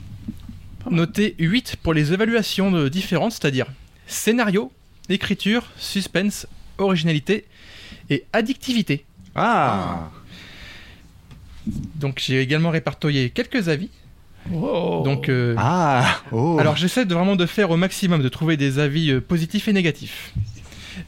Noté 0.90 1.34
8 1.38 1.76
pour 1.82 1.94
les 1.94 2.12
évaluations 2.12 2.70
de 2.70 2.90
différentes, 2.90 3.32
c'est-à-dire 3.32 3.64
scénario, 4.06 4.70
écriture, 5.08 5.64
suspense, 5.78 6.46
originalité 6.76 7.46
et 8.10 8.26
addictivité. 8.34 9.06
Ah 9.34 10.10
Donc 11.94 12.22
j'ai 12.22 12.42
également 12.42 12.68
répertorié 12.68 13.30
quelques 13.30 13.70
avis. 13.70 13.88
Oh. 14.52 15.00
Donc 15.06 15.30
euh, 15.30 15.54
Ah 15.56 16.20
Oh 16.32 16.58
Alors 16.60 16.76
j'essaie 16.76 17.06
de 17.06 17.14
vraiment 17.14 17.34
de 17.34 17.46
faire 17.46 17.70
au 17.70 17.78
maximum, 17.78 18.22
de 18.22 18.28
trouver 18.28 18.58
des 18.58 18.78
avis 18.78 19.10
euh, 19.10 19.22
positifs 19.22 19.68
et 19.68 19.72
négatifs. 19.72 20.34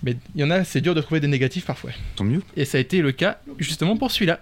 Mais 0.07 0.17
il 0.35 0.41
y 0.41 0.45
en 0.45 0.51
a, 0.51 0.65
c'est 0.65 0.81
dur 0.81 0.95
de 0.95 1.01
trouver 1.03 1.21
des 1.21 1.27
négatifs 1.27 1.67
parfois. 1.67 1.91
Tant 2.15 2.25
mieux. 2.25 2.41
Et 2.57 2.65
ça 2.65 2.79
a 2.79 2.81
été 2.81 3.03
le 3.03 3.13
cas 3.13 3.41
justement 3.59 3.97
pour 3.99 4.11
celui-là. 4.11 4.41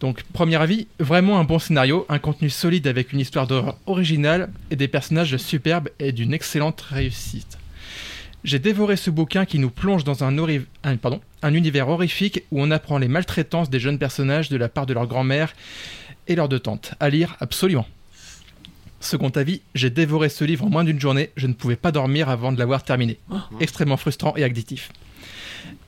Donc 0.00 0.22
premier 0.32 0.56
avis, 0.56 0.88
vraiment 1.00 1.38
un 1.40 1.44
bon 1.44 1.58
scénario, 1.58 2.04
un 2.08 2.18
contenu 2.18 2.50
solide 2.50 2.86
avec 2.86 3.12
une 3.12 3.20
histoire 3.20 3.46
d'horreur 3.46 3.78
originale 3.86 4.50
et 4.70 4.76
des 4.76 4.88
personnages 4.88 5.36
superbes 5.38 5.88
et 5.98 6.12
d'une 6.12 6.34
excellente 6.34 6.80
réussite. 6.82 7.56
J'ai 8.44 8.58
dévoré 8.58 8.96
ce 8.96 9.08
bouquin 9.10 9.44
qui 9.46 9.58
nous 9.60 9.70
plonge 9.70 10.02
dans 10.04 10.24
un, 10.24 10.36
hori- 10.36 10.66
un- 10.82 10.96
pardon, 10.96 11.20
un 11.42 11.54
univers 11.54 11.88
horrifique 11.88 12.42
où 12.50 12.60
on 12.60 12.72
apprend 12.72 12.98
les 12.98 13.06
maltraitances 13.08 13.70
des 13.70 13.78
jeunes 13.80 13.98
personnages 14.00 14.48
de 14.48 14.56
la 14.56 14.68
part 14.68 14.84
de 14.86 14.92
leur 14.94 15.06
grand-mère 15.06 15.54
et 16.26 16.34
leurs 16.34 16.48
deux 16.48 16.58
tantes. 16.58 16.94
À 17.00 17.08
lire 17.08 17.36
absolument. 17.40 17.86
Second 19.02 19.30
avis, 19.30 19.62
j'ai 19.74 19.90
dévoré 19.90 20.28
ce 20.28 20.44
livre 20.44 20.64
en 20.64 20.70
moins 20.70 20.84
d'une 20.84 21.00
journée, 21.00 21.30
je 21.36 21.48
ne 21.48 21.52
pouvais 21.54 21.74
pas 21.76 21.90
dormir 21.90 22.28
avant 22.28 22.52
de 22.52 22.58
l'avoir 22.58 22.84
terminé. 22.84 23.18
Extrêmement 23.60 23.96
frustrant 23.96 24.34
et 24.36 24.44
addictif. 24.44 24.90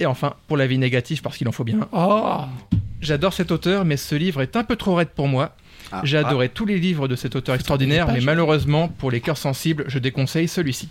Et 0.00 0.06
enfin, 0.06 0.34
pour 0.48 0.56
l'avis 0.56 0.78
négatif, 0.78 1.22
parce 1.22 1.36
qu'il 1.36 1.46
en 1.48 1.52
faut 1.52 1.64
bien 1.64 1.78
Oh. 1.92 2.40
J'adore 3.00 3.32
cet 3.32 3.50
auteur, 3.52 3.84
mais 3.84 3.96
ce 3.96 4.14
livre 4.16 4.42
est 4.42 4.56
un 4.56 4.64
peu 4.64 4.76
trop 4.76 4.94
raide 4.96 5.10
pour 5.10 5.28
moi. 5.28 5.54
Ah. 5.92 6.00
J'ai 6.04 6.16
adoré 6.16 6.48
tous 6.48 6.66
les 6.66 6.78
livres 6.80 7.06
de 7.06 7.14
cet 7.14 7.36
auteur 7.36 7.54
extraordinaire, 7.54 8.08
mais 8.12 8.20
malheureusement, 8.20 8.88
pour 8.88 9.10
les 9.10 9.20
cœurs 9.20 9.36
sensibles, 9.38 9.84
je 9.86 9.98
déconseille 9.98 10.48
celui-ci. 10.48 10.88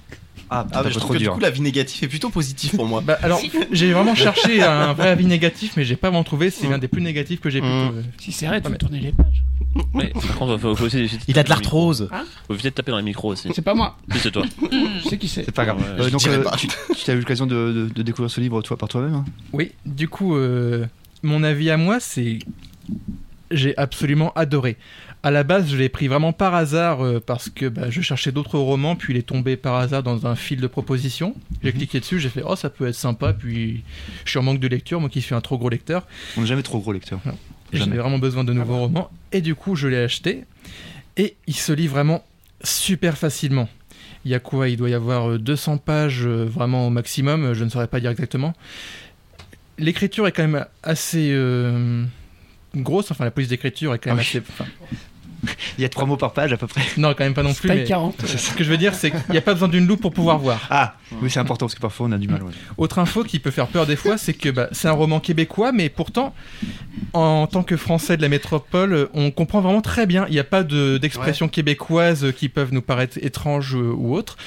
Ah, 0.49 0.65
Ah, 0.71 0.79
ah 0.79 0.81
mais 0.85 0.91
je 0.91 0.99
trouve 0.99 1.13
que 1.17 1.21
du 1.21 1.29
coup, 1.29 1.39
l'avis 1.39 1.61
négatif 1.61 2.03
est 2.03 2.07
plutôt 2.07 2.29
positif 2.29 2.75
pour 2.75 2.85
moi. 2.85 3.01
Bah, 3.01 3.17
alors, 3.23 3.41
j'ai 3.71 3.91
vraiment 3.91 4.15
cherché 4.15 4.61
un 4.63 4.93
vrai 4.93 5.09
avis 5.09 5.25
négatif, 5.25 5.73
mais 5.75 5.83
j'ai 5.83 5.95
pas 5.95 6.09
vraiment 6.09 6.23
trouvé. 6.23 6.51
C'est 6.51 6.67
l'un 6.69 6.77
des 6.77 6.87
plus 6.87 7.01
négatifs 7.01 7.39
que 7.41 7.49
j'ai 7.49 7.59
pu 7.59 7.67
Mm. 7.67 7.85
trouver. 7.87 8.01
Si 8.19 8.31
c'est 8.31 8.47
raide, 8.47 8.61
Ah, 8.63 8.67
faut 8.67 8.71
mais- 8.71 8.77
tourner 8.77 8.99
les 8.99 9.11
pages. 9.11 9.42
Mais 9.93 10.09
par 10.09 10.35
contre, 10.35 10.57
faut, 10.57 10.75
faut 10.75 10.85
aussi 10.85 10.97
éviter 10.99 11.17
de 11.17 11.23
Il 11.27 11.39
a 11.39 11.43
de 11.43 11.49
l'arthrose. 11.49 12.01
micro. 12.03 12.17
Faut 12.47 12.53
éviter 12.53 12.69
de 12.69 12.75
taper 12.75 12.91
dans 12.91 12.97
les 12.97 13.03
micros 13.03 13.31
aussi. 13.31 13.49
C'est 13.55 13.61
pas 13.61 13.73
moi. 13.73 13.97
C'est 14.17 14.31
toi. 14.31 14.43
Je 14.71 15.09
sais 15.09 15.17
qui 15.17 15.27
c'est. 15.27 15.43
C'est 15.45 15.51
pas 15.51 15.65
grave. 15.65 15.83
Euh, 15.99 16.09
donc, 16.09 16.25
euh, 16.27 16.43
pas. 16.43 16.55
tu 16.57 16.67
tu 16.67 17.11
as 17.11 17.13
eu 17.13 17.19
l'occasion 17.19 17.45
de, 17.45 17.55
de- 17.55 17.89
de 17.93 18.01
découvrir 18.03 18.29
ce 18.29 18.39
livre 18.41 18.61
toi 18.61 18.77
par 18.77 18.89
toi-même 18.89 19.13
hein 19.15 19.25
Oui, 19.51 19.71
du 19.85 20.07
coup, 20.07 20.35
euh, 20.35 20.85
mon 21.23 21.43
avis 21.43 21.69
à 21.69 21.77
moi, 21.77 21.99
c'est. 21.99 22.39
J'ai 23.51 23.77
absolument 23.77 24.31
adoré. 24.33 24.77
À 25.21 25.29
la 25.31 25.43
base, 25.43 25.69
je 25.69 25.77
l'ai 25.77 25.87
pris 25.87 26.07
vraiment 26.07 26.33
par 26.33 26.53
hasard 26.55 27.01
euh, 27.05 27.19
parce 27.25 27.49
que 27.49 27.67
bah, 27.67 27.89
je 27.89 28.01
cherchais 28.01 28.31
d'autres 28.31 28.57
romans, 28.57 28.95
puis 28.95 29.13
il 29.13 29.17
est 29.17 29.21
tombé 29.23 29.55
par 29.57 29.75
hasard 29.75 30.01
dans 30.03 30.25
un 30.27 30.35
fil 30.35 30.59
de 30.59 30.67
propositions. 30.67 31.35
J'ai 31.63 31.69
Mhm. 31.71 31.77
cliqué 31.77 31.99
dessus, 31.99 32.19
j'ai 32.19 32.29
fait 32.29 32.41
oh 32.45 32.55
ça 32.55 32.69
peut 32.69 32.87
être 32.87 32.95
sympa, 32.95 33.31
puis 33.31 33.83
je 34.25 34.31
suis 34.31 34.39
en 34.39 34.43
manque 34.43 34.59
de 34.59 34.67
lecture, 34.67 34.99
moi 34.99 35.09
qui 35.09 35.21
suis 35.21 35.35
un 35.35 35.39
trop 35.41 35.57
gros 35.57 35.69
lecteur. 35.69 36.07
On 36.35 36.41
n'est 36.41 36.47
jamais 36.47 36.63
trop 36.63 36.79
gros 36.79 36.91
lecteur. 36.93 37.19
J'avais 37.73 37.97
vraiment 37.97 38.19
besoin 38.19 38.43
de 38.43 38.53
nouveaux 38.53 38.77
romans. 38.77 39.09
Et 39.31 39.41
du 39.41 39.55
coup, 39.55 39.75
je 39.75 39.87
l'ai 39.87 39.97
acheté. 39.97 40.45
Et 41.17 41.35
il 41.47 41.55
se 41.55 41.71
lit 41.73 41.87
vraiment 41.87 42.23
super 42.63 43.17
facilement. 43.17 43.67
Il 44.25 44.31
y 44.31 44.35
a 44.35 44.39
quoi? 44.39 44.69
Il 44.69 44.77
doit 44.77 44.89
y 44.89 44.93
avoir 44.93 45.31
euh, 45.31 45.37
200 45.39 45.77
pages 45.77 46.25
euh, 46.25 46.45
vraiment 46.45 46.87
au 46.87 46.89
maximum. 46.89 47.43
euh, 47.45 47.53
Je 47.53 47.63
ne 47.65 47.69
saurais 47.69 47.87
pas 47.87 47.99
dire 47.99 48.09
exactement. 48.11 48.53
L'écriture 49.77 50.27
est 50.27 50.31
quand 50.31 50.47
même 50.47 50.65
assez 50.83 51.29
euh, 51.33 52.03
grosse. 52.75 53.11
Enfin, 53.11 53.25
la 53.25 53.31
police 53.31 53.49
d'écriture 53.49 53.93
est 53.93 53.99
quand 53.99 54.11
même 54.11 54.19
Ah 54.19 54.21
oui. 54.21 54.27
assez. 54.39 54.43
enfin, 54.47 54.65
Il 55.77 55.81
y 55.81 55.85
a 55.85 55.89
trois 55.89 56.05
mots 56.05 56.17
par 56.17 56.33
page 56.33 56.53
à 56.53 56.57
peu 56.57 56.67
près. 56.67 56.81
non, 56.97 57.09
quand 57.09 57.23
même 57.23 57.33
pas 57.33 57.43
non 57.43 57.53
plus. 57.53 57.67
Mais 57.69 57.83
40. 57.83 58.25
Ce 58.25 58.51
que 58.53 58.63
je 58.63 58.69
veux 58.69 58.77
dire, 58.77 58.93
c'est 58.95 59.11
qu'il 59.11 59.19
n'y 59.31 59.37
a 59.37 59.41
pas 59.41 59.53
besoin 59.53 59.67
d'une 59.67 59.85
loupe 59.87 60.01
pour 60.01 60.13
pouvoir 60.13 60.37
voir. 60.39 60.61
Ah 60.69 60.95
Oui, 61.21 61.29
c'est 61.29 61.39
important 61.39 61.65
parce 61.65 61.75
que 61.75 61.81
parfois 61.81 62.07
on 62.07 62.11
a 62.11 62.17
du 62.17 62.27
mal. 62.27 62.43
ouais. 62.43 62.51
Autre 62.77 62.99
info 62.99 63.23
qui 63.23 63.39
peut 63.39 63.51
faire 63.51 63.67
peur 63.67 63.85
des 63.85 63.95
fois, 63.95 64.17
c'est 64.17 64.33
que 64.33 64.49
bah, 64.49 64.67
c'est 64.71 64.87
un 64.87 64.91
roman 64.93 65.19
québécois, 65.19 65.71
mais 65.71 65.89
pourtant, 65.89 66.33
en 67.13 67.47
tant 67.47 67.63
que 67.63 67.77
Français 67.77 68.17
de 68.17 68.21
la 68.21 68.29
métropole, 68.29 69.09
on 69.13 69.31
comprend 69.31 69.61
vraiment 69.61 69.81
très 69.81 70.05
bien. 70.05 70.25
Il 70.29 70.33
n'y 70.33 70.39
a 70.39 70.43
pas 70.43 70.63
de- 70.63 70.97
d'expressions 70.97 71.47
québécoises 71.47 72.31
qui 72.37 72.49
peuvent 72.49 72.73
nous 72.73 72.81
paraître 72.81 73.17
étranges 73.21 73.75
euh, 73.75 73.93
ou 73.95 74.15
autres. 74.15 74.37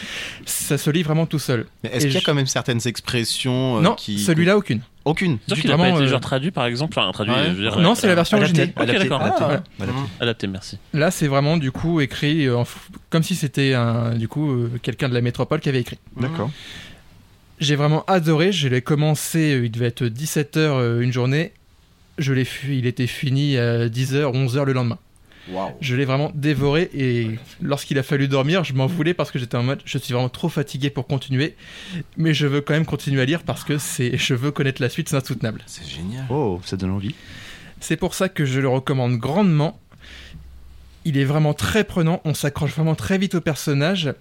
Ça 0.46 0.78
se 0.78 0.90
lit 0.90 1.02
vraiment 1.02 1.26
tout 1.26 1.38
seul. 1.38 1.66
Mais 1.84 1.90
Est-ce 1.90 1.96
Et 2.06 2.08
qu'il 2.08 2.14
y 2.14 2.16
a 2.16 2.20
je- 2.20 2.24
quand 2.24 2.34
même 2.34 2.46
certaines 2.46 2.80
expressions 2.86 3.78
euh, 3.78 3.80
non, 3.82 3.94
qui. 3.94 4.18
celui-là 4.18 4.56
aucune. 4.56 4.80
Aucune. 5.06 5.38
C'est 5.48 5.54
sûr 5.54 5.62
qu'il 5.62 5.70
a 5.72 5.76
pas 5.76 5.82
vraiment, 5.84 5.96
été 5.96 6.06
euh, 6.06 6.10
genre 6.10 6.20
traduit 6.20 6.50
par 6.50 6.66
exemple. 6.66 6.98
Enfin, 6.98 7.10
traduit. 7.12 7.32
Ouais. 7.32 7.44
je 7.46 7.50
veux 7.52 7.62
dire, 7.70 7.78
Non, 7.78 7.92
euh, 7.92 7.94
c'est 7.94 8.06
la 8.08 8.14
version 8.14 8.36
originale. 8.36 8.72
Adapté, 8.76 8.98
d'accord. 9.04 9.22
adapté, 9.22 9.44
Ah, 9.44 9.52
adapté. 9.82 10.00
Adapté, 10.20 10.46
merci. 10.48 10.78
Là, 10.92 11.10
c'est 11.10 11.28
vraiment 11.28 11.56
du 11.56 11.70
coup 11.72 12.00
écrit 12.00 12.44
euh, 12.46 12.58
en 12.58 12.64
f- 12.64 12.88
comme 13.08 13.22
si 13.22 13.34
c'était 13.36 13.72
un, 13.74 14.14
du 14.16 14.28
coup 14.28 14.50
euh, 14.50 14.70
quelqu'un 14.82 15.08
de 15.08 15.14
la 15.14 15.20
métropole 15.22 15.60
qui 15.60 15.68
avait 15.68 15.80
écrit. 15.80 15.98
D'accord. 16.20 16.50
J'ai 17.60 17.76
vraiment 17.76 18.04
adoré. 18.06 18.52
Je 18.52 18.68
l'ai 18.68 18.82
commencé, 18.82 19.60
il 19.64 19.70
devait 19.70 19.86
être 19.86 20.04
17h 20.04 21.00
une 21.00 21.12
journée. 21.12 21.52
Je 22.18 22.32
l'ai 22.32 22.46
il 22.68 22.86
était 22.86 23.06
fini 23.06 23.56
à 23.56 23.88
10h, 23.88 24.32
11h 24.34 24.64
le 24.64 24.72
lendemain. 24.72 24.98
Je 25.80 25.94
l'ai 25.94 26.04
vraiment 26.04 26.32
dévoré 26.34 26.90
et 26.94 27.38
lorsqu'il 27.62 27.98
a 27.98 28.02
fallu 28.02 28.28
dormir, 28.28 28.64
je 28.64 28.72
m'en 28.72 28.86
voulais 28.86 29.14
parce 29.14 29.30
que 29.30 29.38
j'étais 29.38 29.56
en 29.56 29.62
mode 29.62 29.80
je 29.84 29.98
suis 29.98 30.12
vraiment 30.12 30.28
trop 30.28 30.48
fatigué 30.48 30.90
pour 30.90 31.06
continuer, 31.06 31.56
mais 32.16 32.34
je 32.34 32.46
veux 32.46 32.60
quand 32.60 32.74
même 32.74 32.86
continuer 32.86 33.22
à 33.22 33.24
lire 33.24 33.42
parce 33.42 33.64
que 33.64 33.78
c'est 33.78 34.16
je 34.16 34.34
veux 34.34 34.50
connaître 34.50 34.82
la 34.82 34.88
suite, 34.88 35.08
c'est 35.08 35.16
insoutenable. 35.16 35.62
C'est 35.66 35.86
génial. 35.86 36.26
Oh, 36.30 36.60
ça 36.64 36.76
donne 36.76 36.90
envie. 36.90 37.14
C'est 37.80 37.96
pour 37.96 38.14
ça 38.14 38.28
que 38.28 38.44
je 38.44 38.60
le 38.60 38.68
recommande 38.68 39.16
grandement. 39.18 39.78
Il 41.04 41.16
est 41.18 41.24
vraiment 41.24 41.54
très 41.54 41.84
prenant, 41.84 42.20
on 42.24 42.34
s'accroche 42.34 42.72
vraiment 42.72 42.96
très 42.96 43.18
vite 43.18 43.36
au 43.36 43.40
personnage. 43.40 44.12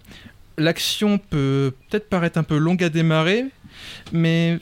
L'action 0.58 1.18
peut 1.18 1.74
peut-être 1.90 2.08
paraître 2.08 2.38
un 2.38 2.44
peu 2.44 2.58
longue 2.58 2.84
à 2.84 2.90
démarrer, 2.90 3.46
mais 4.12 4.60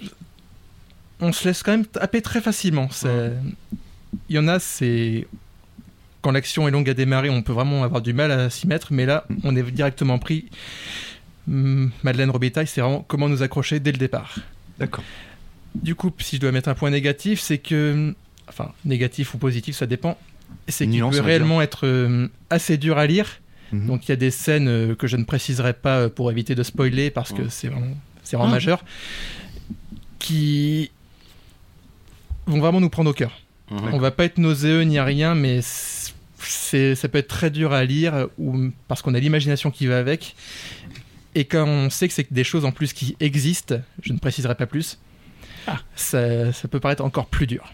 on 1.19 1.31
se 1.33 1.47
laisse 1.47 1.61
quand 1.63 1.71
même 1.71 1.85
taper 1.85 2.21
très 2.21 2.41
facilement. 2.41 2.87
Il 4.29 4.35
y 4.35 4.39
en 4.39 4.47
a, 4.47 4.59
c'est. 4.59 5.27
Quand 6.23 6.31
l'action 6.31 6.67
est 6.67 6.71
longue 6.71 6.89
à 6.89 6.93
démarrer, 6.95 7.29
on 7.29 7.41
peut 7.43 7.53
vraiment 7.53 7.83
avoir 7.83 8.01
du 8.01 8.13
mal 8.13 8.31
à 8.31 8.49
s'y 8.49 8.65
mettre, 8.65 8.91
mais 8.93 9.05
là, 9.05 9.25
on 9.43 9.55
est 9.55 9.63
directement 9.71 10.17
pris. 10.17 10.45
Hum, 11.49 11.91
Madeleine 12.01 12.29
Robitaille, 12.31 12.65
c'est 12.65 12.79
vraiment 12.81 13.05
comment 13.07 13.27
nous 13.29 13.43
accrocher 13.43 13.79
dès 13.79 13.91
le 13.91 13.97
départ. 13.97 14.35
D'accord. 14.79 15.03
Du 15.75 15.93
coup, 15.95 16.11
si 16.19 16.37
je 16.37 16.41
dois 16.41 16.51
mettre 16.51 16.69
un 16.69 16.73
point 16.75 16.89
négatif, 16.89 17.39
c'est 17.41 17.57
que. 17.59 18.15
Enfin, 18.47 18.71
négatif 18.85 19.33
ou 19.33 19.37
positif, 19.37 19.75
ça 19.75 19.85
dépend. 19.85 20.17
C'est 20.67 20.87
qu'il 20.87 20.99
peut 21.01 21.19
réellement 21.19 21.61
être 21.61 21.85
euh, 21.87 22.27
assez 22.49 22.77
dur 22.77 22.97
à 22.97 23.05
lire. 23.07 23.39
Mhm. 23.71 23.87
Donc 23.87 24.05
il 24.07 24.09
y 24.09 24.11
a 24.13 24.15
des 24.17 24.31
scènes 24.31 24.67
euh, 24.67 24.95
que 24.95 25.07
je 25.07 25.17
ne 25.17 25.23
préciserai 25.25 25.73
pas 25.73 25.97
euh, 26.01 26.09
pour 26.09 26.29
éviter 26.31 26.53
de 26.55 26.61
spoiler 26.63 27.09
parce 27.09 27.31
que 27.33 27.41
Ouais. 27.43 27.47
c'est 27.49 27.67
vraiment, 27.69 27.95
c'est 28.23 28.35
vraiment 28.37 28.51
Ah. 28.51 28.55
majeur. 28.55 28.85
Qui 30.19 30.91
vont 32.45 32.59
vraiment 32.59 32.79
nous 32.79 32.89
prendre 32.89 33.09
au 33.09 33.13
cœur. 33.13 33.31
On 33.71 33.97
va 33.97 34.11
pas 34.11 34.25
être 34.25 34.37
nauséeux 34.37 34.81
ni 34.83 34.99
à 34.99 35.03
rien, 35.03 35.33
mais 35.33 35.59
c'est, 35.63 36.02
ça 36.47 37.07
peut 37.07 37.17
être 37.17 37.27
très 37.27 37.49
dur 37.49 37.73
à 37.73 37.83
lire 37.83 38.27
ou, 38.37 38.69
parce 38.87 39.01
qu'on 39.01 39.13
a 39.13 39.19
l'imagination 39.19 39.71
qui 39.71 39.87
va 39.87 39.97
avec. 39.97 40.35
Et 41.35 41.45
quand 41.45 41.65
on 41.65 41.89
sait 41.89 42.07
que 42.07 42.13
c'est 42.13 42.31
des 42.31 42.43
choses 42.43 42.65
en 42.65 42.71
plus 42.71 42.93
qui 42.93 43.15
existent, 43.19 43.75
je 44.01 44.13
ne 44.13 44.19
préciserai 44.19 44.55
pas 44.55 44.67
plus, 44.67 44.99
ça, 45.95 46.51
ça 46.51 46.67
peut 46.67 46.79
paraître 46.79 47.03
encore 47.03 47.25
plus 47.25 47.47
dur. 47.47 47.73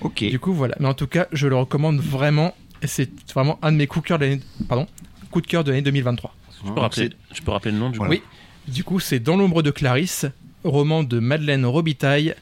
Ok. 0.00 0.24
Du 0.24 0.38
coup, 0.38 0.52
voilà. 0.52 0.74
Mais 0.80 0.88
en 0.88 0.94
tout 0.94 1.06
cas, 1.06 1.26
je 1.32 1.46
le 1.48 1.56
recommande 1.56 2.00
vraiment. 2.00 2.54
Et 2.82 2.86
c'est 2.86 3.10
vraiment 3.32 3.58
un 3.62 3.72
de 3.72 3.76
mes 3.76 3.86
coups 3.86 4.04
de 4.04 4.08
cœur 4.08 4.18
de 4.18 4.24
l'année, 4.24 4.40
pardon, 4.68 4.86
coup 5.30 5.40
de 5.40 5.46
cœur 5.46 5.64
de 5.64 5.70
l'année 5.70 5.82
2023. 5.82 6.34
Tu 6.64 6.72
peux 6.72 6.80
rappeler, 6.80 7.10
tu 7.32 7.42
peux 7.42 7.50
rappeler 7.50 7.72
le 7.72 7.78
nom 7.78 7.90
du 7.90 7.98
Oui. 7.98 8.22
Du 8.68 8.84
coup, 8.84 9.00
c'est 9.00 9.20
Dans 9.20 9.36
l'ombre 9.36 9.62
de 9.62 9.70
Clarisse, 9.70 10.26
roman 10.64 11.02
de 11.02 11.18
Madeleine 11.18 11.64
Robitaille, 11.64 12.34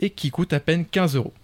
et 0.00 0.10
qui 0.10 0.30
coûte 0.30 0.52
à 0.52 0.60
peine 0.60 0.84
15 0.86 1.16
euros. 1.16 1.34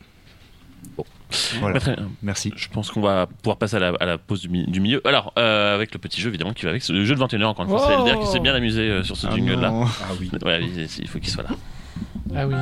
Voilà. 1.60 1.74
Pas 1.74 1.80
très 1.80 1.96
bien. 1.96 2.08
Merci. 2.22 2.52
Je 2.56 2.68
pense 2.68 2.90
qu'on 2.90 3.00
va 3.00 3.26
pouvoir 3.26 3.56
passer 3.56 3.76
à 3.76 3.78
la, 3.78 3.92
à 4.00 4.06
la 4.06 4.18
pause 4.18 4.40
du, 4.42 4.48
mi- 4.48 4.66
du 4.66 4.80
milieu. 4.80 5.00
Alors, 5.06 5.32
euh, 5.38 5.74
avec 5.74 5.92
le 5.92 5.98
petit 5.98 6.20
jeu 6.20 6.28
évidemment 6.28 6.52
qui 6.52 6.64
va 6.64 6.70
avec, 6.70 6.82
c'est 6.82 6.92
le 6.92 7.04
jeu 7.04 7.14
de 7.14 7.20
21h 7.20 7.44
encore 7.44 7.64
une 7.64 7.70
fois. 7.70 7.84
C'est 7.86 7.94
Oh 7.98 8.06
Elder 8.06 8.20
qui 8.20 8.26
s'est 8.30 8.40
bien 8.40 8.54
amusé 8.54 8.82
euh, 8.82 9.02
sur 9.04 9.16
ce 9.16 9.26
Ah 9.26 9.34
jingle 9.34 9.60
là. 9.60 9.70
non. 9.70 9.84
Ah 10.02 10.12
oui. 10.20 10.30
Ouais, 10.44 10.60
il, 10.62 10.88
il 10.98 11.08
faut 11.08 11.18
qu'il 11.18 11.28
soit 11.30 11.42
là. 11.44 11.50
Ah 12.34 12.46
oui. 12.46 12.54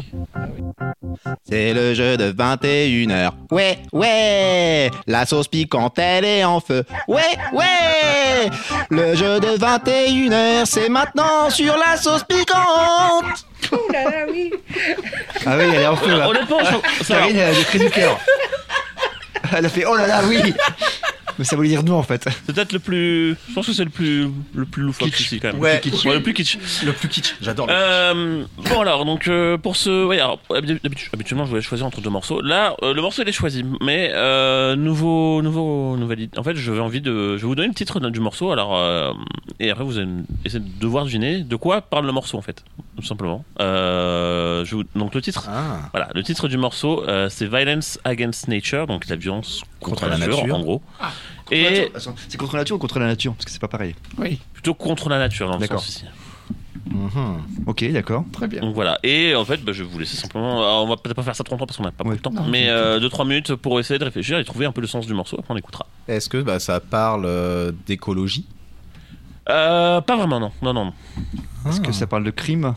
C'est 1.49 1.73
le 1.75 1.95
jeu 1.95 2.16
de 2.16 2.33
21h. 2.33 3.31
Ouais, 3.51 3.79
ouais, 3.93 4.90
la 5.07 5.27
sauce 5.27 5.49
piquante, 5.49 5.99
elle 5.99 6.24
est 6.24 6.45
en 6.45 6.61
feu. 6.61 6.85
Ouais, 7.07 7.23
ouais, 7.53 8.51
le 8.90 9.15
jeu 9.15 9.39
de 9.40 9.59
21h, 9.59 10.65
c'est 10.65 10.89
maintenant 10.89 11.51
sur 11.51 11.77
la 11.77 11.97
sauce 11.97 12.24
piquante. 12.24 13.47
Ouh 13.73 13.93
là 13.93 14.05
là, 14.05 14.27
oui. 14.31 14.53
Ah 15.47 15.57
oui, 15.59 15.65
elle 15.74 15.82
est 15.82 15.86
en 15.86 15.97
feu 15.97 16.16
là. 16.16 16.28
Honnêtement, 16.28 16.59
je- 16.61 17.05
ça. 17.05 17.15
Karine, 17.19 17.36
elle 17.39 17.55
a 17.55 17.59
des 17.59 17.65
cris 17.65 17.78
du 17.78 17.90
cœur. 17.90 18.19
Elle 19.57 19.66
a 19.66 19.69
fait 19.69 19.85
oh 19.86 19.97
là 19.97 20.07
là, 20.07 20.20
oui. 20.24 20.55
Mais 21.39 21.44
ça 21.44 21.56
voulait 21.56 21.69
dire 21.69 21.82
non 21.85 21.97
en 21.97 22.02
fait. 22.02 22.24
C'est 22.47 22.55
peut-être 22.55 22.73
le 22.73 22.78
plus. 22.78 23.36
Je 23.48 23.55
pense 23.55 23.66
que 23.66 23.73
c'est 23.73 23.85
le 23.85 23.90
plus 23.90 24.28
le 24.55 24.65
plus 24.65 24.82
loufoque 24.82 25.09
Kitsch. 25.10 25.20
ici 25.20 25.40
quand 25.40 25.52
même. 25.52 25.60
Ouais. 25.60 25.74
le 25.74 25.81
plus 25.81 25.90
kitsch. 25.90 26.05
Ouais, 26.06 26.15
le 26.15 26.23
plus 26.23 26.35
kitsch. 26.35 26.59
Le 26.85 26.93
plus 26.93 27.09
kitsch, 27.09 27.35
j'adore. 27.40 27.69
Euh, 27.70 28.44
bon 28.70 28.81
alors 28.81 29.05
donc 29.05 29.28
euh, 29.28 29.56
pour 29.59 29.77
ce 29.77 30.05
ouais 30.06 30.19
alors 30.20 30.39
habituellement 31.12 31.44
je 31.44 31.51
voulais 31.51 31.62
choisir 31.62 31.86
entre 31.86 32.01
deux 32.01 32.10
morceaux 32.10 32.40
là 32.40 32.74
euh, 32.82 32.93
le 32.94 33.02
morceau 33.02 33.23
il 33.23 33.28
est 33.28 33.32
choisi 33.32 33.65
mais 33.81 34.10
euh, 34.15 34.77
nouveau 34.77 35.43
nouveau 35.43 35.97
nouvelle 35.97 36.20
idée. 36.20 36.39
en 36.39 36.43
fait 36.43 36.56
je 36.56 36.73
vais 36.73 36.81
envie 36.81 37.01
de 37.01 37.36
je 37.36 37.43
vais 37.43 37.47
vous 37.47 37.55
donner 37.55 37.69
le 37.69 37.74
titre 37.74 38.01
du 38.01 38.20
morceau 38.20 38.51
alors 38.51 38.77
euh, 38.77 39.12
et 39.60 39.70
après 39.70 39.85
vous 39.85 39.98
allez 39.98 40.09
essayer 40.44 40.60
de 40.60 40.69
devoir 40.81 41.05
deviner 41.05 41.40
de 41.43 41.56
quoi 41.56 41.81
parle 41.81 42.06
le 42.06 42.12
morceau 42.12 42.39
en 42.39 42.43
fait 42.43 42.65
tout 42.97 43.05
simplement 43.05 43.44
euh, 43.60 44.65
je 44.65 44.74
vous- 44.77 44.85
donc 44.97 45.15
le 45.15 45.23
titre 45.23 45.47
Ah. 45.48 45.81
voilà 45.93 46.09
le 46.15 46.23
titre 46.23 46.48
du 46.48 46.56
morceau 46.56 47.05
euh, 47.09 47.28
c'est 47.28 47.47
Violence 47.47 47.98
Against 48.05 48.48
Nature 48.48 48.86
donc 48.86 49.09
la 49.09 49.16
violence 49.16 49.62
contre, 49.81 50.06
la, 50.09 50.19
nature, 50.19 50.55
en 50.55 50.60
gros 50.60 50.82
et 51.51 51.91
C'est 52.29 52.37
contre 52.37 52.55
la 52.57 52.61
nature 52.62 52.77
ou 52.77 52.79
contre 52.79 52.99
la 52.99 53.07
nature 53.07 53.35
Parce 53.35 53.45
que 53.45 53.51
c'est 53.51 53.61
pas 53.61 53.69
pareil. 53.69 53.95
Oui, 54.19 54.41
plutôt 54.53 54.75
contre 54.75 55.09
la 55.09 55.19
nature 55.19 55.47
dans 55.49 55.55
le 55.55 55.61
D'accord. 55.61 55.81
sens 55.81 55.89
ici 55.97 56.05
Mhm. 56.91 57.43
Ok, 57.66 57.85
d'accord. 57.93 58.25
très 58.33 58.49
bien. 58.49 58.62
Donc 58.62 58.75
voilà, 58.75 58.99
et 59.03 59.35
en 59.35 59.45
fait, 59.45 59.59
bah, 59.62 59.73
je 59.73 59.83
vais 59.83 59.89
vous 59.91 59.99
laisser 59.99 60.16
simplement. 60.16 60.61
alors, 60.62 60.85
on 60.85 60.89
va 60.89 60.97
peut-être 60.97 61.16
pas 61.16 61.23
faire 61.23 61.37
ça 61.37 61.45
trop 61.45 61.55
longtemps 61.55 61.66
parce 61.66 61.77
qu'on 61.77 61.83
n'a 61.85 61.91
pas 61.93 62.03
Ouais. 62.05 62.16
beaucoup 62.16 62.31
de 62.31 62.37
temps, 62.37 62.43
Non, 62.43 62.49
mais 62.49 62.66
2-3 62.99 63.27
minutes 63.27 63.55
pour 63.57 63.79
essayer 63.79 63.99
de 63.99 64.05
réfléchir 64.05 64.39
et 64.39 64.45
trouver 64.45 64.65
un 64.65 64.73
peu 64.73 64.81
le 64.81 64.87
sens 64.87 65.07
du 65.07 65.12
morceau, 65.12 65.37
après 65.39 65.53
on 65.53 65.57
écoutera. 65.59 65.87
Est-ce 66.07 66.31
que 66.31 66.41
bah, 66.41 66.59
ça 66.61 66.81
parle 66.81 67.25
euh, 67.27 67.73
d'écologie? 67.87 68.47
Euh, 69.51 70.01
pas 70.01 70.16
vraiment, 70.16 70.41
non. 70.41 70.51
Non, 70.62 70.73
non. 70.73 70.85
non. 70.87 71.70
Est-ce 71.70 71.81
que 71.83 71.93
ça 71.93 72.07
parle 72.07 72.25
de 72.25 72.31
crime? 72.31 72.75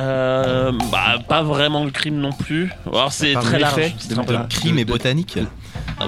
Euh, 0.00 0.70
bah, 0.92 1.18
pas 1.26 1.42
vraiment 1.42 1.84
le 1.84 1.90
crime 1.90 2.16
non 2.18 2.32
plus. 2.32 2.70
Alors, 2.86 3.10
c'est 3.12 3.32
très 3.34 3.56
de 3.56 3.62
large. 3.62 3.94
c'est 3.98 4.14
de 4.14 4.32
large. 4.32 4.48
Crime 4.48 4.78
et 4.78 4.84
botanique 4.84 5.38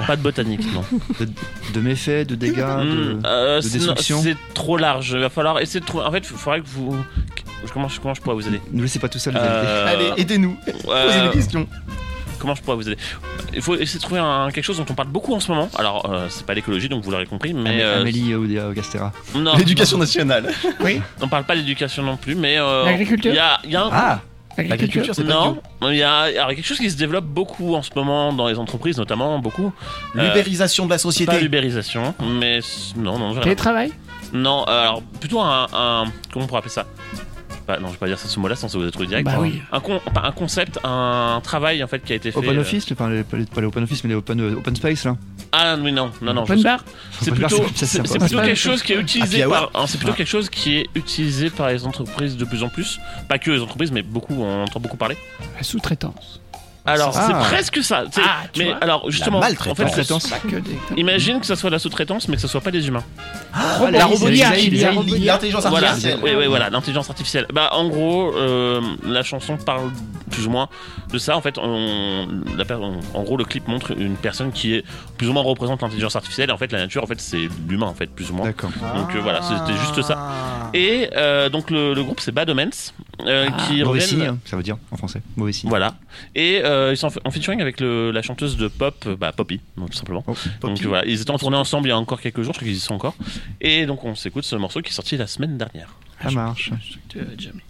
Pas 0.07 0.17
de 0.17 0.23
botanique, 0.23 0.63
non. 0.73 0.85
de, 1.21 1.29
de 1.75 1.81
méfaits, 1.81 2.27
de 2.27 2.35
dégâts, 2.35 2.57
de, 2.57 3.15
Hmm, 3.15 3.23
euh, 3.27 3.57
de 3.57 3.61
c'est- 3.61 3.79
destruction 3.79 4.21
C'est 4.23 4.37
trop 4.55 4.77
large. 4.77 5.11
Il 5.15 5.21
va 5.21 5.31
falloir 5.31 5.59
essayer 5.61 5.81
de 5.81 5.85
trouver. 5.87 6.05
En 6.05 6.13
fait, 6.13 6.19
il 6.19 6.25
faudrait 6.25 6.61
que 6.61 6.67
vous. 6.69 6.97
Comment, 7.75 7.89
je- 7.89 8.01
comment 8.01 8.15
je 8.15 8.21
pourrais 8.23 8.37
vous 8.37 8.49
aider? 8.49 8.61
Ne 8.73 8.83
laissez 8.83 8.99
pas 8.99 9.09
tout 9.09 9.19
seul. 9.19 9.35
Euh, 9.37 9.87
Allez, 9.87 10.13
aidez-nous. 10.23 10.57
euh, 10.89 11.07
Posez 11.07 11.21
des 11.29 11.31
questions. 11.31 11.67
Comment 12.39 12.55
je 12.55 12.63
pourrais 12.63 12.77
vous 12.77 12.89
aider? 12.89 12.97
Il 13.53 13.61
faut 13.61 13.75
essayer 13.75 13.99
de 13.99 14.03
trouver 14.03 14.21
un- 14.21 14.51
quelque 14.51 14.65
chose 14.65 14.79
dont 14.79 14.87
on 14.89 14.95
parle 14.95 15.09
beaucoup 15.09 15.35
en 15.35 15.41
ce 15.41 15.51
moment. 15.51 15.69
Alors, 15.77 16.11
euh, 16.11 16.27
c'est 16.31 16.47
pas 16.47 16.55
l'écologie, 16.55 16.89
donc 16.89 17.05
vous 17.05 17.11
l'aurez 17.11 17.27
compris, 17.27 17.53
mais. 17.53 17.83
Euh, 17.83 18.01
Amélie 18.01 18.35
Oudéa 18.35 18.71
Gastera. 18.75 19.13
non, 19.35 19.55
L'éducation 19.57 19.99
nationale. 19.99 20.51
On 21.21 21.29
parle 21.29 21.45
pas 21.45 21.55
d'éducation 21.57 22.03
non 22.03 22.17
plus, 22.17 22.35
mais 22.35 22.59
euh, 22.59 22.85
L'agriculture 22.87 23.33
Il 23.33 23.37
y 23.37 23.39
a, 23.39 23.59
il 23.65 23.71
y 23.73 23.77
a 23.77 23.83
un 23.85 23.91
Ah 23.93 24.21
L'agriculture, 24.59 25.15
c'est 25.15 25.25
pas 25.25 25.33
non, 25.33 25.59
il 25.91 25.97
y 25.97 26.03
a 26.03 26.13
alors, 26.19 26.29
il 26.29 26.35
y 26.35 26.39
a 26.39 26.55
quelque 26.57 26.67
chose 26.67 26.79
qui 26.79 26.91
se 26.91 26.97
développe 26.97 27.25
beaucoup 27.25 27.75
en 27.75 27.83
ce 27.83 27.91
moment 27.97 28.33
dans 28.33 28.47
les 28.49 28.59
entreprises, 28.59 28.99
notamment 28.99 29.39
beaucoup. 29.39 29.73
Euh, 30.17 30.27
L'ubérisation 30.29 30.85
de 30.85 30.91
la 30.91 30.97
Pas 30.97 30.99
société. 30.99 31.41
l'ubérisation, 31.41 32.15
mais 32.21 32.59
s- 32.59 32.93
non, 32.97 33.19
non. 33.19 33.41
Télétravail? 33.41 33.93
Non. 34.33 34.65
euh, 34.69 34.83
alors 34.83 35.03
plutôt 35.03 35.41
un, 35.41 35.67
un- 35.73 36.05
comment 36.33 36.45
on 36.45 36.49
pourrait 36.49 36.59
appeler 36.59 36.73
ça? 36.73 36.87
Non, 37.79 37.89
je 37.89 37.93
vais 37.93 37.99
pas 37.99 38.07
dire 38.07 38.19
ça 38.19 38.29
ce 38.29 38.41
mot-là, 38.41 38.57
ça 38.57 38.67
vous 38.67 38.91
trop 38.91 39.05
direct. 39.05 39.25
Bah 39.27 39.37
oui. 39.39 39.61
Un, 39.71 39.81
con- 39.81 40.01
un 40.23 40.33
concept, 40.33 40.79
un 40.85 41.41
travail 41.43 41.83
en 41.85 41.87
fait 41.87 42.01
qui 42.05 42.13
a 42.13 42.17
été 42.17 42.31
fait. 42.33 42.39
Open 42.39 42.57
euh, 42.57 42.61
Office, 42.63 42.87
enfin, 42.93 43.09
les- 43.11 43.23
pas 43.23 43.37
les, 43.37 43.45
pas 43.45 43.61
les 43.61 43.67
Open 43.67 43.83
Office, 43.85 44.03
mais 44.05 44.09
les 44.11 44.15
Open, 44.17 44.41
euh, 44.41 44.57
open 44.57 44.75
Space 44.77 45.05
là. 45.05 45.17
Ah 45.53 45.77
oui, 45.81 45.93
non, 45.93 46.11
non, 46.23 46.33
non. 46.35 46.43
Open 46.43 46.59
je- 46.59 46.63
bar 46.65 46.85
C'est 47.21 47.31
plutôt, 47.33 47.65
c'est- 47.75 48.03
plutôt 48.03 48.41
quelque 48.41 48.55
chose 48.55 48.83
qui 48.83 48.93
est 48.93 48.97
utilisé 49.01 49.43
Happy 49.43 49.51
par, 49.51 49.71
hein, 49.75 49.85
c'est 49.87 49.99
plutôt 49.99 50.13
quelque 50.15 50.29
chose 50.29 50.49
qui 50.51 50.79
est 50.79 50.87
utilisé 50.95 51.51
par 51.51 51.69
les 51.69 51.85
entreprises 51.87 52.37
de 52.37 52.45
plus 52.45 52.63
en 52.63 52.69
plus. 52.69 52.99
Pas 53.29 53.39
que 53.39 53.51
les 53.51 53.61
entreprises, 53.61 53.93
mais 53.93 54.03
beaucoup, 54.03 54.35
on 54.35 54.63
entend 54.65 54.81
beaucoup 54.81 54.97
parler. 54.97 55.17
La 55.57 55.63
sous-traitance. 55.63 56.40
Alors, 56.87 57.13
Ah. 57.17 57.27
c'est 57.27 57.49
presque 57.55 57.83
ça. 57.85 58.05
Ah, 58.17 58.43
tu 58.53 58.61
mais 58.61 58.67
vois. 58.71 58.77
alors, 58.81 59.11
justement, 59.11 59.39
en 59.39 59.43
fait, 59.43 59.57
imagine 60.97 61.41
que 61.41 61.47
ça 61.47 61.57
soit 61.57 61.71
de 61.71 61.75
la 61.75 61.79
sous-traitance, 61.79 62.29
mais 62.29 62.37
que 62.37 62.43
ce 62.43 62.49
soit 62.49 62.61
pas 62.61 62.71
des 62.71 62.89
humains. 62.89 63.05
Ah, 63.53 63.79
la 63.91 64.07
robotière. 64.07 64.51
L'intelligence 64.51 65.67
Voilà, 65.67 65.89
artificielle. 65.91 66.19
oui, 66.23 66.31
oui, 66.37 66.47
voilà, 66.47 66.71
l'intelligence 66.71 67.11
artificielle. 67.11 67.47
Bah, 67.53 67.71
en 67.73 67.89
gros, 67.89 68.33
euh, 68.37 68.81
la 69.07 69.23
chanson 69.23 69.57
parle 69.57 69.91
plus 70.31 70.47
ou 70.47 70.51
moins 70.51 70.69
de 71.13 71.19
ça. 71.19 71.37
En 71.37 71.41
fait, 71.41 71.59
on, 71.59 72.29
la 72.57 72.65
per- 72.65 72.75
on- 72.81 73.01
en 73.15 73.23
gros, 73.23 73.37
le 73.37 73.45
clip 73.45 73.67
montre 73.69 73.93
une 73.99 74.17
personne 74.17 74.53
qui 74.53 74.75
est 74.75 74.85
plus 75.19 75.29
ou 75.29 75.33
moins 75.33 75.43
représente 75.43 75.83
l'intelligence 75.83 76.17
artificielle. 76.17 76.51
Et 76.51 76.53
en 76.53 76.59
fait, 76.59 76.73
la 76.73 76.79
nature, 76.79 77.03
en 77.03 77.07
fait, 77.07 77.21
c'est 77.21 77.49
l'humain, 77.69 77.87
en 77.87 77.95
fait, 77.95 78.07
plus 78.11 78.31
ou 78.31 78.35
moins. 78.35 78.47
D'accord. 78.47 78.71
Donc 78.97 79.15
euh, 79.15 79.21
voilà, 79.21 79.41
c'était 79.43 79.77
juste 79.79 80.01
ça. 80.03 80.19
Et 80.73 81.11
euh, 81.17 81.49
donc 81.49 81.71
le, 81.71 81.95
le 81.95 82.05
groupe 82.05 82.21
c'est 82.21 82.31
Bad 82.31 82.49
Omens 82.49 82.95
euh, 83.27 83.49
qui 83.67 83.83
Mauvais 83.83 83.99
signe, 84.01 84.37
ça 84.45 84.57
veut 84.57 84.63
dire 84.63 84.77
en 84.93 84.97
français. 84.97 85.21
Mauvais 85.37 85.53
signe. 85.53 85.69
Voilà. 85.69 85.95
Et 86.37 86.61
euh, 86.71 86.93
ils 86.93 86.97
sont 86.97 87.11
en 87.25 87.31
featuring 87.31 87.61
avec 87.61 87.81
le- 87.81 88.11
la 88.11 88.23
chanteuse 88.23 88.57
de 88.57 88.69
pop, 88.69 89.05
euh, 89.07 89.17
bah, 89.17 89.33
Poppy, 89.33 89.61
donc, 89.77 89.91
tout 89.91 89.97
simplement. 89.99 90.25
Oh, 90.27 90.35
Donc 90.63 90.81
voilà, 90.83 91.05
ils 91.07 91.21
étaient 91.21 91.31
en 91.31 91.39
tournée 91.39 91.57
ensemble 91.57 91.87
il 91.89 91.91
y 91.91 91.93
a 91.93 91.99
encore 91.99 92.21
quelques 92.21 92.43
jours, 92.43 92.53
je 92.55 92.59
crois 92.59 92.69
qu'ils 92.69 92.77
y 92.77 92.81
sont 92.81 92.95
encore. 92.95 93.15
Et 93.61 93.87
donc 93.87 94.05
on 94.05 94.15
s'écoute 94.15 94.45
ce 94.45 94.57
morceau 94.57 94.81
qui 94.83 94.91
est 94.91 94.95
sorti 94.95 95.17
la 95.17 95.27
semaine 95.27 95.59
dernière. 95.59 95.95
ça 96.23 96.31
marche. 96.31 96.71
Tu 97.09 97.19
avais 97.21 97.37
déjà 97.37 97.51
mis. 97.53 97.61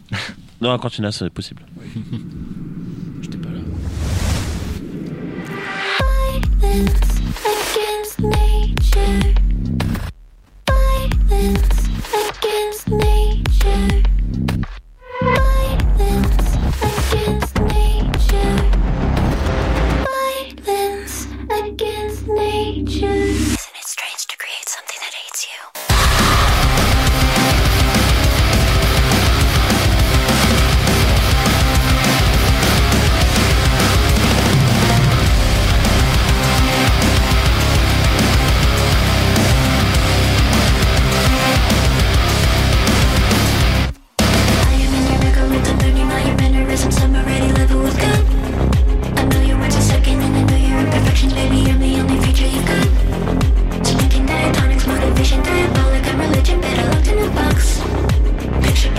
Non, 0.61 0.79
quand 0.79 0.91
tu 0.91 1.03
c'est 1.13 1.31
possible. 1.31 1.63
J'étais 3.23 3.39
pas 3.39 3.49
là. 3.49 3.61
Violence 6.61 7.21
against 7.45 8.21
nature. 8.21 9.35
Violence 10.69 11.89
against 12.13 12.89
nature. 12.89 14.03
Violence 15.21 15.80
间 22.91 23.40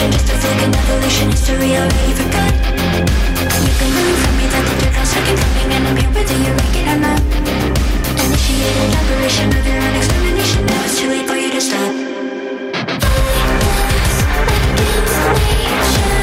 revolution 0.00 0.12
is 0.14 0.22
to 0.24 0.36
second 0.40 0.76
evolution 0.76 1.30
History 1.30 1.76
for 2.16 2.28
good. 2.32 2.54
You 3.60 3.72
can 3.78 3.90
learn 3.96 4.14
from 4.22 4.34
me 4.38 4.46
that 4.48 4.64
the 4.64 4.74
truth 4.80 4.96
has 4.96 5.08
second 5.10 5.36
coming 5.38 5.68
And 5.76 5.84
I'm 5.88 5.96
here 5.96 6.10
whether 6.10 6.38
you 6.40 6.52
like 6.56 6.76
it 6.76 6.88
or 6.88 6.98
not 7.04 7.20
Initiated 8.24 8.96
operation 8.96 9.48
of 9.52 9.66
your 9.66 9.76
own 9.76 9.94
extermination 9.96 10.66
Now 10.66 10.84
it's 10.84 10.98
too 10.98 11.08
late 11.08 11.26
for 11.28 11.36
you 11.36 11.50
to 11.50 11.60
stop. 11.60 11.92
I 13.00 13.58
was 14.00 14.18
against 14.80 15.16
nature. 15.36 16.19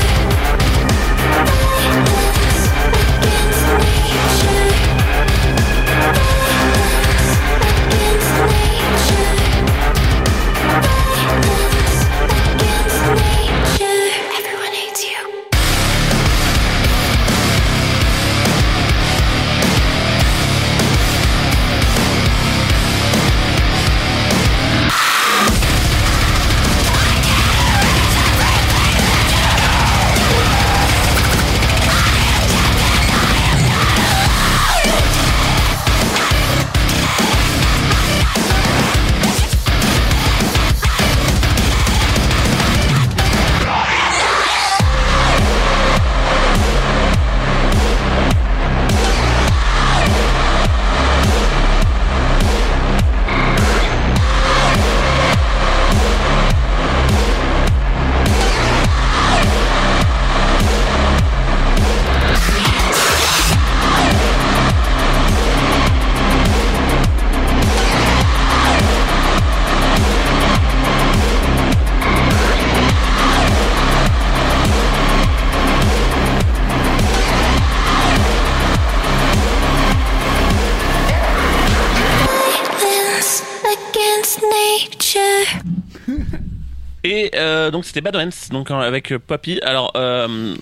C'était 87.97 88.11
Bad 88.11 88.15
Omens, 88.15 88.49
donc 88.51 88.69
euh, 88.69 88.75
avec 88.75 89.11
euh, 89.11 89.17
Poppy. 89.17 89.59
Alors 89.63 89.91
euh, 89.95 90.53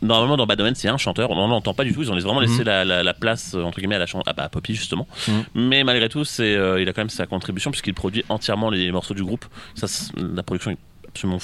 normalement 0.00 0.36
dans 0.36 0.46
Bad 0.46 0.60
Omens, 0.60 0.84
a 0.84 0.92
un 0.92 0.96
chanteur, 0.96 1.30
on 1.32 1.48
n'entend 1.48 1.74
pas 1.74 1.82
du 1.82 1.92
tout. 1.92 2.02
Ils 2.02 2.12
ont 2.12 2.18
vraiment 2.18 2.38
laissé 2.38 2.60
Mhm. 2.60 2.66
la, 2.66 2.84
la- 2.84 3.02
la 3.02 3.14
place 3.14 3.54
euh, 3.56 3.62
entre 3.64 3.78
guillemets 3.78 3.96
à 3.96 3.98
la 3.98 4.06
chan- 4.06 4.22
ah, 4.26 4.32
bah, 4.32 4.44
à 4.44 4.48
Poppy 4.48 4.74
justement. 4.76 5.08
Mhm. 5.26 5.44
Mais 5.56 5.82
malgré 5.82 6.08
tout, 6.08 6.24
c'est 6.24 6.54
euh, 6.54 6.80
il 6.80 6.88
a 6.88 6.92
quand 6.92 7.00
même 7.00 7.10
sa 7.10 7.26
contribution 7.26 7.72
puisqu'il 7.72 7.94
produit 7.94 8.24
entièrement 8.28 8.70
les 8.70 8.92
morceaux 8.92 9.14
du 9.14 9.24
groupe. 9.24 9.44
Ça, 9.74 9.88
c'est- 9.88 10.12
la 10.16 10.44
production 10.44 10.70
est 10.70 10.78
absolument 11.08 11.38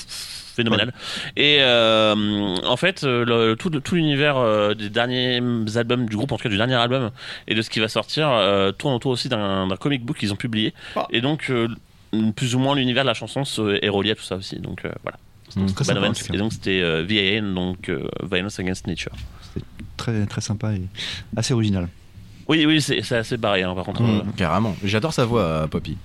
phénoménale. 0.54 0.92
Et 1.36 1.56
euh, 1.62 2.14
en 2.64 2.76
fait, 2.76 3.02
le- 3.02 3.54
tout, 3.58 3.70
tout 3.70 3.96
l'univers 3.96 4.36
euh, 4.36 4.74
des 4.74 4.88
derniers 4.88 5.40
albums 5.74 6.06
du 6.08 6.14
groupe, 6.16 6.30
en 6.30 6.36
tout 6.36 6.44
cas 6.44 6.48
du 6.48 6.56
dernier 6.58 6.74
album, 6.76 7.10
et 7.48 7.56
de 7.56 7.62
ce 7.62 7.70
qui 7.70 7.80
va 7.80 7.88
sortir, 7.88 8.28
tourne 8.78 8.94
autour 8.94 9.10
aussi 9.10 9.28
d'un 9.28 9.66
comic 9.80 10.04
book 10.04 10.16
qu'ils 10.16 10.32
ont 10.32 10.36
publié. 10.36 10.72
Ah. 10.94 11.08
Et 11.10 11.20
donc, 11.20 11.50
plus 12.34 12.54
ou 12.54 12.58
moins 12.58 12.74
l'univers 12.74 13.04
de 13.04 13.08
la 13.08 13.14
chanson 13.14 13.44
se- 13.44 13.82
est 13.84 13.88
relié 13.88 14.12
à 14.12 14.14
tout 14.14 14.22
ça 14.24 14.36
aussi. 14.36 14.56
Donc 14.58 14.84
euh, 14.84 14.90
voilà. 15.02 15.18
Mmh, 15.56 15.68
C'était 15.68 15.84
très 15.84 15.94
Bad 15.94 16.14
sympa, 16.16 16.34
et 16.34 16.38
donc 16.38 16.52
c'était 16.52 16.80
euh, 16.82 17.04
VAN, 17.08 17.54
donc 17.54 17.88
euh, 17.88 18.08
Violence 18.30 18.58
Against 18.58 18.86
Nature. 18.86 19.12
Très, 19.96 20.26
très 20.26 20.40
sympa 20.40 20.72
et 20.72 20.82
assez 21.36 21.54
original. 21.54 21.88
Oui, 22.46 22.66
oui, 22.66 22.82
c'est 22.82 23.00
assez 23.12 23.38
barré 23.38 23.62
hein, 23.62 23.74
par 23.74 23.84
contre. 23.84 24.02
Mmh, 24.02 24.06
euh, 24.18 24.22
Carrément. 24.36 24.76
J'adore 24.84 25.14
sa 25.14 25.24
voix, 25.24 25.40
euh, 25.42 25.66
Poppy. 25.66 25.96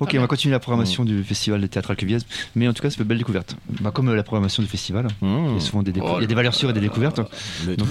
Ok, 0.00 0.14
on 0.16 0.20
va 0.22 0.26
continuer 0.26 0.52
la 0.52 0.58
programmation 0.58 1.04
du 1.04 1.22
festival 1.22 1.60
de 1.60 1.66
théâtre 1.66 1.90
Alqueviez, 1.90 2.16
mais 2.54 2.66
en 2.66 2.72
tout 2.72 2.80
cas, 2.82 2.88
c'est 2.88 2.98
une 2.98 3.04
belle 3.04 3.18
découverte. 3.18 3.54
Bah, 3.82 3.90
comme 3.90 4.08
euh, 4.08 4.16
la 4.16 4.22
programmation 4.22 4.62
du 4.62 4.68
festival, 4.70 5.08
il 5.20 5.28
y 5.28 5.56
a 5.56 5.60
souvent 5.60 5.82
des, 5.82 5.92
Oh 6.00 6.14
il 6.16 6.22
y 6.22 6.24
a 6.24 6.26
des 6.26 6.34
valeurs 6.34 6.54
sûres 6.54 6.70
et 6.70 6.72
des 6.72 6.80
découvertes. 6.80 7.20
Donc, 7.76 7.88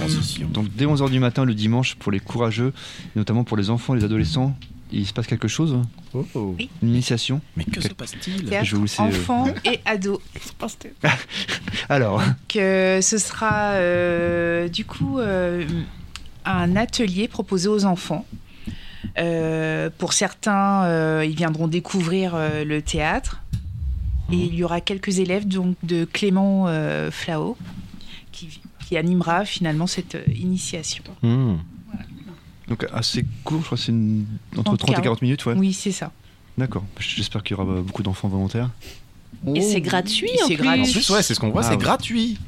donc 0.52 0.66
dès 0.74 0.84
11h 0.86 1.10
du 1.10 1.20
matin 1.20 1.44
le 1.44 1.54
dimanche 1.54 1.94
pour 1.94 2.10
les 2.10 2.18
courageux, 2.18 2.72
et 3.14 3.18
notamment 3.20 3.44
pour 3.44 3.56
les 3.56 3.70
enfants 3.70 3.94
et 3.94 3.98
les 3.98 4.04
adolescents, 4.04 4.56
il 4.94 5.06
se 5.06 5.12
passe 5.12 5.26
quelque 5.26 5.48
chose? 5.48 5.78
Oh, 6.12 6.26
oh. 6.34 6.54
Oui. 6.58 6.70
Une 6.82 6.90
initiation? 6.90 7.40
Mais 7.56 7.64
que 7.64 7.80
se 7.80 7.88
passe-t-il? 7.88 8.48
Je 8.62 8.76
vous 8.76 8.82
laisser, 8.82 9.02
euh, 9.02 9.06
enfants 9.06 9.46
et 9.64 9.80
ados. 9.84 10.20
Alors, 11.88 12.22
que 12.48 13.00
ce 13.02 13.18
sera 13.18 13.72
euh, 13.72 14.68
du 14.68 14.84
coup 14.84 15.18
euh, 15.18 15.64
un 16.44 16.76
atelier 16.76 17.28
proposé 17.28 17.68
aux 17.68 17.84
enfants. 17.84 18.26
Euh, 19.18 19.90
pour 19.96 20.12
certains, 20.12 20.84
euh, 20.84 21.24
ils 21.26 21.36
viendront 21.36 21.68
découvrir 21.68 22.34
euh, 22.34 22.64
le 22.64 22.82
théâtre. 22.82 23.40
Et 24.32 24.36
il 24.36 24.54
y 24.54 24.64
aura 24.64 24.80
quelques 24.80 25.18
élèves 25.18 25.46
donc, 25.46 25.76
de 25.82 26.06
Clément 26.06 26.64
euh, 26.66 27.10
Flao 27.10 27.56
qui, 28.32 28.60
qui 28.86 28.96
animera 28.96 29.44
finalement 29.44 29.86
cette 29.86 30.14
euh, 30.14 30.24
initiation. 30.34 31.04
Mmh. 31.22 31.56
Donc 32.68 32.86
assez 32.92 33.24
court, 33.44 33.60
je 33.60 33.66
crois 33.66 33.78
que 33.78 33.84
c'est 33.84 33.92
une- 33.92 34.26
entre 34.56 34.64
30 34.76 34.78
30 34.78 34.98
et 34.98 35.02
40 35.02 35.22
minutes, 35.22 35.44
ouais. 35.46 35.54
Oui, 35.56 35.72
c'est 35.72 35.92
ça. 35.92 36.12
D'accord. 36.56 36.84
J'espère 36.98 37.42
qu'il 37.42 37.56
y 37.56 37.60
aura 37.60 37.80
beaucoup 37.82 38.02
d'enfants 38.02 38.28
volontaires. 38.28 38.70
Et 39.54 39.60
c'est 39.60 39.80
gratuit 39.80 40.30
en 40.42 40.46
C'est 40.48 40.54
plus. 40.56 40.68
En 40.68 40.74
gratuit. 40.76 40.92
plus, 40.92 41.10
ouais, 41.10 41.22
c'est 41.22 41.34
ce 41.34 41.40
qu'on 41.40 41.50
voit, 41.50 41.62
Ah 41.64 41.70
c'est 41.70 41.76
gratuit. 41.76 42.38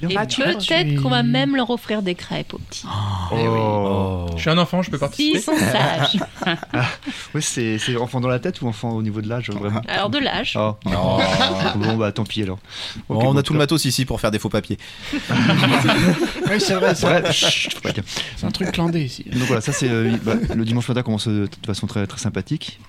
Bien. 0.00 0.22
Et 0.22 0.26
peut-être 0.26 1.02
qu'on 1.02 1.08
va 1.08 1.22
même 1.22 1.56
leur 1.56 1.70
offrir 1.70 2.02
des 2.02 2.14
crêpes 2.14 2.54
aux 2.54 2.58
petits. 2.58 2.86
Oh. 3.32 4.26
Je 4.36 4.40
suis 4.40 4.50
un 4.50 4.58
enfant, 4.58 4.82
je 4.82 4.90
peux 4.90 4.98
participer 4.98 5.38
S'ils 5.38 5.44
sont 5.44 5.56
sages. 5.56 6.18
Ouais, 7.34 7.40
c'est 7.40 7.78
c'est 7.78 7.96
enfant 7.96 8.20
dans 8.20 8.28
la 8.28 8.38
tête 8.38 8.62
ou 8.62 8.68
enfant 8.68 8.90
au 8.90 9.02
niveau 9.02 9.20
de 9.20 9.28
l'âge, 9.28 9.50
vraiment 9.50 9.82
Alors 9.88 10.08
de 10.08 10.18
l'âge. 10.18 10.56
Oh. 10.58 10.76
Oh. 10.86 11.20
Bon, 11.76 11.96
bah 11.96 12.12
tant 12.12 12.24
pis 12.24 12.42
alors. 12.42 12.58
On 13.08 13.14
bon, 13.14 13.36
a 13.36 13.42
tout 13.42 13.52
le 13.52 13.58
matos 13.58 13.84
ici 13.84 14.04
pour 14.04 14.20
faire 14.20 14.30
des 14.30 14.38
faux 14.38 14.48
papiers. 14.48 14.78
Oui, 16.50 16.60
c'est 16.60 16.74
vrai, 16.74 16.94
c'est 16.94 17.06
vrai. 17.06 17.22
C'est 18.36 18.46
un 18.46 18.50
truc 18.50 18.72
clandé 18.72 19.04
ici. 19.04 19.24
Donc 19.24 19.42
voilà, 19.42 19.60
ça 19.60 19.72
c'est 19.72 19.88
euh, 19.88 20.16
bah, 20.22 20.34
le 20.54 20.64
dimanche 20.64 20.88
matin 20.88 21.02
commence 21.02 21.28
euh, 21.28 21.46
de 21.60 21.66
façon 21.66 21.86
très 21.86 22.06
très 22.06 22.18
sympathique. 22.18 22.80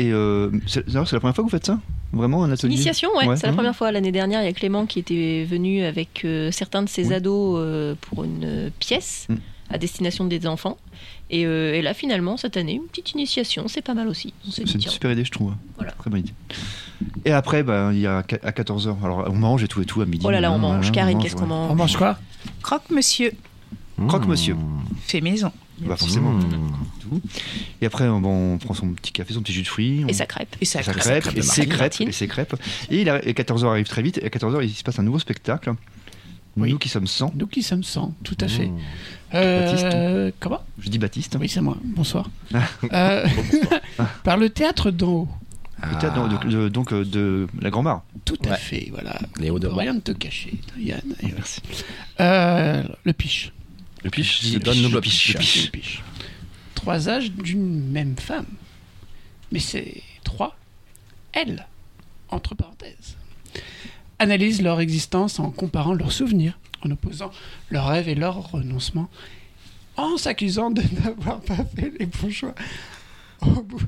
Et 0.00 0.12
euh, 0.12 0.50
c'est 0.66 0.86
la 0.88 1.02
première 1.04 1.20
fois 1.20 1.32
que 1.32 1.42
vous 1.42 1.48
faites 1.48 1.66
ça? 1.66 1.78
Vraiment 2.12 2.42
un 2.44 2.50
atelier? 2.50 2.74
Initiation, 2.74 3.10
ouais, 3.18 3.26
Ouais. 3.26 3.36
c'est 3.36 3.46
la 3.46 3.52
Mmh. 3.52 3.56
première 3.56 3.76
fois. 3.76 3.92
L'année 3.92 4.12
dernière, 4.12 4.40
il 4.42 4.46
y 4.46 4.48
a 4.48 4.52
Clément 4.52 4.86
qui 4.86 4.98
était 4.98 5.44
venu 5.48 5.82
avec 5.82 6.24
euh, 6.24 6.50
certains 6.50 6.82
de 6.82 6.88
ses 6.88 7.08
Oui. 7.08 7.14
ados 7.14 7.56
euh, 7.60 7.94
pour 8.00 8.24
une 8.24 8.70
pièce 8.78 9.26
Mmh. 9.28 9.34
à 9.70 9.78
destination 9.78 10.24
des 10.24 10.46
enfants. 10.46 10.78
Et, 11.28 11.44
euh, 11.46 11.74
et 11.74 11.82
là, 11.82 11.94
finalement, 11.94 12.36
cette 12.36 12.56
année, 12.56 12.74
une 12.74 12.84
petite 12.88 13.12
initiation, 13.12 13.68
c'est 13.68 13.82
pas 13.82 13.94
mal 13.94 14.08
aussi. 14.08 14.32
On 14.48 14.50
C'est 14.50 14.62
une 14.62 14.80
tiens, 14.80 14.90
super 14.90 15.12
idée, 15.12 15.24
je 15.24 15.30
trouve. 15.30 15.52
Voilà. 15.76 15.92
Très 15.92 16.10
bonne 16.10 16.20
idée. 16.20 16.34
Et 17.24 17.30
après, 17.32 17.62
bah, 17.62 17.90
il 17.92 18.00
y 18.00 18.06
a 18.06 18.18
à 18.18 18.22
14h. 18.52 18.96
Alors, 19.04 19.24
on 19.28 19.34
mange 19.36 19.62
et 19.62 19.68
tout 19.68 19.80
et 19.82 19.84
tout 19.86 20.00
à 20.00 20.06
midi. 20.06 20.24
Oh 20.26 20.30
là 20.30 20.40
là, 20.40 20.50
on 20.52 20.58
Voilà, 20.58 20.76
mange. 20.76 20.90
Karine, 20.92 21.18
qu'est-ce 21.20 21.34
ouais. 21.36 21.40
qu'on 21.42 21.46
mange? 21.46 21.70
On 21.70 21.74
mange 21.76 21.96
quoi? 21.96 22.18
Croque-monsieur, 22.62 23.32
Croque-monsieur. 24.08 24.56
fait 25.02 25.20
maison. 25.20 25.52
Bah, 25.80 25.96
forcément. 25.96 26.32
Mmh. 26.32 27.18
Et 27.80 27.86
après, 27.86 28.06
on, 28.08 28.20
bon, 28.20 28.54
on 28.54 28.58
prend 28.58 28.74
son 28.74 28.88
petit 28.92 29.12
café, 29.12 29.34
son 29.34 29.40
petit 29.42 29.52
jus 29.52 29.62
de 29.62 29.68
fruits. 29.68 30.02
on- 30.04 30.08
Et 30.08 30.12
sa 30.12 30.26
crêpe. 30.26 30.56
Et 30.60 30.64
sa 30.64 30.82
crêpe. 30.82 31.26
et 31.32 31.36
de 31.36 31.40
ses 31.42 31.66
crêpes, 31.66 32.00
et 32.00 32.12
ses 32.12 32.28
crêpes. 32.28 32.54
Et, 32.90 33.00
il 33.02 33.08
a- 33.10 33.24
et 33.26 33.32
14h 33.34 33.66
arrive 33.70 33.86
très 33.88 34.02
vite. 34.02 34.18
Et 34.18 34.24
à 34.26 34.28
14h, 34.28 34.62
il 34.62 34.70
se 34.70 34.82
passe 34.82 34.98
un 34.98 35.02
nouveau 35.02 35.18
spectacle. 35.18 35.72
Oui. 36.56 36.72
Nous 36.72 36.78
qui 36.78 36.88
sommes 36.88 37.06
100. 37.06 37.32
Nous 37.36 37.46
qui 37.46 37.62
sommes 37.62 37.84
100, 37.84 38.12
tout 38.24 38.36
à 38.40 38.48
fait. 38.48 38.66
Mmh. 38.66 38.78
Euh, 39.34 40.30
comment? 40.40 40.60
Je 40.80 40.90
dis 40.90 40.98
Baptiste. 40.98 41.36
Oui, 41.40 41.48
c'est 41.48 41.60
moi. 41.60 41.76
Bonsoir. 41.84 42.28
Ah. 42.52 42.58
Euh, 42.92 43.26
par 44.24 44.36
le 44.36 44.50
théâtre 44.50 44.90
d'en 44.90 45.08
haut. 45.08 45.28
Le 45.82 45.98
théâtre, 45.98 46.28
donc, 46.28 46.46
de, 46.46 46.68
donc, 46.68 46.92
euh, 46.92 47.04
de 47.06 47.46
la 47.62 47.70
Grand-Mare. 47.70 48.02
Tout 48.26 48.36
à 48.44 48.50
Ouais. 48.50 48.56
fait, 48.58 48.88
voilà. 48.90 49.18
Hauts 49.50 49.58
de 49.58 49.66
Rien 49.66 49.94
ne 49.94 50.00
te 50.00 50.12
cacher, 50.12 50.58
Yann. 50.78 51.00
Merci. 51.22 51.62
Euh, 52.20 52.82
le 53.04 53.12
piche. 53.14 53.52
Le 54.04 54.10
piche. 54.10 54.42
Le. 54.42 54.58
Le 54.88 55.00
piche, 55.00 55.34
le 55.34 55.70
piche. 55.70 56.02
Trois 56.74 57.08
âges 57.08 57.30
d'une 57.32 57.90
même 57.90 58.16
femme. 58.16 58.46
Mais 59.52 59.58
c'est 59.58 60.02
trois 60.24 60.56
elles, 61.32 61.66
entre 62.28 62.54
parenthèses. 62.54 63.16
Analysent 64.18 64.62
leur 64.62 64.80
existence 64.80 65.38
en 65.38 65.50
comparant 65.50 65.94
leurs 65.94 66.12
souvenirs, 66.12 66.58
en 66.84 66.90
opposant 66.90 67.30
leurs 67.70 67.86
rêves 67.86 68.08
et 68.08 68.14
leurs 68.14 68.50
renoncements, 68.50 69.10
en 69.96 70.16
s'accusant 70.16 70.70
de 70.70 70.82
n'avoir 71.04 71.40
pas 71.40 71.64
fait 71.76 71.92
les 71.98 72.06
bons 72.06 72.30
choix. 72.30 72.54
Au 73.42 73.62
bout, 73.62 73.80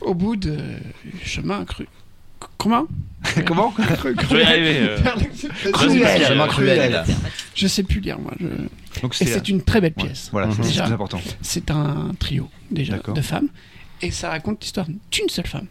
au 0.00 0.14
bout 0.14 0.36
de 0.36 0.58
chemin 1.24 1.64
cru. 1.64 1.86
Comment 2.56 2.86
Comment 3.46 3.74
Je 3.76 4.34
vais 4.36 4.42
y 4.42 4.46
arriver. 4.46 4.76
euh. 4.80 4.98
Cruel. 5.72 6.48
Cruel. 6.48 7.04
Je 7.54 7.66
sais 7.66 7.82
plus 7.82 8.00
lire, 8.00 8.18
moi. 8.18 8.32
je- 8.40 9.00
Donc 9.02 9.14
Et 9.20 9.26
c'est 9.26 9.48
une 9.48 9.62
très 9.62 9.80
belle 9.80 9.94
ouais, 9.96 10.04
pièce. 10.04 10.28
Voilà, 10.32 10.48
c'est 10.62 10.80
important. 10.80 11.20
C'est 11.42 11.70
un 11.70 12.12
trio, 12.18 12.48
déjà, 12.70 12.94
D'accord. 12.94 13.14
de 13.14 13.20
femmes. 13.20 13.48
Et 14.02 14.10
ça 14.12 14.30
raconte 14.30 14.62
l'histoire 14.62 14.86
d'une 15.10 15.28
seule 15.28 15.46
femme 15.46 15.66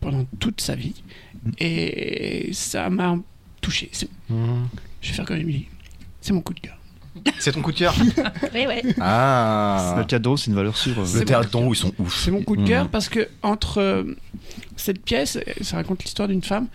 pendant 0.00 0.24
toute 0.38 0.60
sa 0.60 0.74
vie. 0.74 0.94
Mm. 1.44 1.50
Et 1.58 2.50
ça 2.52 2.90
m'a 2.90 3.16
touché. 3.60 3.88
C'est- 3.92 4.08
Mmh. 4.30 4.64
Je 5.02 5.08
vais 5.10 5.14
faire 5.14 5.24
comme 5.26 5.36
Emily. 5.36 5.66
C'est 6.20 6.32
mon 6.32 6.40
coup 6.40 6.54
de 6.54 6.60
cœur. 6.60 6.78
C'est 7.38 7.52
ton 7.52 7.62
coup 7.62 7.72
de 7.72 7.78
cœur 7.78 7.94
Oui, 8.54 8.66
ouais. 8.66 8.82
Ah 9.00 9.94
Le 9.98 10.04
théâtre 10.04 10.36
c'est 10.36 10.46
une 10.50 10.56
valeur 10.56 10.76
sûre. 10.76 10.96
Le 11.00 11.24
théâtre 11.24 11.50
d'en 11.50 11.62
haut, 11.66 11.72
ils 11.72 11.76
sont 11.76 11.92
ouf. 11.98 12.22
C'est 12.24 12.30
mon 12.30 12.42
coup 12.42 12.56
de 12.56 12.62
Mmh. 12.62 12.66
cœur 12.66 12.88
parce 12.88 13.08
que 13.08 13.28
entre 13.42 13.78
euh, 13.80 14.04
cette 14.76 15.02
pièce, 15.04 15.38
ça 15.60 15.76
raconte 15.76 16.02
l'histoire 16.02 16.28
d'une 16.28 16.42
femme 16.42 16.66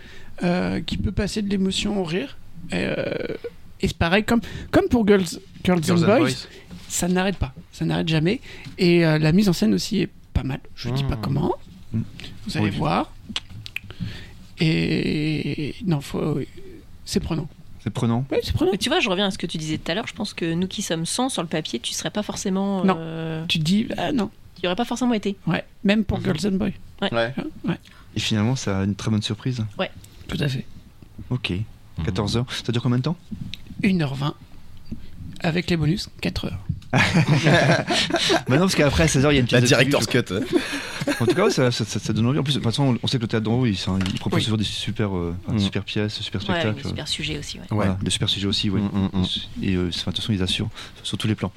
euh, 0.42 0.80
qui 0.80 0.96
peut 0.96 1.12
passer 1.12 1.42
de 1.42 1.48
l'émotion 1.50 2.00
au 2.00 2.04
rire. 2.04 2.38
Et, 2.72 2.76
euh, 2.76 3.04
et 3.80 3.88
c'est 3.88 3.96
pareil, 3.96 4.24
comme, 4.24 4.40
comme 4.70 4.88
pour 4.88 5.06
Girls, 5.06 5.24
Girls, 5.64 5.82
Girls 5.82 6.00
and 6.00 6.04
and 6.04 6.16
Boys, 6.18 6.18
Boys. 6.20 6.46
ça 6.88 7.08
n'arrête 7.08 7.36
pas. 7.36 7.52
Ça 7.72 7.84
n'arrête 7.84 8.08
jamais. 8.08 8.40
Et 8.78 9.04
euh, 9.04 9.18
la 9.18 9.32
mise 9.32 9.48
en 9.48 9.52
scène 9.52 9.74
aussi 9.74 10.00
est 10.00 10.10
pas 10.32 10.42
mal. 10.42 10.60
Je 10.74 10.88
ne 10.88 10.96
dis 10.96 11.04
pas 11.04 11.16
Mmh. 11.16 11.20
comment. 11.20 11.54
Mmh. 11.92 12.00
Vous 12.46 12.56
allez 12.56 12.70
Oui. 12.70 12.76
voir. 12.76 13.12
Et 14.60 15.74
non, 15.86 16.00
faut... 16.00 16.38
c'est 17.04 17.20
prenant. 17.20 17.48
C'est 17.82 17.90
prenant. 17.90 18.24
Oui, 18.30 18.38
c'est 18.42 18.52
prenant. 18.52 18.72
Mais 18.72 18.78
tu 18.78 18.88
vois, 18.90 19.00
je 19.00 19.08
reviens 19.08 19.26
à 19.26 19.30
ce 19.30 19.38
que 19.38 19.46
tu 19.46 19.56
disais 19.58 19.78
tout 19.78 19.90
à 19.90 19.94
l'heure. 19.94 20.06
Je 20.06 20.12
pense 20.14 20.34
que 20.34 20.52
nous 20.52 20.66
qui 20.68 20.82
sommes 20.82 21.06
100 21.06 21.30
sur 21.30 21.42
le 21.42 21.48
papier, 21.48 21.80
tu 21.80 21.94
serais 21.94 22.10
pas 22.10 22.22
forcément. 22.22 22.84
Non. 22.84 22.96
euh, 22.98 23.44
Tu 23.48 23.58
te 23.58 23.64
dis, 23.64 23.86
ah 23.96 24.12
non. 24.12 24.30
Tu 24.56 24.62
y 24.64 24.66
aurais 24.66 24.76
pas 24.76 24.84
forcément 24.84 25.14
été. 25.14 25.36
Ouais, 25.46 25.64
même 25.84 26.04
pour 26.04 26.18
Mhm. 26.18 26.24
Girls 26.24 26.46
and 26.52 26.56
Boys. 26.56 26.70
Ouais. 27.00 27.10
Ouais, 27.12 27.32
Et 28.14 28.20
finalement, 28.20 28.54
ça 28.56 28.80
a 28.80 28.84
une 28.84 28.94
très 28.94 29.10
bonne 29.10 29.22
surprise. 29.22 29.64
tout 30.28 30.36
à 30.38 30.48
fait. 30.48 30.66
Ok. 31.30 31.52
14h. 32.04 32.44
Ça 32.64 32.72
dure 32.72 32.82
combien 32.82 32.98
de 32.98 33.02
temps? 33.02 33.16
1h20. 33.82 34.34
Avec 35.40 35.70
les 35.70 35.76
bonus, 35.76 36.08
4h. 36.22 36.50
Bah 38.48 38.56
non, 38.56 38.60
parce 38.60 38.74
qu'après 38.74 39.04
à 39.04 39.06
16h, 39.06 39.30
il 39.30 39.34
y 39.34 39.38
a 39.38 39.40
une 39.40 39.40
La 39.42 39.46
pièce 39.46 39.62
de 39.62 39.66
director's 39.66 40.06
cut. 40.06 40.22
je- 40.28 41.12
En 41.22 41.26
tout 41.26 41.34
cas, 41.34 41.44
ouais, 41.44 41.50
ça, 41.50 41.70
ça, 41.70 41.84
ça- 41.84 41.98
ça 42.00 42.12
donne 42.12 42.26
envie. 42.26 42.38
En 42.38 42.42
plus, 42.42 42.54
de 42.54 42.58
toute 42.58 42.64
façon, 42.68 42.96
on 43.02 43.06
sait 43.06 43.18
que 43.18 43.22
le 43.22 43.28
théâtre 43.28 43.44
d'en 43.44 43.54
haut, 43.60 43.66
il, 43.66 43.76
ça- 43.76 43.92
il 44.12 44.18
propose 44.18 44.38
Oui. 44.38 44.44
toujours 44.44 44.58
des 44.58 44.64
super, 44.64 45.16
euh, 45.16 45.34
Mm. 45.48 45.58
super 45.58 45.84
pièces, 45.84 46.20
super 46.20 46.40
Ouais, 46.40 46.44
spectacles. 46.60 46.86
super 46.88 47.08
sujet 47.08 47.38
aussi. 47.38 47.58
Ouais. 47.58 47.64
Voilà, 47.70 47.98
des 48.02 48.10
super 48.10 48.28
sujets 48.28 48.46
aussi, 48.46 48.70
oui. 48.70 48.80
Mm, 48.80 48.86
mm, 49.18 49.20
mm. 49.20 49.24
Et 49.62 49.74
euh, 49.76 49.86
de 49.86 49.90
toute 49.92 50.00
façon, 50.16 50.32
ils 50.32 50.42
assurent 50.42 50.68
sur 51.02 51.16
tous 51.18 51.26
les 51.28 51.34
plans. 51.34 51.52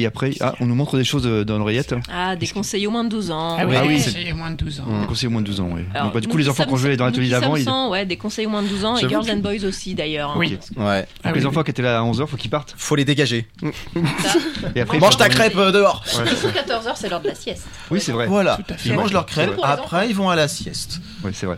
Et 0.00 0.06
après, 0.06 0.30
ah, 0.40 0.54
on 0.60 0.66
nous 0.66 0.76
montre 0.76 0.96
des 0.96 1.02
choses 1.04 1.26
euh, 1.26 1.44
dans 1.44 1.58
l'oreillette. 1.58 1.92
Ah, 2.12 2.36
des 2.36 2.46
conseils 2.46 2.86
au 2.86 2.90
moins 2.92 3.02
de 3.02 3.08
12 3.08 3.32
ans. 3.32 3.56
Ah 3.58 3.66
oui, 3.66 3.74
Ah 3.76 3.82
oui, 3.84 4.00
c'est 4.00 4.32
moins 4.32 4.50
de 4.52 4.56
12 4.56 4.80
ans. 4.80 5.00
Des 5.00 5.06
conseils 5.08 5.26
au 5.26 5.30
moins 5.30 5.40
de 5.40 5.46
12 5.46 5.60
ans, 5.60 5.68
oui. 5.72 5.82
Alors, 5.92 6.06
Donc, 6.06 6.14
bah, 6.14 6.20
du 6.20 6.28
coup, 6.28 6.36
les 6.36 6.48
enfants 6.48 6.64
qui 6.64 6.72
ont 6.72 6.76
joué 6.76 6.96
dans 6.96 7.04
l'atelier 7.04 7.30
d'avant, 7.30 7.56
ils... 7.56 7.68
ouais, 7.90 8.06
des 8.06 8.16
conseils 8.16 8.46
au 8.46 8.50
moins 8.50 8.62
de 8.62 8.68
12 8.68 8.84
ans 8.84 8.96
et 8.96 9.08
Girls 9.08 9.28
and 9.30 9.38
Boys 9.38 9.64
aussi 9.66 9.94
d'ailleurs. 9.94 10.30
hein. 10.30 10.36
Oui. 10.38 10.56
Ouais. 10.76 11.06
Donc, 11.24 11.34
les 11.36 11.46
enfants 11.46 11.62
qui 11.64 11.72
étaient 11.72 11.82
là 11.82 11.98
à 11.98 12.02
11h, 12.02 12.26
faut 12.28 12.36
qu'ils 12.36 12.50
partent. 12.50 12.74
Faut 12.76 12.94
les 12.94 13.04
dégager. 13.04 13.48
Et 14.76 14.80
après, 14.80 14.98
Mange 14.98 15.16
ta 15.16 15.28
crêpe 15.28 15.56
euh, 15.56 15.72
dehors. 15.72 16.02
Ça. 16.06 16.22
14h, 16.24 16.92
c'est 16.94 17.08
l'heure 17.08 17.20
de 17.20 17.28
la 17.28 17.34
sieste. 17.34 17.66
Oui, 17.90 18.00
c'est 18.00 18.12
vrai. 18.12 18.26
Voilà. 18.26 18.58
Ils 18.84 18.94
mangent 18.94 19.12
leur 19.12 19.26
crêpe. 19.26 19.52
Après, 19.62 20.08
ils 20.08 20.14
vont 20.14 20.30
à 20.30 20.36
la 20.36 20.46
sieste. 20.48 21.00
Oui, 21.24 21.32
c'est 21.34 21.46
vrai. 21.46 21.56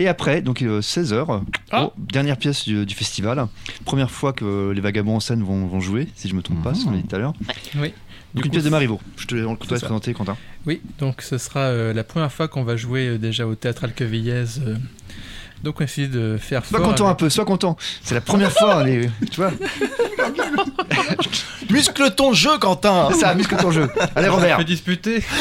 Et 0.00 0.08
après, 0.08 0.40
donc 0.40 0.62
16h, 0.62 1.42
Ah. 1.70 1.90
dernière 1.98 2.38
pièce 2.38 2.64
du, 2.64 2.86
du 2.86 2.94
festival. 2.94 3.46
Première 3.84 4.10
fois 4.10 4.32
que 4.32 4.70
les 4.74 4.80
vagabonds 4.80 5.16
en 5.16 5.20
scène 5.20 5.42
vont, 5.42 5.66
vont 5.66 5.80
jouer, 5.80 6.08
si 6.14 6.26
je 6.26 6.34
me 6.34 6.40
trompe 6.40 6.62
pas, 6.62 6.72
ce 6.74 6.86
qu'on 6.86 6.92
a 6.94 6.96
dit 6.96 7.04
tout 7.04 7.14
à 7.16 7.18
l'heure. 7.18 7.34
Oui. 7.76 7.92
Donc 8.32 8.34
Du 8.34 8.38
une 8.38 8.42
coup, 8.44 8.48
pièce 8.50 8.64
de 8.64 8.70
Marivaux. 8.70 8.98
Je 9.16 9.26
te, 9.26 9.34
on 9.44 9.56
te 9.56 9.64
C'est 9.66 9.72
laisse 9.72 9.80
présenter, 9.82 10.14
Quentin. 10.14 10.36
Oui, 10.64 10.80
donc 11.00 11.20
ce 11.20 11.36
sera 11.36 11.60
euh, 11.60 11.92
la 11.92 12.02
première 12.04 12.32
fois 12.32 12.48
qu'on 12.48 12.62
va 12.64 12.76
jouer 12.76 13.08
euh, 13.08 13.18
déjà 13.18 13.46
au 13.46 13.54
Théâtre 13.56 13.84
Alquevillez. 13.84 14.44
euh, 14.66 14.76
donc 15.62 15.80
on 15.80 15.84
essaie 15.84 16.06
de 16.06 16.36
faire 16.38 16.64
Sois 16.64 16.78
fort 16.78 16.88
content 16.88 17.08
un 17.08 17.14
peu, 17.14 17.30
sois 17.30 17.44
content. 17.44 17.76
C'est 18.02 18.14
la 18.14 18.20
première 18.20 18.52
fois, 18.52 18.84
les... 18.84 19.08
tu 19.30 19.40
vois. 19.40 19.52
Muscle 21.70 22.10
ton 22.16 22.32
jeu, 22.32 22.58
Quentin. 22.58 23.08
C'est 23.12 23.20
ça, 23.20 23.34
muscle 23.34 23.56
ton 23.56 23.70
jeu. 23.70 23.88
Allez, 24.16 24.26
Je 24.26 24.32
Robert. 24.32 24.56
fais 24.58 24.64
disputer. 24.64 25.22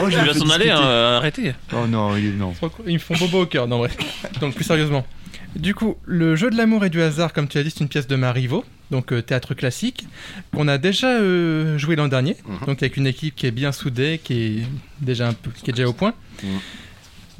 Oh, 0.00 0.08
je 0.10 0.16
Il 0.16 0.22
me 0.22 0.26
va 0.26 0.32
fais 0.32 0.38
s'en 0.38 0.50
aller, 0.50 0.70
hein, 0.70 0.80
arrêtez. 1.16 1.54
Oh 1.72 1.86
non, 1.88 2.16
il 2.16 2.26
est... 2.26 2.30
non. 2.30 2.54
Ils 2.86 2.94
me 2.94 2.98
font 2.98 3.14
bobo 3.16 3.42
au 3.42 3.46
cœur, 3.46 3.66
non 3.68 3.78
vrai. 3.78 3.90
Donc 4.40 4.54
plus 4.54 4.64
sérieusement. 4.64 5.04
Du 5.56 5.74
coup, 5.74 5.96
le 6.06 6.34
jeu 6.34 6.50
de 6.50 6.56
l'amour 6.56 6.84
et 6.84 6.90
du 6.90 7.02
hasard, 7.02 7.32
comme 7.32 7.46
tu 7.48 7.58
as 7.58 7.62
dit, 7.62 7.70
c'est 7.70 7.80
une 7.80 7.88
pièce 7.88 8.06
de 8.06 8.16
Marivaux, 8.16 8.64
donc 8.90 9.12
euh, 9.12 9.22
théâtre 9.22 9.54
classique, 9.54 10.06
qu'on 10.54 10.66
a 10.68 10.78
déjà 10.78 11.08
euh, 11.08 11.78
joué 11.78 11.94
l'an 11.96 12.08
dernier, 12.08 12.36
Mhm. 12.46 12.66
donc 12.66 12.82
avec 12.82 12.96
une 12.96 13.06
équipe 13.06 13.34
qui 13.36 13.46
est 13.46 13.50
bien 13.52 13.70
soudée, 13.72 14.20
qui 14.22 14.34
est 14.34 14.62
déjà 15.00 15.28
un 15.28 15.32
peu, 15.34 15.50
qui 15.62 15.70
est 15.70 15.74
déjà 15.74 15.88
au 15.88 15.92
point. 15.92 16.14
Mhm. 16.42 16.50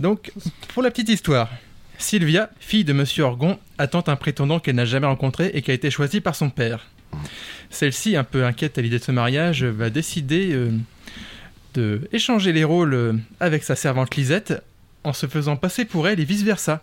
Donc, 0.03 0.33
pour 0.74 0.83
la 0.83 0.91
petite 0.91 1.11
histoire, 1.11 1.49
Sylvia, 1.97 2.51
fille 2.59 2.83
de 2.83 2.93
Monsieur 2.93 3.23
Orgon, 3.23 3.61
attend 3.79 4.03
un 4.09 4.16
prétendant 4.16 4.59
qu'elle 4.59 4.74
n'a 4.74 4.85
jamais 4.85 5.07
rencontré 5.07 5.53
et 5.55 5.62
qui 5.62 5.70
a 5.70 5.74
été 5.74 5.93
choisi 5.93 6.20
par 6.20 6.35
son 6.35 6.51
père. 6.51 6.89
Celle-ci, 7.70 8.16
un 8.16 8.24
peu 8.24 8.45
inquiète 8.45 8.79
à 8.79 8.83
l'idée 8.83 8.99
de 8.99 9.05
ce 9.05 9.12
mariage, 9.12 9.62
va 9.62 9.91
décider 9.91 10.55
euh, 10.55 10.73
de 11.74 12.09
échanger 12.11 12.53
les 12.53 12.65
rôles 12.65 12.95
euh, 12.95 13.12
avec 13.39 13.62
sa 13.62 13.77
servante 13.77 14.16
Lisette 14.16 14.65
en 15.05 15.12
se 15.12 15.27
faisant 15.29 15.55
passer 15.55 15.85
pour 15.85 16.09
elle 16.09 16.19
et 16.19 16.24
vice-versa. 16.24 16.83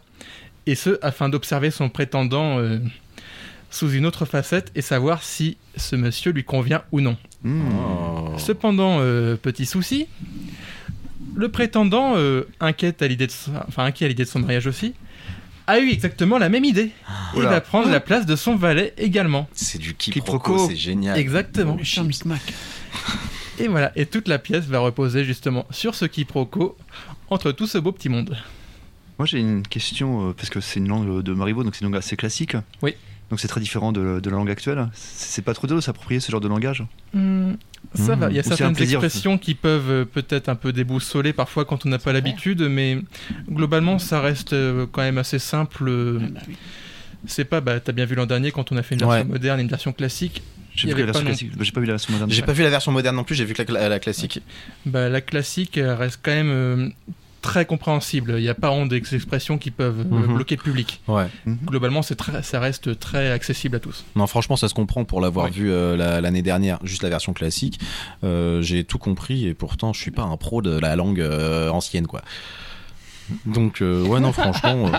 Et 0.66 0.76
ce, 0.76 0.98
afin 1.02 1.28
d'observer 1.28 1.72
son 1.72 1.90
prétendant 1.90 2.58
euh, 2.60 2.80
sous 3.70 3.92
une 3.92 4.06
autre 4.06 4.24
facette 4.24 4.72
et 4.76 4.82
savoir 4.82 5.24
si 5.24 5.58
ce 5.76 5.98
monsieur 5.98 6.32
lui 6.32 6.46
convient 6.46 6.84
ou 6.94 7.02
non. 7.02 7.18
Hmm. 7.44 8.38
Cependant, 8.38 9.00
euh, 9.00 9.36
petit 9.36 9.66
souci, 9.66 10.08
le 11.36 11.50
prétendant, 11.50 12.14
euh, 12.18 12.44
inquiète 12.60 13.02
à 13.02 13.08
l'idée 13.08 13.28
de 13.28 13.32
son- 13.32 13.52
enfin, 13.68 13.86
inquiet 13.86 14.06
à 14.06 14.10
l'idée 14.10 14.24
de 14.24 14.30
son 14.30 14.40
mariage 14.40 14.68
aussi, 14.68 14.94
a 15.68 15.80
eu 15.80 15.90
exactement 15.90 16.38
la 16.38 16.50
même 16.50 16.66
idée. 16.66 16.92
Et 17.36 17.38
Oula. 17.38 17.50
va 17.50 17.62
prendre 17.62 17.90
la 17.90 18.00
place 18.00 18.26
de 18.26 18.36
son 18.36 18.56
valet 18.56 18.94
également. 18.98 19.48
C'est 19.54 19.78
du 19.78 19.94
Quiproquo. 19.94 20.40
quiproquo, 20.40 20.68
c'est 20.70 20.76
génial. 20.76 21.18
Exactement. 21.18 21.78
Le 21.78 22.04
micmac. 22.04 22.42
Et 23.60 23.68
voilà, 23.68 23.92
et 23.96 24.06
toute 24.06 24.28
la 24.28 24.40
pièce 24.40 24.66
va 24.66 24.80
reposer 24.80 25.26
justement 25.26 25.66
sur 25.70 25.94
ce 25.94 26.06
quiproquo 26.06 26.78
entre 27.30 27.52
tout 27.52 27.68
ce 27.68 27.78
beau 27.78 27.92
petit 27.92 28.10
monde. 28.10 28.38
Moi, 29.20 29.26
j'ai 29.26 29.40
une 29.40 29.64
question, 29.68 30.30
euh, 30.30 30.34
parce 30.34 30.50
que 30.50 30.62
c'est 30.62 30.80
une 30.80 30.88
langue 30.88 31.22
de 31.22 31.34
Marivaux, 31.34 31.64
donc 31.64 31.76
c'est 31.76 31.82
une 31.82 31.88
langue 31.92 31.98
assez 31.98 32.16
classique. 32.16 32.56
Oui. 32.82 32.96
Donc 33.30 33.40
c'est 33.40 33.50
très 33.50 33.60
différent 33.60 33.92
de, 33.92 34.20
de 34.22 34.30
la 34.30 34.38
langue 34.38 34.50
actuelle. 34.50 34.88
C'est 34.94 35.28
c'est 35.36 35.42
pas 35.44 35.54
trop 35.54 35.68
dur 35.68 35.76
de 35.76 35.82
s'approprier 35.82 36.20
ce 36.20 36.32
genre 36.32 36.42
de 36.42 36.48
langage? 36.48 36.84
Hmm, 37.14 37.52
ça 37.96 38.16
va, 38.16 38.30
il 38.30 38.36
y 38.36 38.40
a 38.40 38.42
Ou 38.42 38.48
certaines 38.48 38.76
plaisir. 38.76 39.04
expressions 39.04 39.38
qui 39.38 39.56
peuvent 39.56 39.90
euh, 39.90 40.06
peut-être 40.06 40.48
un 40.50 40.56
peu 40.56 40.72
déboussoler 40.74 41.34
parfois 41.34 41.66
quand 41.66 41.86
on 41.86 41.90
n'a 41.90 41.98
pas 42.00 42.14
l'habitude, 42.14 42.62
mais 42.62 43.00
globalement 43.50 43.98
ça 44.00 44.22
reste 44.22 44.54
euh, 44.54 44.86
quand 44.92 45.02
même 45.02 45.18
assez 45.18 45.40
simple. 45.40 45.86
euh, 45.88 46.20
Ah 46.24 46.28
bah. 46.36 46.40
C'est 47.26 47.44
pas, 47.46 47.60
bah, 47.60 47.80
t'as 47.82 47.92
bien 47.92 48.06
vu 48.06 48.16
l'an 48.16 48.26
dernier 48.26 48.52
quand 48.52 48.72
on 48.72 48.78
a 48.78 48.82
fait 48.84 48.96
une 48.96 49.00
version 49.02 49.18
Ouais. 49.20 49.24
moderne 49.26 49.60
et 49.60 49.64
une 49.64 49.68
version 49.70 49.92
classique. 49.92 50.42
J'ai 50.74 50.94
pas 50.94 51.02
non- 51.04 51.12
classique. 51.12 51.52
J'ai 51.60 51.72
pas 51.74 51.82
vu 51.82 51.86
la 51.88 51.94
version 51.94 52.14
moderne. 52.14 52.32
J'ai 52.32 52.42
pas 52.44 52.54
vu 52.54 52.64
la 52.64 52.70
version 52.70 52.92
moderne 52.94 53.16
non 53.18 53.26
plus, 53.26 53.36
j'ai 53.36 53.44
vu 53.44 53.54
que 53.54 53.62
la, 53.74 53.80
la- 53.82 53.90
la 53.90 54.00
classique. 54.00 54.42
Bah, 54.86 55.10
la 55.10 55.20
classique 55.20 55.78
reste 55.84 56.20
quand 56.24 56.32
même 56.32 56.50
euh, 56.52 56.90
très 57.42 57.66
compréhensible. 57.66 58.36
Il 58.38 58.42
n'y 58.42 58.50
a 58.50 58.54
pas 58.54 58.70
honte 58.72 58.90
des 58.90 58.98
expressions 59.16 59.58
qui 59.58 59.72
peuvent 59.72 60.02
euh, 60.02 60.04
Mhm. 60.28 60.36
bloquer 60.36 60.56
le 60.58 60.62
public. 60.64 61.02
Ouais. 61.08 61.28
Mhm. 61.46 61.58
Globalement, 61.66 62.02
c'est 62.02 62.16
très, 62.16 62.44
ça 62.44 62.60
reste 62.60 63.00
très 63.00 63.32
accessible 63.32 63.76
à 63.78 63.80
tous. 63.80 64.04
Non, 64.16 64.28
franchement, 64.28 64.56
ça 64.58 64.68
se 64.68 64.74
comprend 64.74 65.06
pour 65.06 65.22
l'avoir 65.22 65.50
vu 65.50 65.72
euh, 65.72 65.96
la- 65.96 66.22
l'année 66.22 66.42
dernière, 66.42 66.80
juste 66.84 67.04
la 67.04 67.10
version 67.10 67.34
classique. 67.34 67.80
Euh, 68.24 68.62
j'ai 68.62 68.84
tout 68.84 68.98
compris 68.98 69.48
et 69.48 69.54
pourtant, 69.54 69.94
je 69.94 70.00
suis 70.02 70.12
pas 70.12 70.24
un 70.24 70.38
pro 70.38 70.62
de 70.62 70.78
la 70.78 70.96
langue 70.96 71.22
euh, 71.22 71.70
ancienne, 71.70 72.08
quoi. 72.08 72.22
Donc, 73.46 73.82
euh, 73.82 74.04
ouais, 74.06 74.20
non, 74.20 74.32
franchement, 74.32 74.88
euh, 74.88 74.98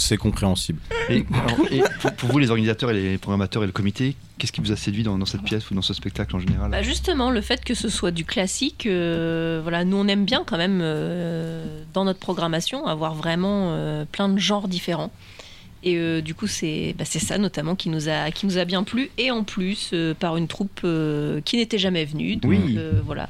c'est 0.00 0.16
compréhensible. 0.16 0.80
Et, 1.08 1.24
alors, 1.32 1.66
et 1.70 1.82
pour, 2.00 2.12
pour 2.12 2.28
vous, 2.30 2.38
les 2.38 2.50
organisateurs 2.50 2.90
et 2.90 2.94
les 2.94 3.18
programmateurs 3.18 3.62
et 3.62 3.66
le 3.66 3.72
comité, 3.72 4.16
qu'est-ce 4.38 4.52
qui 4.52 4.60
vous 4.60 4.72
a 4.72 4.76
séduit 4.76 5.02
dans, 5.02 5.18
dans 5.18 5.26
cette 5.26 5.42
pièce 5.42 5.70
ou 5.70 5.74
dans 5.74 5.82
ce 5.82 5.94
spectacle 5.94 6.34
en 6.34 6.40
général 6.40 6.70
Bah 6.70 6.82
justement, 6.82 7.30
le 7.30 7.40
fait 7.40 7.62
que 7.64 7.74
ce 7.74 7.88
soit 7.88 8.10
du 8.10 8.24
classique, 8.24 8.86
euh, 8.86 9.60
voilà, 9.62 9.84
nous 9.84 9.96
on 9.96 10.08
aime 10.08 10.24
bien 10.24 10.42
quand 10.44 10.56
même 10.56 10.80
euh, 10.82 11.82
dans 11.92 12.04
notre 12.04 12.18
programmation 12.18 12.86
avoir 12.86 13.14
vraiment 13.14 13.72
euh, 13.72 14.04
plein 14.10 14.28
de 14.28 14.38
genres 14.38 14.68
différents. 14.68 15.10
Et 15.82 15.96
euh, 15.96 16.20
du 16.20 16.34
coup, 16.34 16.46
c'est 16.46 16.94
bah, 16.98 17.04
c'est 17.06 17.18
ça 17.20 17.38
notamment 17.38 17.74
qui 17.74 17.88
nous, 17.88 18.08
a, 18.10 18.30
qui 18.30 18.44
nous 18.46 18.58
a 18.58 18.64
bien 18.66 18.84
plu. 18.84 19.10
Et 19.16 19.30
en 19.30 19.44
plus, 19.44 19.90
euh, 19.94 20.12
par 20.12 20.36
une 20.36 20.46
troupe 20.46 20.80
euh, 20.84 21.40
qui 21.42 21.56
n'était 21.56 21.78
jamais 21.78 22.04
venue. 22.04 22.36
Donc, 22.36 22.50
Oui. 22.50 22.74
euh, 22.76 23.00
voilà. 23.04 23.28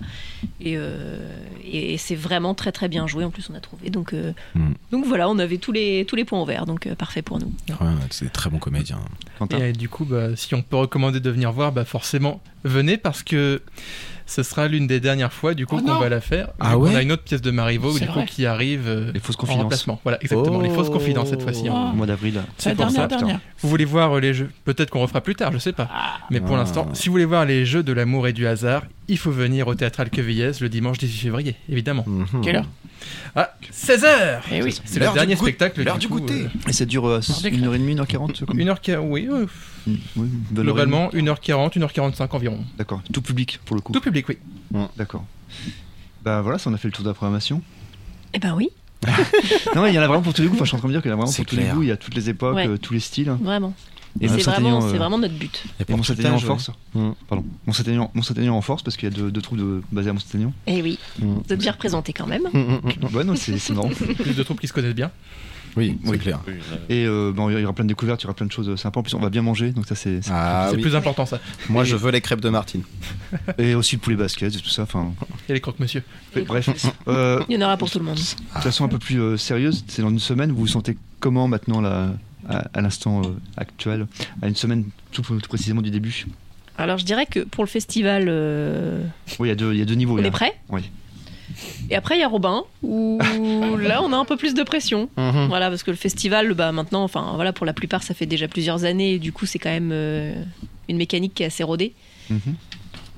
Et, 0.60 0.76
euh, 0.76 1.18
et, 1.64 1.94
et 1.94 1.96
c'est 1.96 2.16
vraiment 2.16 2.54
très 2.54 2.72
très 2.72 2.88
bien 2.88 3.06
joué. 3.06 3.24
En 3.24 3.30
plus, 3.30 3.48
on 3.50 3.54
a 3.54 3.60
trouvé. 3.60 3.90
Donc, 3.90 4.12
euh, 4.12 4.32
Mm. 4.54 4.72
donc 4.90 5.04
voilà, 5.06 5.28
on 5.28 5.38
avait 5.38 5.58
tous 5.58 5.70
les, 5.72 6.04
tous 6.06 6.16
les 6.16 6.24
points 6.24 6.40
ouverts. 6.42 6.66
Donc 6.66 6.86
euh, 6.86 6.94
parfait 6.96 7.22
pour 7.22 7.38
nous. 7.38 7.52
Ouais, 7.68 7.76
c'est 8.10 8.24
des 8.24 8.30
très 8.32 8.50
bons 8.50 8.58
comédiens. 8.58 8.98
Quentin 9.38 9.58
Et 9.58 9.62
euh, 9.62 9.72
du 9.72 9.88
coup, 9.88 10.04
bah, 10.04 10.34
si 10.34 10.54
on 10.56 10.62
peut 10.62 10.76
recommander 10.76 11.20
de 11.20 11.30
venir 11.30 11.52
voir, 11.52 11.70
bah, 11.70 11.84
forcément, 11.84 12.40
venez 12.64 12.96
parce 12.96 13.22
que 13.22 13.62
ce 14.30 14.42
sera 14.42 14.68
l'une 14.68 14.86
des 14.86 15.00
dernières 15.00 15.32
fois 15.32 15.54
du 15.54 15.66
coup 15.66 15.76
Oh 15.82 15.86
qu'on 15.86 15.98
va 15.98 16.08
la 16.08 16.20
faire. 16.20 16.48
Ah 16.60 16.78
ouais 16.78 16.94
a 16.94 17.02
une 17.02 17.12
autre 17.12 17.24
pièce 17.24 17.42
de 17.42 17.50
Marivaux 17.50 17.92
C'est 17.92 18.06
du 18.06 18.10
coup 18.10 18.22
qui 18.26 18.46
arrive 18.46 18.86
euh, 18.86 19.10
Les 19.12 19.20
fausses 19.20 19.36
en 19.36 19.40
confidences. 19.40 19.62
remplacement. 19.62 20.00
Voilà, 20.04 20.18
exactement. 20.22 20.60
Les 20.60 20.70
fausses 20.70 20.88
confidences 20.90 21.28
cette 21.30 21.42
fois-ci. 21.42 21.68
hein. 21.68 21.74
Oh. 21.74 21.90
Au 21.92 21.96
mois 21.96 22.06
d'avril. 22.06 22.40
C'est 22.56 22.70
la 22.70 22.74
pour 22.76 22.84
dernière, 22.86 23.02
ça, 23.02 23.06
dernière. 23.16 23.40
Vous 23.60 23.68
voulez 23.68 23.84
voir 23.84 24.16
euh, 24.16 24.20
les 24.20 24.32
jeux? 24.32 24.50
Peut-être 24.64 24.90
qu'on 24.90 25.00
refera 25.00 25.20
plus 25.20 25.34
tard, 25.34 25.52
je 25.52 25.58
sais 25.58 25.72
pas. 25.72 25.88
Mais 26.30 26.40
pour 26.40 26.54
Ah. 26.54 26.58
l'instant, 26.60 26.88
si 26.92 27.08
vous 27.08 27.12
voulez 27.12 27.24
voir 27.24 27.44
les 27.44 27.66
jeux 27.66 27.82
de 27.82 27.92
l'amour 27.92 28.28
et 28.28 28.32
du 28.32 28.46
hasard, 28.46 28.82
il 29.10 29.18
faut 29.18 29.30
venir 29.30 29.66
au 29.68 29.74
théâtre 29.74 30.00
Alquevillez 30.00 30.52
le 30.60 30.68
dimanche 30.68 30.98
18 30.98 31.18
février, 31.18 31.56
évidemment. 31.68 32.04
Mhm. 32.06 32.40
Quelle 32.42 32.56
heure 32.56 32.66
À 33.36 33.54
16h 33.72 34.40
Eh 34.52 34.62
oui. 34.62 34.74
C'est 34.84 35.00
le 35.00 35.12
dernier 35.12 35.34
goût- 35.34 35.42
spectacle. 35.44 35.82
l'heure 35.82 35.98
du 35.98 36.08
goûter. 36.08 36.46
Et 36.68 36.72
ça 36.72 36.84
dure 36.84 37.06
euh, 37.08 37.20
Bordel. 37.28 37.54
1h30, 37.54 37.94
1h40 38.06 38.44
comme... 38.44 38.58
1h40, 38.58 38.98
oui, 39.00 39.28
euh, 39.30 39.46
Mm, 39.86 39.94
oui, 40.16 40.28
demie. 40.50 40.64
globalement 40.64 41.08
1h40, 41.10 41.78
1h45 41.78 42.28
environ. 42.32 42.58
D'accord. 42.76 43.00
Tout 43.12 43.22
public 43.22 43.60
pour 43.64 43.76
le 43.76 43.80
coup. 43.82 43.92
Tout 43.94 44.00
public, 44.02 44.26
oui. 44.28 44.36
D'accord. 44.96 45.24
Bah 46.22 46.42
voilà, 46.42 46.58
ça 46.58 46.68
on 46.68 46.74
a 46.74 46.76
fait 46.76 46.88
le 46.88 46.92
tour 46.92 47.02
de 47.02 47.08
la 47.08 47.14
programmation. 47.14 47.62
Eh 48.34 48.38
ben 48.38 48.54
oui, 48.54 48.68
non, 49.74 49.86
il 49.86 49.94
y 49.94 49.98
en 49.98 50.02
a 50.02 50.06
vraiment 50.06 50.20
pour 50.22 50.34
tous 50.34 50.42
les 50.42 50.48
goûts. 50.48 50.54
Enfin, 50.56 50.64
je 50.64 50.68
suis 50.68 50.76
en 50.76 50.80
train 50.80 50.88
de 50.88 50.92
dire 50.92 51.00
qu'il 51.02 51.10
y 51.10 51.14
en 51.14 51.16
a 51.16 51.20
vraiment 51.20 51.32
C'est 51.32 51.44
pour 51.44 51.50
tous 51.50 51.56
les 51.56 51.68
goûts. 51.68 51.82
Il 51.82 51.88
y 51.88 51.92
a 51.92 51.96
toutes 51.96 52.14
les 52.14 52.28
époques, 52.28 52.56
Ouais. 52.56 52.68
euh, 52.68 52.76
tous 52.76 52.92
les 52.92 53.00
styles. 53.00 53.30
vraiment. 53.40 53.74
Et 54.20 54.28
C'est 54.28 54.42
vraiment, 54.42 54.82
euh, 54.84 54.88
vraiment 54.96 55.18
notre 55.18 55.34
but. 55.34 55.62
Et 55.78 55.90
Mont-Saint-Aignan 55.92 56.34
en 56.34 56.38
force. 56.38 56.70
Mm. 56.94 57.10
Pardon. 57.28 57.44
Mont-Saint-Aignan 57.66 58.56
en 58.56 58.60
force 58.62 58.82
parce 58.82 58.96
qu'il 58.96 59.08
y 59.08 59.12
a 59.12 59.14
deux, 59.14 59.30
deux 59.30 59.40
troupes 59.40 59.58
de, 59.58 59.82
basées 59.92 60.10
à 60.10 60.12
Mont-Saint-Aignan. 60.12 60.52
Eh 60.66 60.82
oui, 60.82 60.98
Mm. 61.20 61.24
vous 61.46 61.52
êtes 61.52 61.60
bien 61.60 61.72
représentés 61.72 62.12
quand 62.12 62.26
même. 62.26 62.42
Mm, 62.52 62.58
mm, 62.58 62.80
mm. 63.10 63.14
Ouais, 63.16 63.24
non, 63.24 63.34
c'est 63.36 63.70
marrant. 63.70 63.88
Plus 64.18 64.34
de 64.36 64.42
troupes 64.42 64.60
qui 64.60 64.66
se 64.68 64.72
connaissent 64.72 64.94
bien. 64.94 65.10
Oui, 65.76 65.96
c'est 66.02 66.10
Oui. 66.10 66.18
clair. 66.18 66.40
Oui, 66.48 66.54
euh, 66.72 66.76
Et 66.88 67.06
euh, 67.06 67.32
bon, 67.32 67.48
il 67.48 67.60
y 67.60 67.62
aura 67.64 67.72
plein 67.72 67.84
de 67.84 67.88
découvertes, 67.90 68.20
il 68.22 68.24
y 68.24 68.26
aura 68.26 68.34
plein 68.34 68.46
de 68.46 68.50
choses 68.50 68.74
sympas. 68.74 68.98
En 68.98 69.02
plus, 69.04 69.14
on 69.14 69.20
va 69.20 69.30
bien 69.30 69.42
manger, 69.42 69.70
donc 69.70 69.86
ça 69.86 69.94
c'est. 69.94 70.20
c'est- 70.20 70.32
Ah 70.34 70.70
oui. 70.74 70.80
plus 70.82 70.96
important 70.96 71.26
ça. 71.26 71.38
Moi, 71.68 71.84
je 71.84 71.94
veux 71.94 72.10
les 72.10 72.20
crêpes 72.20 72.40
de 72.40 72.48
Martine. 72.48 72.82
Et 73.58 73.76
aussi 73.76 73.94
le 73.94 74.00
poulet 74.00 74.16
basket 74.16 74.52
et 74.52 74.58
tout 74.58 74.68
ça. 74.68 74.82
Enfin, 74.82 75.12
Et 75.48 75.52
les 75.52 75.60
croque-monsieur. 75.60 76.02
bref. 76.48 76.68
Euh, 77.06 77.40
Il 77.48 77.54
y 77.54 77.62
en 77.62 77.64
aura 77.66 77.76
pour 77.76 77.88
tout 77.88 78.00
le 78.00 78.04
monde. 78.04 78.16
de 78.18 78.60
façon 78.60 78.84
un 78.84 78.88
peu 78.88 78.98
plus 78.98 79.20
euh, 79.20 79.36
sérieuse, 79.36 79.84
c'est 79.86 80.02
dans 80.02 80.10
une 80.10 80.18
semaine. 80.18 80.50
Vous 80.50 80.58
vous 80.58 80.66
sentez 80.66 80.96
comment 81.20 81.46
maintenant 81.46 81.80
là, 81.80 82.08
à, 82.50 82.68
à 82.74 82.80
l'instant 82.80 83.22
euh, 83.22 83.28
actuel, 83.56 84.06
à 84.42 84.48
une 84.48 84.56
semaine 84.56 84.84
tout, 85.12 85.22
tout 85.22 85.48
précisément 85.48 85.80
du 85.82 85.90
début 85.90 86.26
Alors 86.76 86.98
je 86.98 87.04
dirais 87.04 87.26
que 87.26 87.40
pour 87.40 87.64
le 87.64 87.68
festival, 87.68 88.26
euh, 88.28 89.02
Oui, 89.38 89.48
il 89.48 89.50
y 89.50 89.52
a 89.52 89.56
deux, 89.56 89.72
il 89.72 89.78
y 89.78 89.82
a 89.82 89.84
deux 89.86 89.94
niveaux. 89.94 90.18
on 90.18 90.22
est 90.24 90.30
prêt? 90.30 90.52
Oui. 90.68 90.82
Et 91.90 91.96
après 91.96 92.16
il 92.16 92.20
y 92.20 92.22
a 92.22 92.28
Robin 92.28 92.62
où 92.82 93.18
là 93.80 94.02
on 94.02 94.12
a 94.12 94.16
un 94.16 94.24
peu 94.24 94.36
plus 94.36 94.54
de 94.54 94.62
pression. 94.62 95.08
Mhm. 95.16 95.46
Voilà 95.48 95.68
parce 95.68 95.82
que 95.82 95.90
le 95.90 95.96
festival, 95.96 96.52
bah 96.54 96.70
maintenant, 96.72 97.02
enfin 97.02 97.32
voilà 97.34 97.52
pour 97.52 97.66
la 97.66 97.72
plupart 97.72 98.02
ça 98.02 98.14
fait 98.14 98.26
déjà 98.26 98.46
plusieurs 98.48 98.84
années 98.84 99.14
et 99.14 99.18
du 99.18 99.32
coup 99.32 99.46
c'est 99.46 99.58
quand 99.58 99.70
même 99.70 99.90
euh, 99.92 100.34
une 100.88 100.96
mécanique 100.96 101.34
qui 101.34 101.42
est 101.42 101.46
assez 101.46 101.64
rodée. 101.64 101.94
Mhm. 102.30 102.40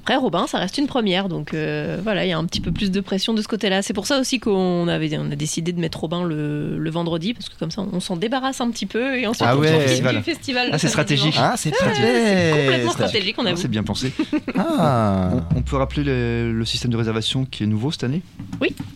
Après, 0.03 0.17
Robin, 0.17 0.47
ça 0.49 0.59
reste 0.59 0.79
une 0.79 0.89
première, 0.89 1.29
donc 1.29 1.55
euh, 1.55 1.99
voilà, 2.03 2.27
il 2.27 2.29
y 2.29 2.33
a 2.33 2.39
un 2.39 2.45
petit 2.45 2.61
peu 2.61 2.73
plus 2.73 2.91
de 2.91 3.01
pression 3.01 3.35
de 3.35 3.41
ce 3.43 3.47
côté-là. 3.47 3.83
C'est 3.83 3.93
pour 3.93 4.07
ça 4.07 4.19
aussi 4.19 4.41
qu'on 4.41 4.89
avait, 4.89 5.17
on 5.17 5.31
a 5.31 5.37
décidé 5.37 5.73
de 5.73 5.81
mettre 5.81 6.01
Robin 6.01 6.25
le, 6.25 6.77
le 6.77 6.91
vendredi, 6.91 7.35
parce 7.35 7.49
que 7.49 7.57
comme 7.57 7.71
ça, 7.71 7.85
on 7.93 8.01
s'en 8.01 8.17
débarrasse 8.17 8.61
un 8.61 8.69
petit 8.73 8.87
peu 8.87 9.17
et 9.17 9.29
ensuite 9.29 9.47
Ah 9.49 9.57
on 9.57 9.61
ouais. 9.61 9.69
profite 9.71 9.89
Festival. 9.89 10.17
du 10.17 10.23
festival. 10.23 10.69
Ah, 10.73 10.79
c'est 10.79 10.89
stratégique. 10.89 11.35
Ah, 11.39 11.55
c'est 11.57 11.71
complètement 11.71 12.77
bien. 12.79 12.91
stratégique, 12.91 13.37
on 13.39 13.47
Ah. 13.47 13.53
C'est 13.55 13.69
bien 13.69 13.85
pensé. 13.85 14.13
Ah. 14.59 15.31
On, 15.55 15.59
on 15.59 15.63
peut 15.63 15.77
rappeler 15.77 16.03
le, 16.03 16.53
le 16.53 16.65
système 16.65 16.91
de 16.91 16.97
réservation 16.97 17.45
qui 17.45 17.63
est 17.63 17.67
nouveau 17.67 17.91
cette 17.93 18.05
année? 18.05 18.23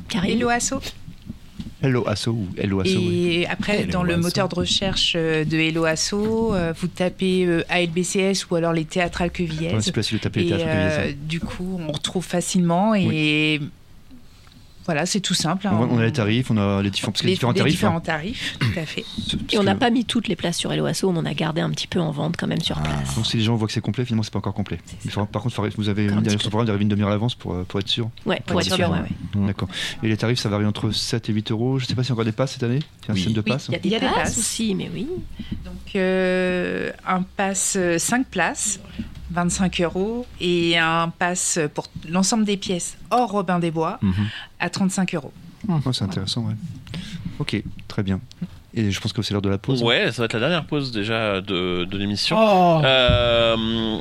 Karine. 0.09 0.39
Hello 0.39 0.49
Asso. 0.49 0.75
Hello 1.83 2.09
Asso 2.09 2.29
ou 2.33 2.49
Hello 2.57 2.81
Asso. 2.81 2.89
oui. 2.97 3.29
Et 3.43 3.47
après, 3.47 3.81
Hello 3.83 3.93
dans 3.93 4.03
le 4.03 4.15
Asso. 4.15 4.23
moteur 4.23 4.49
de 4.49 4.55
recherche 4.55 5.13
euh, 5.17 5.45
de 5.45 5.57
Hello 5.59 5.85
Asso, 5.85 6.15
euh, 6.55 6.73
vous 6.79 6.87
tapez 6.89 7.45
euh, 7.45 7.63
ALBCS 7.69 8.47
ou 8.51 8.55
alors 8.57 8.73
les 8.73 8.85
théâtrales 8.87 9.29
Dans 9.29 9.45
la 9.45 9.49
Quevillaise. 9.51 9.91
place, 9.93 10.11
il 10.11 10.17
est 10.17 10.21
tapé 10.21 10.41
les 10.43 10.53
euh, 10.53 10.57
Quevilliers, 10.99 11.19
du 11.29 11.41
coup, 11.41 11.79
on 11.87 11.93
retrouve 11.93 12.25
facilement 12.25 12.95
et 12.95 13.61
voilà, 14.87 15.05
c'est 15.07 15.21
tout 15.21 15.35
simple. 15.35 15.67
hein. 15.67 15.73
on, 15.79 15.83
a, 15.85 15.87
on 15.89 15.99
a 15.99 16.05
les 16.05 16.13
tarifs, 16.13 16.51
on 16.51 16.57
a 16.57 16.81
les 16.83 16.91
différents, 16.91 17.13
parce 17.13 17.21
qu'il 17.21 17.29
y 17.29 17.33
a 17.33 17.35
Les- 17.35 17.35
différents 17.37 17.53
les 17.53 17.59
tarifs. 17.59 17.73
différents 17.75 17.97
hein. 17.99 18.01
tarifs, 18.01 18.57
tout 18.59 18.79
à 18.79 18.87
fait. 18.87 19.05
Et 19.53 19.59
on 19.59 19.63
n'a 19.63 19.75
que- 19.75 19.81
pas 19.81 19.91
mis 19.91 20.05
toutes 20.05 20.29
les 20.29 20.37
places 20.37 20.57
sur 20.57 20.73
Hello 20.73 20.87
Asso, 20.87 21.05
on 21.05 21.17
en 21.17 21.25
a 21.27 21.35
gardé 21.35 21.61
un 21.61 21.71
petit 21.71 21.87
peu 21.87 22.01
en 22.01 22.11
vente 22.11 22.37
quand 22.37 22.47
même 22.47 22.61
sur 22.61 22.81
place. 22.81 23.15
Donc 23.17 23.27
si 23.27 23.37
les 23.37 23.43
gens 23.43 23.57
voient 23.57 23.67
que 23.67 23.73
c'est 23.73 23.81
complet, 23.81 24.05
finalement 24.05 24.23
c'est 24.23 24.33
pas 24.33 24.39
encore 24.39 24.55
complet. 24.55 24.79
Il 25.05 25.11
par 25.11 25.43
contre, 25.43 25.69
vous 25.77 25.89
avez 25.89 26.09
un 26.09 26.21
le 26.21 26.37
programme, 26.39 26.67
d'arriver 26.67 26.83
une 26.85 26.89
demi-heure 26.89 27.09
à 27.09 27.13
l'avance 27.13 27.35
pour, 27.35 27.55
euh, 27.55 27.65
pour 27.67 27.81
être 27.81 27.89
sûr. 27.89 28.09
Ouais, 28.25 28.41
pour 28.47 28.61
être 28.61 28.67
sûr, 28.67 28.77
sûr. 28.77 28.91
ouais. 28.91 29.47
D'accord. 29.47 29.69
Et 30.03 30.09
les 30.09 30.17
tarifs, 30.17 30.39
ça 30.39 30.49
varie 30.49 30.65
entre 30.67 30.91
7 30.91 31.29
et 31.29 31.33
8 31.33 31.51
euros. 31.51 31.79
Je 31.79 31.87
sais 31.87 31.95
pas 31.95 32.03
s'il 32.03 32.11
y 32.11 32.13
a 32.13 32.15
encore 32.15 32.25
des 32.25 32.33
passes 32.33 32.53
cette 32.53 32.63
année. 32.63 32.79
Il 32.79 33.07
y 33.07 33.09
a 33.09 33.11
un 33.11 33.15
Oui. 33.15 33.17
système 33.21 33.35
de 33.35 33.41
Oui, 33.41 33.51
passes. 33.53 33.67
il 33.69 33.91
y 33.91 33.95
a 33.95 33.97
a 33.97 34.01
des 34.01 34.07
passes. 34.07 34.15
passes 34.15 34.39
aussi, 34.39 34.75
mais 34.75 34.91
oui. 34.93 35.07
Donc, 35.65 35.97
euh, 35.97 36.91
un 37.07 37.23
pass 37.23 37.77
5 37.99 38.27
places, 38.29 38.81
25 39.31 39.81
euros, 39.83 40.27
et 40.41 40.79
un 40.79 41.09
pass 41.11 41.59
pour 41.75 41.87
l'ensemble 42.09 42.45
des 42.45 42.57
pièces 42.57 42.97
hors 43.11 43.31
Robin 43.31 43.59
des 43.59 43.71
Bois 43.71 43.99
Mhm. 44.03 44.13
à 44.61 44.71
35 44.71 45.15
euros. 45.15 45.33
Oh, 45.69 45.81
c'est 45.93 46.05
intéressant, 46.05 46.43
ouais. 46.47 46.55
Ok, 47.39 47.61
très 47.89 48.03
bien. 48.03 48.21
Et 48.79 48.91
je 48.91 49.01
pense 49.01 49.13
que 49.15 49.23
c'est 49.23 49.33
l'heure 49.33 49.41
de 49.43 49.49
la 49.49 49.57
pause. 49.59 49.83
Ouais, 49.83 50.13
ça 50.13 50.21
va 50.21 50.27
être 50.27 50.35
la 50.35 50.41
dernière 50.41 50.65
pause 50.65 50.93
déjà 50.93 51.41
de, 51.41 51.85
de 51.85 51.97
l'émission. 51.99 52.37
Oh 52.39 52.83
Euh, 52.85 53.57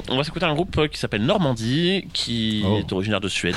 on 0.09 0.17
va 0.17 0.23
s'écouter 0.25 0.45
un 0.45 0.53
groupe 0.53 0.89
qui 0.89 0.99
s'appelle 0.99 1.23
Normandie, 1.23 2.05
qui 2.11 2.61
Oh. 2.65 2.77
est 2.79 2.91
originaire 2.91 3.21
de 3.21 3.29
Suède. 3.29 3.55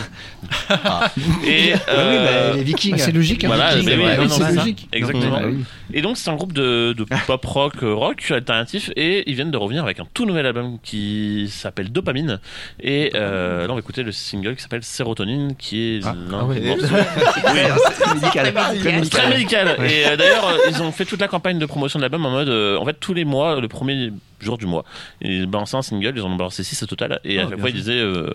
Ah. 0.70 1.10
Et 1.44 1.72
Ah 1.72 1.76
oui, 1.76 1.82
euh, 1.88 2.50
bah, 2.52 2.56
les 2.56 2.62
Vikings. 2.62 2.92
Bah, 2.92 2.98
c'est 2.98 3.12
logique. 3.12 3.42
hein. 3.44 3.48
Voilà, 3.48 3.74
oui, 3.76 3.82
vrai, 3.82 4.16
non, 4.18 4.22
non, 4.24 4.28
c'est 4.28 4.52
logique. 4.54 4.88
Exactement. 4.92 5.38
Ah 5.40 5.46
oui. 5.46 5.64
Et 5.92 6.02
donc 6.02 6.18
c'est 6.18 6.28
un 6.30 6.36
groupe 6.36 6.52
de, 6.52 6.92
de 6.96 7.04
pop 7.26 7.44
rock, 7.46 7.72
euh, 7.82 7.94
rock 7.94 8.30
alternatif, 8.30 8.90
et 8.94 9.24
ils 9.28 9.34
viennent 9.34 9.50
de 9.50 9.56
revenir 9.56 9.82
avec 9.82 9.98
un 10.00 10.06
tout 10.12 10.26
nouvel 10.26 10.44
album 10.46 10.78
qui 10.82 11.48
s'appelle 11.50 11.90
Dopamine. 11.90 12.38
Et 12.80 13.10
euh, 13.14 13.62
là 13.66 13.70
on 13.70 13.74
va 13.74 13.80
écouter 13.80 14.02
le 14.02 14.12
single 14.12 14.54
qui 14.54 14.62
s'appelle 14.62 14.82
Sérotonine, 14.84 15.56
qui 15.56 15.96
est 15.96 16.00
Ah, 16.04 16.14
l'un 16.30 16.38
ah 16.40 16.44
ouais. 16.44 16.60
des 16.60 16.68
morceaux 16.68 16.86
C'est 17.34 18.14
médical. 18.14 18.52
Très 18.52 18.92
médical. 18.92 19.08
Très 19.10 19.28
médical. 19.30 19.76
Et 19.88 20.06
euh, 20.06 20.16
d'ailleurs, 20.16 20.46
euh, 20.48 20.56
ils 20.70 20.82
ont 20.82 20.92
fait 20.92 21.06
toute 21.08 21.20
la 21.20 21.26
campagne 21.28 21.58
de 21.58 21.66
promotion 21.66 21.98
de 21.98 22.02
l'album 22.02 22.24
en 22.26 22.30
mode, 22.30 22.48
euh, 22.50 22.76
en 22.78 22.84
fait, 22.84 22.94
tous 23.00 23.14
les 23.14 23.24
mois, 23.24 23.60
le 23.60 23.66
premier 23.66 24.12
jour 24.40 24.58
du 24.58 24.66
mois, 24.66 24.84
ils 25.22 25.46
balançaient 25.46 25.76
un 25.78 25.82
single, 25.82 26.12
ils 26.16 26.22
en 26.22 26.30
ont 26.30 26.36
balancé 26.36 26.62
6 26.62 26.82
au 26.82 26.86
total, 26.86 27.18
et 27.24 27.40
à 27.40 27.46
Oh, 27.46 27.50
chaque 27.50 27.60
fois, 27.60 27.70
ils 27.70 27.74
disaient, 27.76 27.98
euh, 27.98 28.30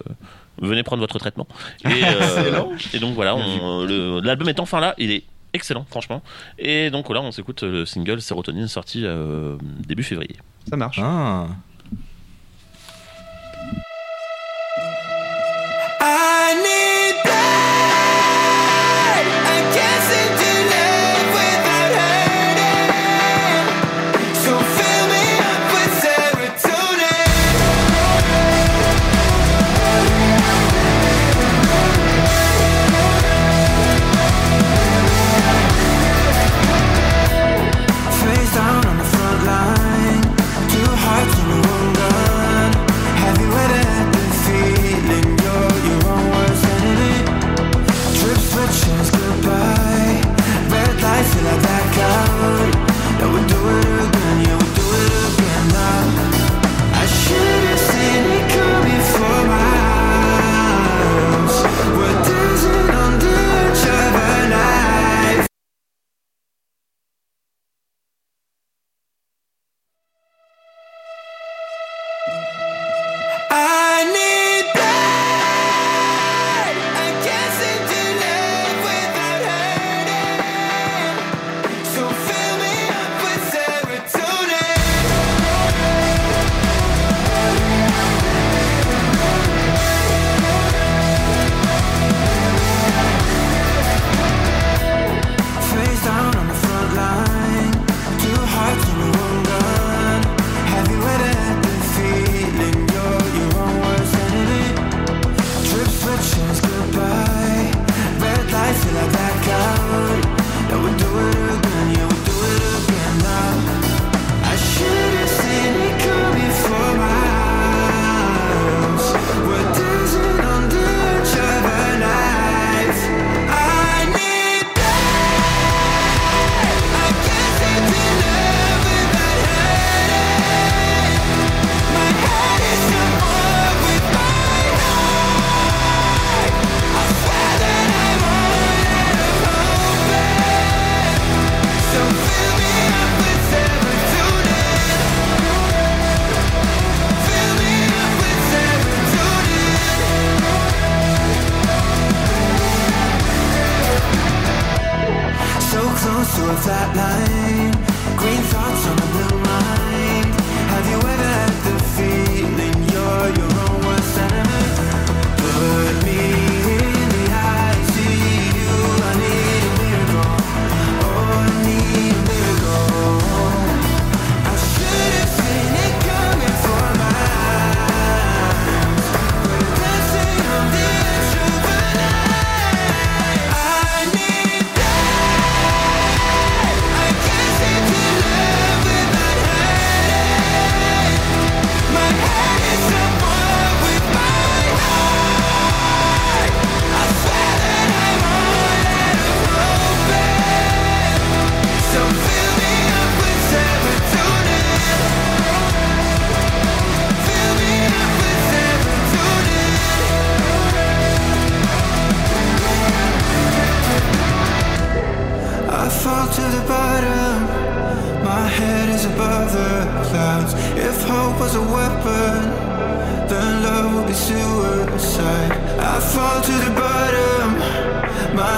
venez 0.60 0.82
prendre 0.84 1.00
votre 1.02 1.20
traitement. 1.20 1.48
Et, 1.86 2.04
euh, 2.04 2.66
et 2.94 3.00
donc 3.00 3.14
voilà, 3.14 3.36
l'album 4.24 4.50
est 4.50 4.60
enfin 4.60 4.80
là, 4.80 4.96
il 4.98 5.12
est 5.12 5.24
excellent, 5.54 5.86
franchement. 5.90 6.22
Et 6.58 6.90
donc 6.90 7.10
là, 7.10 7.22
on 7.22 7.32
s'écoute 7.32 7.62
le 7.64 7.86
single 7.86 8.22
Sérotonine 8.22 8.68
sorti 8.68 9.06
euh, 9.06 9.56
début 9.88 10.04
février. 10.04 10.36
Ça 10.70 10.76
marche. 10.76 11.00
Ah. 11.02 11.48
I 16.06 16.56
need 16.62 16.73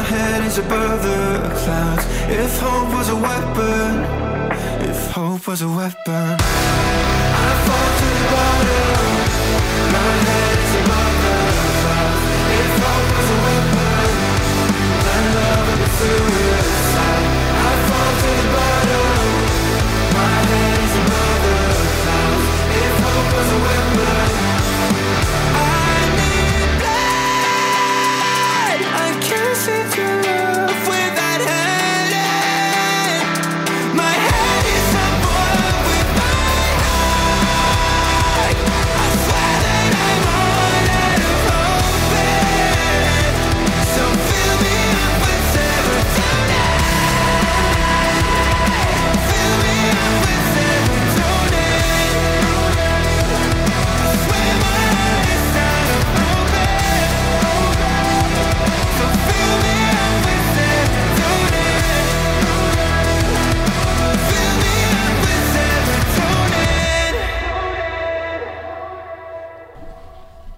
head 0.05 0.43
is 0.45 0.57
above 0.57 1.01
the 1.03 1.49
clouds. 1.61 2.05
If 2.29 2.59
hope 2.59 2.89
was 2.97 3.09
a 3.09 3.15
weapon, 3.15 3.89
if 4.89 5.11
hope 5.11 5.47
was 5.47 5.61
a 5.61 5.67
weapon, 5.67 6.37
I 7.45 7.51
fall 7.65 7.89
to 7.99 8.07
the 8.17 8.25
bottom, 8.33 9.07
my 9.95 10.11
head 10.29 10.57
is 10.65 10.73
above 10.81 11.15
the 11.25 11.37
clouds. 11.81 12.21
If 12.61 12.71
hope 12.85 13.09
was 13.17 13.29
a 13.35 13.39
weapon, 13.45 14.07
then 15.05 15.23
love 15.37 15.65
would 15.69 15.93
suicide. 15.99 17.27
I 17.65 17.73
fall 17.87 18.11
to 18.21 18.29
the 18.39 18.47
bottom, 18.55 19.13
my 20.17 20.35
head 20.51 20.77
is 20.85 20.95
above 21.01 21.39
the 21.45 21.57
clouds. 22.01 22.45
If 22.83 22.93
hope 23.05 23.29
was 23.37 23.49
a 23.57 23.59
weapon, 23.65 23.94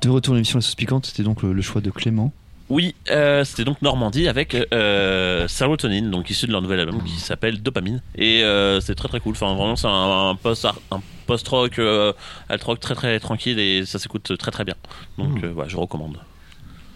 De 0.08 0.12
retour 0.14 0.36
à 0.36 0.38
l'émission 0.38 0.58
La 0.58 0.62
Sauce 0.62 0.76
Piquante, 0.76 1.06
c'était 1.06 1.24
donc 1.24 1.44
le, 1.44 1.52
le 1.52 1.62
choix 1.62 1.82
de 1.82 1.92
Clément. 1.92 2.32
Oui, 2.70 2.96
euh, 3.12 3.44
c'était 3.44 3.66
donc 3.66 3.82
Normandie 3.82 4.30
avec 4.30 4.56
euh, 4.74 5.50
Serotonin, 5.50 6.04
donc 6.10 6.30
issu 6.30 6.48
de 6.48 6.54
leur 6.54 6.62
nouvel 6.62 6.80
album 6.80 7.04
qui 7.04 7.20
s'appelle 7.20 7.62
Dopamine. 7.62 8.02
Et 8.16 8.42
euh, 8.42 8.80
c'est 8.80 8.96
très 8.96 9.10
très 9.10 9.20
cool. 9.20 9.34
Enfin, 9.34 9.54
vraiment, 9.54 9.76
c'est 9.76 9.88
un, 9.88 10.30
un 10.30 10.36
post 10.36 10.66
un 10.92 11.02
post-rock, 11.26 11.78
euh, 11.80 12.14
alt-rock 12.48 12.80
très 12.80 12.96
très 12.96 13.20
tranquille 13.20 13.60
et 13.60 13.86
ça 13.86 14.00
s'écoute 14.00 14.38
très 14.38 14.50
très 14.52 14.64
bien. 14.64 14.76
Donc 15.18 15.42
Mm. 15.42 15.46
euh, 15.46 15.52
voilà, 15.54 15.68
je 15.68 15.76
recommande. 15.76 16.18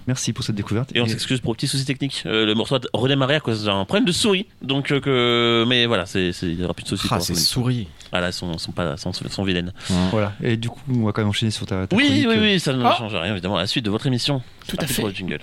Merci 0.07 0.31
pour 0.31 0.45
cette 0.45 0.55
découverte. 0.55 0.89
Et 0.95 1.01
on 1.01 1.05
s'excuse 1.05 1.41
pour 1.41 1.51
le 1.51 1.57
petit 1.57 1.67
souci 1.67 1.83
technique. 1.83 2.23
Euh, 2.25 2.45
le 2.45 2.55
morceau 2.55 2.75
a 2.75 2.79
redémarré 2.93 3.35
à 3.35 3.39
cause 3.41 3.65
d'un 3.65 3.83
problème 3.83 4.05
de 4.05 4.13
souris. 4.13 4.45
Donc, 4.61 4.89
euh, 4.91 5.01
que... 5.01 5.65
mais 5.67 5.85
voilà, 5.85 6.05
c'est, 6.05 6.31
c'est... 6.31 6.47
il 6.47 6.57
n'y 6.57 6.63
aura 6.63 6.73
plus 6.73 6.83
de 6.83 6.87
soucis. 6.89 7.07
Ah, 7.11 7.17
pour 7.17 7.25
ces 7.25 7.33
la 7.33 7.39
semaine. 7.39 7.45
souris. 7.45 7.87
Voilà, 8.11 8.27
elles 8.27 8.33
sont, 8.33 8.57
sont, 8.57 8.71
pas, 8.71 8.97
sont, 8.97 9.13
sont 9.13 9.43
vilaines. 9.43 9.71
Voilà. 10.11 10.33
Et 10.43 10.57
du 10.57 10.69
coup, 10.69 10.79
on 10.89 11.05
va 11.05 11.11
quand 11.11 11.21
même 11.21 11.29
enchaîner 11.29 11.51
sur 11.51 11.65
ta, 11.65 11.87
ta 11.87 11.95
Oui, 11.95 12.25
oui, 12.27 12.35
oui, 12.39 12.59
ça 12.59 12.73
ne 12.73 12.83
Ah 12.83 12.95
change 12.97 13.15
rien 13.15 13.31
évidemment. 13.31 13.57
À 13.57 13.61
la 13.61 13.67
suite 13.67 13.85
de 13.85 13.89
votre 13.89 14.05
émission. 14.07 14.41
Tout 14.67 14.77
à 14.79 14.85
fait. 14.85 14.93
sur 14.93 15.07
le 15.07 15.13
jingle. 15.13 15.39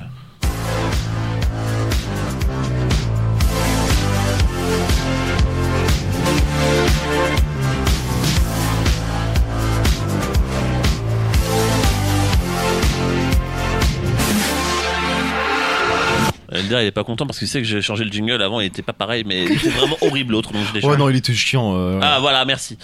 Il 16.71 16.87
est 16.87 16.91
pas 16.91 17.05
content 17.05 17.27
parce 17.27 17.39
qu'il 17.39 17.49
sait 17.49 17.61
que 17.61 17.67
j'ai 17.67 17.81
changé 17.83 18.05
le 18.05 18.11
jingle 18.13 18.41
avant 18.43 18.61
il 18.61 18.67
était 18.67 18.83
pas 18.83 18.93
pareil 18.93 19.25
mais 19.27 19.45
il 19.45 19.53
était 19.53 19.71
vraiment 19.71 19.97
horrible 20.03 20.33
l'autre 20.33 20.53
donc 20.53 20.63
je 20.69 20.79
l'ai 20.79 20.85
Ouais, 20.87 20.97
non, 20.97 21.09
il 21.09 21.17
était 21.17 21.33
chiant. 21.35 21.75
euh, 21.77 21.99
Ah 22.03 22.19
voilà, 22.21 22.45
merci. 22.45 22.79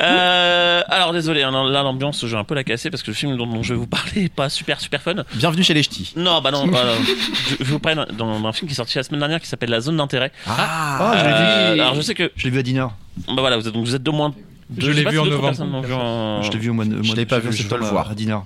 Euh, 0.00 0.82
alors 0.88 1.12
désolé, 1.12 1.42
hein, 1.42 1.50
là 1.70 1.82
l'ambiance, 1.82 2.20
je 2.22 2.26
vais 2.26 2.36
un 2.36 2.44
peu 2.44 2.54
la 2.54 2.64
casser 2.64 2.90
parce 2.90 3.02
que 3.02 3.10
le 3.10 3.14
film 3.14 3.36
dont, 3.36 3.46
dont 3.46 3.62
je 3.62 3.74
vais 3.74 3.78
vous 3.78 3.86
parler 3.86 4.24
est 4.24 4.32
pas 4.32 4.48
super 4.48 4.80
super 4.80 5.00
fun. 5.02 5.14
Bienvenue 5.34 5.62
chez 5.62 5.74
les 5.74 5.82
ch'tis. 5.82 6.12
Non, 6.16 6.40
bah 6.40 6.50
non, 6.50 6.66
bah, 6.68 6.82
je, 7.48 7.64
je 7.64 7.70
vous 7.70 7.78
parle 7.78 8.06
dans, 8.16 8.38
dans 8.40 8.46
un 8.48 8.52
film 8.52 8.68
qui 8.68 8.72
est 8.72 8.76
sorti 8.76 8.96
la 8.98 9.02
semaine 9.04 9.20
dernière 9.20 9.40
qui 9.40 9.46
s'appelle 9.48 9.70
La 9.70 9.80
Zone 9.80 9.96
d'intérêt. 9.96 10.32
Ah, 10.46 11.14
je 11.18 11.24
l'ai 11.24 11.30
Euh, 11.30 11.74
vu. 11.74 11.80
alors 11.80 11.94
je 11.94 12.00
sais 12.00 12.14
que, 12.14 12.30
Je 12.36 12.44
l'ai 12.44 12.50
vu 12.50 12.58
à 12.58 12.62
Dinner. 12.62 12.86
bah 13.28 13.34
voilà, 13.38 13.56
vous 13.56 13.66
êtes, 13.68 13.74
donc 13.74 13.84
vous 13.84 13.94
êtes 13.94 14.02
d'au 14.02 14.12
moins. 14.12 14.34
deux- 14.70 14.86
Je 14.88 14.90
l'ai 14.92 15.04
vu 15.04 15.10
si 15.10 15.18
en 15.18 15.24
novembre. 15.26 16.42
Je 16.42 16.50
l'ai 16.50 16.58
vu 16.58 16.70
au 16.70 16.74
mois 16.74 16.84
de. 16.84 16.94
mois 16.96 17.14
l'ai 17.14 17.24
de- 17.24 17.30
pas 17.30 17.38
vu 17.38 17.52
je 17.52 17.68
dois 17.68 17.78
le 17.78 17.84
voir. 17.84 18.10
À 18.10 18.14
Dinner. 18.14 18.38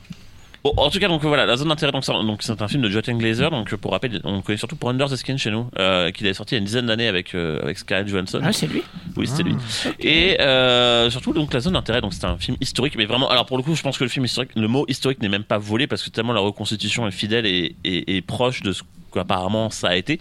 Bon, 0.77 0.83
en 0.83 0.91
tout 0.91 0.99
cas, 0.99 1.09
donc 1.09 1.23
voilà, 1.23 1.47
La 1.47 1.57
Zone 1.57 1.69
d'intérêt, 1.69 1.93
donc, 1.93 2.05
c'est- 2.05 2.13
donc 2.13 2.43
c'est 2.43 2.61
un 2.61 2.69
film 2.69 2.83
de 2.83 2.89
Jonathan 2.89 3.15
Glazer, 3.15 3.51
donc 3.51 3.75
pour 3.77 3.93
rappel, 3.93 4.21
on 4.25 4.43
connaît 4.43 4.59
surtout 4.59 4.77
pour 4.77 4.91
Under 4.91 5.09
the 5.09 5.17
Skin 5.17 5.37
chez 5.37 5.51
nous, 5.51 5.69
euh, 5.79 6.11
qu'il 6.11 6.27
est 6.27 6.35
sorti 6.35 6.55
il 6.55 6.57
y 6.57 6.59
a 6.59 6.61
une 6.61 6.65
dizaine 6.65 6.87
d'années 6.87 7.09
avec 7.09 7.35
euh, 7.35 7.61
avec 7.63 7.79
Scarlett 7.79 8.09
Johansson. 8.09 8.41
Ah, 8.43 8.53
c'est 8.53 8.67
lui 8.67 8.83
Oui, 9.17 9.27
c'était 9.27 9.45
lui. 9.45 9.55
Et 10.01 10.41
euh, 10.41 11.11
surtout, 11.11 11.33
donc, 11.33 11.53
la 11.55 11.61
zone 11.61 11.73
d'intérêt, 11.75 12.01
donc 12.01 12.13
c'est 12.15 12.25
un 12.25 12.37
film 12.39 12.57
historique, 12.61 12.95
mais 12.97 13.07
vraiment, 13.07 13.31
alors 13.31 13.47
pour 13.47 13.57
le 13.57 13.63
coup, 13.63 13.75
je 13.75 13.83
pense 13.83 13.97
que 13.99 14.05
le 14.05 14.11
film 14.11 14.25
historique, 14.25 14.51
le 14.57 14.69
mot 14.69 14.85
historique 14.89 15.21
n'est 15.23 15.29
même 15.29 15.45
pas 15.45 15.59
volé 15.59 15.87
parce 15.87 16.03
que 16.03 16.11
tellement 16.11 16.33
la 16.33 16.41
reconstitution 16.41 17.07
est 17.07 17.13
fidèle 17.13 17.47
et, 17.47 17.77
et, 17.85 18.17
et 18.17 18.23
proche 18.23 18.63
de 18.63 18.73
ce 18.73 18.83
qu'apparemment 19.13 19.71
ça 19.71 19.89
a 19.89 19.97
été. 19.97 20.21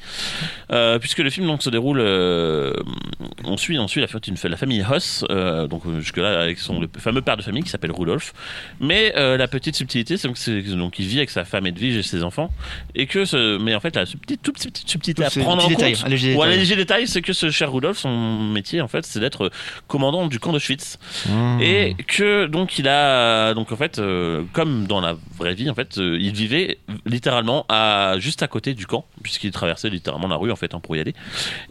Euh, 0.72 1.00
puisque 1.00 1.20
le 1.20 1.30
film 1.30 1.48
donc 1.48 1.64
se 1.64 1.70
déroule, 1.70 2.00
euh, 2.00 2.74
on 3.44 3.58
suit, 3.58 3.80
on 3.80 3.88
suit 3.88 4.02
la, 4.02 4.08
la 4.50 4.58
famille 4.58 4.84
Huss, 4.90 5.24
euh, 5.30 5.68
donc 5.68 5.86
euh, 5.86 6.00
jusque-là 6.00 6.42
avec 6.42 6.60
son 6.60 6.80
le 6.80 6.90
fameux 6.98 7.22
père 7.22 7.38
de 7.38 7.42
famille 7.42 7.64
qui 7.64 7.70
s'appelle 7.70 7.92
Rudolf. 7.92 8.34
Mais 8.80 9.14
la 9.16 9.48
petite 9.48 9.76
subtilité, 9.76 10.18
c'est 10.18 10.28
que 10.30 10.74
donc 10.74 11.00
il 11.00 11.08
vit 11.08 11.18
avec 11.18 11.30
sa 11.30 11.46
femme 11.46 11.68
Edwige 11.68 11.98
et 11.98 12.04
ses 12.04 12.24
enfants, 12.24 12.52
et 12.96 13.08
que 13.08 13.26
ce, 13.26 13.58
mais 13.58 13.76
en 13.76 13.80
fait 13.80 13.96
la 13.96 14.06
subtilité, 14.06 14.42
toute 14.42 14.56
petite 14.56 14.90
subtilité 14.90 15.24
à 15.26 15.30
prendre 15.30 15.66
en 15.66 15.68
détail, 15.68 15.94
compte, 15.94 16.06
un 16.06 16.10
léger 16.10 16.36
ou 16.36 16.44
un 16.44 16.48
léger 16.48 16.76
détail, 16.76 17.08
c'est 17.08 17.22
que 17.22 17.34
ce 17.34 17.50
cher 17.52 17.72
Rudolf, 17.72 17.98
son 17.98 18.40
métier 18.40 18.82
en 18.82 18.88
fait, 18.88 19.06
c'est 19.06 19.20
d'être 19.20 19.52
commandant 19.88 20.28
du 20.28 20.40
camp 20.40 20.52
d'Auschwitz. 20.52 20.98
Mmh. 21.28 21.62
Et 21.62 21.96
que 22.08 22.46
donc 22.46 22.80
il 22.80 22.88
a 22.88 23.54
donc 23.54 23.72
en 23.72 23.76
fait 23.76 24.02
comme 24.54 24.88
dans 24.88 25.02
la 25.02 25.16
vraie 25.38 25.54
vie 25.54 25.70
en 25.70 25.76
fait 25.76 25.98
il 25.98 26.34
vivait 26.34 26.78
littéralement 27.06 27.66
à 27.70 28.16
juste 28.20 28.44
à 28.44 28.48
côté 28.48 28.74
du 28.74 28.87
camp 28.88 29.06
puisqu'il 29.22 29.52
traversait 29.52 29.90
littéralement 29.90 30.28
la 30.28 30.36
rue 30.38 30.52
en 30.52 30.56
fait 30.56 30.74
hein, 30.74 30.80
pour 30.80 30.96
y 30.96 31.00
aller. 31.00 31.14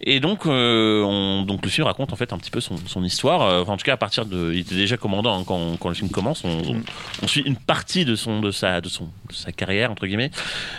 Et 0.01 0.21
donc 0.21 0.47
euh, 0.47 1.03
on, 1.03 1.43
donc 1.43 1.65
le 1.65 1.71
film 1.71 1.87
raconte 1.87 2.13
en 2.13 2.17
fait 2.17 2.33
un 2.33 2.39
petit 2.39 2.51
peu 2.51 2.61
son, 2.61 2.77
son 2.87 3.03
histoire. 3.03 3.43
Euh, 3.43 3.63
Enfin 3.63 3.73
en 3.73 3.77
tout 3.77 3.85
cas 3.85 3.95
à 3.95 3.97
partir 3.97 4.27
de 4.27 4.53
il 4.53 4.61
était 4.61 4.75
déjà 4.75 4.97
commandant 4.97 5.39
hein, 5.39 5.45
quand, 5.47 5.77
quand 5.79 5.89
le 5.89 5.95
film 5.95 6.11
commence. 6.11 6.45
On, 6.45 6.49
on, 6.49 6.83
on 7.23 7.27
suit 7.27 7.43
une 7.43 7.57
partie 7.57 8.05
de 8.05 8.15
son 8.15 8.41
de 8.41 8.51
sa 8.51 8.81
de 8.81 8.89
son 8.89 9.05
de 9.29 9.35
sa 9.35 9.51
carrière 9.51 9.91
entre 9.91 10.07
guillemets. 10.07 10.31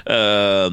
Euh, 0.09 0.69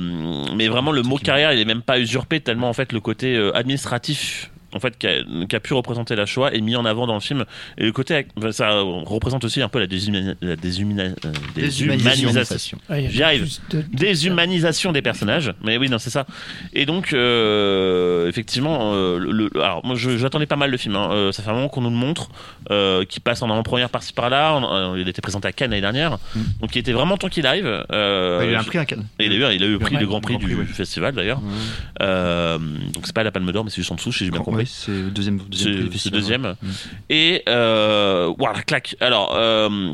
mais 0.54 0.68
vraiment 0.68 0.92
le 0.92 1.02
mot 1.02 1.18
carrière 1.18 1.52
il 1.52 1.58
est 1.58 1.64
même 1.64 1.82
pas 1.82 1.98
usurpé 1.98 2.40
tellement 2.40 2.68
en 2.68 2.74
fait 2.74 2.92
le 2.92 3.00
côté 3.00 3.36
administratif 3.54 4.50
en 4.74 4.80
fait 4.80 4.98
qui 4.98 5.06
a, 5.06 5.22
qui 5.48 5.56
a 5.56 5.60
pu 5.60 5.72
représenter 5.72 6.16
la 6.16 6.26
Shoah 6.26 6.52
est 6.52 6.60
mis 6.60 6.76
en 6.76 6.84
avant 6.84 7.06
dans 7.06 7.14
le 7.14 7.20
film. 7.20 7.44
Et 7.78 7.84
le 7.84 7.92
côté 7.92 8.26
ça 8.50 8.80
représente 8.80 9.44
aussi 9.44 9.62
un 9.62 9.68
peu 9.68 9.78
la, 9.78 9.86
déshumani- 9.86 10.34
la 10.42 10.56
déshumani- 10.56 11.14
euh, 11.24 11.32
déshumanisation. 11.54 12.78
Ah, 12.88 13.00
J'y 13.00 13.22
arrive. 13.22 13.48
de- 13.70 13.84
déshumanisation 13.92 14.92
des 14.92 15.02
personnages. 15.02 15.54
Mais 15.64 15.76
oui 15.78 15.88
non 15.88 15.98
c'est 15.98 16.10
ça. 16.10 16.26
Et 16.72 16.86
donc 16.86 17.12
euh, 17.12 18.28
effectivement 18.28 18.92
euh, 18.94 19.18
le, 19.18 19.50
alors 19.56 19.84
moi 19.84 19.96
j'attendais 19.96 20.46
pas 20.46 20.56
mal 20.56 20.70
le 20.70 20.76
film 20.76 20.96
hein. 20.96 21.30
Ça 21.32 21.42
fait 21.42 21.50
un 21.50 21.54
moment 21.54 21.68
qu'on 21.68 21.80
nous 21.80 21.90
le 21.90 21.96
montre 21.96 22.28
qui 23.08 23.20
passe 23.20 23.42
en 23.42 23.50
avant-première 23.50 23.90
par-ci 23.90 24.12
par-là. 24.12 24.60
Il 24.96 25.08
était 25.08 25.22
présenté 25.22 25.48
à 25.48 25.52
Cannes 25.52 25.70
l'année 25.70 25.80
dernière. 25.80 26.18
Donc 26.60 26.74
il 26.74 26.78
était 26.78 26.92
vraiment 26.92 27.16
temps 27.16 27.28
qu'il 27.28 27.46
arrive. 27.46 27.64
Bah, 27.64 28.44
il 28.44 28.54
a 28.54 28.58
un 28.58 28.62
je- 28.62 28.66
prix 28.68 28.78
à 28.78 28.84
Cannes. 28.84 29.04
et 29.18 29.26
il 29.26 29.32
a 29.32 29.52
eu, 29.52 29.54
il 29.56 29.62
a 29.62 29.66
eu 29.66 29.70
le 29.72 29.78
prix, 29.78 29.94
Ouais, 29.94 30.00
le 30.00 30.06
grand 30.06 30.20
prix 30.20 30.34
grand 30.38 30.46
prix, 30.46 30.56
du 30.66 30.72
festival 30.72 31.14
d'ailleurs. 31.14 31.40
Euh, 32.02 32.58
donc 32.92 33.04
c'est 33.06 33.14
pas 33.14 33.22
la 33.22 33.30
Palme 33.30 33.50
d'Or, 33.52 33.64
mais 33.64 33.70
c'est 33.70 33.76
juste 33.76 33.92
en 33.92 33.94
dessous, 33.94 34.12
si 34.12 34.24
j'ai 34.24 34.30
bien 34.30 34.40
compris. 34.40 34.63
Oui, 34.64 34.70
c'est 34.72 34.90
le 34.92 35.10
deuxième. 35.10 35.38
deuxième 35.38 35.90
C'est 35.96 36.10
deuxième. 36.10 36.44
ouais. 36.44 36.54
Et 37.10 37.42
euh, 37.48 38.32
voilà, 38.38 38.62
claque. 38.62 38.96
Alors. 39.00 39.34
Euh, 39.36 39.92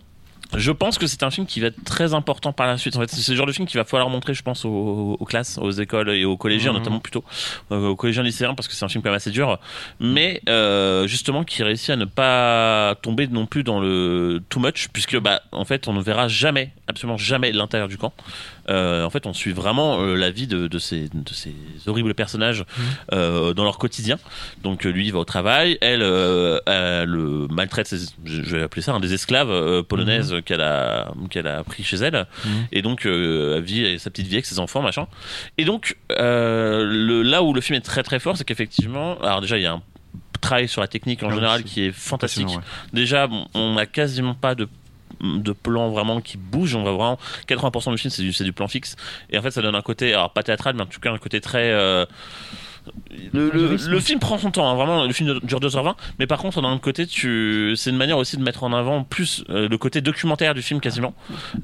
je 0.57 0.73
pense 0.73 0.99
que 0.99 1.07
c'est 1.07 1.23
un 1.23 1.31
film 1.31 1.47
qui 1.47 1.61
va 1.61 1.69
être 1.69 1.85
très 1.85 2.13
important 2.13 2.53
par 2.53 2.67
la 2.67 2.77
suite. 2.77 2.97
En 2.97 3.01
fait, 3.01 3.09
c'est 3.09 3.31
le 3.31 3.37
genre 3.37 3.47
de 3.47 3.53
film 3.53 3.69
qu'il 3.69 3.79
va 3.79 3.85
falloir 3.85 4.09
montrer, 4.11 4.35
je 4.35 4.43
pense, 4.43 4.65
aux, 4.65 5.17
aux 5.21 5.25
classes, 5.25 5.59
aux 5.63 5.71
écoles 5.71 6.11
et 6.11 6.25
aux 6.25 6.37
collégiens, 6.37 6.73
Mhm. 6.73 6.79
notamment 6.79 6.99
plutôt 6.99 7.23
euh, 7.71 7.91
aux 7.91 7.95
collégiens 7.95 8.25
lycéens, 8.25 8.55
parce 8.55 8.67
que 8.67 8.75
c'est 8.75 8.85
un 8.85 8.89
film 8.89 9.01
quand 9.01 9.11
même 9.11 9.17
assez 9.19 9.31
dur. 9.31 9.61
Mais 10.01 10.43
euh, 10.49 11.07
justement, 11.07 11.45
qui 11.45 11.63
réussit 11.63 11.91
à 11.91 11.97
ne 11.97 12.05
pas 12.05 12.97
tomber 13.01 13.29
non 13.29 13.47
plus 13.47 13.63
dans 13.63 13.79
le 13.79 14.43
too 14.49 14.59
much, 14.59 14.89
puisque 14.93 15.17
bah, 15.21 15.41
en 15.53 15.65
fait, 15.65 15.87
on 15.87 15.93
ne 15.93 16.03
verra 16.03 16.27
jamais, 16.27 16.73
absolument 16.89 17.17
jamais 17.17 17.53
l'intérieur 17.53 17.87
du 17.87 17.97
camp. 17.97 18.13
Euh, 18.71 19.05
en 19.05 19.11
fait, 19.11 19.27
on 19.27 19.33
suit 19.35 19.53
vraiment 19.53 20.01
euh, 20.01 20.15
la 20.15 20.31
vie 20.31 20.47
de, 20.47 20.69
de, 20.69 20.79
ces, 20.79 21.09
de 21.13 21.33
ces 21.33 21.55
horribles 21.87 22.15
personnages 22.15 22.65
euh, 23.13 23.53
dans 23.53 23.65
leur 23.65 23.79
quotidien. 23.79 24.19
Donc, 24.63 24.85
lui, 24.85 25.07
il 25.07 25.13
va 25.13 25.19
au 25.19 25.25
travail, 25.25 25.77
elle, 25.81 26.03
elle 26.67 27.47
maltraite, 27.51 27.89
ses- 27.89 28.15
je 28.25 28.57
vais 28.57 28.63
appeler 28.63 28.83
ça, 28.83 28.93
un 28.93 29.01
des 29.01 29.13
esclaves 29.15 29.83
polonaises 29.85 30.37
qu'elle 30.45 30.61
a, 30.61 31.13
qu'elle 31.31 31.47
a 31.47 31.65
pris 31.65 31.83
chez 31.83 31.97
elle. 31.97 32.27
Mhm. 32.45 32.51
Et 32.73 32.83
donc, 32.83 33.05
elle 33.07 33.63
vit 33.63 33.99
sa 33.99 34.11
petite 34.11 34.27
vie 34.27 34.37
avec 34.37 34.47
ses 34.47 34.59
enfants, 34.59 34.83
machin. 34.83 35.07
Et 35.59 35.65
donc, 35.65 35.97
le, 36.11 37.23
là 37.23 37.43
où 37.43 37.53
le 37.53 37.61
film 37.61 37.77
est 37.77 37.81
très 37.83 38.03
très 38.03 38.19
fort, 38.19 38.37
c'est 38.37 38.45
qu'effectivement, 38.45 39.19
alors 39.21 39.41
déjà, 39.41 39.57
il 39.59 39.63
y 39.63 39.67
a 39.67 39.73
un 39.73 39.83
travail 40.41 40.69
sur 40.69 40.81
la 40.81 40.89
technique 40.89 41.23
en 41.23 41.29
Ah 41.31 41.35
général 41.35 41.65
qui 41.65 41.83
est 41.85 41.93
fantastique. 41.93 42.49
Déjà, 42.93 43.29
on 43.55 43.75
n'a 43.75 43.87
quasiment 43.87 44.35
pas 44.35 44.55
de 44.55 44.69
de 45.21 45.53
plans 45.53 45.91
vraiment 45.91 46.21
qui 46.21 46.37
bougent. 46.37 46.75
On 46.75 46.85
va 46.85 46.93
vraiment 46.93 47.19
80% 47.49 47.93
du 47.93 47.99
film 47.99 48.11
c'est 48.11 48.23
du, 48.23 48.31
du 48.31 48.53
plan 48.53 48.69
fixe. 48.69 48.97
Et 49.31 49.39
en 49.39 49.43
fait 49.43 49.51
ça 49.51 49.63
donne 49.63 49.75
un 49.75 49.83
côté 49.83 50.13
alors 50.13 50.33
pas 50.33 50.43
théâtral 50.43 50.75
mais 50.75 50.83
en 50.83 50.87
tout 50.87 51.01
cas 51.01 51.13
un 51.13 51.19
côté 51.19 51.41
très 51.41 51.71
euh, 51.71 52.07
le, 53.33 53.51
le- 53.51 53.77
le 53.77 54.01
film 54.01 54.19
prend 54.21 54.39
son 54.39 54.51
temps, 54.51 54.69
hein, 54.71 54.75
vraiment. 54.75 55.05
Le 55.07 55.13
film 55.13 55.39
dure 55.43 55.61
2h20, 55.61 55.95
mais 56.19 56.27
par 56.27 56.39
contre, 56.39 56.61
d'un 56.63 56.73
autre 56.73 56.81
côté, 56.81 57.07
tu... 57.07 57.75
c'est 57.77 57.91
une 57.91 57.97
manière 57.97 58.19
aussi 58.19 58.37
de 58.37 58.43
mettre 58.43 58.63
en 58.65 58.73
avant 58.73 59.05
plus 59.05 59.45
euh, 59.51 59.69
le 59.69 59.79
côté 59.79 60.01
documentaire 60.01 60.55
du 60.55 60.63
film 60.63 60.81
quasiment, 60.81 61.15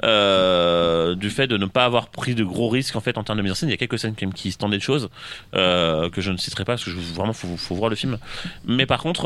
euh, 0.05 1.14
du 1.14 1.30
fait 1.30 1.47
de 1.47 1.56
ne 1.56 1.66
pas 1.66 1.84
avoir 1.84 2.09
pris 2.09 2.34
de 2.34 2.44
gros 2.44 2.68
risques 2.68 2.97
en 2.97 3.01
fait 3.01 3.18
en 3.18 3.24
termes 3.24 3.38
de 3.38 3.43
mise 3.43 3.52
en 3.52 3.55
scène. 3.55 3.68
Il 3.68 3.72
y 3.72 3.74
a 3.74 3.78
quelques 3.78 3.98
scènes 3.98 4.14
même 4.20 4.32
qui 4.32 4.52
se 4.52 4.59
tendaient 4.59 4.76
de 4.78 4.82
choses 4.82 5.09
euh, 5.55 6.10
que 6.10 6.20
je 6.20 6.30
ne 6.32 6.36
citerai 6.36 6.64
pas 6.64 6.72
parce 6.74 6.84
que 6.84 6.90
je, 6.90 6.97
vraiment 6.97 7.32
faut, 7.32 7.56
faut 7.56 7.74
voir 7.74 7.90
le 7.90 7.97
film. 7.97 8.18
Mais 8.66 8.86
par 8.86 9.01
contre, 9.01 9.24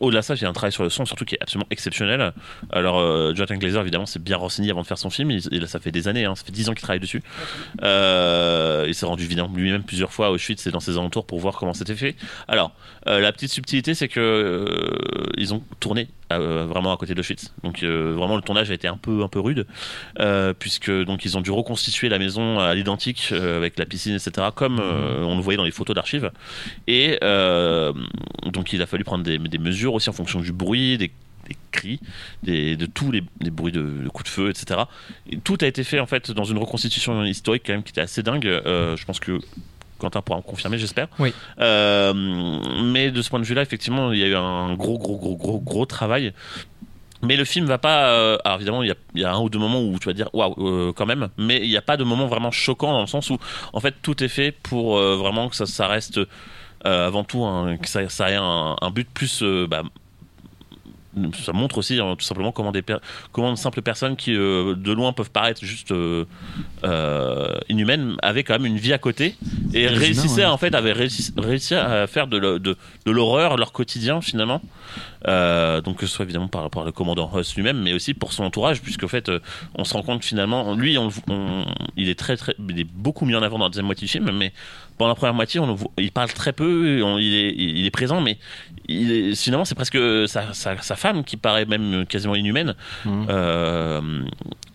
au-delà 0.00 0.20
de 0.20 0.24
ça, 0.24 0.34
il 0.34 0.42
y 0.42 0.44
a 0.44 0.48
un 0.48 0.52
travail 0.52 0.72
sur 0.72 0.82
le 0.82 0.90
son 0.90 1.04
surtout 1.04 1.24
qui 1.24 1.34
est 1.34 1.42
absolument 1.42 1.66
exceptionnel. 1.70 2.32
Alors, 2.72 3.00
Jonathan 3.34 3.56
Glazer 3.56 3.80
évidemment 3.82 4.06
s'est 4.06 4.18
bien 4.18 4.36
renseigné 4.36 4.70
avant 4.70 4.82
de 4.82 4.86
faire 4.86 4.98
son 4.98 5.10
film. 5.10 5.30
Il, 5.30 5.40
il- 5.50 5.66
ça 5.68 5.80
fait 5.80 5.90
des 5.90 6.06
années, 6.08 6.24
hein, 6.24 6.34
ça 6.36 6.44
fait 6.44 6.52
10 6.52 6.68
ans 6.68 6.72
qu'il 6.74 6.82
travaille 6.82 7.00
dessus. 7.00 7.22
Il 7.82 8.94
s'est 8.94 9.06
rendu 9.06 9.24
évidemment 9.24 9.50
lui-même 9.54 9.82
plusieurs 9.82 10.12
fois 10.12 10.26
à 10.26 10.30
Auschwitz 10.30 10.66
et 10.66 10.70
dans 10.76 10.80
ses 10.80 10.92
alentours 10.92 11.26
pour 11.26 11.40
voir 11.40 11.56
comment 11.56 11.74
c'était 11.74 11.94
fait. 11.94 12.14
Alors, 12.48 12.72
euh, 13.08 13.20
la 13.20 13.32
petite 13.32 13.50
subtilité, 13.50 13.94
c'est 13.94 14.08
que 14.08 14.20
euh, 14.20 15.32
ils 15.36 15.54
ont 15.54 15.62
tourné 15.80 16.08
euh, 16.32 16.66
vraiment 16.66 16.92
à 16.92 16.96
côté 16.96 17.14
d'Auschwitz. 17.14 17.52
Donc 17.62 17.82
vraiment 17.82 18.36
le 18.36 18.42
tournage 18.42 18.70
a 18.70 18.74
été 18.74 18.88
un 18.88 18.96
peu 18.96 19.22
un 19.22 19.28
peu 19.28 19.40
rude 19.40 19.66
puisque 20.58 20.90
donc 20.90 21.24
ils 21.24 21.36
ont 21.36 21.40
dû 21.40 21.50
reconstituer 21.50 22.08
la 22.08 22.18
maison 22.18 22.58
à 22.58 22.74
l'identique 22.74 23.32
avec 23.32 23.78
la 23.78 23.86
piscine 23.86 24.14
etc. 24.14 24.48
Comme 24.54 24.80
on 24.80 25.36
le 25.36 25.42
voyait 25.42 25.56
dans 25.56 25.64
les 25.64 25.70
photos 25.70 25.94
d'archives. 25.94 26.30
Et 26.86 27.18
donc 27.20 28.72
il 28.72 28.82
a 28.82 28.86
fallu 28.86 29.04
prendre 29.04 29.24
des, 29.24 29.58
mesures 29.58 29.94
aussi 29.94 30.10
en 30.10 30.12
fonction 30.12 30.40
du 30.40 30.52
bruit, 30.52 30.98
des 30.98 31.12
cris, 31.70 32.00
des, 32.42 32.76
de 32.76 32.86
tous 32.86 33.12
les, 33.12 33.22
bruits 33.50 33.72
de, 33.72 33.82
de 33.82 34.08
coups 34.08 34.28
de 34.28 34.34
feu, 34.34 34.50
etc. 34.50 34.80
Et 35.30 35.38
tout 35.38 35.58
a 35.60 35.66
été 35.66 35.84
fait 35.84 36.00
en 36.00 36.06
fait 36.06 36.32
dans 36.32 36.44
une 36.44 36.58
reconstitution 36.58 37.24
historique 37.24 37.62
quand 37.64 37.72
même 37.72 37.84
qui 37.84 37.90
était 37.92 38.00
assez 38.00 38.24
dingue. 38.24 38.44
Je 38.44 39.04
pense 39.04 39.20
que 39.20 39.40
Quentin 39.98 40.22
pourra 40.22 40.38
me 40.38 40.42
confirmer, 40.42 40.78
j'espère. 40.78 41.08
Oui. 41.18 41.32
Euh, 41.60 42.12
mais 42.84 43.10
de 43.10 43.22
ce 43.22 43.30
point 43.30 43.38
de 43.40 43.44
vue-là, 43.44 43.62
effectivement, 43.62 44.12
il 44.12 44.18
y 44.18 44.24
a 44.24 44.26
eu 44.26 44.36
un 44.36 44.74
gros, 44.74 44.98
gros, 44.98 45.16
gros, 45.16 45.36
gros, 45.36 45.58
gros 45.60 45.86
travail. 45.86 46.32
Mais 47.22 47.36
le 47.36 47.44
film 47.46 47.66
va 47.66 47.78
pas. 47.78 48.08
euh, 48.10 48.36
alors 48.44 48.56
évidemment, 48.58 48.82
il 48.82 48.88
y, 48.88 48.92
a, 48.92 48.96
il 49.14 49.22
y 49.22 49.24
a 49.24 49.32
un 49.32 49.40
ou 49.40 49.48
deux 49.48 49.58
moments 49.58 49.80
où 49.80 49.98
tu 49.98 50.06
vas 50.06 50.12
dire 50.12 50.28
waouh, 50.34 50.54
euh, 50.58 50.92
quand 50.94 51.06
même. 51.06 51.28
Mais 51.38 51.56
il 51.62 51.68
n'y 51.68 51.76
a 51.76 51.82
pas 51.82 51.96
de 51.96 52.04
moment 52.04 52.26
vraiment 52.26 52.50
choquant 52.50 52.92
dans 52.92 53.00
le 53.00 53.06
sens 53.06 53.30
où, 53.30 53.38
en 53.72 53.80
fait, 53.80 53.94
tout 54.02 54.22
est 54.22 54.28
fait 54.28 54.52
pour 54.52 54.98
euh, 54.98 55.16
vraiment 55.16 55.48
que 55.48 55.56
ça, 55.56 55.66
ça 55.66 55.86
reste 55.86 56.20
avant 56.84 57.24
tout 57.24 57.44
un, 57.44 57.78
que 57.78 57.88
ça, 57.88 58.08
ça 58.08 58.30
ait 58.30 58.36
un, 58.36 58.76
un 58.80 58.90
but 58.90 59.08
plus. 59.12 59.42
bah, 59.68 59.82
ça 61.42 61.52
montre 61.52 61.78
aussi 61.78 61.98
hein, 61.98 62.14
tout 62.18 62.24
simplement 62.24 62.52
comment 62.52 62.72
des 62.72 62.82
comment 63.32 63.52
de 63.52 63.56
simples 63.58 63.82
personnes 63.82 64.16
qui 64.16 64.34
euh, 64.34 64.74
de 64.74 64.92
loin 64.92 65.12
peuvent 65.12 65.30
paraître 65.30 65.64
juste 65.64 65.92
euh, 65.92 66.24
euh, 66.84 67.58
inhumaines 67.68 68.16
avaient 68.22 68.44
quand 68.44 68.54
même 68.54 68.66
une 68.66 68.76
vie 68.76 68.92
à 68.92 68.98
côté 68.98 69.34
et 69.74 69.86
réussissaient 69.86 70.42
ouais. 70.42 70.44
en 70.46 70.58
fait 70.58 70.74
avaient 70.74 70.92
réussi, 70.92 71.32
réussi 71.36 71.74
à 71.74 72.06
faire 72.06 72.26
de, 72.26 72.36
le- 72.36 72.58
de, 72.58 72.76
de 73.06 73.10
l'horreur 73.10 73.56
leur 73.56 73.72
quotidien 73.72 74.20
finalement 74.20 74.60
Euh, 75.28 75.80
donc 75.80 75.96
que 75.96 76.06
ce 76.06 76.14
soit 76.14 76.24
évidemment 76.24 76.46
par 76.46 76.62
rapport 76.62 76.86
au 76.86 76.92
commandant 76.92 77.28
Huss 77.34 77.56
lui-même 77.56 77.80
mais 77.82 77.92
aussi 77.94 78.14
pour 78.14 78.32
son 78.32 78.44
entourage 78.44 78.80
puisque 78.80 79.02
en 79.02 79.08
fait 79.08 79.28
on 79.74 79.82
se 79.82 79.94
rend 79.94 80.02
compte 80.02 80.22
finalement 80.24 80.74
lui 80.74 80.98
on, 80.98 81.08
on- 81.28 81.64
il 81.96 82.08
est 82.08 82.18
très 82.18 82.36
très 82.36 82.54
il 82.68 82.78
est 82.78 82.84
beaucoup 82.84 83.24
mis 83.24 83.34
en 83.34 83.42
avant 83.42 83.58
dans 83.58 83.64
la 83.64 83.70
deuxième 83.70 83.86
moitié 83.86 84.06
du 84.06 84.10
film 84.12 84.30
mais 84.32 84.52
pendant 84.98 85.08
la 85.10 85.14
première 85.14 85.34
moitié 85.34 85.60
on, 85.60 85.76
il 85.98 86.10
parle 86.12 86.32
très 86.32 86.52
peu 86.52 87.02
on- 87.02 87.18
il, 87.18 87.34
est, 87.34 87.54
il 87.56 87.84
est 87.86 87.90
présent 87.90 88.20
mais 88.20 88.38
il 88.88 89.12
est, 89.12 89.34
finalement 89.34 89.64
c'est 89.64 89.74
presque 89.74 89.98
sa, 90.28 90.52
sa, 90.52 90.76
sa 90.80 90.96
femme 90.96 91.24
qui 91.24 91.36
paraît 91.36 91.64
même 91.66 92.06
quasiment 92.06 92.34
inhumaine 92.34 92.74
euh, 93.30 94.22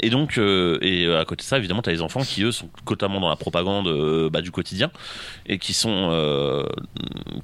et 0.04 0.10
donc, 0.10 0.38
euh, 0.40 0.80
et 0.82 1.06
à 1.14 1.26
côté 1.26 1.42
de 1.44 1.46
ça, 1.48 1.60
évidemment, 1.60 1.84
tu 1.84 1.90
as 1.92 1.94
les 1.94 2.02
enfants 2.02 2.22
qui, 2.24 2.42
eux, 2.42 2.52
sont 2.52 2.68
totalement 2.88 3.20
dans 3.20 3.30
la 3.30 3.36
propagande 3.36 3.88
euh, 3.88 4.32
bah, 4.32 4.42
du 4.42 4.50
quotidien 4.50 4.90
et 5.46 5.60
qui 5.60 5.74
sont, 5.74 6.10
euh, 6.12 6.64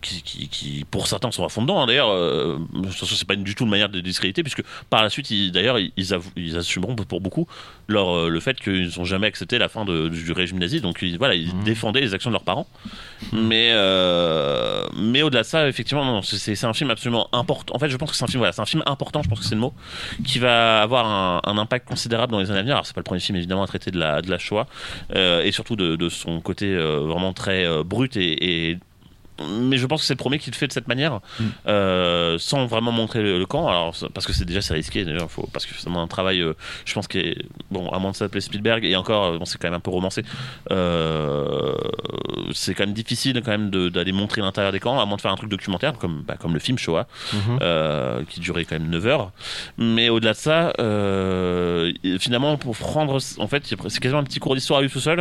qui, 0.01 0.23
qui, 0.23 0.47
qui, 0.49 0.85
pour 0.89 1.05
certains, 1.05 1.29
sont 1.29 1.45
à 1.45 1.49
fond 1.49 1.61
dedans. 1.61 1.79
hein. 1.81 1.85
D'ailleurs, 1.85 2.09
euh, 2.09 2.57
c'est 2.91 3.27
pas 3.27 3.35
du 3.35 3.53
tout 3.53 3.65
une 3.65 3.69
manière 3.69 3.89
de 3.89 3.99
discréditer, 3.99 4.41
puisque 4.41 4.63
par 4.89 5.03
la 5.03 5.09
suite, 5.11 5.31
d'ailleurs, 5.51 5.77
ils, 5.77 5.91
ils 6.35 6.57
assumeront 6.57 6.95
pour 6.95 7.21
beaucoup 7.21 7.47
leur, 7.87 8.09
euh, 8.09 8.29
le 8.29 8.39
fait 8.39 8.59
qu'ils 8.59 8.89
n'ont 8.97 9.05
jamais 9.05 9.27
accepté 9.27 9.59
la 9.59 9.69
fin 9.69 9.85
de- 9.85 10.07
du 10.09 10.31
régime 10.31 10.57
nazi. 10.57 10.81
Donc, 10.81 10.99
ils, 11.03 11.17
voilà, 11.19 11.35
ils 11.35 11.53
défendaient 11.63 12.01
les 12.01 12.15
actions 12.15 12.31
de 12.31 12.33
leurs 12.33 12.43
parents. 12.43 12.66
Mais, 13.33 13.71
euh, 13.73 14.85
mais 14.95 15.21
au-delà 15.23 15.41
de 15.41 15.47
ça, 15.47 15.67
effectivement, 15.67 16.05
non, 16.05 16.21
c'est- 16.21 16.63
un 16.63 16.73
film 16.73 16.91
absolument 16.91 17.27
important. 17.33 17.75
En 17.75 17.79
fait, 17.79 17.89
je 17.89 17.97
pense 17.97 18.11
que 18.11 18.17
c'est 18.17 18.23
un 18.23 18.27
film, 18.27 18.39
voilà, 18.39 18.53
c'est 18.53 18.61
un 18.61 18.65
film 18.65 18.83
important. 18.85 19.23
Je 19.23 19.29
pense 19.29 19.39
que 19.39 19.45
c'est 19.45 19.55
le 19.55 19.61
mot 19.61 19.73
qui 20.23 20.39
va 20.39 20.81
avoir 20.81 21.05
un, 21.07 21.57
impact 21.57 21.87
considérable 21.87 22.31
dans 22.31 22.39
les 22.39 22.49
années 22.51 22.59
à 22.59 22.61
venir. 22.61 22.75
Alors, 22.75 22.85
c'est 22.85 22.93
pas 22.93 22.99
le 22.99 23.05
premier 23.05 23.19
film 23.19 23.35
évidemment 23.37 23.63
à 23.63 23.67
traiter 23.67 23.89
de 23.89 23.99
la 23.99 24.21
de 24.21 24.29
la 24.29 24.37
Shoah 24.37 24.67
euh, 25.15 25.41
et 25.43 25.51
surtout 25.51 25.75
de, 25.75 25.95
de 25.95 26.09
son 26.09 26.39
côté 26.39 26.67
euh, 26.67 26.99
vraiment 26.99 27.33
très 27.33 27.65
brut 27.83 28.15
et, 28.17 28.69
et 28.71 28.77
mais 29.45 29.77
je 29.77 29.85
pense 29.85 30.01
que 30.01 30.07
c'est 30.07 30.13
le 30.13 30.17
premier 30.17 30.39
qui 30.39 30.49
le 30.51 30.55
fait 30.55 30.67
de 30.67 30.73
cette 30.73 30.87
manière, 30.87 31.19
euh, 31.67 32.37
sans 32.39 32.65
vraiment 32.65 32.91
montrer 32.91 33.21
le, 33.21 33.37
le 33.39 33.45
camp. 33.45 33.67
Alors, 33.67 33.95
parce 34.13 34.25
que 34.25 34.33
c'est 34.33 34.45
déjà 34.45 34.61
c'est 34.61 34.73
risqué, 34.73 35.05
déjà, 35.05 35.27
faut, 35.27 35.47
parce 35.53 35.65
que 35.65 35.73
c'est 35.75 35.83
vraiment 35.83 36.01
un 36.03 36.07
travail, 36.07 36.41
euh, 36.41 36.53
je 36.85 36.93
pense 36.93 37.07
que 37.07 37.35
bon, 37.71 37.89
à 37.89 37.99
moins 37.99 38.11
de 38.11 38.15
s'appeler 38.15 38.41
Spielberg 38.41 38.83
et 38.85 38.95
encore, 38.95 39.25
euh, 39.25 39.37
bon, 39.37 39.45
c'est 39.45 39.57
quand 39.57 39.67
même 39.67 39.75
un 39.75 39.79
peu 39.79 39.91
romancé. 39.91 40.23
Euh, 40.71 41.75
c'est 42.53 42.73
quand 42.73 42.85
même 42.85 42.93
difficile 42.95 43.41
quand 43.43 43.51
même 43.51 43.69
d'aller 43.89 44.11
montrer 44.11 44.41
l'intérieur 44.41 44.71
des 44.71 44.79
camps, 44.79 44.99
à 44.99 45.05
moins 45.05 45.17
de 45.17 45.21
faire 45.21 45.31
un 45.31 45.35
truc 45.35 45.49
documentaire 45.49 45.93
comme 45.97 46.23
bah, 46.27 46.35
comme 46.39 46.53
le 46.53 46.59
film 46.59 46.77
Shoah, 46.77 47.07
Mhm. 47.33 47.59
euh, 47.61 48.21
qui 48.29 48.39
durait 48.39 48.65
quand 48.65 48.79
même 48.79 48.89
9 48.89 49.05
heures. 49.07 49.31
Mais 49.77 50.09
au-delà 50.09 50.33
de 50.33 50.37
ça, 50.37 50.73
finalement, 52.19 52.57
pour 52.57 52.75
prendre, 52.75 53.19
en 53.39 53.47
fait, 53.47 53.63
c'est 53.87 53.99
quasiment 53.99 54.19
un 54.21 54.23
petit 54.23 54.39
cours 54.39 54.55
d'histoire 54.55 54.79
à 54.79 54.81
lui 54.81 54.89
tout 54.89 54.99
seul. 54.99 55.19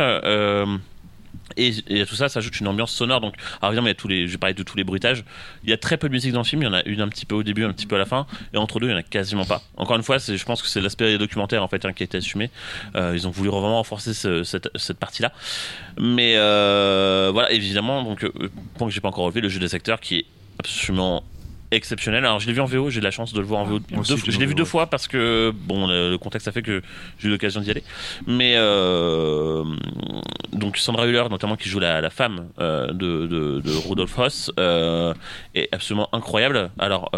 Et, 1.57 2.01
à 2.01 2.05
tout 2.05 2.15
ça 2.15 2.29
s'ajoute 2.29 2.59
une 2.59 2.67
ambiance 2.67 2.91
sonore. 2.91 3.21
Donc, 3.21 3.35
alors 3.61 3.71
évidemment, 3.71 3.87
il 3.87 3.89
y 3.89 3.91
a 3.91 3.95
tous 3.95 4.07
les, 4.07 4.27
je 4.27 4.37
parler 4.37 4.53
de 4.53 4.63
tous 4.63 4.77
les 4.77 4.83
bruitages. 4.83 5.23
Il 5.63 5.69
y 5.69 5.73
a 5.73 5.77
très 5.77 5.97
peu 5.97 6.07
de 6.07 6.13
musique 6.13 6.31
dans 6.31 6.41
le 6.41 6.45
film. 6.45 6.61
Il 6.61 6.65
y 6.65 6.67
en 6.67 6.73
a 6.73 6.83
une 6.85 7.01
un 7.01 7.07
petit 7.09 7.25
peu 7.25 7.35
au 7.35 7.43
début, 7.43 7.63
un 7.63 7.73
petit 7.73 7.85
peu 7.87 7.95
à 7.95 7.99
la 7.99 8.05
fin, 8.05 8.27
et 8.53 8.57
entre 8.57 8.79
deux, 8.79 8.87
il 8.87 8.91
y 8.91 8.93
en 8.93 8.97
a 8.97 9.03
quasiment 9.03 9.45
pas. 9.45 9.61
Encore 9.75 9.95
une 9.95 10.03
fois, 10.03 10.17
je 10.19 10.43
pense 10.43 10.61
que 10.61 10.67
c'est 10.67 10.81
l'aspect 10.81 11.17
documentaire 11.17 11.63
en 11.63 11.67
fait 11.67 11.83
hein, 11.85 11.93
qui 11.93 12.03
a 12.03 12.05
été 12.05 12.17
assumé. 12.17 12.49
Euh, 12.95 13.13
ils 13.15 13.27
ont 13.27 13.31
voulu 13.31 13.49
vraiment 13.49 13.77
renforcer 13.77 14.13
ce- 14.13 14.43
cette, 14.43 14.69
cette 14.75 14.99
partie-là. 14.99 15.31
Mais 15.99 16.33
euh, 16.37 17.29
voilà, 17.33 17.51
évidemment, 17.51 18.03
donc 18.03 18.23
euh, 18.23 18.31
point 18.77 18.87
que 18.87 18.93
j'ai 18.93 19.01
pas 19.01 19.09
encore 19.09 19.25
relevé, 19.25 19.41
le 19.41 19.49
jeu 19.49 19.59
des 19.59 19.73
acteurs 19.75 19.99
qui 19.99 20.17
est 20.17 20.25
absolument 20.59 21.23
exceptionnel. 21.71 22.25
Alors 22.25 22.39
je 22.39 22.47
l'ai 22.47 22.53
vu 22.53 22.61
en 22.61 22.65
VO, 22.65 22.89
j'ai 22.89 22.99
de 22.99 23.05
la 23.05 23.11
chance 23.11 23.33
de 23.33 23.39
le 23.39 23.45
voir 23.45 23.61
en 23.61 23.65
VO. 23.65 23.79
Aussi, 23.97 24.11
Deux- 24.13 24.17
je 24.19 24.25
l'ai 24.27 24.31
je 24.31 24.45
vu 24.45 24.55
deux 24.55 24.65
fois 24.65 24.87
parce 24.87 25.07
que 25.07 25.51
bon, 25.53 25.87
le, 25.87 26.09
le 26.11 26.17
contexte 26.17 26.47
a 26.47 26.51
fait 26.51 26.61
que 26.61 26.81
j'ai 27.19 27.27
eu 27.27 27.31
l'occasion 27.31 27.61
d'y 27.61 27.71
aller. 27.71 27.83
Mais 28.25 28.53
euh, 28.57 29.63
donc 30.53 30.77
Sandra 30.77 31.07
Hüller, 31.07 31.23
notamment 31.29 31.55
qui 31.55 31.69
joue 31.69 31.79
la, 31.79 32.01
la 32.01 32.09
femme 32.09 32.47
euh, 32.59 32.87
de, 32.87 33.27
de, 33.27 33.61
de 33.61 33.71
Rudolf 33.87 34.17
Hoss, 34.17 34.51
euh, 34.59 35.13
est 35.55 35.69
absolument 35.71 36.09
incroyable. 36.13 36.69
Alors 36.79 37.11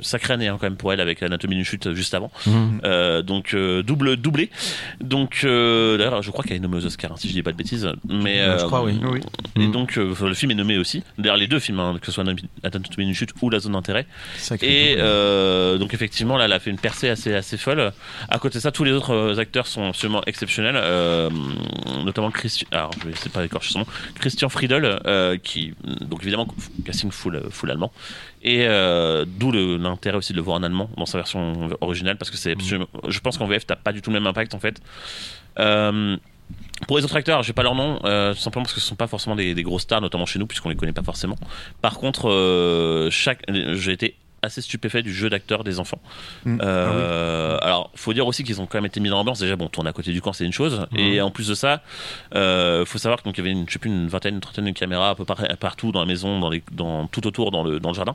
sacrée 0.00 0.34
année 0.34 0.48
hein, 0.48 0.56
quand 0.60 0.66
même 0.66 0.76
pour 0.76 0.92
elle 0.92 1.00
avec 1.00 1.22
Anatomie 1.22 1.56
d'une 1.56 1.64
chute 1.64 1.92
juste 1.92 2.14
avant. 2.14 2.30
Mhm. 2.46 3.22
Donc 3.22 3.54
double 3.54 4.16
doublé. 4.16 4.50
Donc 5.00 5.40
d'ailleurs 5.44 6.22
je 6.22 6.30
crois 6.30 6.44
qu'elle 6.44 6.56
est 6.56 6.60
nommée 6.60 6.76
aux 6.78 6.86
Oscars 6.86 7.12
hein, 7.12 7.16
si 7.18 7.28
je 7.28 7.32
dis 7.34 7.42
pas 7.42 7.52
de 7.52 7.56
bêtises. 7.56 7.88
Mais 8.08 8.38
je 8.58 8.64
crois, 8.64 8.82
oui. 8.82 8.98
Et 9.56 9.66
Mhm. 9.66 9.72
donc 9.72 9.96
le 9.96 10.34
film 10.34 10.50
est 10.52 10.54
nommé 10.56 10.78
aussi. 10.78 11.02
D'ailleurs 11.18 11.36
les 11.36 11.46
deux 11.46 11.58
films, 11.58 11.80
hein, 11.80 11.96
que 12.00 12.06
ce 12.06 12.12
soit 12.12 12.24
Anatomie 12.62 13.04
d'une 13.06 13.14
chute 13.14 13.32
ou 13.42 13.50
La 13.50 13.58
zone 13.58 13.72
d'intérêt. 13.72 14.06
Et 14.62 14.96
euh, 14.98 15.78
donc 15.78 15.94
effectivement 15.94 16.36
là 16.36 16.46
elle 16.46 16.52
a 16.52 16.60
fait 16.60 16.70
une 16.70 16.78
percée 16.78 17.08
assez 17.08 17.34
assez 17.34 17.56
folle. 17.56 17.92
À 18.28 18.38
côté 18.38 18.58
de 18.58 18.62
ça 18.62 18.72
tous 18.72 18.84
les 18.84 18.92
autres 18.92 19.12
euh, 19.12 19.38
acteurs 19.38 19.66
sont 19.66 19.88
absolument 19.88 20.22
exceptionnels, 20.26 20.76
euh, 20.76 21.28
notamment 22.04 22.30
Christian. 22.30 22.66
Alors 22.70 22.90
je 23.02 23.08
essayer 23.10 23.28
de 23.28 23.34
pas 23.34 23.44
écorcher 23.44 23.72
son 23.72 23.80
nom. 23.80 23.86
Christian 24.18 24.48
Friedel 24.48 25.00
euh, 25.06 25.36
qui 25.36 25.74
donc 26.00 26.22
évidemment 26.22 26.48
casting 26.84 27.10
full 27.10 27.42
full 27.50 27.70
allemand. 27.70 27.92
Et 28.44 28.66
d'où 29.26 29.52
l'intérêt 29.52 30.16
aussi 30.16 30.32
de 30.32 30.38
le 30.38 30.42
voir 30.42 30.56
en 30.56 30.62
allemand 30.64 30.90
dans 30.96 31.06
sa 31.06 31.18
version 31.18 31.70
originale 31.80 32.16
parce 32.16 32.30
que 32.30 32.36
c'est 32.36 32.52
absolument. 32.52 32.88
Je 33.06 33.20
pense 33.20 33.38
qu'en 33.38 33.46
VF 33.46 33.66
t'as 33.66 33.76
pas 33.76 33.92
du 33.92 34.02
tout 34.02 34.10
le 34.10 34.14
même 34.14 34.26
impact 34.26 34.54
en 34.54 34.58
fait. 34.58 34.80
Euh, 35.58 36.16
pour 36.86 36.98
les 36.98 37.04
autres 37.04 37.16
acteurs, 37.16 37.42
j'ai 37.42 37.52
pas 37.52 37.62
leur 37.62 37.74
nom, 37.74 37.98
euh, 38.04 38.34
tout 38.34 38.40
simplement 38.40 38.64
parce 38.64 38.74
que 38.74 38.80
ce 38.80 38.86
sont 38.86 38.96
pas 38.96 39.06
forcément 39.06 39.36
des, 39.36 39.54
grosses 39.62 39.82
stars, 39.82 40.00
notamment 40.00 40.26
chez 40.26 40.38
nous, 40.38 40.46
puisqu'on 40.46 40.68
les 40.68 40.76
connaît 40.76 40.92
pas 40.92 41.02
forcément. 41.02 41.36
Par 41.80 41.98
contre, 41.98 42.28
euh, 42.28 43.10
chaque, 43.10 43.42
j'ai 43.48 43.92
été 43.92 44.16
assez 44.42 44.60
stupéfait 44.60 45.02
du 45.02 45.12
jeu 45.14 45.30
d'acteur 45.30 45.62
des 45.64 45.78
enfants. 45.78 46.00
Mm. 46.44 46.58
Euh, 46.62 47.58
Alors, 47.62 47.90
faut 47.94 48.12
dire 48.12 48.26
aussi 48.26 48.42
qu'ils 48.44 48.60
ont 48.60 48.66
quand 48.66 48.78
même 48.78 48.86
été 48.86 48.98
mis 49.00 49.08
dans 49.08 49.16
l'ambiance. 49.16 49.38
Déjà, 49.38 49.54
bon, 49.56 49.68
tourner 49.68 49.90
à 49.90 49.92
côté 49.92 50.12
du 50.12 50.20
camp, 50.20 50.32
c'est 50.32 50.44
une 50.44 50.52
chose. 50.52 50.86
Et 50.96 51.20
en 51.20 51.30
plus 51.30 51.48
de 51.48 51.54
ça, 51.54 51.82
euh, 52.34 52.84
faut 52.84 52.98
savoir 52.98 53.22
qu'il 53.22 53.36
y 53.36 53.40
avait 53.40 53.50
une, 53.50 53.66
je 53.68 53.72
sais 53.74 53.78
plus, 53.78 53.90
une 53.90 54.08
vingtaine, 54.08 54.34
une 54.34 54.40
trentaine 54.40 54.64
de 54.64 54.70
caméras 54.72 55.10
un 55.10 55.14
peu 55.14 55.24
par- 55.24 55.42
partout 55.60 55.92
dans 55.92 56.00
la 56.00 56.06
maison, 56.06 56.40
dans 56.40 56.50
les, 56.50 56.62
dans, 56.72 57.06
tout 57.06 57.26
autour 57.26 57.50
dans 57.50 57.62
le, 57.62 57.78
dans 57.80 57.90
le 57.90 57.94
jardin. 57.94 58.14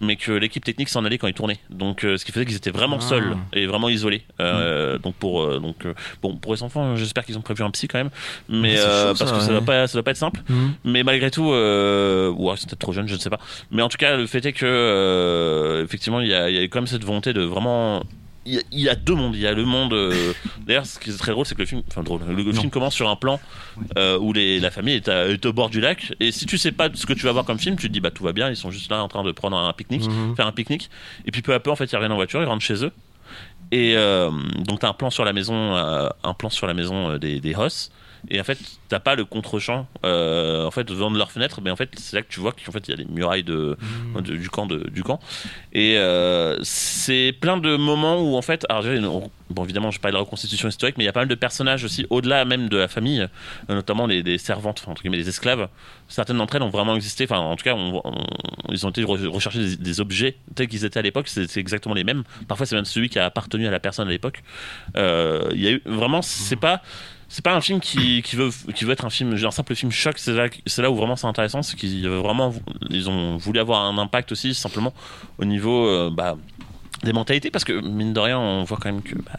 Mais 0.00 0.16
que 0.16 0.32
l'équipe 0.32 0.64
technique 0.64 0.88
s'en 0.88 1.04
allait 1.04 1.18
quand 1.18 1.28
ils 1.28 1.34
tournaient. 1.34 1.60
Donc, 1.70 2.04
euh, 2.04 2.16
ce 2.16 2.24
qui 2.24 2.32
faisait 2.32 2.44
qu'ils 2.46 2.56
étaient 2.56 2.70
vraiment 2.70 2.98
Ah. 3.00 3.04
seuls 3.04 3.36
et 3.52 3.66
vraiment 3.66 3.88
isolés. 3.88 4.22
Euh, 4.40 4.98
Donc, 4.98 5.14
pour, 5.14 5.42
euh, 5.42 5.60
donc, 5.60 5.86
bon, 6.22 6.36
pour 6.36 6.52
les 6.54 6.62
enfants, 6.62 6.96
j'espère 6.96 7.24
qu'ils 7.24 7.38
ont 7.38 7.42
prévu 7.42 7.62
un 7.62 7.70
psy 7.70 7.86
quand 7.88 7.98
même. 7.98 8.10
Mais 8.48 8.76
chaud, 8.76 8.82
parce 8.86 9.18
ça, 9.18 9.24
que 9.24 9.30
ça 9.30 9.46
ouais. 9.46 9.52
doit 9.52 9.60
pas, 9.62 9.86
ça 9.86 9.92
doit 9.94 10.02
pas 10.02 10.10
être 10.10 10.16
simple. 10.16 10.40
Mhm. 10.48 10.72
Mais 10.84 11.02
malgré 11.04 11.30
tout, 11.30 11.44
ouais, 11.50 12.54
c'est 12.56 12.68
peut-être 12.68 12.78
trop 12.80 12.92
jeune, 12.92 13.06
je 13.08 13.14
ne 13.14 13.18
sais 13.20 13.30
pas. 13.30 13.38
Mais 13.70 13.82
en 13.82 13.88
tout 13.88 13.98
cas, 13.98 14.16
le 14.16 14.26
fait 14.26 14.44
est 14.44 14.52
que 14.52 14.66
euh, 15.60 15.84
effectivement, 15.84 16.20
il 16.20 16.28
y, 16.28 16.34
a, 16.34 16.50
il 16.50 16.56
y 16.56 16.58
a 16.58 16.62
quand 16.64 16.78
même 16.80 16.86
cette 16.86 17.04
volonté 17.04 17.32
de 17.32 17.42
vraiment. 17.42 18.02
Il 18.46 18.54
y, 18.54 18.58
a, 18.58 18.62
il 18.72 18.80
y 18.80 18.88
a 18.88 18.94
deux 18.94 19.14
mondes. 19.14 19.34
Il 19.36 19.40
y 19.42 19.46
a 19.46 19.52
le 19.52 19.64
monde. 19.66 19.92
euh, 19.92 20.32
D'ailleurs, 20.66 20.86
ce 20.86 20.98
qui 20.98 21.10
est 21.10 21.16
très 21.18 21.32
drôle, 21.32 21.44
c'est 21.44 21.54
que 21.54 21.60
le 21.60 21.66
film, 21.66 21.82
enfin 21.88 22.02
drôle, 22.02 22.22
le, 22.26 22.34
le 22.42 22.52
film 22.52 22.70
commence 22.70 22.94
sur 22.94 23.08
un 23.10 23.16
plan 23.16 23.38
euh, 23.98 24.18
où 24.18 24.32
les, 24.32 24.58
la 24.60 24.70
famille 24.70 24.94
est, 24.94 25.08
à- 25.08 25.28
est 25.28 25.44
au 25.44 25.52
bord 25.52 25.68
du 25.68 25.80
lac. 25.80 26.14
Et 26.20 26.32
si 26.32 26.46
tu 26.46 26.56
sais 26.56 26.72
pas 26.72 26.88
ce 26.94 27.04
que 27.04 27.12
tu 27.12 27.26
vas 27.26 27.32
voir 27.32 27.44
comme 27.44 27.58
film, 27.58 27.76
tu 27.76 27.88
te 27.88 27.92
dis 27.92 28.00
bah 28.00 28.10
tout 28.10 28.24
va 28.24 28.32
bien. 28.32 28.48
Ils 28.48 28.56
sont 28.56 28.70
juste 28.70 28.90
là 28.90 29.02
en 29.02 29.08
train 29.08 29.22
de 29.24 29.32
prendre 29.32 29.56
un 29.58 29.72
pique-nique, 29.74 30.06
Mhm. 30.08 30.34
faire 30.36 30.46
un 30.46 30.52
pique-nique. 30.52 30.88
Et 31.26 31.30
puis 31.30 31.42
peu 31.42 31.52
à 31.52 31.60
peu, 31.60 31.70
en 31.70 31.76
fait, 31.76 31.84
ils 31.92 31.94
reviennent 31.96 32.12
en 32.12 32.16
voiture, 32.16 32.40
ils 32.42 32.46
rentrent 32.46 32.64
chez 32.64 32.82
eux. 32.84 32.92
Et 33.72 33.94
euh, 33.96 34.30
donc 34.66 34.80
t'as 34.80 34.88
un 34.88 34.94
plan 34.94 35.10
sur 35.10 35.24
la 35.24 35.32
maison, 35.34 35.76
un 35.76 36.34
plan 36.34 36.50
sur 36.50 36.66
la 36.66 36.74
maison 36.74 37.18
des, 37.18 37.40
des 37.40 37.54
Hoss. 37.54 37.92
Et 38.28 38.40
en 38.40 38.44
fait, 38.44 38.58
t'as 38.88 39.00
pas 39.00 39.14
le 39.14 39.24
contre-champ 39.24 39.86
euh, 40.04 40.66
en 40.66 40.70
fait 40.70 40.84
devant 40.84 41.10
de 41.10 41.18
leur 41.18 41.30
fenêtre, 41.32 41.60
mais 41.62 41.70
en 41.70 41.76
fait 41.76 41.90
c'est 41.98 42.16
là 42.16 42.22
que 42.22 42.28
tu 42.32 42.40
vois 42.40 42.52
qu'en 42.52 42.72
fait 42.72 42.86
il 42.88 42.90
y 42.90 42.94
a 42.94 42.96
les 42.96 43.04
murailles 43.06 43.44
de, 43.44 43.76
de- 44.14 44.36
du 44.36 44.50
camp 44.50 44.66
de, 44.66 44.88
du 44.90 45.02
camp. 45.02 45.20
Et 45.72 45.96
euh, 45.96 46.58
c'est 46.62 47.32
plein 47.40 47.56
de 47.56 47.76
moments 47.76 48.20
où 48.20 48.36
en 48.36 48.42
fait, 48.42 48.66
alors 48.68 48.84
bon 49.50 49.64
évidemment 49.64 49.90
je 49.90 49.98
parle 50.00 50.12
de 50.12 50.18
la 50.18 50.22
reconstitution 50.24 50.68
historique, 50.68 50.96
mais 50.98 51.04
il 51.04 51.06
y 51.06 51.10
a 51.10 51.12
pas 51.12 51.20
mal 51.20 51.28
de 51.28 51.34
personnages 51.34 51.84
aussi 51.84 52.06
au-delà 52.10 52.44
même 52.44 52.68
de 52.68 52.76
la 52.76 52.88
famille, 52.88 53.20
euh, 53.22 53.74
notamment 53.74 54.06
les, 54.06 54.22
les 54.22 54.38
servantes, 54.38 54.80
enfin, 54.82 54.92
entre 54.92 55.02
guillemets 55.02 55.16
les 55.16 55.28
esclaves. 55.28 55.68
Certaines 56.08 56.38
d'entre 56.38 56.56
elles 56.56 56.62
ont 56.62 56.70
vraiment 56.70 56.96
existé, 56.96 57.24
enfin 57.24 57.38
en 57.38 57.56
tout 57.56 57.64
cas 57.64 57.74
on- 57.74 58.00
on- 58.04 58.24
ils 58.72 58.86
ont 58.86 58.90
été 58.90 59.02
re- 59.02 59.26
rechercher 59.28 59.60
des, 59.60 59.76
des 59.76 60.00
objets 60.00 60.36
tels 60.54 60.68
qu'ils 60.68 60.84
étaient 60.84 60.98
à 60.98 61.02
l'époque, 61.02 61.28
c'est 61.28 61.56
exactement 61.56 61.94
les 61.94 62.04
mêmes. 62.04 62.24
Parfois 62.48 62.66
c'est 62.66 62.76
même 62.76 62.84
celui 62.84 63.08
qui 63.08 63.18
a 63.18 63.24
appartenu 63.26 63.66
à 63.66 63.70
la 63.70 63.80
personne 63.80 64.08
à 64.08 64.10
l'époque. 64.10 64.42
Euh, 64.96 65.48
Il 65.54 65.60
y 65.62 65.68
a 65.68 65.72
eu 65.72 65.82
vraiment, 65.86 66.22
c'est 66.22 66.56
pas 66.56 66.82
c'est 67.32 67.44
pas 67.44 67.54
un 67.54 67.60
film 67.60 67.78
qui, 67.80 68.22
qui 68.22 68.34
veut 68.36 68.50
qui 68.74 68.84
veut 68.84 68.92
être 68.92 69.04
un 69.04 69.10
film 69.10 69.34
un 69.42 69.50
simple 69.52 69.74
film 69.76 69.92
choc 69.92 70.18
c'est 70.18 70.32
là 70.32 70.48
c'est 70.66 70.82
là 70.82 70.90
où 70.90 70.96
vraiment 70.96 71.14
c'est 71.16 71.28
intéressant 71.28 71.62
c'est 71.62 71.76
qu'ils 71.76 72.08
veulent 72.08 72.18
vraiment 72.22 72.52
ils 72.90 73.08
ont 73.08 73.36
voulu 73.36 73.60
avoir 73.60 73.84
un 73.84 73.96
impact 73.98 74.32
aussi 74.32 74.52
simplement 74.52 74.92
au 75.38 75.44
niveau 75.44 75.86
euh, 75.86 76.10
bah, 76.12 76.36
des 77.04 77.12
mentalités 77.14 77.50
parce 77.50 77.64
que 77.64 77.72
mine 77.80 78.12
de 78.12 78.20
rien 78.20 78.38
on 78.38 78.64
voit 78.64 78.78
quand 78.82 78.90
même 78.92 79.00
que 79.02 79.14
bah, 79.14 79.38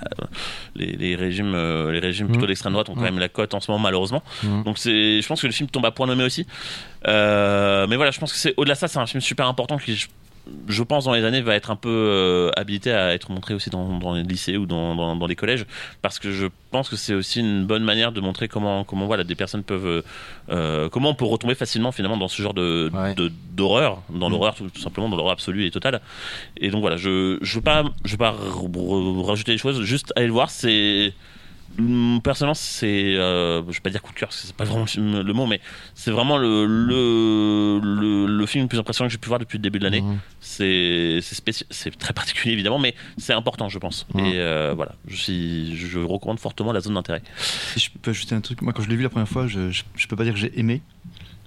les, 0.75 0.93
les 0.93 1.15
régimes 1.15 1.53
euh, 1.53 1.91
les 1.91 1.99
régimes 1.99 2.27
plutôt 2.29 2.47
d'extrême 2.47 2.71
droite 2.73 2.87
ont 2.89 2.93
quand 2.95 3.01
Mhm. 3.01 3.05
même 3.11 3.19
la 3.19 3.29
cote 3.29 3.53
en 3.53 3.59
ce 3.59 3.69
moment 3.69 3.83
malheureusement 3.83 4.23
Mhm. 4.43 4.63
donc 4.63 4.77
c'est 4.79 5.21
je 5.21 5.27
pense 5.27 5.41
que 5.41 5.47
le 5.47 5.53
film 5.53 5.69
tombe 5.69 5.85
à 5.85 5.91
point 5.91 6.07
nommé 6.07 6.23
aussi 6.23 6.47
Euh, 7.07 7.87
mais 7.87 7.95
voilà 7.97 8.11
je 8.11 8.19
pense 8.19 8.31
que 8.31 8.37
c'est 8.37 8.53
au-delà 8.57 8.75
de 8.75 8.79
ça 8.79 8.87
c'est 8.87 8.99
un 8.99 9.05
film 9.05 9.21
super 9.21 9.47
important 9.47 9.77
qui 9.77 9.95
je, 9.95 10.07
je 10.67 10.81
pense 10.83 11.05
dans 11.05 11.13
les 11.13 11.23
années 11.23 11.41
va 11.41 11.55
être 11.55 11.69
un 11.71 11.75
peu 11.75 11.89
euh, 11.89 12.49
habilité 12.57 12.91
à 12.91 13.13
être 13.13 13.31
montré 13.31 13.53
aussi 13.53 13.69
dans, 13.69 13.99
dans 13.99 14.13
les 14.13 14.23
lycées 14.23 14.57
ou 14.57 14.65
dans, 14.65 14.95
dans, 14.95 15.15
dans 15.15 15.27
les 15.27 15.35
collèges 15.35 15.65
parce 16.01 16.17
que 16.19 16.31
je 16.31 16.47
pense 16.71 16.89
que 16.89 16.95
c'est 16.95 17.13
aussi 17.13 17.39
une 17.41 17.65
bonne 17.65 17.83
manière 17.83 18.11
de 18.11 18.21
montrer 18.21 18.47
comment 18.47 18.83
comment 18.83 19.05
voilà 19.05 19.23
des 19.23 19.35
personnes 19.35 19.63
peuvent 19.63 20.03
euh, 20.49 20.89
comment 20.89 21.09
on 21.09 21.13
peut 21.15 21.25
retomber 21.25 21.53
facilement 21.55 21.91
finalement 21.91 22.17
dans 22.17 22.27
ce 22.27 22.41
genre 22.41 22.53
de 22.55 22.89
Ouais. 22.93 23.13
de- 23.15 23.31
d'horreur 23.51 24.01
dans 24.09 24.29
l'horreur 24.29 24.55
tout, 24.55 24.69
tout 24.69 24.81
simplement 24.81 25.09
dans 25.09 25.15
l'horreur 25.17 25.33
absolue 25.33 25.65
et 25.65 25.71
totale 25.71 26.01
et 26.57 26.69
donc 26.69 26.81
voilà 26.81 26.97
je 26.97 27.37
je 27.41 27.55
veux 27.55 27.61
pas 27.61 27.83
je 28.05 28.11
veux 28.13 28.17
pas 28.17 28.33
rajouter 29.25 29.51
des 29.51 29.57
choses 29.57 29.81
juste 29.83 30.11
aller 30.15 30.25
le 30.27 30.33
voir 30.33 30.49
c'est 30.49 31.13
Personnellement, 32.23 32.53
c'est, 32.53 33.15
euh, 33.15 33.61
je 33.69 33.73
vais 33.73 33.79
pas 33.81 33.89
dire 33.89 34.01
coup 34.01 34.13
de 34.13 34.17
cœur, 34.19 34.29
parce 34.29 34.41
que 34.41 34.47
c'est 34.47 34.55
pas 34.55 34.65
vraiment 34.65 34.81
le, 34.81 34.87
film- 34.87 35.21
le 35.21 35.33
mot, 35.33 35.45
mais 35.47 35.59
c'est 35.95 36.11
vraiment 36.11 36.37
le, 36.37 36.65
le, 36.65 37.79
le, 37.81 38.25
le 38.27 38.45
film 38.45 38.65
le 38.65 38.67
plus 38.67 38.77
impressionnant 38.79 39.07
que 39.07 39.11
j'ai 39.13 39.17
pu 39.17 39.27
voir 39.29 39.39
depuis 39.39 39.57
le 39.57 39.61
début 39.61 39.79
de 39.79 39.83
l'année. 39.85 40.01
Mhm. 40.01 40.17
C'est, 40.39 41.19
c'est 41.21 41.35
spéci- 41.35 41.65
c'est 41.69 41.97
très 41.97 42.13
particulier 42.13 42.53
évidemment, 42.53 42.79
mais 42.79 42.93
c'est 43.17 43.33
important, 43.33 43.69
je 43.69 43.79
pense. 43.79 44.05
Mhm. 44.13 44.25
Et 44.25 44.33
euh, 44.35 44.73
voilà, 44.75 44.93
je 45.07 45.15
suis, 45.15 45.75
je 45.75 45.99
recommande 45.99 46.39
fortement 46.39 46.71
la 46.71 46.81
zone 46.81 46.93
d'intérêt. 46.95 47.21
Si 47.37 47.79
je 47.79 47.89
peux 48.01 48.11
ajouter 48.11 48.35
un 48.35 48.41
truc, 48.41 48.61
moi 48.61 48.73
quand 48.73 48.83
je 48.83 48.89
l'ai 48.89 48.95
vu 48.95 49.03
la 49.03 49.09
première 49.09 49.27
fois, 49.29 49.47
je, 49.47 49.71
je, 49.71 49.83
je 49.95 50.07
peux 50.07 50.15
pas 50.15 50.23
dire 50.23 50.33
que 50.33 50.39
j'ai 50.39 50.57
aimé. 50.59 50.81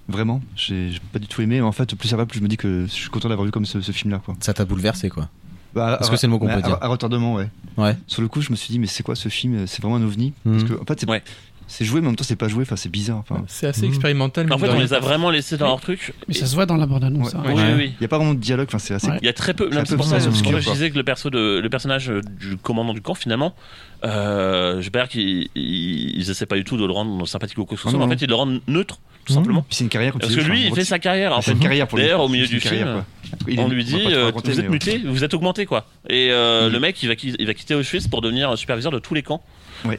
Vraiment, 0.07 0.39
j'ai 0.55 0.91
j'ai 0.91 0.99
pas 1.11 1.17
du 1.17 1.27
tout 1.27 1.41
aimé. 1.41 1.61
En 1.61 1.71
fait, 1.71 1.95
plus 1.95 2.07
ça 2.09 2.15
va, 2.17 2.27
plus 2.27 2.37
je 2.37 2.43
me 2.43 2.47
dis 2.47 2.57
que 2.57 2.83
je 2.85 2.91
suis 2.91 3.09
content 3.09 3.27
d'avoir 3.27 3.45
vu 3.45 3.51
comme 3.51 3.65
ce, 3.65 3.81
ce 3.81 3.91
film-là. 3.91 4.21
quoi. 4.23 4.35
Ça 4.39 4.53
t'a 4.53 4.63
bouleversé 4.65 5.09
quoi. 5.09 5.29
Bah, 5.75 5.97
Est-ce 5.99 6.09
que 6.09 6.15
c'est 6.17 6.27
le 6.27 6.31
mot 6.31 6.39
qu'on 6.39 6.47
peut 6.47 6.53
à- 6.53 6.61
dire 6.61 6.77
À 6.81 6.87
retardement, 6.87 7.35
ouais. 7.35 7.49
Ouais. 7.77 7.95
Sur 8.07 8.21
le 8.21 8.27
coup, 8.29 8.41
je 8.41 8.49
me 8.51 8.55
suis 8.55 8.71
dit, 8.71 8.79
mais 8.79 8.87
c'est 8.87 9.03
quoi 9.03 9.15
ce 9.15 9.27
film? 9.29 9.67
C'est 9.67 9.81
vraiment 9.81 9.97
un 9.97 10.03
ovni? 10.03 10.33
Mhm. 10.45 10.53
Parce 10.57 10.63
que, 10.71 10.81
en 10.81 10.85
fait, 10.85 10.99
c'est 11.01 11.09
Ouais. 11.09 11.21
C'est 11.67 11.85
joué, 11.85 12.01
mais 12.01 12.07
en 12.07 12.09
même 12.11 12.15
temps, 12.15 12.23
c'est 12.23 12.35
pas 12.35 12.47
joué. 12.47 12.63
Enfin, 12.63 12.75
c'est 12.75 12.89
bizarre. 12.89 13.17
Enfin, 13.17 13.43
C'est 13.47 13.67
assez 13.67 13.81
Mhm. 13.83 13.87
expérimental. 13.89 14.51
En 14.53 14.57
fait, 14.57 14.69
on 14.69 14.79
les 14.79 14.93
a 14.93 14.99
vraiment 14.99 15.29
laissés 15.29 15.57
dans 15.57 15.67
leur 15.67 15.81
truc. 15.81 16.13
Mais 16.27 16.33
ça 16.33 16.45
se 16.45 16.55
voit 16.55 16.65
dans 16.65 16.77
la 16.77 16.85
bande-annonce. 16.85 17.33
Ouais. 17.33 17.39
hein. 17.39 17.43
Oui, 17.47 17.53
Ouais. 17.53 17.63
oui, 17.67 17.73
oui. 17.77 17.93
il 17.99 18.01
y 18.01 18.05
a 18.05 18.07
pas 18.07 18.17
vraiment 18.17 18.33
de 18.33 18.39
dialogue. 18.39 18.67
Enfin, 18.69 18.79
c'est 18.79 18.93
assez. 18.93 19.07
Ouais. 19.09 19.17
Il 19.21 19.25
y 19.25 19.29
a 19.29 19.33
très 19.33 19.53
peu. 19.53 19.69
C'est 19.85 19.95
pour 19.95 20.05
ça 20.05 20.19
ça 20.19 20.29
que 20.29 20.59
je 20.61 20.69
disais 20.71 20.89
que 20.91 20.95
le 20.97 21.03
perso 21.03 21.29
de 21.29 21.59
le 21.61 21.69
personnage 21.69 22.09
euh, 22.09 22.21
du 22.39 22.57
commandant 22.57 22.93
du 22.93 23.01
camp 23.01 23.15
finalement, 23.15 23.55
euh, 24.03 24.81
pas 24.91 24.99
dire 24.99 25.07
qu'ils 25.09 25.49
ils, 25.55 26.29
essaient 26.29 26.45
pas 26.45 26.55
du 26.55 26.63
tout 26.63 26.77
de 26.77 26.85
le 26.85 26.91
rendre 26.91 27.27
sympathique 27.27 27.57
ou 27.57 27.65
quoi 27.65 27.75
que 27.75 27.81
ce 27.81 27.87
Ah 27.87 27.91
soit. 27.91 27.99
mais 27.99 28.05
non. 28.05 28.11
En 28.13 28.17
fait, 28.17 28.23
ils 28.23 28.29
le 28.29 28.35
rendent 28.35 28.61
neutre, 28.67 28.99
tout 29.25 29.33
Mhm. 29.33 29.39
simplement. 29.39 29.65
C'est 29.69 29.83
une 29.83 29.89
carrière. 29.89 30.11
comme 30.13 30.21
Parce 30.21 30.35
que 30.35 30.41
lui, 30.41 30.65
il 30.67 30.73
fait 30.75 30.85
sa 30.85 30.99
carrière. 30.99 31.33
En 31.35 31.41
C'est 31.41 31.51
fait, 31.51 31.57
une 31.57 31.59
carrière 31.63 31.87
pour 31.87 31.97
lui. 31.97 32.05
D'ailleurs, 32.05 32.21
au 32.21 32.27
C'est 32.27 32.31
milieu 32.33 32.45
une 32.45 32.51
du 32.51 32.59
carrière, 32.59 33.03
film, 33.47 33.59
on 33.59 33.67
lui 33.67 33.83
dit 33.83 33.95
euh, 34.07 34.31
vous 34.33 34.49
êtes 34.51 34.57
ouais. 34.59 34.69
muté, 34.69 35.01
vous 35.05 35.23
êtes 35.23 35.33
augmenté 35.33 35.65
quoi. 35.65 35.85
Et 36.09 36.29
euh, 36.31 36.69
le 36.69 36.79
mec 36.79 37.01
il 37.03 37.07
va, 37.09 37.15
qui- 37.15 37.35
il 37.39 37.45
va 37.47 37.53
quitter 37.53 37.75
Auschwitz 37.75 38.07
pour 38.07 38.21
devenir 38.21 38.57
superviseur 38.57 38.91
de 38.91 38.99
tous 38.99 39.13
les 39.13 39.23
camps. 39.23 39.41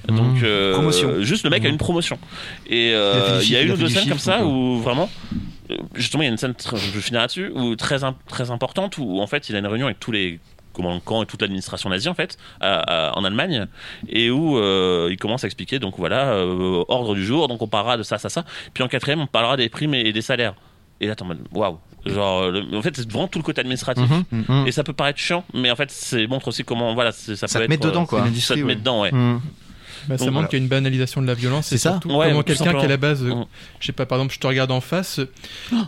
Donc 0.09 0.43
euh, 0.43 0.73
Promotion. 0.75 1.21
juste 1.23 1.45
le 1.45 1.51
mec 1.51 1.63
a 1.65 1.69
Mhm. 1.69 1.73
une 1.73 1.79
promotion. 1.79 2.19
Et 2.69 2.91
Il 2.91 2.95
a 2.95 2.99
euh, 2.99 3.41
il 3.43 3.51
y 3.51 3.57
a 3.57 3.63
une 3.63 3.73
ou 3.73 3.77
deux 3.77 3.89
scènes 3.89 4.09
comme 4.09 4.19
ça 4.19 4.45
où 4.45 4.79
vraiment 4.81 5.09
euh, 5.71 5.77
justement 5.95 6.23
il 6.23 6.27
y 6.27 6.29
a 6.29 6.33
une 6.33 6.39
scène 6.39 6.55
je 6.59 6.77
finirai 7.01 7.23
là-dessus 7.23 7.51
où 7.55 7.75
très 7.77 7.99
très 8.29 8.51
importante 8.51 8.99
où 8.99 9.21
en 9.21 9.27
fait 9.27 9.49
il 9.49 9.57
a 9.57 9.59
une 9.59 9.67
réunion 9.67 9.87
avec 9.87 9.99
tous 10.01 10.13
les 10.13 10.39
camp 11.07 11.23
et 11.23 11.27
toute 11.27 11.41
l'administration 11.41 11.89
nazie 11.89 12.09
en 12.11 12.15
fait 12.15 12.37
à- 12.61 13.09
à- 13.09 13.17
en 13.19 13.25
Allemagne 13.25 13.67
et 14.11 14.31
où 14.31 14.59
euh, 14.59 15.09
il 15.11 15.17
commence 15.17 15.43
à 15.43 15.47
expliquer 15.47 15.79
donc 15.79 15.95
voilà 15.97 16.35
euh, 16.35 16.85
ordre 16.89 17.15
du 17.15 17.25
jour 17.25 17.49
donc 17.49 17.63
on 17.63 17.67
parlera 17.67 17.97
de 17.97 18.03
ça 18.03 18.19
ça 18.19 18.29
ça 18.29 18.45
puis 18.75 18.85
en 18.85 18.89
quatrième 18.89 19.21
on 19.23 19.27
parlera 19.27 19.57
des 19.57 19.71
primes 19.71 19.95
et 19.95 20.13
des 20.13 20.21
salaires 20.21 20.55
et 21.01 21.07
là 21.07 21.15
t'es 21.15 21.23
en 21.23 21.27
mode 21.29 21.39
waouh 21.51 21.79
genre 22.05 22.51
le- 22.51 22.77
en 22.77 22.83
fait 22.83 22.95
c'est 22.95 23.11
vraiment 23.11 23.27
tout 23.27 23.39
le 23.39 23.43
côté 23.43 23.61
administratif. 23.63 24.05
Mhm. 24.31 24.67
et 24.67 24.71
ça 24.73 24.85
peut 24.85 24.93
paraître 24.93 25.19
chiant 25.19 25.45
mais 25.55 25.71
en 25.71 25.77
fait 25.77 25.91
c'est 25.91 26.27
montre 26.27 26.49
aussi 26.49 26.63
comment 26.63 26.93
voilà 26.95 27.11
ça, 27.11 27.35
Ça 27.37 27.47
peut 27.59 27.65
te 27.65 27.69
met 27.71 27.75
être, 27.77 27.83
dedans, 27.87 28.03
euh, 28.03 28.07
quoi. 28.07 28.27
Ça 28.39 28.55
te 28.55 28.61
met 28.61 28.65
ouais. 28.67 28.75
dedans 28.77 29.01
ouais. 29.01 29.11
Bah, 30.09 30.19
ça 30.19 30.25
montre 30.27 30.33
voilà. 30.35 30.49
qu'il 30.49 30.59
y 30.59 30.61
a 30.61 30.63
une 30.63 30.69
banalisation 30.69 31.21
de 31.23 31.27
la 31.27 31.35
violence. 31.35 31.67
C'est 31.67 31.79
ça. 31.79 31.93
surtout 31.93 32.11
Ouais, 32.17 32.29
comment 32.29 32.43
quelqu'un 32.43 32.75
qui 32.75 32.85
à 32.85 32.89
la 32.89 32.97
base, 32.97 33.23
euh, 33.25 33.33
je 33.81 33.87
sais 33.87 33.93
pas, 33.93 34.07
par 34.07 34.19
exemple, 34.19 34.35
je 34.35 34.39
te 34.41 34.47
regarde 34.47 34.71
en 34.71 34.81
face, 34.81 35.19
euh, 35.19 35.29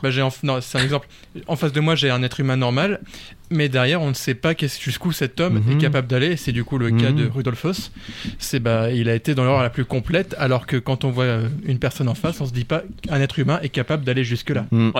bah, 0.02 0.10
j'ai 0.10 0.22
en- 0.22 0.32
non, 0.42 0.60
c'est 0.60 0.78
un 0.78 0.82
exemple. 0.82 1.08
En 1.46 1.56
face 1.56 1.72
de 1.72 1.80
moi, 1.80 1.94
j'ai 1.94 2.10
un 2.10 2.22
être 2.22 2.40
humain 2.40 2.56
normal, 2.56 3.00
mais 3.50 3.68
derrière, 3.68 4.00
on 4.02 4.08
ne 4.08 4.14
sait 4.14 4.34
pas 4.34 4.54
jusqu'où 4.58 5.12
cet 5.12 5.40
homme 5.40 5.62
Mhm. 5.66 5.72
est 5.72 5.78
capable 5.80 6.06
d'aller. 6.08 6.36
C'est 6.36 6.52
du 6.52 6.64
coup 6.64 6.78
le 6.78 6.90
cas 6.90 7.10
Mhm. 7.10 7.16
de 7.16 7.26
Rudolfos. 7.28 7.90
C'est 8.38 8.60
bah, 8.60 8.90
il 8.90 9.08
a 9.08 9.14
été 9.14 9.34
dans 9.34 9.44
l'horreur 9.44 9.62
la 9.62 9.70
plus 9.70 9.84
complète, 9.84 10.34
alors 10.38 10.66
que 10.66 10.76
quand 10.76 11.04
on 11.04 11.10
voit 11.10 11.24
euh, 11.24 11.48
une 11.64 11.78
personne 11.78 12.08
en 12.08 12.14
face, 12.14 12.40
on 12.40 12.46
se 12.46 12.52
dit 12.52 12.64
pas 12.64 12.82
qu'un 13.02 13.20
être 13.20 13.38
humain 13.38 13.58
est 13.62 13.68
capable 13.68 14.04
d'aller 14.04 14.24
jusque 14.24 14.50
là. 14.50 14.66
bon 14.70 14.92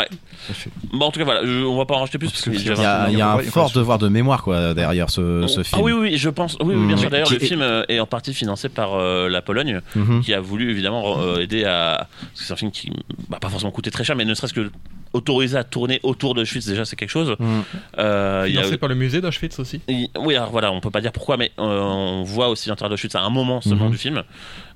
en 1.07 1.11
tout 1.11 1.19
cas 1.21 1.25
voilà 1.25 1.45
je- 1.45 1.65
on 1.65 1.77
va 1.77 1.85
pas 1.87 1.95
en 1.95 2.01
rajouter 2.01 2.19
plus 2.19 2.31
parce 2.31 2.43
qu'il 2.43 2.53
Parce 2.53 2.65
y 2.65 2.71
a 2.71 2.75
que 2.75 2.79
Il 2.79 2.83
y 2.83 2.87
a, 2.87 3.11
il 3.13 3.19
y 3.19 3.23
a 3.23 3.33
un 3.33 3.39
fort 3.43 3.71
devoir 3.71 3.99
de 3.99 4.09
mémoire 4.09 4.43
quoi 4.43 4.75
derrière 4.75 5.11
ce, 5.11 5.47
ce 5.47 5.63
film. 5.63 5.81
Ah 5.81 5.85
oui, 5.85 5.93
oui, 5.93 6.01
oui, 6.13 6.17
je 6.19 6.29
pense. 6.31 6.57
Oui, 6.61 6.75
oui, 6.75 6.87
bien 6.87 6.97
sûr. 6.97 7.11
D'ailleurs, 7.11 7.31
le 7.31 7.37
est- 7.43 7.47
film 7.47 7.61
euh, 7.63 7.85
est 7.89 8.01
en 8.01 8.07
partie 8.07 8.35
financé 8.35 8.69
par 8.69 8.95
euh, 8.95 9.29
la 9.29 9.43
Pologne, 9.43 9.81
Mhm. 9.97 10.23
qui 10.23 10.35
a 10.35 10.41
voulu 10.41 10.71
évidemment 10.71 11.21
euh, 11.21 11.41
aider 11.41 11.65
à. 11.65 12.09
parce 12.21 12.41
que 12.41 12.47
C'est 12.47 12.53
un 12.53 12.57
film 12.57 12.71
qui 12.71 12.91
va 13.29 13.39
pas 13.39 13.49
forcément 13.49 13.71
coûté 13.73 13.91
très 13.91 14.05
cher, 14.05 14.17
mais 14.17 14.25
ne 14.25 14.35
serait-ce 14.35 14.55
que 14.55 14.71
autorisé 15.13 15.57
à 15.57 15.65
tourner 15.65 16.01
autour 16.03 16.35
de 16.35 16.43
Auschwitz, 16.43 16.67
déjà, 16.67 16.85
c'est 16.85 16.97
quelque 16.97 17.09
chose. 17.11 17.35
Mhm. 17.39 17.63
Euh, 17.99 18.45
il 18.49 18.55
y 18.55 18.59
a- 18.59 18.61
Financé 18.63 18.79
par 18.79 18.89
le 18.89 18.95
musée 18.95 19.21
d'Auschwitz 19.21 19.59
aussi. 19.59 19.81
Oui, 19.89 20.37
alors 20.37 20.51
voilà, 20.51 20.71
on 20.73 20.81
peut 20.81 20.91
pas 20.91 21.01
dire 21.01 21.13
pourquoi, 21.13 21.37
mais 21.37 21.51
euh, 21.59 21.81
on 21.81 22.23
voit 22.25 22.49
aussi 22.49 22.69
l'intérieur 22.69 22.91
d'Auschwitz 22.91 23.15
à 23.15 23.23
un 23.23 23.31
moment 23.31 23.61
seulement 23.61 23.87
Mhm. 23.87 23.91
du 23.93 23.99
film. 23.99 24.23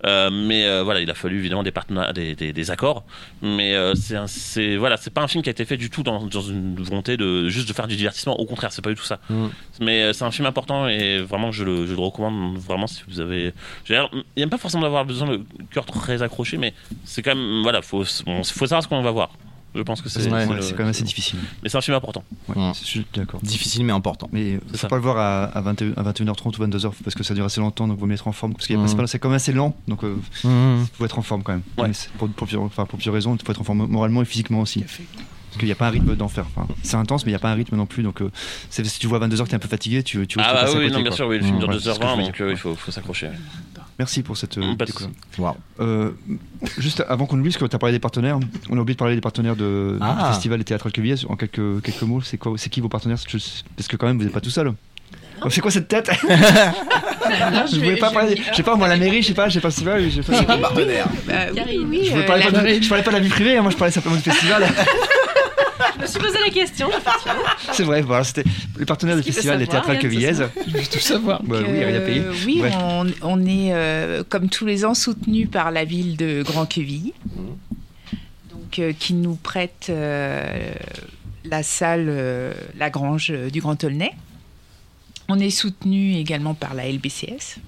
Euh, 0.05 0.31
mais 0.33 0.67
euh, 0.67 0.83
voilà, 0.83 1.01
il 1.01 1.09
a 1.11 1.15
fallu 1.15 1.39
évidemment 1.39 1.63
des, 1.63 1.71
partenariats, 1.71 2.13
des, 2.13 2.35
des- 2.35 2.53
des 2.53 2.71
accords. 2.71 3.05
Mais 3.41 3.75
euh, 3.75 3.95
c'est 3.95 4.17
un- 4.17 4.27
voilà, 4.79 4.97
c'est 4.97 5.13
pas 5.13 5.23
un 5.23 5.29
film 5.29 5.43
qui 5.45 5.49
a 5.51 5.53
été 5.53 5.65
fait 5.65 5.77
du 5.77 5.91
tout 5.91 6.03
dans, 6.03 6.25
dans 6.27 6.41
une 6.41 6.75
volonté 6.77 7.17
de 7.17 7.49
juste 7.49 7.69
de 7.69 7.73
faire 7.73 7.87
du 7.87 7.95
divertissement. 7.97 8.39
Au 8.41 8.45
contraire, 8.47 8.73
c'est 8.73 8.83
pas 8.83 8.91
du 8.91 8.97
tout 8.97 9.05
ça. 9.05 9.21
Mhm. 9.31 9.51
Mais 9.81 10.03
euh, 10.03 10.13
c'est 10.13 10.25
un 10.25 10.31
film 10.33 10.47
important 10.47 10.89
et 10.89 11.19
vraiment 11.19 11.53
je 11.53 11.63
le, 11.65 11.87
je 11.87 11.95
le 11.95 12.01
recommande 12.01 12.57
vraiment 12.59 12.87
si 12.89 13.03
vous 13.09 13.21
avez. 13.21 13.53
Il 13.89 14.09
n'y 14.37 14.43
a 14.43 14.49
pas 14.49 14.59
forcément 14.59 14.83
d'avoir 14.83 15.05
besoin 15.05 15.29
de 15.29 15.41
cœur 15.73 15.85
très 15.87 16.23
accroché, 16.23 16.57
mais 16.59 16.75
c'est 17.05 17.23
quand 17.23 17.35
même 17.37 17.63
voilà, 17.63 17.81
faut 17.83 18.05
bon, 18.27 18.43
faut 18.43 18.67
savoir 18.67 18.83
ce 18.83 18.89
qu'on 18.89 19.03
va 19.03 19.11
voir. 19.11 19.31
Je 19.75 19.81
pense 19.83 20.03
que 20.03 20.09
c'est 20.09 20.31
Ouais, 20.31 20.47
Ouais, 20.47 20.59
quand 20.73 20.79
même 20.81 20.89
assez 20.89 21.03
difficile. 21.05 21.39
Mais 21.63 21.69
c'est 21.69 21.79
un 21.79 21.81
film 21.81 21.97
important. 21.97 22.23
Ouais, 22.49 22.55
Mm. 22.57 22.73
Je 22.81 22.85
suis 22.85 23.07
d'accord. 23.15 23.41
Difficile 23.43 23.85
mais 23.85 23.93
important. 23.93 24.29
Mais 24.33 24.59
faut 24.71 24.77
ça. 24.77 24.89
pas 24.89 24.97
le 24.97 25.03
voir 25.03 25.17
à, 25.19 25.45
à, 25.45 25.61
21, 25.63 25.93
à 25.97 26.03
21h30 26.13 26.59
ou 26.59 26.65
22h 26.67 26.93
parce 27.03 27.15
que 27.15 27.23
ça 27.23 27.33
dure 27.35 27.45
assez 27.47 27.61
longtemps 27.61 27.89
donc 27.89 27.99
vaut 27.99 28.07
mieux 28.07 28.15
être 28.15 28.29
en 28.29 28.33
forme 28.33 28.53
parce 28.53 28.67
qu'il 28.67 28.77
y 28.77 28.79
a- 28.79 28.83
Mhm. 28.83 29.07
c'est 29.07 29.19
quand 29.19 29.29
même 29.29 29.37
assez 29.37 29.53
lent 29.53 29.75
donc 29.89 30.05
euh, 30.05 30.17
Mhm. 30.45 30.87
faut 30.93 31.05
être 31.05 31.19
en 31.19 31.23
forme 31.23 31.43
quand 31.43 31.53
même. 31.53 31.63
Mais 31.79 31.91
pour, 32.19 32.29
pour 32.29 32.47
plusieurs 32.47 33.15
raisons, 33.15 33.35
il 33.35 33.45
faut 33.45 33.53
être 33.53 33.61
en 33.61 33.65
forme 33.65 33.87
moralement 33.87 34.23
et 34.23 34.25
physiquement 34.27 34.61
aussi. 34.61 34.85
Parce 35.53 35.59
qu'il 35.59 35.67
n'y 35.67 35.73
a 35.73 35.77
pas 35.77 35.87
un 35.89 35.91
rythme 35.91 36.17
d'enfer. 36.17 36.47
Enfin, 36.57 36.67
c'est 36.83 36.97
intense, 36.97 37.27
mais 37.27 37.31
il 37.31 37.35
n'y 37.35 37.37
a 37.37 37.41
pas 37.41 37.51
un 37.51 37.55
rythme 37.55 37.77
non 37.77 37.85
plus. 37.85 38.03
Donc, 38.03 38.23
euh, 38.23 38.31
si 38.71 38.83
tu 38.99 39.07
vois 39.07 39.23
à 39.23 39.29
22h 39.29 39.43
que 39.43 39.49
tu 39.49 39.53
es 39.53 39.55
un 39.55 39.59
peu 39.59 39.69
fatigué, 39.69 40.03
tu, 40.03 40.27
tu 40.27 40.39
Ah 40.41 40.45
tu 40.49 40.55
bah 40.55 40.65
oui, 40.69 40.73
côté, 40.85 40.91
non, 40.91 40.97
bien 41.01 41.05
quoi. 41.09 41.17
sûr, 41.17 41.27
oui, 41.29 41.39
le 41.39 41.45
film 41.45 41.59
dure 41.59 41.69
Ouais, 41.69 41.75
c'est 41.75 41.81
ce 41.93 41.99
que 41.99 42.07
je 42.07 42.11
2h20, 42.11 42.17
veux 42.17 42.23
donc 42.25 42.41
euh, 42.41 42.51
il 42.53 42.57
faut, 42.57 42.75
faut 42.75 42.91
s'accrocher. 42.91 43.29
Merci 43.99 44.23
pour 44.23 44.37
cette. 44.39 44.55
Pas 44.55 44.85
de 44.87 44.91
découverte. 44.91 45.13
Waouh. 45.39 45.55
Euh, 45.81 46.13
juste 46.79 47.05
avant 47.07 47.27
qu'on 47.27 47.39
oublie, 47.39 47.51
parce 47.51 47.63
que 47.63 47.67
tu 47.69 47.77
as 47.77 47.79
parlé 47.79 47.93
des 47.95 47.99
partenaires, 48.01 48.39
on 48.71 48.79
a 48.79 48.81
oublié 48.81 48.95
de 48.95 48.99
parler 48.99 49.15
des 49.15 49.21
partenaires 49.21 49.55
de, 49.55 49.99
Ah. 50.01 50.17
du 50.29 50.33
festival 50.35 50.59
des 50.59 50.65
théâtres 50.65 50.87
Alquevilliers. 50.87 51.27
En 51.29 51.37
quelques, 51.37 51.83
quelques 51.83 52.03
mots, 52.03 52.23
c'est 52.23 52.39
quoi 52.39 52.55
C'est 52.57 52.71
qui 52.71 52.81
vos 52.81 52.89
partenaires? 52.89 53.19
Parce 53.77 53.89
que 53.89 53.97
quand 53.97 54.07
même, 54.07 54.17
vous 54.17 54.25
n'êtes 54.25 54.33
pas 54.33 54.41
tout 54.41 54.49
seul. 54.51 54.73
Oh, 55.45 55.51
c'est 55.51 55.61
quoi 55.61 55.71
cette 55.71 55.89
tête 55.89 56.11
Je 57.71 57.77
voulais 57.77 57.97
pas 57.97 58.11
parler. 58.11 58.41
Je 58.51 58.57
sais 58.57 58.63
pas, 58.63 58.75
moi, 58.77 58.89
la 58.89 58.97
mairie, 58.97 59.23
je 59.23 59.29
sais 59.29 59.35
pas, 59.35 59.49
je 59.49 59.55
sais 59.55 59.61
pas 59.61 59.71
si 59.71 59.85
va. 59.85 59.99
Je 60.01 60.21
sais 60.23 60.45
pas. 60.45 60.57
partenaire. 60.59 61.07
Bah, 61.27 61.35
oui, 61.67 61.85
oui, 61.89 62.09
Je, 62.13 62.19
euh, 62.19 62.27
parler 62.27 62.45
la- 62.45 62.51
pas 62.53 62.63
de, 62.63 62.83
je 62.83 62.89
parlais 62.89 63.05
pas 63.05 63.11
de 63.11 63.17
la 63.17 63.23
vie 63.23 63.29
privée, 63.29 63.57
hein, 63.57 63.63
moi 63.63 63.71
je 63.71 63.77
parlais 63.77 63.93
simplement 63.93 64.17
du 64.17 64.23
festival. 64.23 64.65
Je 65.97 66.03
me 66.03 66.07
suis 66.07 66.19
posé 66.21 66.39
la 66.45 66.51
question, 66.51 66.91
c'est 67.73 67.83
vrai, 67.85 68.03
voilà, 68.03 68.25
c'était 68.25 68.43
les 68.79 68.85
partenaires 68.85 69.17
du 69.17 69.23
festival 69.23 69.59
des 69.59 69.67
ce 69.67 69.89
Alquevilliers. 69.89 70.33
Je 70.35 70.77
veux 70.77 70.85
tout 70.91 70.99
savoir. 70.99 71.41
Bah 71.45 71.59
oui, 71.61 71.85
rien 71.85 71.97
à 71.97 72.01
payer. 72.01 72.21
Euh, 72.21 72.33
oui, 72.45 72.57
Bref. 72.59 72.75
on, 72.81 73.07
on 73.23 73.41
est 73.47 73.73
euh, 73.73 74.25
comme 74.29 74.49
tous 74.49 74.67
les 74.67 74.85
ans 74.85 74.95
soutenu 74.95 75.47
par 75.47 75.71
la 75.71 75.85
ville 75.85 76.17
de 76.17 76.43
Grand 76.43 76.67
Quevilly, 76.67 77.13
donc 78.51 78.79
euh, 78.81 78.93
qui 78.99 79.15
nous 79.15 79.37
prête 79.37 79.87
euh, 79.91 80.73
la 81.45 81.63
salle 81.63 82.07
euh, 82.09 82.53
La 82.79 82.91
Grange 82.91 83.29
euh, 83.31 83.49
du 83.51 83.61
Grand 83.61 83.83
Aulnay. 83.85 84.13
On 85.35 85.39
est 85.39 85.51
soutenu 85.51 86.15
également 86.17 86.55
par 86.55 86.75
la 86.75 86.91
LBCS. 86.91 87.59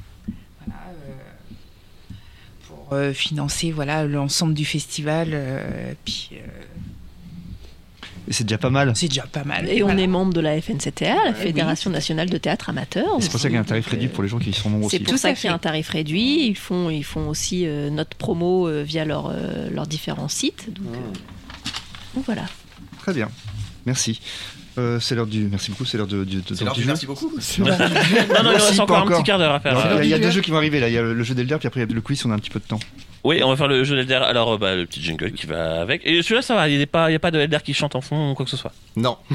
Voilà, 0.66 0.80
euh, 0.90 2.14
pour 2.68 2.88
euh, 2.92 3.12
financer 3.12 3.72
voilà 3.72 4.04
l'ensemble 4.04 4.52
du 4.54 4.64
festival. 4.64 5.28
euh, 5.32 5.94
puis 6.04 6.30
euh, 6.32 6.36
c'est 8.30 8.44
déjà 8.44 8.56
pas 8.58 8.70
mal. 8.70 8.92
c'est 8.96 9.08
déjà 9.08 9.26
pas 9.26 9.44
mal. 9.44 9.68
Et 9.68 9.82
on 9.82 9.86
Voilà. 9.86 10.02
est 10.02 10.06
membre 10.06 10.32
de 10.32 10.40
la 10.40 10.60
FNCTA, 10.60 11.14
la 11.26 11.30
oui. 11.30 11.36
Fédération 11.36 11.90
nationale 11.90 12.30
de 12.30 12.38
théâtre 12.38 12.70
amateur. 12.70 13.16
C'est 13.20 13.30
pour 13.30 13.38
ça 13.40 13.48
qu'il 13.48 13.54
y 13.54 13.58
a 13.58 13.60
un 13.60 13.64
tarif 13.64 13.86
réduit 13.86 14.08
pour 14.08 14.22
les 14.22 14.28
gens 14.30 14.38
qui 14.38 14.52
sont 14.52 14.70
membres 14.70 14.90
C'est 14.90 14.98
pour 15.00 15.12
Tout 15.12 15.18
ça 15.18 15.34
qu'il 15.34 15.44
y 15.44 15.48
a 15.48 15.50
fait. 15.50 15.54
un 15.54 15.58
tarif 15.58 15.88
réduit. 15.90 16.46
Ils 16.46 16.56
font, 16.56 16.88
ils 16.90 17.04
font 17.04 17.28
aussi 17.28 17.66
euh, 17.66 17.90
notre 17.90 18.16
promo 18.16 18.66
euh, 18.68 18.82
via 18.82 19.04
leur, 19.04 19.26
euh, 19.30 19.68
leurs 19.70 19.86
différents 19.86 20.28
sites. 20.28 20.72
Donc, 20.72 20.94
euh, 20.94 20.98
donc 22.14 22.24
voilà. 22.26 22.44
Très 22.98 23.12
bien, 23.12 23.28
merci. 23.84 24.20
Euh, 24.76 24.98
c'est 24.98 25.14
l'heure 25.14 25.26
du. 25.26 25.46
Merci 25.48 25.70
beaucoup, 25.70 25.84
c'est 25.84 25.96
l'heure 25.96 26.08
de, 26.08 26.24
du- 26.24 26.38
de- 26.42 26.54
C'est 26.54 26.64
l'heure 26.64 26.74
du 26.74 26.84
merci 26.84 27.06
beaucoup. 27.06 27.30
Non, 27.60 27.66
non, 28.42 28.50
il 28.52 28.56
reste 28.60 28.80
encore 28.80 28.98
un 28.98 29.06
petit 29.06 29.22
quart 29.22 29.38
d'heure 29.38 29.54
à 29.54 29.60
faire. 29.60 29.78
Alors, 29.78 30.02
il 30.02 30.08
y 30.08 30.14
a- 30.14 30.18
deux 30.18 30.24
jeu. 30.24 30.30
jeux 30.32 30.40
qui 30.40 30.50
vont 30.50 30.56
arriver 30.56 30.80
là. 30.80 30.88
Il 30.88 30.94
y 30.94 30.98
a 30.98 31.02
le, 31.02 31.22
jeu 31.22 31.34
d'Elder, 31.34 31.56
puis 31.58 31.68
après 31.68 31.80
il 31.80 31.88
y 31.88 31.92
a 31.92 31.94
le 31.94 32.00
quiz, 32.00 32.24
on 32.26 32.30
a 32.32 32.34
un 32.34 32.38
petit 32.38 32.50
peu 32.50 32.58
de 32.58 32.64
temps. 32.64 32.80
Oui, 33.22 33.40
on 33.44 33.50
va 33.50 33.56
faire 33.56 33.68
le 33.68 33.84
jeu 33.84 33.94
d'Elder. 33.96 34.14
Alors, 34.14 34.54
euh, 34.54 34.58
bah, 34.58 34.74
le 34.74 34.84
petit 34.86 35.00
jingle 35.02 35.30
qui 35.32 35.46
va 35.46 35.80
avec. 35.80 36.02
Et 36.04 36.22
celui-là, 36.22 36.42
ça 36.42 36.54
va, 36.56 36.68
il 36.68 36.76
n'y 36.76 36.82
a, 36.82 36.86
pas- 36.88 37.08
il 37.08 37.12
y 37.12 37.16
a 37.16 37.20
pas 37.20 37.30
de 37.30 37.38
Elder 37.38 37.58
qui 37.64 37.72
chante 37.72 37.94
en 37.94 38.00
fond 38.00 38.32
ou 38.32 38.34
quoi 38.34 38.44
que 38.44 38.50
ce 38.50 38.56
soit. 38.56 38.72
Non. 38.96 39.16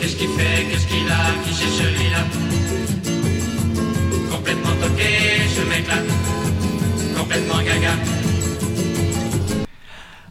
Qu'est-ce 0.00 0.16
qu'il 0.16 0.28
fait, 0.28 0.64
qu'est-ce 0.70 0.86
qu'il 0.86 1.06
a, 1.10 1.44
qui 1.44 1.52
c'est 1.54 1.68
celui-là 1.82 2.24
Complètement 4.30 4.70
toqué, 4.80 5.04
ce 5.48 5.60
mec-là. 5.68 5.96
Complètement 7.18 7.58
gaga. 7.58 7.92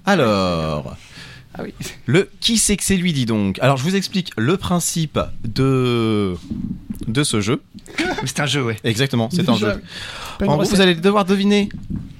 Alors, 0.07 0.95
Ah 1.53 1.61
oui. 1.63 1.73
le 2.05 2.29
qui 2.39 2.57
c'est 2.57 2.77
que 2.77 2.83
c'est 2.83 2.97
lui, 2.97 3.13
dit 3.13 3.25
donc. 3.25 3.59
Alors, 3.59 3.77
je 3.77 3.83
vous 3.83 3.95
explique 3.95 4.31
le 4.37 4.57
principe 4.57 5.19
de 5.43 6.35
de 7.07 7.23
ce 7.23 7.39
jeu. 7.41 7.61
C'est 8.25 8.39
un 8.39 8.45
jeu, 8.47 8.63
ouais. 8.63 8.75
Exactement, 8.83 9.29
c'est 9.31 9.47
un 9.47 9.55
jeu. 9.55 9.81
En 10.41 10.45
gros, 10.45 10.57
recette. 10.57 10.75
vous 10.75 10.81
allez 10.81 10.95
devoir 10.95 11.23
deviner 11.23 11.69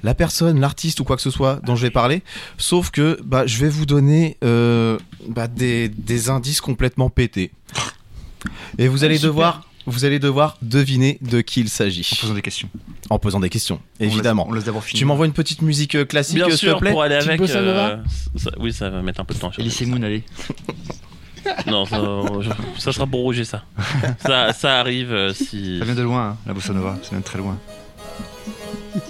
la 0.04 0.14
personne, 0.14 0.60
l'artiste 0.60 1.00
ou 1.00 1.04
quoi 1.04 1.16
que 1.16 1.22
ce 1.22 1.32
soit 1.32 1.60
dont 1.66 1.76
je 1.76 1.82
vais 1.82 1.90
parler. 1.92 2.22
Sauf 2.58 2.92
que 2.92 3.20
bah, 3.26 3.46
je 3.48 3.58
vais 3.58 3.68
vous 3.70 3.86
donner 3.86 4.38
euh, 4.44 4.98
bah, 5.28 5.48
des, 5.48 5.90
des 5.90 6.30
indices 6.30 6.62
complètement 6.62 7.10
pétés. 7.10 7.52
Et 8.78 8.88
vous 8.88 9.04
allez 9.04 9.16
super. 9.18 9.30
devoir, 9.30 9.67
vous 9.88 10.06
allez 10.06 10.20
devoir 10.20 10.58
deviner 10.62 11.18
de 11.22 11.42
qui 11.42 11.62
il 11.62 11.70
s'agit 11.70 12.08
En 12.14 12.22
posant 12.22 12.34
des 12.36 12.42
questions. 12.44 12.70
en 13.10 13.18
posant 13.20 13.40
des 13.40 13.50
questions, 13.50 13.80
On 14.00 14.04
laisse- 14.04 14.14
évidemment. 14.14 14.46
On 14.50 14.54
laisse 14.54 14.66
d'abord 14.66 14.84
finir. 14.84 15.00
Tu 15.00 15.06
m'envoies 15.06 15.26
une 15.26 15.34
petite 15.34 15.62
musique 15.64 15.96
euh, 15.96 16.06
classique, 16.06 16.36
Bien 16.36 16.46
euh, 16.46 16.50
s'il 16.52 16.60
te 16.60 16.66
sûr, 16.66 16.80
plaît. 16.80 16.92
pour 16.92 17.02
aller 17.02 17.16
avec. 17.16 17.40
bossa 17.40 17.62
nova 17.62 17.88
euh, 17.90 17.98
ça- 18.36 18.52
oui, 18.60 18.72
ça 18.74 18.90
va 18.90 19.02
mettre 19.02 19.22
un 19.22 19.26
peu 19.26 19.34
de 19.34 19.40
temps. 19.40 19.52
Elise. 19.58 19.82
Moon, 19.88 20.02
allez. 20.04 20.24
Non, 21.66 21.86
ça, 21.86 22.92
sera 22.92 23.08
pour 23.08 23.22
Roger, 23.22 23.46
ça. 23.46 23.64
ça. 24.20 24.52
Ça 24.52 24.80
arrive 24.82 25.14
euh, 25.14 25.34
si. 25.34 25.80
Ça 25.80 25.86
vient 25.86 25.96
de 25.96 26.02
loin, 26.02 26.32
hein, 26.32 26.38
la 26.46 26.54
bossa 26.54 26.74
nova. 26.74 26.98
Ça 27.04 27.12
vient 27.12 27.20
de 27.20 27.24
très 27.24 27.38
loin. 27.38 27.58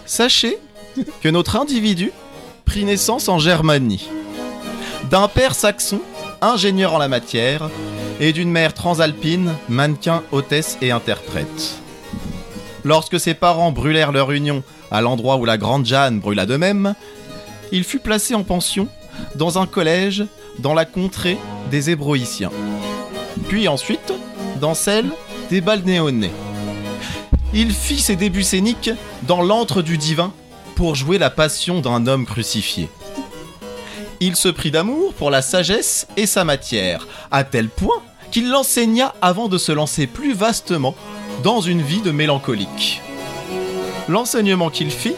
Sachez 0.05 0.57
que 1.21 1.29
notre 1.29 1.55
individu 1.55 2.11
prit 2.65 2.85
naissance 2.85 3.27
en 3.29 3.39
Germanie. 3.39 4.07
D'un 5.09 5.27
père 5.27 5.55
saxon, 5.55 5.99
ingénieur 6.41 6.93
en 6.93 6.97
la 6.99 7.07
matière, 7.07 7.69
et 8.19 8.33
d'une 8.33 8.51
mère 8.51 8.73
transalpine, 8.73 9.53
mannequin, 9.69 10.23
hôtesse 10.31 10.77
et 10.81 10.91
interprète. 10.91 11.79
Lorsque 12.83 13.19
ses 13.19 13.33
parents 13.33 13.71
brûlèrent 13.71 14.11
leur 14.11 14.31
union 14.31 14.63
à 14.91 15.01
l'endroit 15.01 15.37
où 15.37 15.45
la 15.45 15.57
grande 15.57 15.85
Jeanne 15.85 16.19
brûla 16.19 16.45
de 16.45 16.57
même, 16.57 16.95
il 17.71 17.83
fut 17.83 17.99
placé 17.99 18.33
en 18.33 18.43
pension 18.43 18.87
dans 19.35 19.59
un 19.59 19.65
collège 19.65 20.25
dans 20.59 20.73
la 20.73 20.85
contrée 20.85 21.37
des 21.69 21.89
Hébroïciens. 21.89 22.51
Puis 23.47 23.67
ensuite 23.67 24.13
dans 24.59 24.73
celle 24.73 25.09
des 25.49 25.61
Balnéonais. 25.61 26.31
Il 27.53 27.71
fit 27.71 27.99
ses 27.99 28.15
débuts 28.15 28.43
scéniques 28.43 28.91
dans 29.23 29.41
l'antre 29.41 29.81
du 29.81 29.97
divin 29.97 30.33
pour 30.75 30.95
jouer 30.95 31.17
la 31.17 31.29
passion 31.29 31.79
d'un 31.79 32.07
homme 32.07 32.25
crucifié. 32.25 32.89
Il 34.19 34.35
se 34.35 34.49
prit 34.49 34.71
d'amour 34.71 35.13
pour 35.13 35.29
la 35.29 35.41
sagesse 35.41 36.07
et 36.17 36.25
sa 36.25 36.43
matière, 36.43 37.07
à 37.31 37.43
tel 37.43 37.69
point 37.69 38.01
qu'il 38.31 38.49
l'enseigna 38.49 39.13
avant 39.21 39.47
de 39.47 39.57
se 39.57 39.71
lancer 39.71 40.07
plus 40.07 40.33
vastement 40.33 40.95
dans 41.43 41.61
une 41.61 41.81
vie 41.81 42.01
de 42.01 42.11
mélancolique. 42.11 43.01
L'enseignement 44.07 44.69
qu'il 44.69 44.91
fit 44.91 45.15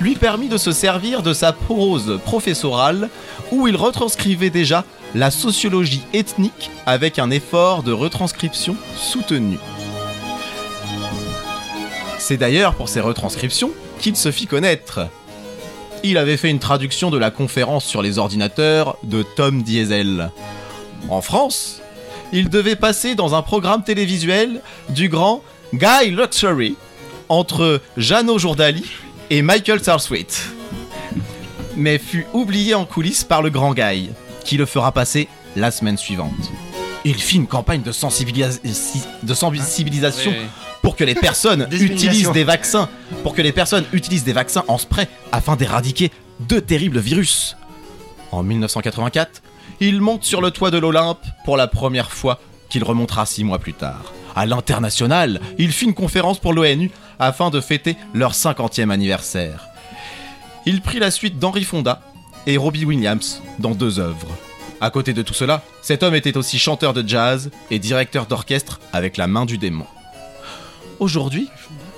lui 0.00 0.14
permit 0.14 0.48
de 0.48 0.58
se 0.58 0.72
servir 0.72 1.22
de 1.22 1.32
sa 1.32 1.52
prose 1.52 2.20
professorale 2.24 3.10
où 3.50 3.66
il 3.66 3.76
retranscrivait 3.76 4.50
déjà 4.50 4.84
la 5.14 5.30
sociologie 5.30 6.02
ethnique 6.12 6.70
avec 6.86 7.18
un 7.18 7.30
effort 7.30 7.82
de 7.82 7.92
retranscription 7.92 8.76
soutenu. 8.94 9.58
C'est 12.18 12.36
d'ailleurs 12.36 12.74
pour 12.74 12.88
ces 12.88 13.00
retranscriptions 13.00 13.70
qu'il 14.00 14.16
se 14.16 14.30
fit 14.30 14.46
connaître. 14.46 15.08
Il 16.04 16.18
avait 16.18 16.36
fait 16.36 16.50
une 16.50 16.58
traduction 16.58 17.10
de 17.10 17.18
la 17.18 17.30
conférence 17.30 17.84
sur 17.84 18.02
les 18.02 18.18
ordinateurs 18.18 18.98
de 19.02 19.22
Tom 19.22 19.62
Diesel. 19.62 20.30
En 21.08 21.22
France, 21.22 21.77
il 22.32 22.48
devait 22.48 22.76
passer 22.76 23.14
dans 23.14 23.34
un 23.34 23.42
programme 23.42 23.82
télévisuel 23.84 24.60
du 24.90 25.08
grand 25.08 25.42
Guy 25.74 26.10
Luxury 26.10 26.76
entre 27.28 27.80
Jeannot 27.96 28.38
Jourdali 28.38 28.84
et 29.30 29.42
Michael 29.42 29.82
Sarswit. 29.82 30.26
Mais 31.76 31.98
fut 31.98 32.26
oublié 32.32 32.74
en 32.74 32.84
coulisses 32.84 33.24
par 33.24 33.42
le 33.42 33.50
grand 33.50 33.72
Guy, 33.74 34.10
qui 34.44 34.56
le 34.56 34.66
fera 34.66 34.92
passer 34.92 35.28
la 35.56 35.70
semaine 35.70 35.96
suivante. 35.98 36.32
Il 37.04 37.14
fit 37.14 37.36
une 37.36 37.46
campagne 37.46 37.82
de, 37.82 37.92
sensibilis- 37.92 38.60
de 39.22 39.34
sensibilisation 39.34 40.32
pour 40.82 40.96
que 40.96 41.04
les 41.04 41.14
personnes 41.14 41.68
utilisent 41.72 42.32
des 42.32 42.44
vaccins, 42.44 42.88
pour 43.22 43.34
que 43.34 43.42
les 43.42 43.52
personnes 43.52 43.84
utilisent 43.92 44.24
des 44.24 44.32
vaccins 44.32 44.64
en 44.68 44.78
spray 44.78 45.06
afin 45.32 45.54
d'éradiquer 45.56 46.10
deux 46.40 46.60
terribles 46.60 46.98
virus. 46.98 47.56
En 48.32 48.42
1984, 48.42 49.42
il 49.80 50.00
monte 50.00 50.24
sur 50.24 50.40
le 50.40 50.50
toit 50.50 50.70
de 50.70 50.78
l'Olympe 50.78 51.24
pour 51.44 51.56
la 51.56 51.66
première 51.66 52.10
fois 52.10 52.40
qu'il 52.68 52.84
remontera 52.84 53.26
six 53.26 53.44
mois 53.44 53.58
plus 53.58 53.74
tard. 53.74 54.12
À 54.34 54.46
l'international, 54.46 55.40
il 55.58 55.72
fit 55.72 55.86
une 55.86 55.94
conférence 55.94 56.38
pour 56.38 56.52
l'ONU 56.52 56.90
afin 57.18 57.50
de 57.50 57.60
fêter 57.60 57.96
leur 58.14 58.32
50e 58.32 58.90
anniversaire. 58.90 59.66
Il 60.66 60.80
prit 60.80 60.98
la 60.98 61.10
suite 61.10 61.38
d'Henry 61.38 61.64
Fonda 61.64 62.02
et 62.46 62.56
Robbie 62.56 62.84
Williams 62.84 63.42
dans 63.58 63.74
deux 63.74 63.98
œuvres. 63.98 64.28
À 64.80 64.90
côté 64.90 65.12
de 65.12 65.22
tout 65.22 65.34
cela, 65.34 65.62
cet 65.82 66.02
homme 66.02 66.14
était 66.14 66.36
aussi 66.36 66.58
chanteur 66.58 66.92
de 66.92 67.06
jazz 67.06 67.50
et 67.70 67.78
directeur 67.78 68.26
d'orchestre 68.26 68.78
avec 68.92 69.16
la 69.16 69.26
main 69.26 69.44
du 69.44 69.58
démon. 69.58 69.86
Aujourd'hui, 71.00 71.48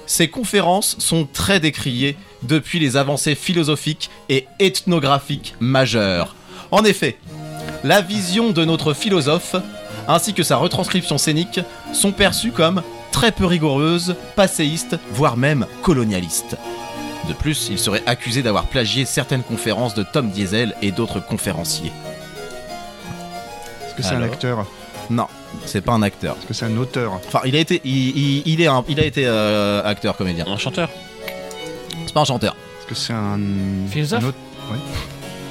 ces 0.06 0.28
conférences 0.28 0.96
sont 0.98 1.28
très 1.30 1.60
décriées 1.60 2.16
depuis 2.42 2.78
les 2.78 2.96
avancées 2.96 3.34
philosophiques 3.34 4.10
et 4.28 4.46
ethnographiques 4.58 5.54
majeures. 5.60 6.34
En 6.70 6.84
effet, 6.84 7.18
la 7.84 8.00
vision 8.00 8.50
de 8.50 8.64
notre 8.64 8.92
philosophe 8.94 9.56
ainsi 10.08 10.34
que 10.34 10.42
sa 10.42 10.56
retranscription 10.56 11.18
scénique 11.18 11.60
sont 11.92 12.12
perçues 12.12 12.52
comme 12.52 12.82
très 13.12 13.32
peu 13.32 13.44
rigoureuses, 13.46 14.14
passéistes, 14.36 14.96
voire 15.12 15.36
même 15.36 15.66
colonialistes. 15.82 16.56
De 17.28 17.32
plus, 17.34 17.68
il 17.70 17.78
serait 17.78 18.02
accusé 18.06 18.42
d'avoir 18.42 18.64
plagié 18.64 19.04
certaines 19.04 19.42
conférences 19.42 19.94
de 19.94 20.02
Tom 20.02 20.30
Diesel 20.30 20.74
et 20.82 20.90
d'autres 20.90 21.20
conférenciers. 21.20 21.92
Est-ce 23.86 23.94
que 23.94 24.02
c'est 24.02 24.14
un 24.14 24.22
acteur? 24.22 24.66
Non, 25.10 25.26
c'est 25.66 25.80
pas 25.80 25.92
un 25.92 26.02
acteur. 26.02 26.36
Est-ce 26.38 26.46
que 26.46 26.54
c'est 26.54 26.66
un 26.66 26.76
auteur? 26.76 27.12
Enfin, 27.26 27.40
il 27.44 27.54
a 27.56 27.58
été, 27.58 27.80
il, 27.84 28.16
il- 28.16 28.42
il 28.46 28.60
est 28.60 28.68
un- 28.68 28.84
il 28.88 28.98
a 29.00 29.04
été 29.04 29.24
euh, 29.26 29.82
acteur, 29.84 30.16
comédien. 30.16 30.46
Un 30.48 30.56
chanteur? 30.56 30.88
C'est 32.06 32.14
pas 32.14 32.20
un 32.20 32.24
chanteur. 32.24 32.56
Est-ce 32.80 32.86
que 32.88 32.94
c'est 32.94 33.12
un. 33.12 33.38
Philosophe? 33.90 34.22
un 34.24 34.26
autre- 34.28 34.38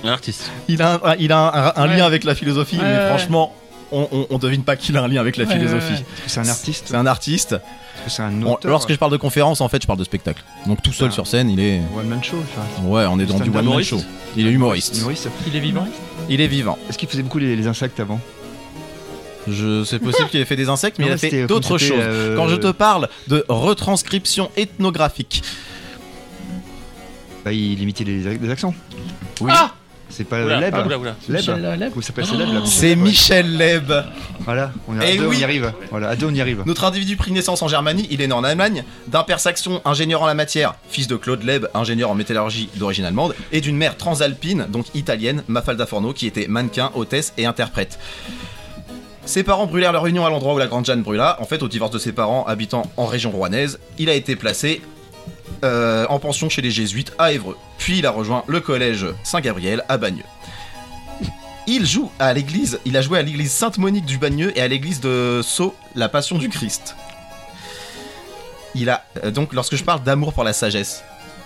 Un 0.04 0.10
artiste. 0.10 0.52
Il 0.68 0.82
a 0.82 0.94
un, 1.04 1.16
il 1.20 1.32
a 1.32 1.74
un, 1.76 1.84
un 1.84 1.88
Ouais. 1.90 1.98
lien 1.98 2.06
avec 2.06 2.24
la 2.24 2.36
philosophie, 2.36 2.78
Ouais, 2.78 2.84
mais 2.84 3.08
franchement, 3.10 3.54
on, 3.92 4.08
on, 4.12 4.28
on 4.30 4.38
devine 4.38 4.64
pas 4.64 4.76
qu'il 4.76 4.96
a 4.98 5.04
un 5.04 5.08
lien 5.08 5.20
avec 5.22 5.36
la 5.38 5.46
Ouais, 5.46 5.54
philosophie. 5.54 6.04
c'est 6.28 6.40
un 6.40 6.48
artiste 6.48 6.86
C'est 6.88 6.96
un 6.96 7.06
artiste. 7.06 7.54
Est-ce 7.54 8.04
que 8.06 8.10
c'est 8.12 8.22
un 8.24 8.42
auteur 8.44 8.72
lorsque 8.72 8.92
je 8.92 8.98
parle 8.98 9.12
de 9.12 9.18
conférence, 9.18 9.60
en 9.62 9.68
fait, 9.68 9.82
je 9.82 9.88
parle 9.88 10.00
de 10.00 10.04
spectacle. 10.06 10.42
Donc 10.68 10.82
tout 10.82 10.94
seul 10.94 11.10
Ah. 11.12 11.14
sur 11.14 11.28
scène, 11.28 11.50
il 11.50 11.60
est. 11.60 11.82
One 11.98 12.08
man 12.08 12.24
show 12.24 12.38
enfin, 12.42 12.88
Ouais, 12.88 13.06
on 13.10 13.20
est 13.20 13.26
dans 13.26 13.40
du 13.40 13.50
one 13.50 13.66
man 13.66 13.84
show. 13.84 14.00
Il 14.38 14.48
est 14.48 14.52
humoriste. 14.52 14.98
humoriste. 14.98 15.28
Il 15.48 15.56
est 15.56 15.60
vivant 15.60 15.88
Il 16.30 16.40
est 16.40 16.48
vivant. 16.48 16.78
Est-ce 16.90 16.98
qu'il 16.98 17.10
faisait 17.10 17.24
beaucoup 17.24 17.40
les, 17.40 17.56
les 17.58 17.68
insectes 17.68 18.00
avant 18.00 18.22
Je, 19.50 19.84
c'est 19.84 20.00
possible 20.00 20.30
qu'il 20.30 20.40
ait 20.40 20.46
fait 20.46 20.56
des 20.56 20.70
insectes, 20.70 20.98
mais 21.00 21.06
Non, 21.06 21.12
il 21.12 21.14
a 21.16 21.18
fait 21.18 21.46
d'autres 21.48 21.78
choses. 21.78 21.92
euh, 22.00 22.36
Quand 22.38 22.48
je 22.48 22.56
te 22.56 22.72
parle 22.72 23.10
de 23.28 23.44
retranscription 23.50 24.50
ethnographique, 24.56 25.42
bah, 27.44 27.52
Il 27.52 27.82
imitait 27.82 28.04
les, 28.04 28.38
les 28.38 28.50
accents. 28.50 28.74
oui, 29.42 29.52
Ah 29.54 29.72
C'est 30.10 30.24
pas 30.24 30.44
Oula, 30.44 30.60
Leb 30.60 30.74
ah, 30.76 30.86
oula, 30.86 30.98
oula. 30.98 31.16
Leb 31.28 31.38
Michel 31.38 31.92
s'appelle 32.02 32.26
C'est 32.26 32.36
Leb 32.36 32.54
là 32.54 32.62
c'est 32.66 32.96
Michel 32.96 33.58
Leb. 33.58 33.94
Voilà, 34.42 34.72
on, 34.88 35.00
est 35.00 35.06
à 35.06 35.10
Eh 35.12 35.20
on 35.20 35.32
y 35.32 35.44
arrive. 35.44 35.72
Voilà, 35.92 36.10
à 36.10 36.16
deux, 36.16 36.26
on 36.26 36.34
y 36.34 36.42
arrive. 36.42 36.64
Notre 36.66 36.84
individu 36.86 37.16
pris 37.16 37.32
naissance 37.32 37.62
en 37.62 37.68
Germanie, 37.68 38.08
il 38.10 38.22
est 38.22 38.28
né 38.28 38.34
en 38.34 38.44
Allemagne, 38.44 38.84
d'un 39.08 39.24
père 39.24 39.40
saxon, 39.40 39.82
ingénieur 39.86 40.24
en 40.24 40.26
la 40.26 40.34
matière, 40.34 40.76
fils 40.90 41.08
de 41.08 41.16
Claude 41.16 41.44
Leb, 41.44 41.68
ingénieur 41.74 42.10
en 42.10 42.16
métallurgie 42.16 42.70
d'origine 42.76 43.06
allemande, 43.06 43.36
et 43.52 43.62
d'une 43.62 43.78
mère 43.78 43.98
transalpine, 43.98 44.66
donc 44.70 44.86
italienne, 44.96 45.44
Mafalda 45.48 45.86
Forno, 45.86 46.14
qui 46.14 46.26
était 46.26 46.48
mannequin, 46.48 46.92
hôtesse 46.96 47.34
et 47.38 47.46
interprète. 47.46 48.00
Ses 49.26 49.44
parents 49.44 49.68
brûlèrent 49.68 49.94
leur 49.94 50.08
union 50.08 50.26
à 50.26 50.30
l'endroit 50.32 50.56
où 50.56 50.58
la 50.58 50.66
grande 50.66 50.86
Jeanne 50.86 51.04
brûla. 51.04 51.38
En 51.40 51.46
fait, 51.46 51.62
au 51.62 51.68
divorce 51.68 51.92
de 51.92 52.00
ses 52.00 52.14
parents 52.14 52.46
habitant 52.48 52.84
en 52.98 53.06
région 53.06 53.30
rouennaise, 53.30 53.80
il 54.00 54.10
a 54.10 54.16
été 54.16 54.36
placé 54.36 54.82
euh, 55.64 56.06
en 56.10 56.20
pension 56.20 56.50
chez 56.50 56.62
les 56.62 56.72
jésuites 56.72 57.14
à 57.18 57.32
Évreux. 57.32 57.58
Puis 57.78 58.00
il 58.00 58.06
a 58.06 58.12
rejoint 58.12 58.44
le 58.48 58.60
collège 58.60 59.06
Saint-Gabriel 59.24 59.84
à 59.90 59.98
Bagneux. 59.98 60.24
Il 61.68 61.86
joue 61.86 62.10
à 62.18 62.34
l'église, 62.34 62.80
il 62.86 62.98
a 62.98 63.02
joué 63.02 63.20
à 63.20 63.22
l'église 63.22 63.52
Sainte-Monique 63.52 64.06
du 64.06 64.18
Bagneux 64.18 64.58
et 64.58 64.62
à 64.62 64.68
l'église 64.68 65.00
de 65.02 65.42
Sceaux, 65.44 65.76
la 65.96 66.10
Passion 66.10 66.38
du 66.40 66.50
Christ. 66.50 66.96
Il 68.76 68.90
a 68.90 69.04
euh, 69.24 69.32
donc 69.32 69.54
lorsque 69.54 69.76
je 69.76 69.84
parle 69.84 70.02
d'amour 70.04 70.34
pour 70.34 70.44
la 70.44 70.54
sagesse 70.54 71.04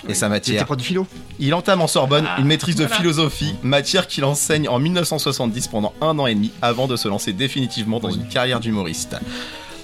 et 0.08 0.14
sa 0.14 0.28
matière, 0.30 0.66
prof 0.66 0.78
de 0.78 0.82
philo 0.82 1.08
il 1.40 1.54
entame 1.54 1.82
en 1.82 1.88
Sorbonne 1.88 2.26
Ah, 2.28 2.40
une 2.40 2.46
maîtrise 2.48 2.76
de 2.76 2.84
voilà. 2.84 2.96
philosophie, 2.98 3.56
matière 3.64 4.08
qu'il 4.08 4.26
enseigne 4.26 4.68
en 4.68 4.80
1970 4.80 5.68
pendant 5.68 5.94
un 6.02 6.18
an 6.20 6.28
et 6.28 6.36
demi 6.36 6.52
avant 6.62 6.88
de 6.88 6.96
se 6.96 7.08
lancer 7.08 7.34
définitivement 7.34 8.00
dans 8.00 8.12
une 8.12 8.28
carrière 8.28 8.60
d'humoriste. 8.60 9.16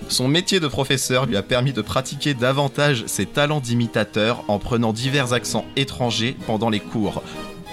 Son 0.07 0.27
métier 0.27 0.59
de 0.59 0.67
professeur 0.67 1.25
lui 1.25 1.37
a 1.37 1.43
permis 1.43 1.73
de 1.73 1.81
pratiquer 1.81 2.33
davantage 2.33 3.03
ses 3.07 3.25
talents 3.25 3.59
d'imitateur 3.59 4.43
en 4.47 4.57
prenant 4.59 4.93
divers 4.93 5.33
accents 5.33 5.65
étrangers 5.75 6.35
pendant 6.47 6.69
les 6.69 6.79
cours, 6.79 7.21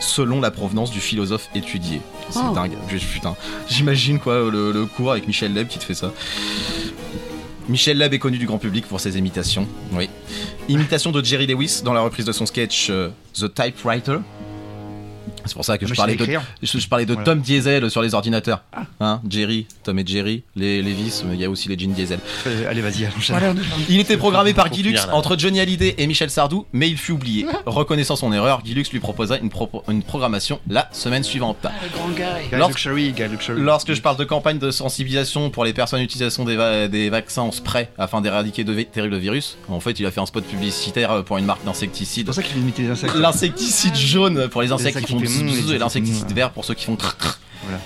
selon 0.00 0.40
la 0.40 0.50
provenance 0.50 0.90
du 0.90 1.00
philosophe 1.00 1.48
étudié. 1.54 2.00
C'est 2.30 2.40
Oh. 2.50 2.52
dingue, 2.54 2.72
putain. 3.12 3.36
J'imagine 3.68 4.18
quoi 4.18 4.50
le, 4.50 4.72
le 4.72 4.84
cours 4.86 5.12
avec 5.12 5.26
Michel 5.26 5.54
Leb 5.54 5.68
qui 5.68 5.78
te 5.78 5.84
fait 5.84 5.94
ça. 5.94 6.12
Michel 7.68 7.98
Leb 7.98 8.12
est 8.14 8.18
connu 8.18 8.38
du 8.38 8.46
grand 8.46 8.58
public 8.58 8.86
pour 8.86 9.00
ses 9.00 9.16
imitations. 9.18 9.66
Oui. 9.92 10.08
Imitation 10.68 11.10
de 11.12 11.24
Jerry 11.24 11.46
Lewis 11.46 11.80
dans 11.84 11.92
la 11.94 12.00
reprise 12.00 12.24
de 12.26 12.32
son 12.32 12.46
sketch 12.46 12.88
euh, 12.90 13.08
The 13.34 13.52
Typewriter. 13.52 14.18
C'est 15.46 15.54
pour 15.54 15.64
ça 15.64 15.78
que 15.78 15.86
je 15.86 15.90
Moi, 15.90 15.94
je 15.94 16.00
parlais 16.00 16.16
de, 16.16 16.22
écrire. 16.22 16.42
je, 16.62 16.78
je 16.78 16.88
parlais 16.88 17.06
de 17.06 17.12
Voilà. 17.12 17.24
Tom 17.24 17.40
Diesel 17.40 17.90
sur 17.90 18.02
les 18.02 18.14
ordinateurs. 18.14 18.62
Ah. 18.72 18.86
Hein, 19.00 19.20
Jerry, 19.28 19.66
Tom 19.84 19.98
et 19.98 20.06
Jerry, 20.06 20.42
les 20.54 20.82
Levis, 20.82 21.22
mais 21.26 21.34
il 21.34 21.40
y 21.40 21.44
a 21.44 21.50
aussi 21.50 21.68
les 21.68 21.78
Jean 21.78 21.92
Diesel. 21.92 22.18
Euh, 22.46 22.68
Allez, 22.70 22.80
vas-y, 22.80 23.08
Il 23.88 24.00
était 24.00 24.16
programmé 24.16 24.54
par 24.54 24.70
Guy 24.70 24.82
Lux 24.82 25.06
entre 25.12 25.36
Johnny 25.38 25.60
Hallyday 25.60 25.94
et 25.98 26.06
Michel 26.06 26.30
Sardou, 26.30 26.66
mais 26.72 26.88
il 26.88 26.96
fut 26.96 27.12
oublié. 27.12 27.46
Reconnaissant 27.66 28.16
son 28.16 28.32
erreur, 28.32 28.62
Guy 28.62 28.74
Lux 28.74 28.90
lui 28.92 29.00
proposa 29.00 29.38
une, 29.38 29.50
une 29.88 30.02
programmation 30.02 30.60
la 30.68 30.88
semaine 30.92 31.22
suivante. 31.24 31.58
Ah, 31.64 31.72
le 31.82 31.88
grand 31.96 32.08
gars. 32.10 32.38
Guy 32.50 32.56
Lors- 32.56 32.68
Luxury, 32.68 33.12
Guy 33.12 33.28
Luxury. 33.28 33.60
Lorsque 33.60 33.92
je 33.94 34.00
parle 34.00 34.16
de 34.16 34.24
campagne 34.24 34.58
de 34.58 34.70
sensibilisation 34.70 35.50
pour 35.50 35.64
les 35.64 35.72
personnes 35.72 36.00
utilisation 36.00 36.44
des, 36.44 36.56
va- 36.56 36.88
des 36.88 37.10
vaccins 37.10 37.42
en 37.42 37.52
spray 37.52 37.88
afin 37.98 38.20
d'éradiquer 38.20 38.64
de 38.64 38.72
vi- 38.72 38.86
terribles 38.86 39.16
virus, 39.18 39.56
en 39.68 39.80
fait, 39.80 39.98
il 40.00 40.06
a 40.06 40.10
fait 40.10 40.20
un 40.20 40.26
spot 40.26 40.44
publicitaire 40.44 41.24
pour 41.24 41.38
une 41.38 41.44
marque 41.44 41.60
C'est 41.60 41.66
d'insecticide. 41.66 42.26
pour 42.26 42.34
ça 42.34 42.42
qu'il 42.42 42.56
les 42.78 42.90
insectes. 42.90 43.14
L'insecticide 43.14 43.94
jaune 43.96 44.48
pour 44.48 44.62
les 44.62 44.72
insectes 44.72 44.96
insectes 44.96 45.06
qui 45.06 45.12
font 45.12 45.18
et 45.74 45.78
l'insecticide 45.78 46.32
vert 46.32 46.50
pour 46.50 46.64
ceux 46.64 46.74
qui 46.74 46.84
font 46.84 46.96
crrr 46.96 47.16
crrr. 47.16 47.38
Voilà. 47.64 47.80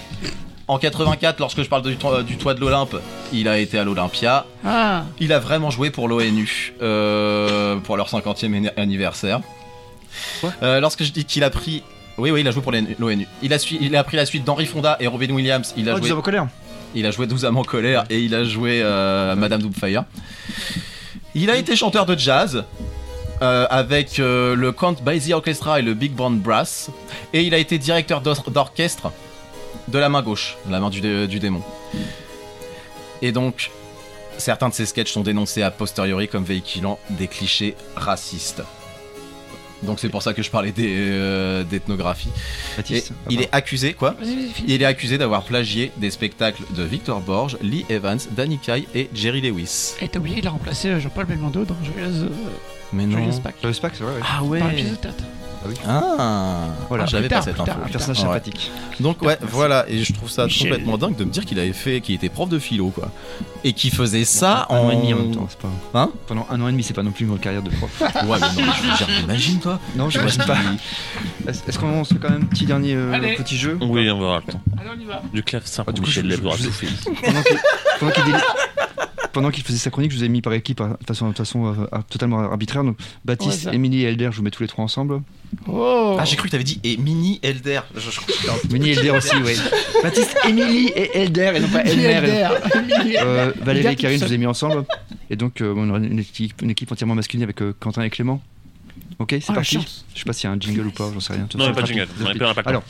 En 0.68 0.78
84, 0.78 1.40
lorsque 1.40 1.62
je 1.62 1.68
parle 1.68 1.82
du, 1.82 1.96
toit- 1.96 2.22
du 2.22 2.36
toit 2.36 2.54
de 2.54 2.60
l'Olympe, 2.60 2.96
il 3.32 3.48
a 3.48 3.58
été 3.58 3.76
à 3.78 3.82
l'Olympia. 3.84 4.46
Ah, 4.64 5.02
Il 5.18 5.32
a 5.32 5.40
vraiment 5.40 5.70
joué 5.70 5.90
pour 5.90 6.06
l'ONU 6.06 6.74
euh, 6.80 7.76
pour 7.78 7.96
leur 7.96 8.08
50e 8.08 8.54
anni- 8.54 8.68
anniversaire. 8.76 9.40
Quoi? 10.40 10.52
Euh, 10.62 10.78
lorsque 10.80 11.02
je 11.02 11.10
dis 11.12 11.24
qu'il 11.24 11.42
a 11.44 11.50
pris. 11.50 11.82
Oui, 12.18 12.30
oui, 12.30 12.40
il 12.42 12.48
a 12.48 12.50
joué 12.52 12.62
pour 12.62 12.70
l'ONU. 12.72 13.26
Il 13.42 13.52
a, 13.52 13.58
sui- 13.58 13.78
il 13.80 13.96
a 13.96 14.04
pris 14.04 14.16
la 14.16 14.26
suite 14.26 14.44
d'Henry 14.44 14.66
Fonda 14.66 14.96
et 15.00 15.06
Robin 15.08 15.30
Williams. 15.30 15.74
Il 15.76 15.88
a, 15.88 15.94
Oh, 15.94 15.98
joué, 15.98 16.06
du 16.08 16.12
en 16.12 16.20
colère. 16.20 16.46
il 16.94 17.04
a 17.06 17.10
joué 17.10 17.26
12 17.26 17.44
âmes 17.46 17.56
en 17.56 17.64
colère 17.64 18.04
et 18.10 18.20
il 18.20 18.32
a 18.34 18.44
joué 18.44 18.80
euh, 18.82 19.34
Madame 19.34 19.62
Doubtfire. 19.62 20.04
Il 21.34 21.50
a 21.50 21.56
été 21.56 21.74
chanteur 21.76 22.06
de 22.06 22.16
jazz. 22.18 22.64
Euh, 23.42 23.66
avec 23.70 24.18
euh, 24.18 24.54
le 24.54 24.72
Count 24.72 24.96
Basie 25.02 25.32
Orchestra 25.32 25.78
et 25.78 25.82
le 25.82 25.94
Big 25.94 26.12
Band 26.12 26.30
Brass. 26.30 26.90
Et 27.32 27.42
il 27.42 27.54
a 27.54 27.58
été 27.58 27.78
directeur 27.78 28.20
d'or- 28.20 28.50
d'orchestre 28.50 29.12
de 29.88 29.98
la 29.98 30.08
main 30.08 30.22
gauche, 30.22 30.56
la 30.68 30.80
main 30.80 30.90
du, 30.90 31.00
dé- 31.00 31.26
du 31.26 31.38
démon. 31.38 31.62
Et 33.22 33.32
donc, 33.32 33.70
certains 34.38 34.68
de 34.68 34.74
ses 34.74 34.86
sketchs 34.86 35.12
sont 35.12 35.22
dénoncés 35.22 35.62
a 35.62 35.70
posteriori 35.70 36.28
comme 36.28 36.44
véhiculant 36.44 36.98
des 37.10 37.28
clichés 37.28 37.74
racistes. 37.96 38.62
Donc 39.82 39.98
c'est 39.98 40.10
pour 40.10 40.22
ça 40.22 40.34
que 40.34 40.42
je 40.42 40.50
parlais 40.50 40.72
des, 40.72 40.94
euh, 40.94 41.64
d'ethnographie. 41.64 42.28
Et 42.28 42.76
Baptiste. 42.76 43.12
il 43.30 43.40
est 43.40 43.48
accusé, 43.50 43.94
quoi. 43.94 44.14
Il 44.68 44.82
est 44.82 44.84
accusé 44.84 45.16
d'avoir 45.16 45.42
plagié 45.42 45.90
des 45.96 46.10
spectacles 46.10 46.62
de 46.76 46.82
Victor 46.82 47.20
Borge, 47.20 47.56
Lee 47.62 47.86
Evans, 47.88 48.18
Danny 48.32 48.58
Kaye 48.58 48.86
et 48.94 49.08
Jerry 49.14 49.40
Lewis. 49.40 49.94
Et 50.02 50.08
t'as 50.08 50.18
oublié, 50.18 50.36
il 50.40 50.46
a 50.46 50.50
remplacé 50.50 50.88
euh, 50.88 51.00
Jean-Paul 51.00 51.24
Belmondo 51.24 51.64
dans 51.64 51.76
Joyeuse, 51.82 52.24
euh, 52.24 52.28
Mais 52.92 53.06
non. 53.06 53.18
Joyeuse 53.18 53.40
Pâques. 53.40 53.56
Le 53.62 53.72
Spax, 53.72 54.00
ouais, 54.00 54.06
ouais. 54.06 54.12
Ah 54.22 54.42
ouais. 54.42 54.60
Dans 54.60 54.66
de 54.68 54.94
théâtre. 54.96 55.24
Ah, 55.86 56.68
Voilà. 56.88 57.04
je 57.04 57.12
l'avais 57.16 57.28
Plus 57.28 57.34
pas 57.34 57.34
tard, 57.36 57.44
cette 57.44 57.52
plus 57.54 57.62
info. 57.62 57.70
tard, 57.72 57.80
Un 57.84 57.88
personnage 57.90 58.16
Ouais. 58.20 58.24
sympathique. 58.24 58.70
Donc 58.98 59.20
ouais, 59.20 59.36
voilà, 59.42 59.84
et 59.88 60.02
je 60.02 60.12
trouve 60.14 60.30
ça 60.30 60.46
Michel. 60.46 60.70
complètement 60.70 60.96
dingue 60.96 61.16
de 61.16 61.24
me 61.24 61.30
dire 61.30 61.44
qu'il 61.44 61.58
avait 61.58 61.74
fait, 61.74 62.00
qu'il 62.00 62.14
était 62.14 62.30
prof 62.30 62.48
de 62.48 62.58
philo, 62.58 62.88
quoi, 62.88 63.10
et 63.62 63.74
qu'il 63.74 63.90
faisait 63.92 64.24
ça 64.24 64.66
un 64.70 64.74
en 64.74 64.86
an 64.86 64.90
et 64.90 64.96
demi 64.96 65.12
en 65.12 65.18
même 65.18 65.34
temps, 65.34 65.46
c'est 65.50 65.58
pas. 65.58 65.68
Hein 66.00 66.10
Pendant 66.26 66.46
un 66.50 66.58
an 66.62 66.68
et 66.68 66.72
demi, 66.72 66.82
c'est 66.82 66.94
pas 66.94 67.02
non 67.02 67.10
plus 67.10 67.26
une 67.26 67.38
carrière 67.38 67.62
de 67.62 67.68
prof. 67.68 67.90
Ouais, 68.00 68.38
mais 68.40 68.62
non, 68.62 68.72
je 68.72 68.82
veux 68.88 68.96
dire, 68.96 69.20
imagine 69.22 69.58
toi. 69.60 69.78
non, 69.96 70.08
j'imagine 70.08 70.44
pas. 70.44 70.56
Est-ce 71.46 71.78
qu'on 71.78 72.04
se 72.04 72.14
fait 72.14 72.20
quand 72.20 72.30
même 72.30 72.42
un 72.42 72.46
petit 72.46 72.64
dernier 72.64 72.94
euh, 72.94 73.18
petit 73.36 73.58
jeu 73.58 73.76
Oui, 73.82 74.08
on 74.10 74.18
va 74.18 74.24
avoir 74.24 74.40
le 74.46 74.52
temps. 74.52 74.60
Allez, 74.80 74.90
on 74.96 75.00
y 75.00 75.04
va. 75.04 75.20
Du 75.30 75.42
clavecin 75.42 75.84
Ah, 75.86 75.92
du 75.92 76.00
coup, 76.00 76.06
Michel 76.06 76.24
je- 76.30 76.36
je- 76.36 76.62
je- 76.64 76.70
fait. 76.70 76.86
pendant 77.98 78.12
qu'il 78.12 78.24
pendant 79.32 79.50
qu'il 79.50 79.62
faisait 79.64 79.78
sa 79.78 79.90
chronique, 79.90 80.10
je 80.12 80.16
vous 80.16 80.24
ai 80.24 80.28
mis 80.28 80.40
par 80.42 80.52
équipe 80.52 80.80
hein, 80.80 80.96
de 81.00 81.06
façon, 81.06 81.28
de 81.30 81.36
façon 81.36 81.66
euh, 81.66 81.98
totalement 82.08 82.40
arbitraire. 82.40 82.84
Donc, 82.84 82.96
Baptiste. 83.24 83.68
Émilie 83.72 84.02
et 84.02 84.08
Elder, 84.08 84.28
je 84.32 84.36
vous 84.38 84.42
mets 84.42 84.50
tous 84.50 84.62
les 84.62 84.68
trois 84.68 84.84
ensemble. 84.84 85.20
Oh 85.66 86.16
Ah, 86.18 86.24
j'ai 86.24 86.36
cru 86.36 86.46
que 86.48 86.52
t'avais 86.52 86.64
dit 86.64 86.80
et 86.84 86.96
Mini 86.96 87.40
Elder. 87.42 87.80
Je, 87.94 88.10
je- 88.10 88.20
et 88.76 88.90
Elder 88.92 89.10
aussi, 89.10 89.34
oui. 89.44 89.54
Baptiste, 90.02 90.36
Émilie 90.48 90.88
et 90.94 91.18
Elder, 91.22 91.52
et 91.56 91.60
non 91.60 91.68
pas 91.68 91.82
Elmer. 91.84 92.48
Euh, 93.20 93.52
Valérie 93.62 93.92
et 93.94 93.96
Karine, 93.96 94.20
je 94.20 94.24
vous 94.26 94.32
ai 94.32 94.38
mis 94.38 94.46
ensemble. 94.46 94.84
Et 95.30 95.36
donc, 95.36 95.60
euh, 95.60 95.74
on 95.76 95.88
aura 95.90 95.98
une 95.98 96.18
équipe, 96.18 96.62
une 96.62 96.70
équipe 96.70 96.90
entièrement 96.92 97.14
masculine 97.14 97.42
avec 97.44 97.60
euh, 97.62 97.74
Quentin 97.78 98.02
et 98.02 98.10
Clément. 98.10 98.42
Ok, 99.18 99.30
c'est 99.40 99.44
Oh, 99.50 99.54
parti. 99.54 99.78
Je 100.14 100.18
sais 100.18 100.24
pas 100.24 100.32
s'il 100.32 100.48
y 100.48 100.52
a 100.52 100.56
un 100.56 100.60
jingle 100.60 100.86
ou 100.86 100.90
pas, 100.90 101.10
j'en 101.12 101.20
sais 101.20 101.32
rien. 101.34 101.42
Non, 101.42 101.48
il 101.54 101.58
n'y 101.64 101.66
a 101.68 101.72
pas 101.72 101.82
de 101.82 101.86
jingle. 101.86 102.08
On 102.20 102.26
est 102.32 102.42
Alors, 102.66 102.82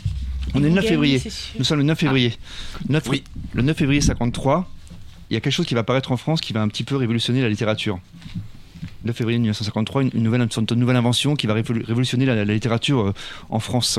on 0.55 0.61
est 0.62 0.69
le 0.69 0.75
9 0.75 0.87
février. 0.87 1.23
Nous 1.59 1.65
sommes 1.65 1.79
le 1.79 1.85
9 1.85 1.99
février. 1.99 2.35
9 2.89 3.09
Oui. 3.09 3.25
Le 3.55 3.62
9 3.62 3.77
février 3.77 4.01
53, 4.01 4.69
il 5.31 5.35
y 5.35 5.36
a 5.36 5.40
quelque 5.40 5.52
chose 5.52 5.66
qui 5.66 5.74
va 5.74 5.81
apparaître 5.81 6.12
en 6.12 6.16
France 6.16 6.40
qui 6.40 6.52
va 6.52 6.61
un 6.62 6.69
petit 6.69 6.85
peu 6.85 6.97
révolutionner 6.97 7.40
la 7.43 7.48
littérature. 7.48 7.98
9 9.05 9.15
février 9.16 9.39
1953, 9.39 10.02
une, 10.02 10.11
une 10.15 10.23
nouvelle, 10.23 10.40
une 10.40 10.97
invention 10.97 11.36
qui 11.36 11.47
va 11.47 11.55
révolu- 11.55 11.85
révolutionner 11.85 12.27
la, 12.27 12.35
la 12.44 12.52
littérature 12.55 13.01
euh, 13.09 13.12
en 13.51 13.61
France 13.61 13.98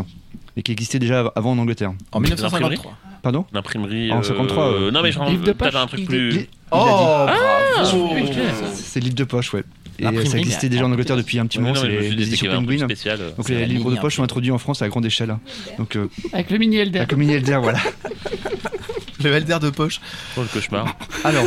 et 0.57 0.63
qui 0.63 0.71
existait 0.71 0.99
déjà 0.99 1.31
avant 1.35 1.51
en 1.51 1.57
Angleterre. 1.57 1.93
En 2.11 2.19
1953. 2.19 2.97
Pardon? 3.23 3.45
L'imprimerie. 3.53 4.11
En 4.11 4.19
euh, 4.19 4.23
53, 4.23 4.63
euh, 4.73 4.91
Non, 4.91 5.01
mais 5.03 5.11
je 5.11 5.19
livre 5.29 5.43
de 5.45 5.51
poche. 5.51 5.75
un 5.75 5.85
truc 5.87 6.05
plus. 6.05 6.47
Oh, 6.71 6.77
il 6.77 6.89
a 6.89 7.33
dit. 7.33 7.91
bravo. 7.91 8.09
Oui, 8.13 8.21
je 8.25 8.27
connais 8.33 8.49
ça. 8.49 8.65
C'est 8.73 8.99
livre 8.99 9.15
de 9.15 9.23
poche, 9.23 9.53
ouais. 9.53 9.63
Et 9.99 10.03
L'imprimerie, 10.03 10.29
ça 10.29 10.37
existait 10.39 10.69
déjà 10.69 10.85
en 10.85 10.91
Angleterre 10.91 11.17
depuis 11.17 11.37
un 11.37 11.45
petit 11.45 11.59
Ouais, 11.59 11.65
moment, 11.65 11.75
c'est 11.79 11.87
les, 11.87 12.09
les 12.11 12.27
éditions 12.27 12.51
Penguin. 12.51 12.85
spécial. 12.85 13.19
euh. 13.21 13.29
Donc 13.37 13.47
les 13.49 13.65
livres 13.67 13.91
de 13.91 13.97
poche 13.97 14.15
sont 14.15 14.23
introduits 14.23 14.49
en 14.51 14.57
France 14.57 14.81
à 14.81 14.89
grande 14.89 15.05
échelle. 15.05 15.37
Donc 15.77 15.95
euh, 15.95 16.09
Avec 16.33 16.49
le 16.49 16.57
mini 16.57 16.77
Elder. 16.77 16.99
la 16.99 17.05
commune 17.05 17.29
Elder, 17.29 17.59
voilà. 17.61 17.79
Le 19.23 19.31
Elder 19.33 19.57
de 19.61 19.69
poche. 19.69 19.99
Oh, 20.37 20.41
le 20.41 20.47
cauchemar. 20.47 20.95
Alors, 21.23 21.43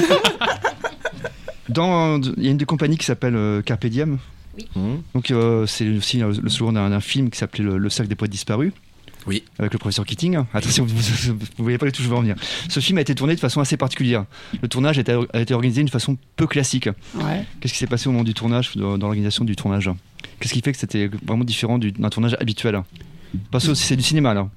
dans, 1.69 2.21
il 2.37 2.45
y 2.45 2.49
a 2.49 2.51
une 2.51 2.57
des 2.57 2.65
compagnies 2.67 2.99
qui 2.99 3.07
s'appelle 3.07 3.37
euh, 3.37 3.63
Carpe 3.63 3.87
Diem. 3.87 4.19
Mhm. 4.77 5.03
Donc 5.15 5.31
euh, 5.31 5.67
c'est 5.67 5.89
aussi 5.89 6.23
euh, 6.23 6.33
le 6.41 6.49
slogan 6.49 6.75
d'un 6.75 6.91
d'un 6.91 7.01
film 7.01 7.31
qui 7.31 7.39
s'appelait 7.39 7.65
le, 7.65 7.77
Le 7.79 7.89
cercle 7.91 8.09
des 8.09 8.15
poètes 8.15 8.31
disparus. 8.31 8.73
Oui. 9.27 9.43
Avec 9.59 9.73
le 9.73 9.79
professeur 9.79 10.05
Keating. 10.05 10.37
Attention, 10.55 10.85
vous 10.85 10.95
ne 10.95 11.39
voyez 11.57 11.79
pas 11.79 11.87
du 11.87 11.93
tout 11.93 12.03
où 12.03 12.05
je 12.05 12.11
veux 12.11 12.15
en 12.17 12.21
venir. 12.21 12.37
Ce 12.69 12.79
film 12.81 12.99
a 12.99 13.01
été 13.01 13.15
tourné 13.15 13.35
de 13.35 13.41
façon 13.41 13.61
assez 13.63 13.79
particulière. 13.79 14.27
Le 14.61 14.69
tournage 14.69 14.99
a 14.99 15.01
été, 15.01 15.19
a 15.33 15.41
été 15.41 15.55
organisé 15.55 15.81
d'une 15.81 15.89
façon 15.89 16.19
peu 16.37 16.47
classique. 16.47 16.91
Ouais. 17.15 17.45
Qu'est-ce 17.61 17.73
qui 17.73 17.79
s'est 17.79 17.87
passé 17.87 18.09
au 18.09 18.13
moment 18.13 18.23
du 18.25 18.35
tournage, 18.35 18.77
dans, 18.77 18.99
dans 18.99 19.07
l'organisation 19.07 19.45
du 19.47 19.57
tournage? 19.57 19.91
Qu'est-ce 20.41 20.53
qui 20.53 20.61
fait 20.61 20.73
que 20.73 20.79
c'était 20.79 21.09
vraiment 21.25 21.45
différent 21.45 21.79
du- 21.79 21.93
d'un 21.93 22.11
tournage 22.11 22.37
habituel? 22.39 22.83
Parce 23.51 23.67
que 23.67 23.73
c'est 23.75 23.97
du 23.97 24.03
cinéma 24.03 24.35
là. 24.35 24.49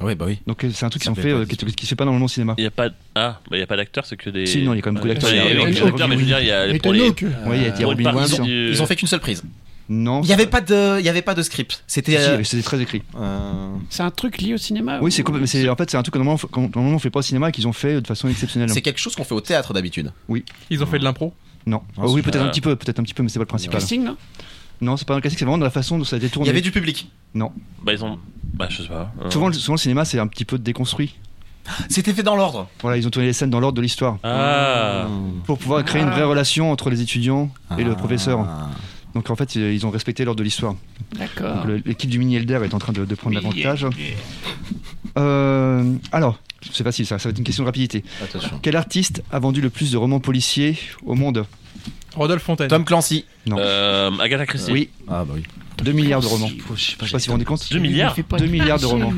Oui, 0.00 0.14
bah 0.14 0.24
oui. 0.28 0.38
Donc 0.46 0.64
euh, 0.64 0.70
c'est 0.72 0.84
un 0.84 0.88
truc 0.90 1.06
ont 1.08 1.14
fait 1.14 1.30
euh, 1.32 1.44
qui, 1.44 1.56
qui 1.56 1.84
se 1.86 1.90
fait 1.90 1.96
pas 1.96 2.04
normalement 2.04 2.26
au 2.26 2.28
cinéma. 2.28 2.54
Il 2.58 2.62
n'y 2.62 2.66
a 2.66 2.70
pas, 2.70 2.88
ah, 3.14 3.40
bah, 3.50 3.56
il 3.56 3.60
y 3.60 3.62
a 3.62 3.66
pas 3.66 3.76
d'acteurs, 3.76 4.04
c'est 4.06 4.16
que 4.16 4.30
des. 4.30 4.46
Si, 4.46 4.62
non, 4.62 4.72
il 4.74 4.76
y 4.76 4.78
a 4.80 4.82
quand 4.82 4.90
même 4.90 4.96
beaucoup 5.02 5.08
d'acteurs. 5.08 5.30
Il 5.30 5.36
y 5.36 5.40
a 5.40 5.44
Il 5.44 5.48
y 5.48 5.52
a- 5.52 5.56
beaucoup 5.56 5.68
il 5.70 5.74
y 5.74 5.80
a- 5.80 5.84
d'acteurs, 5.84 6.08
mais 6.08 6.14
je 6.16 6.20
veux 6.20 6.26
dire, 6.26 6.40
il 6.40 6.46
y 6.46 6.50
a 6.50 6.78
pour 6.80 6.92
les. 6.92 7.00
Oui, 7.00 7.12
il 7.52 7.62
y 7.80 7.84
a 7.84 7.86
Robin 7.86 8.14
Williams. 8.14 8.40
Ils 8.46 8.82
ont 8.82 8.86
fait 8.86 8.96
qu'une 8.96 9.08
seule 9.08 9.20
prise. 9.20 9.42
Non. 9.88 10.20
Il 10.22 10.26
n'y 10.26 10.32
avait 10.32 10.46
pas 10.48 10.60
de, 10.60 10.98
il 10.98 11.06
y 11.06 11.08
avait 11.08 11.22
pas 11.22 11.34
de 11.34 11.42
script. 11.42 11.84
C'était. 11.86 12.16
Si, 12.18 12.24
si, 12.24 12.30
euh, 12.30 12.42
c'était 12.42 12.62
très 12.64 12.80
écrit. 12.80 13.02
euh, 13.16 13.76
C'est 13.88 14.02
un 14.02 14.10
truc 14.10 14.38
lié 14.42 14.54
au 14.54 14.56
cinéma 14.56 14.98
Oui, 15.00 15.06
ou- 15.06 15.10
c'est 15.10 15.22
complètement- 15.22 15.42
mais 15.42 15.46
c'est 15.46 15.68
en 15.68 15.76
fait 15.76 15.88
c'est 15.88 15.96
un 15.96 16.02
truc 16.02 16.12
que 16.14 16.18
normalement, 16.18 16.40
qu'on- 16.50 16.62
normalement 16.74 16.96
on 16.96 16.98
fait 16.98 17.10
pas 17.10 17.20
au 17.20 17.22
cinéma 17.22 17.50
et 17.50 17.52
qu'ils 17.52 17.68
ont 17.68 17.72
fait 17.72 18.00
de 18.00 18.06
façon 18.06 18.28
exceptionnelle. 18.28 18.68
C'est 18.70 18.82
quelque 18.82 18.98
chose 18.98 19.14
qu'on 19.14 19.22
fait 19.22 19.34
au 19.34 19.40
théâtre 19.40 19.72
d'habitude. 19.74 20.10
Ils 20.70 20.82
ont 20.82 20.86
fait 20.86 20.98
de 20.98 21.04
l'impro 21.04 21.32
Non. 21.66 21.82
Ah, 21.96 22.02
Oh, 22.04 22.12
oui, 22.14 22.22
peut-être 22.22 22.42
un 22.42 22.48
petit 22.48 22.60
peu, 22.60 22.74
peut-être 22.74 22.98
un 22.98 23.02
petit 23.04 23.14
peu, 23.14 23.22
mais 23.22 23.28
c'est 23.28 23.38
pas 23.38 23.42
le 23.44 23.46
principal. 23.46 23.78
Casting, 23.78 24.02
non? 24.04 24.16
Non, 24.80 24.96
c'est 24.96 25.06
pas 25.06 25.14
un 25.16 25.20
classique, 25.20 25.38
c'est 25.38 25.44
vraiment 25.44 25.58
dans 25.58 25.64
la 25.64 25.70
façon 25.70 25.98
dont 25.98 26.04
ça 26.04 26.16
a 26.16 26.18
été 26.18 26.26
Il 26.26 26.30
tourné. 26.30 26.46
y 26.48 26.50
avait 26.50 26.60
du 26.60 26.70
public. 26.72 27.10
Non. 27.34 27.52
Bah, 27.82 27.92
ils 27.92 28.04
ont. 28.04 28.18
Bah, 28.54 28.66
je 28.70 28.82
sais 28.82 28.88
pas. 28.88 29.12
Euh, 29.22 29.30
Souvent, 29.30 29.48
le- 29.48 29.54
souvent 29.54 29.74
le 29.74 29.78
cinéma 29.80 30.04
c'est 30.04 30.18
un 30.18 30.26
petit 30.26 30.44
peu 30.44 30.58
déconstruit. 30.58 31.16
C'était 31.88 32.12
fait 32.12 32.22
dans 32.22 32.36
l'ordre. 32.36 32.68
Voilà, 32.80 32.96
ils 32.96 33.06
ont 33.06 33.10
tourné 33.10 33.26
les 33.26 33.32
scènes 33.32 33.50
dans 33.50 33.58
l'ordre 33.60 33.76
de 33.76 33.82
l'histoire 33.82 34.18
Ah. 34.22 35.06
pour 35.46 35.58
pouvoir 35.58 35.84
créer 35.84 36.00
une 36.02 36.10
vraie 36.10 36.22
relation 36.22 36.70
entre 36.70 36.90
les 36.90 37.00
étudiants 37.02 37.50
et 37.76 37.82
le 37.84 37.92
Ah. 37.92 37.94
professeur. 37.96 38.46
Donc 39.14 39.30
en 39.30 39.36
fait, 39.36 39.54
ils 39.56 39.72
ils 39.72 39.84
ont 39.86 39.90
respecté 39.90 40.24
l'ordre 40.24 40.38
de 40.38 40.44
l'histoire. 40.44 40.74
D'accord. 41.18 41.56
Donc, 41.56 41.64
le- 41.66 41.82
L'équipe 41.84 42.08
du 42.10 42.18
mini 42.18 42.36
Elder 42.36 42.60
est 42.64 42.74
en 42.74 42.78
train 42.78 42.92
de, 42.92 43.04
de 43.04 43.14
prendre 43.14 43.34
l'avantage. 43.34 43.86
Euh, 45.18 45.94
alors, 46.12 46.38
c'est 46.72 46.84
facile, 46.84 47.06
ça, 47.06 47.18
ça 47.18 47.28
va 47.28 47.30
être 47.32 47.38
une 47.38 47.44
question 47.44 47.64
de 47.64 47.68
rapidité. 47.68 48.04
Attention. 48.22 48.58
Quel 48.62 48.76
artiste 48.76 49.22
a 49.32 49.38
vendu 49.38 49.60
le 49.60 49.70
plus 49.70 49.90
de 49.92 49.96
romans 49.96 50.20
policiers 50.20 50.78
au 51.04 51.14
monde? 51.14 51.46
Rodolphe 52.16 52.42
Fontaine. 52.42 52.68
Tom 52.68 52.84
Clancy. 52.84 53.24
Non. 53.46 53.56
Euh, 53.58 54.10
Agatha 54.18 54.46
Christie. 54.46 54.72
Oui, 54.72 54.90
Ah 55.08 55.24
bah 55.24 55.34
oui. 55.36 55.42
2 55.84 55.92
milliards 55.92 56.20
de 56.20 56.26
romans. 56.26 56.48
Je 56.48 56.54
sais 56.82 56.96
Je 57.00 57.06
sais 57.06 57.12
pas 57.12 57.18
si 57.18 57.26
vous 57.26 57.32
vous 57.32 57.32
rendez 57.32 57.44
compte. 57.44 57.68
2 57.70 57.78
milliards. 57.78 58.12
Il 58.12 58.16
fait 58.16 58.22
pas 58.22 58.38
2 58.38 58.46
de- 58.46 58.50
milliards 58.50 58.78
de 58.78 58.86
romans. 58.86 59.12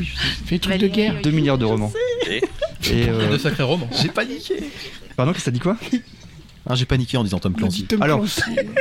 Fait 0.46 0.58
trucs 0.58 0.78
de 0.78 0.88
guerre. 0.88 1.14
2 1.22 1.30
milliards 1.30 1.56
de 1.58 1.64
romans. 1.64 1.92
Et 2.28 2.36
Et 2.90 3.08
euh, 3.08 3.30
de 3.30 3.38
sacrés 3.38 3.62
romans. 3.62 3.88
J'ai 4.02 4.08
paniqué. 4.08 4.54
pardon, 5.16 5.32
qu'est-ce 5.32 5.44
que 5.44 5.50
ça 5.50 5.50
dit 5.52 5.60
quoi 5.60 5.76
Ah, 6.68 6.74
j'ai 6.74 6.84
paniqué 6.84 7.16
en 7.16 7.22
disant 7.24 7.38
Tom 7.38 7.54
Clancy. 7.54 7.84
Tom 7.84 8.02
Alors. 8.02 8.20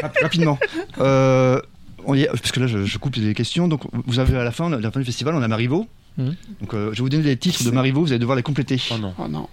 Rap- 0.02 0.18
Rapidement. 0.22 0.58
Euh, 1.00 1.62
on 2.06 2.16
y 2.16 2.22
est- 2.24 2.28
parce 2.28 2.52
que 2.52 2.60
là, 2.60 2.68
je, 2.68 2.84
je 2.86 2.98
coupe 2.98 3.16
les 3.16 3.34
questions. 3.36 3.68
Donc, 3.68 3.82
vous 4.08 4.18
avez 4.20 4.36
à 4.38 4.44
la 4.44 4.52
fin, 4.52 4.72
à 4.74 4.80
la 4.80 4.92
fin 4.92 5.00
du 5.00 5.06
festival, 5.06 5.36
on 5.36 5.42
a 5.44 5.48
Marivaux. 5.48 5.88
Mhm. 6.18 6.36
Donc, 6.62 6.74
euh, 6.74 6.90
je 6.94 6.98
vais 6.98 7.02
vous 7.04 7.10
donner 7.10 7.24
les 7.24 7.38
titres 7.38 7.64
de 7.64 7.70
Marivaux. 7.70 8.02
Vous 8.02 8.12
allez 8.12 8.18
devoir 8.20 8.36
les 8.36 8.44
compléter. 8.44 8.82
Oh 8.92 8.98
non. 8.98 9.14
Oh 9.20 9.28
non. 9.28 9.48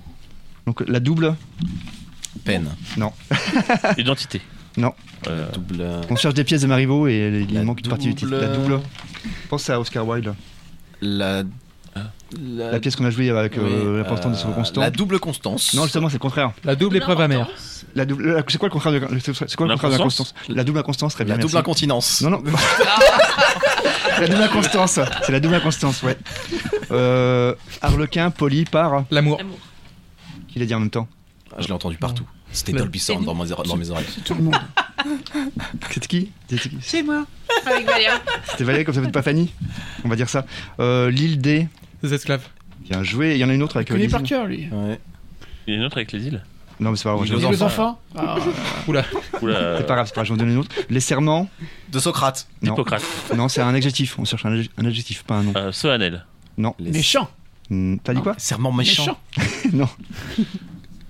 Donc, 0.67 0.83
la 0.89 0.99
double. 1.01 1.37
Peine. 2.45 2.71
Identité. 3.99 4.41
Non. 4.77 4.93
Euh, 5.29 5.51
Double. 5.53 5.77
euh, 5.81 6.03
On 6.11 6.17
cherche 6.17 6.35
des 6.35 6.45
pièces 6.45 6.63
de 6.63 6.67
Marivaux 6.67 7.07
et 7.07 7.47
il 7.49 7.55
La 7.55 7.63
manque 7.63 7.81
une 7.81 7.89
partie 7.89 8.09
du 8.09 8.15
titre. 8.15 8.33
La 8.35 8.49
double. 8.49 8.81
Pense 9.49 9.71
à 9.71 9.79
Oscar 9.81 10.07
Wilde. 10.07 10.35
La. 11.01 11.43
La 12.37 12.81
pièce 12.81 12.97
qu'on 12.97 13.05
a 13.05 13.11
jouée 13.11 13.31
avec 13.31 13.57
euh, 13.57 13.63
oui, 13.93 13.99
l'important 13.99 14.29
de 14.29 14.35
euh, 14.35 14.39
son 14.39 14.51
constant. 14.51 14.81
La 14.81 14.91
double 14.91 15.21
constance. 15.21 15.73
Non, 15.75 15.85
justement, 15.85 16.09
c'est 16.09 16.15
le 16.15 16.19
contraire. 16.19 16.51
La 16.65 16.75
double 16.75 16.97
épreuve 16.97 17.21
amère. 17.21 17.47
La 17.95 18.05
double. 18.05 18.33
la- 18.35 18.43
C'est 18.49 18.59
quoi 18.59 18.69
le 18.69 18.73
contraire 18.73 18.93
de, 18.95 19.19
c'est 19.21 19.55
quoi 19.55 19.69
le 19.69 19.75
contraire 19.75 19.93
de 19.93 19.97
L'inconstance 19.97 20.35
l'inconstance? 20.35 20.35
La 20.49 20.65
double 20.65 20.79
inconstance, 20.81 21.15
très 21.15 21.25
bien. 21.25 21.35
La 21.37 21.41
double 21.41 21.53
merci. 21.53 21.61
incontinence. 21.63 22.21
Non, 22.23 22.31
non. 22.31 22.43
la 24.21 24.27
double 24.27 24.43
inconstance. 24.43 24.99
C'est 25.23 25.31
la 25.33 25.39
double 25.39 25.55
inconstance, 25.55 26.03
ouais. 26.03 26.17
Euh, 26.91 27.55
Harlequin, 27.81 28.31
poli 28.33 28.65
par. 28.65 29.05
L'amour. 29.13 29.41
Qui 30.49 30.59
l'a 30.59 30.67
dit 30.67 30.75
en 30.75 30.81
même 30.81 30.91
temps? 30.91 31.07
Je 31.59 31.67
l'ai 31.67 31.73
entendu 31.73 31.97
partout. 31.97 32.25
C'était 32.53 32.73
Le- 32.73 32.79
Dolby 32.79 32.99
Sound 32.99 33.25
dans 33.25 33.35
mes, 33.35 33.49
dans 33.49 33.77
mes 33.77 33.91
oreilles. 33.91 34.07
Tout 34.25 34.35
le 34.35 34.43
monde. 34.43 34.57
C'était 35.91 36.07
qui 36.07 36.31
C'était 36.49 36.69
qui 36.69 36.77
C'est 36.81 37.03
moi, 37.03 37.27
avec 37.67 37.87
Valérie. 37.87 38.15
C'était 38.51 38.65
Valérie, 38.65 38.85
comme 38.85 38.95
ça 38.95 39.03
fait 39.03 39.11
pas 39.11 39.23
Fanny 39.23 39.53
On 40.05 40.09
va 40.09 40.17
dire 40.17 40.29
ça. 40.29 40.47
Euh, 40.81 41.11
L'île 41.11 41.41
des. 41.41 41.69
Des 42.03 42.15
esclaves. 42.15 42.47
Bien 42.89 43.03
joué. 43.03 43.33
Il 43.35 43.39
y 43.39 43.45
en 43.45 43.49
a 43.49 43.55
une 43.55 43.63
autre 43.63 43.77
avec. 43.77 43.89
Il 43.91 43.95
euh, 43.95 43.99
les 43.99 44.09
par 44.09 44.21
îles. 44.21 44.27
cœur, 44.29 44.47
lui. 44.47 44.69
Ouais. 44.71 44.99
Il 45.67 45.75
y 45.75 45.77
en 45.77 45.79
a 45.79 45.81
une 45.81 45.87
autre 45.87 45.97
avec 45.97 46.13
les 46.13 46.27
îles. 46.27 46.43
Non, 46.81 46.91
mais 46.91 46.97
c'est 46.97 47.05
pas 47.05 47.15
grave. 47.15 47.27
Et 47.27 47.31
les 47.37 47.63
enfants. 47.63 47.67
enfants 47.67 48.01
Ah, 48.17 48.37
Oula. 48.89 49.05
Oula. 49.43 49.79
C'est 49.79 49.87
pas 49.87 49.95
grave, 49.95 50.07
c'est 50.07 50.15
pas 50.15 50.23
grave, 50.23 50.27
je 50.27 50.29
vais 50.31 50.35
en 50.35 50.37
donner 50.37 50.53
une 50.53 50.59
autre. 50.59 50.71
Les 50.91 51.01
serments. 51.01 51.49
De 51.91 51.99
Socrate. 51.99 52.49
Non. 52.63 52.73
Hippocrate. 52.75 53.03
Non, 53.37 53.49
c'est 53.49 53.61
un 53.63 53.75
adjectif. 53.75 54.19
On 54.19 54.25
cherche 54.25 54.45
un, 54.47 54.51
adje- 54.57 54.71
un 54.77 54.85
adjectif, 54.85 55.23
pas 55.25 55.37
un 55.37 55.43
nom. 55.45 55.53
Euh, 55.57 55.73
Sohanel. 55.73 56.25
Non. 56.59 56.75
Les 56.79 56.91
Méchant. 56.91 57.29
Hmm, 57.71 57.97
T'as 58.03 58.13
dit 58.15 58.21
quoi 58.23 58.35
Serment 58.39 58.73
méchant. 58.73 59.19
Méchant. 59.37 59.53
Non. 59.73 59.89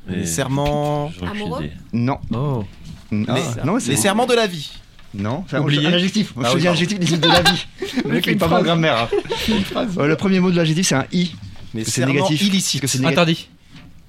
Les 0.09 0.27
serments. 0.27 1.11
Amoureux. 1.31 1.71
Non. 1.93 2.19
Oh. 2.33 2.65
Hmm, 3.11 3.25
ah, 3.29 3.35
Les- 3.35 3.65
non, 3.65 3.79
c'est 3.81 3.91
Les 3.93 3.97
serments 3.97 4.27
de 4.27 4.35
la 4.35 4.47
vie. 4.47 4.71
Non, 5.15 5.45
c'est 5.49 5.57
un, 5.57 5.61
Oublié. 5.61 5.87
un 5.87 5.93
adjectif. 5.93 6.33
Ah 6.43 6.49
je 6.51 6.55
oui, 6.57 6.61
dis 6.63 6.69
un 6.69 6.73
adjectif 6.73 7.21
de 7.21 7.29
la 7.29 7.43
vie. 7.43 7.67
Le 8.05 8.11
mec, 8.11 8.27
il 8.27 8.33
est 8.33 8.37
pas 8.37 8.49
mal 8.49 8.61
en 8.61 8.65
grammaire. 8.65 8.99
hein. 8.99 9.09
Euh, 9.99 10.07
le 10.09 10.17
premier 10.17 10.41
mot 10.41 10.51
de 10.51 10.57
l'adjectif, 10.57 10.89
c'est 10.89 10.95
un 10.97 11.07
i. 11.13 11.35
Les 11.73 11.85
C'est 11.85 12.05
négatif. 12.05 12.43
illicites. 12.43 12.81
Parce 12.81 12.93
que 12.93 12.99
c'est 12.99 13.03
néga- 13.05 13.13
Interdit. 13.13 13.49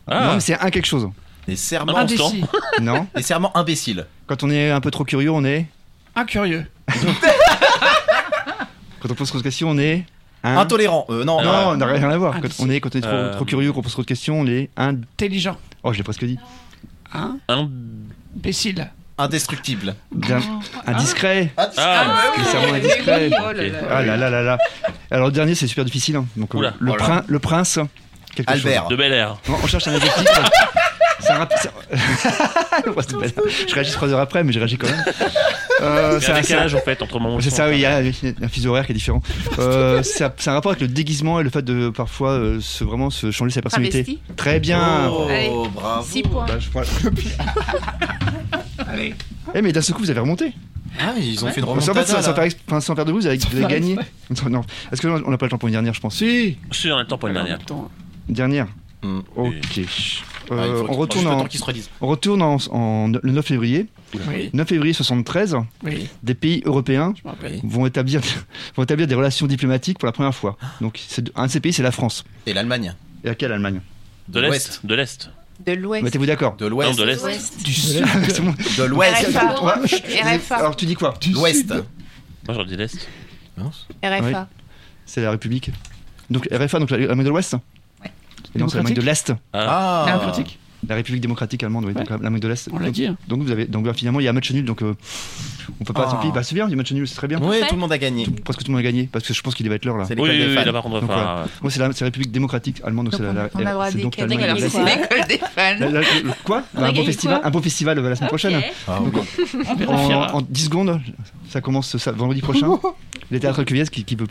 Ah. 0.07 0.26
Non, 0.27 0.34
mais 0.35 0.39
c'est 0.39 0.59
un 0.59 0.69
quelque 0.72 0.85
chose. 0.88 1.07
Les 1.47 1.55
serments. 1.55 1.95
Indécis. 1.95 2.43
Non. 2.81 3.05
Les 3.15 3.22
serments 3.22 3.55
imbéciles. 3.55 4.05
Quand 4.27 4.41
on 4.43 4.49
est 4.49 4.72
un 4.72 4.81
peu 4.81 4.89
trop 4.91 5.03
curieux, 5.03 5.30
on 5.31 5.45
est. 5.45 5.67
Incurieux. 6.15 6.65
Quand 8.99 9.11
on 9.11 9.13
pose 9.13 9.27
trop 9.30 9.38
de 9.38 9.43
questions, 9.43 9.69
on 9.69 9.77
est. 9.77 10.05
un- 10.43 10.57
Intolérant. 10.57 11.05
Euh, 11.09 11.23
non. 11.23 11.41
Non, 11.43 11.49
euh, 11.49 11.63
on 11.73 11.77
n'a 11.77 11.85
rien 11.85 12.09
à 12.09 12.17
voir. 12.17 12.39
Quand 12.41 12.47
on 12.59 12.69
est, 12.69 12.80
quand 12.80 12.95
on 12.95 12.97
est 12.97 13.01
trop, 13.01 13.11
Euh. 13.11 13.34
trop 13.34 13.45
curieux, 13.45 13.72
qu'on 13.73 13.81
pose 13.81 13.91
trop 13.91 14.01
de 14.01 14.07
questions, 14.07 14.39
on 14.39 14.47
est. 14.47 14.69
Intelligent. 14.77 15.57
Oh, 15.87 15.93
je 15.93 15.97
l'ai 15.99 16.03
presque 16.03 16.25
dit. 16.25 16.39
Hein 17.13 17.37
Un. 17.47 17.69
Imbécile. 18.35 18.89
Indestructible. 19.19 19.95
Bien. 20.11 20.39
Indiscret. 20.87 21.53
Ah. 21.55 22.23
Les 22.37 22.43
serments 22.43 22.73
indiscrets. 22.73 23.29
Oh 23.31 23.51
là 23.53 23.63
là. 23.67 23.79
Ah 23.91 24.01
là 24.01 24.17
là 24.17 24.29
là 24.31 24.41
là. 24.41 24.57
Alors 25.11 25.27
le 25.27 25.31
dernier, 25.31 25.53
c'est 25.55 25.67
super 25.67 25.85
difficile. 25.85 26.15
hein. 26.17 26.25
Donc 26.35 26.53
euh, 26.55 26.57
Oula. 26.57 26.73
le, 26.79 26.87
Voilà. 26.89 27.03
prin- 27.03 27.23
le 27.27 27.39
prince. 27.39 27.79
Quelque 28.35 28.51
Albert. 28.51 28.87
De 28.87 28.95
Bel 28.95 29.13
Air. 29.13 29.37
on 29.47 29.67
cherche 29.67 29.87
un 29.87 29.93
adjectif. 29.95 30.25
c'est 31.19 31.31
un 31.31 31.37
rap- 31.37 31.53
c'est- 31.61 31.71
Le 32.85 32.91
prince 32.91 33.07
de 33.07 33.17
Bel 33.17 33.29
Air. 33.35 33.43
Je 33.67 33.73
réagis 33.73 33.91
trois 33.91 34.09
heures 34.09 34.19
après, 34.19 34.43
mais 34.43 34.51
je 34.53 34.59
réagis 34.59 34.77
quand 34.77 34.87
même. 34.87 35.03
Euh, 35.81 36.19
c'est 36.19 36.31
a 36.31 36.35
un- 36.35 36.41
décalage 36.41 36.75
en 36.75 36.79
fait 36.79 37.01
entre 37.01 37.19
où 37.19 37.41
C'est 37.41 37.49
ça, 37.49 37.67
oui, 37.69 37.75
il 37.75 37.79
y 37.81 37.85
a 37.85 37.97
un 38.41 38.47
fuseau 38.47 38.69
horaire 38.71 38.85
qui 38.85 38.91
est 38.91 38.95
différent. 38.95 39.21
Euh, 39.59 40.03
c'est 40.03 40.23
un 40.47 40.53
rapport 40.53 40.71
avec 40.71 40.81
le 40.81 40.87
déguisement 40.87 41.39
et 41.39 41.43
le 41.43 41.49
fait 41.49 41.63
de 41.63 41.89
parfois 41.89 42.31
euh, 42.31 42.59
se, 42.61 42.83
vraiment 42.83 43.09
se 43.09 43.31
changer 43.31 43.51
sa 43.53 43.61
personnalité. 43.61 44.03
Travesti. 44.03 44.21
Très 44.35 44.59
bien. 44.59 45.09
Oh, 45.11 45.27
Allez. 45.29 45.49
bravo. 45.73 46.05
6 46.07 46.23
points. 46.23 46.45
Bah, 46.47 46.59
je 46.59 46.69
crois- 46.69 46.83
Eh 49.53 49.61
mais 49.61 49.71
d'un 49.71 49.81
seul 49.81 49.95
coup 49.95 50.01
vous 50.03 50.09
avez 50.09 50.19
remonté. 50.19 50.53
Ah, 50.99 51.13
ils 51.17 51.43
ont 51.43 51.49
fait 51.49 51.59
une 51.59 51.65
Sans, 51.65 51.75
faire, 51.81 51.93
remontada. 51.93 52.05
sans, 52.05 52.21
sans 52.21 52.33
faire 52.33 52.47
enfin, 52.67 52.79
sans 52.79 52.95
faire 52.95 53.05
de 53.05 53.11
vous, 53.11 53.19
vous 53.19 53.27
avez, 53.27 53.37
vous 53.37 53.57
avez 53.57 53.67
gagné. 53.73 53.97
Non. 54.49 54.61
Est-ce 54.91 55.01
que 55.01 55.07
on 55.07 55.29
n'a 55.29 55.37
pas 55.37 55.45
le 55.45 55.49
temps 55.49 55.57
pour 55.57 55.67
une 55.67 55.73
dernière, 55.73 55.93
je 55.93 55.99
pense? 55.99 56.15
Si. 56.15 56.57
Je 56.71 56.77
suis 56.77 56.89
dans 56.89 56.99
le 56.99 57.05
temps 57.05 57.17
pour 57.17 57.27
une 57.27 57.33
dernière. 57.35 57.59
Dernière. 58.29 58.67
Hmm. 59.03 59.19
Ok. 59.35 59.81
Ah, 60.49 60.53
Euh, 60.53 60.85
faut 60.85 60.93
on 60.93 60.97
retourne 60.97 61.27
en, 61.27 61.38
temps 61.39 61.45
qu'ils 61.45 61.59
se 61.59 61.65
relisent. 61.65 61.89
on 62.01 62.07
retourne 62.07 62.41
en, 62.41 62.57
en- 62.72 63.11
le 63.22 63.31
9 63.31 63.45
février. 63.45 63.88
Oui. 64.27 64.49
9 64.53 64.67
février 64.67 64.93
73, 64.93 65.55
Oui. 65.84 66.07
des 66.23 66.35
pays 66.35 66.61
européens 66.65 67.13
vont 67.63 67.85
établir, 67.85 68.22
vont 68.76 68.84
établir 68.84 69.07
des 69.07 69.15
relations 69.15 69.47
diplomatiques 69.47 69.97
pour 69.99 70.05
la 70.05 70.11
première 70.13 70.34
fois. 70.35 70.57
Donc 70.81 70.99
c'est- 71.07 71.31
un 71.35 71.47
de 71.47 71.51
ces 71.51 71.59
pays, 71.59 71.73
c'est 71.73 71.84
la 71.84 71.91
France. 71.91 72.23
Et 72.45 72.53
l'Allemagne. 72.53 72.93
Et 73.23 73.30
à 73.30 73.35
quelle 73.35 73.51
Allemagne? 73.51 73.81
De 74.27 74.39
l'Est. 74.39 74.81
De 74.85 74.95
l'Est. 74.95 75.30
De 75.65 75.72
l'Ouest. 75.73 76.03
Mettez-vous 76.03 76.26
d'accord. 76.26 76.55
De 76.57 76.65
l'Ouest. 76.65 76.97
de 76.99 77.03
l'Est. 77.03 77.19
C'est 77.65 78.41
bon. 78.41 78.53
De 78.77 78.84
l'Ouest. 78.84 79.26
RFA. 79.27 80.55
Alors 80.57 80.76
tu 80.76 80.85
dis 80.85 80.95
quoi? 80.95 81.13
L'Ouest. 81.31 81.69
Moi 81.69 82.53
j'aurais 82.53 82.65
dit 82.65 82.76
l'Est. 82.76 83.07
RFA. 84.03 84.47
C'est 85.05 85.22
la 85.22 85.31
République. 85.31 85.72
Donc 86.30 86.47
RFA, 86.51 86.80
donc 86.80 86.89
l'Allemagne 86.89 87.23
de 87.23 87.30
l'Ouest? 87.30 87.55
Et 88.56 88.60
non, 88.60 88.68
c'est 88.68 88.77
l'Allemagne 88.77 88.95
de 88.95 89.02
l'Est. 89.02 89.34
Ah. 89.53 90.03
Ah. 90.03 90.06
Démocratique. 90.07 90.60
La 90.89 90.95
République 90.95 91.21
démocratique 91.21 91.63
allemande, 91.63 91.85
oui, 91.85 91.93
donc 91.93 92.09
l'Allemagne 92.09 92.39
de 92.39 92.47
l'Est. 92.47 92.69
On 92.71 92.79
l'a 92.79 92.85
Donc- 92.85 92.93
dit. 92.93 93.07
hein. 93.07 93.17
Donc 93.27 93.41
vous 93.43 93.51
avez, 93.51 93.65
donc 93.65 93.85
bah, 93.85 93.93
finalement 93.93 94.19
il 94.19 94.23
y 94.23 94.27
a 94.27 94.29
un 94.31 94.33
match 94.33 94.51
nul, 94.51 94.65
donc 94.65 94.81
euh, 94.81 94.93
on 95.79 95.83
peut 95.83 95.93
pas 95.93 96.05
Ah. 96.07 96.11
tant 96.11 96.17
pis. 96.17 96.31
Bah 96.33 96.43
c'est 96.43 96.55
bien, 96.55 96.67
il 96.67 96.71
y 96.71 96.73
a 96.73 96.77
match 96.77 96.91
nul, 96.91 97.07
c'est 97.07 97.15
très 97.15 97.27
bien. 97.27 97.39
Oui, 97.41 97.57
tout 97.67 97.75
le 97.75 97.81
monde 97.81 97.91
a 97.91 97.97
gagné. 97.97 98.25
Presque 98.43 98.59
tout 98.63 98.67
le 98.67 98.73
monde 98.73 98.79
a 98.79 98.83
gagné, 98.83 99.09
parce 99.11 99.25
que 99.27 99.33
je 99.33 99.41
pense 99.41 99.55
qu'il 99.55 99.63
devait 99.65 99.75
être 99.77 99.85
l'heure 99.85 99.97
là. 99.97 100.05
C'est 100.05 100.19
Oui, 100.19 100.27
l'école 100.29 100.31
oui, 100.31 100.39
des 100.43 100.47
oui, 100.49 100.55
fans. 100.55 100.65
là 100.65 100.73
par 100.73 100.83
contre 100.83 101.01
Donc. 101.01 101.09
Moi 101.09 101.71
c'est 101.71 101.79
la, 101.79 101.87
République 101.87 102.31
démocratique 102.31 102.81
allemande, 102.83 103.05
donc 103.05 103.13
Donc 103.19 103.21
c'est 103.21 103.25
la, 103.25 103.31
on, 103.31 103.59
la- 103.59 103.77
on 103.77 103.81
a 103.81 103.91
donc 103.91 104.17
l'école 104.17 104.57
des 104.59 104.69
fans. 104.69 104.83
La- 105.79 105.89
la- 105.89 105.99
le- 106.01 106.03
quoi? 106.43 106.63
Un 106.75 106.91
beau 106.91 107.03
festival, 107.03 107.39
quoi? 107.39 107.47
un 107.47 107.51
beau 107.51 107.61
festival 107.61 107.99
la 107.99 108.15
semaine 108.15 108.27
prochaine. 108.29 108.61
Ah, 108.87 108.99
En, 108.99 109.75
vérifiera. 109.75 110.35
en 110.35 110.41
10 110.41 110.65
secondes, 110.65 110.99
ça 111.49 111.61
commence 111.61 111.95
vendredi 112.09 112.41
prochain. 112.41 112.69
Les 113.31 113.39
théâtres 113.39 113.63
Cuviez 113.63 113.85
qui, 113.85 114.03
qui 114.03 114.15
peut 114.15 114.27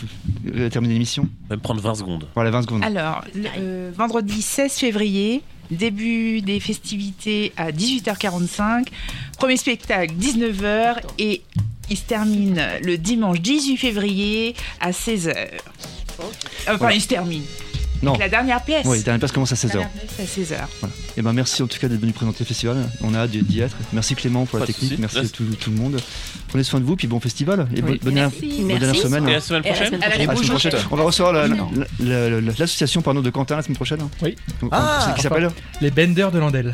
terminer 0.70 0.94
l'émission? 0.94 1.28
On 1.46 1.48
va 1.50 1.56
me 1.56 1.60
prendre 1.60 1.80
20 1.80 1.94
secondes. 1.96 2.28
Voilà, 2.34 2.50
20 2.50 2.62
secondes. 2.62 2.84
Alors, 2.84 3.24
le- 3.34 3.42
euh, 3.58 3.90
vendredi 3.96 4.40
16 4.40 4.72
février, 4.74 5.42
début 5.70 6.40
des 6.40 6.60
festivités 6.60 7.52
à 7.56 7.70
18h45, 7.72 8.86
premier 9.38 9.56
spectacle 9.56 10.14
19h 10.14 10.96
et 11.18 11.42
il 11.90 11.96
se 11.96 12.02
termine 12.04 12.62
le 12.82 12.96
dimanche 12.98 13.40
18 13.40 13.76
février 13.76 14.54
à 14.80 14.90
16h. 14.90 15.34
Enfin, 16.18 16.76
Voilà. 16.76 16.94
il 16.94 17.00
se 17.00 17.08
termine. 17.08 17.42
Non. 18.04 18.16
La 18.18 18.28
dernière 18.28 18.62
pièce. 18.62 18.84
Oui, 18.86 18.98
la 18.98 19.02
dernière 19.02 19.18
pièce 19.20 19.32
commence 19.32 19.52
à 19.52 19.54
16h. 19.56 19.72
Dernière 19.72 19.90
pièce 19.90 20.20
à 20.20 20.40
16h. 20.40 20.58
Voilà. 20.80 20.94
Et 21.16 21.22
ben 21.22 21.32
merci 21.32 21.62
en 21.62 21.66
tout 21.66 21.78
cas 21.78 21.88
d'être 21.88 22.00
venu 22.00 22.12
présenter 22.12 22.38
le 22.40 22.44
festival. 22.46 22.76
On 23.02 23.14
a 23.14 23.20
hâte 23.20 23.30
d'y 23.30 23.60
être. 23.60 23.76
Merci 23.92 24.14
Clément 24.14 24.44
pour 24.46 24.58
la 24.58 24.66
Pas 24.66 24.72
technique. 24.72 24.98
Merci 24.98 25.18
à 25.18 25.22
tout, 25.28 25.44
tout 25.58 25.70
le 25.70 25.76
monde. 25.76 25.96
Prenez 26.48 26.64
soin 26.64 26.80
de 26.80 26.84
vous 26.84 26.96
puis 26.96 27.06
bon 27.06 27.20
festival 27.20 27.66
et 27.74 27.76
Oui. 27.76 27.82
bonne, 27.82 27.98
bonne, 28.02 28.14
Merci. 28.14 28.40
bonne 28.58 28.68
dernière 28.68 28.80
Merci. 28.92 29.00
semaine. 29.02 29.28
Et 29.28 29.32
la 29.32 29.40
semaine 29.40 29.62
la 29.64 29.70
prochaine 29.70 29.86
semaine 29.86 30.02
À 30.02 30.08
la 30.08 30.14
À 30.14 30.18
la 30.18 30.24
semaine 30.24 30.36
prochaine. 30.36 30.70
prochaine. 30.72 30.88
On 30.90 30.96
va 30.96 31.02
recevoir 31.04 31.32
la- 31.32 31.46
la- 31.48 31.56
la- 32.00 32.28
la- 32.30 32.40
l'association 32.40 33.02
pardon, 33.02 33.20
de 33.22 33.30
Quentin 33.30 33.56
la 33.56 33.62
semaine 33.62 33.76
prochaine. 33.76 34.00
Oui. 34.22 34.36
Donc, 34.60 34.70
Ah, 34.72 35.06
c'est 35.08 35.14
qui 35.16 35.22
s'appelle 35.22 35.50
Les 35.80 35.90
Benders 35.90 36.30
de 36.30 36.38
Landel. 36.38 36.72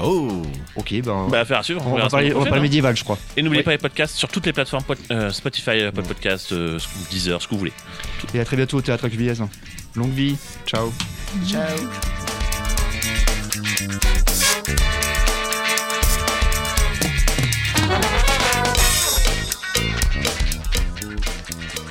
Oh 0.00 0.42
Ok, 0.74 0.92
ben. 1.04 1.28
Bah, 1.30 1.40
affaire 1.40 1.58
à 1.58 1.62
suivre. 1.62 1.80
on, 1.86 1.92
va 1.94 1.98
la 2.02 2.08
parler, 2.08 2.26
semaine 2.26 2.36
on 2.36 2.40
va 2.40 2.46
prochaine, 2.46 2.50
parler 2.50 2.58
hein. 2.58 2.62
médiéval, 2.62 2.96
je 2.96 3.04
crois. 3.04 3.16
Et 3.36 3.42
n'oubliez 3.42 3.60
Oui. 3.60 3.64
pas 3.64 3.70
les 3.70 3.78
podcasts 3.78 4.16
sur 4.16 4.28
toutes 4.28 4.44
les 4.46 4.52
plateformes 4.52 4.82
pod- 4.82 4.98
euh, 5.12 5.30
Spotify, 5.30 5.82
Apple 5.82 6.02
Podcast, 6.02 6.50
euh, 6.50 6.80
Deezer, 7.12 7.40
ce 7.40 7.46
que 7.46 7.52
vous 7.52 7.58
voulez. 7.60 7.72
Et 8.34 8.40
à 8.40 8.44
très 8.44 8.56
bientôt 8.56 8.78
au 8.78 8.80
théâtre 8.82 9.06
QVS. 9.08 9.40
Longue 9.96 10.12
vie. 10.12 10.36
Ciao. 10.66 10.92
Ciao. 11.46 12.23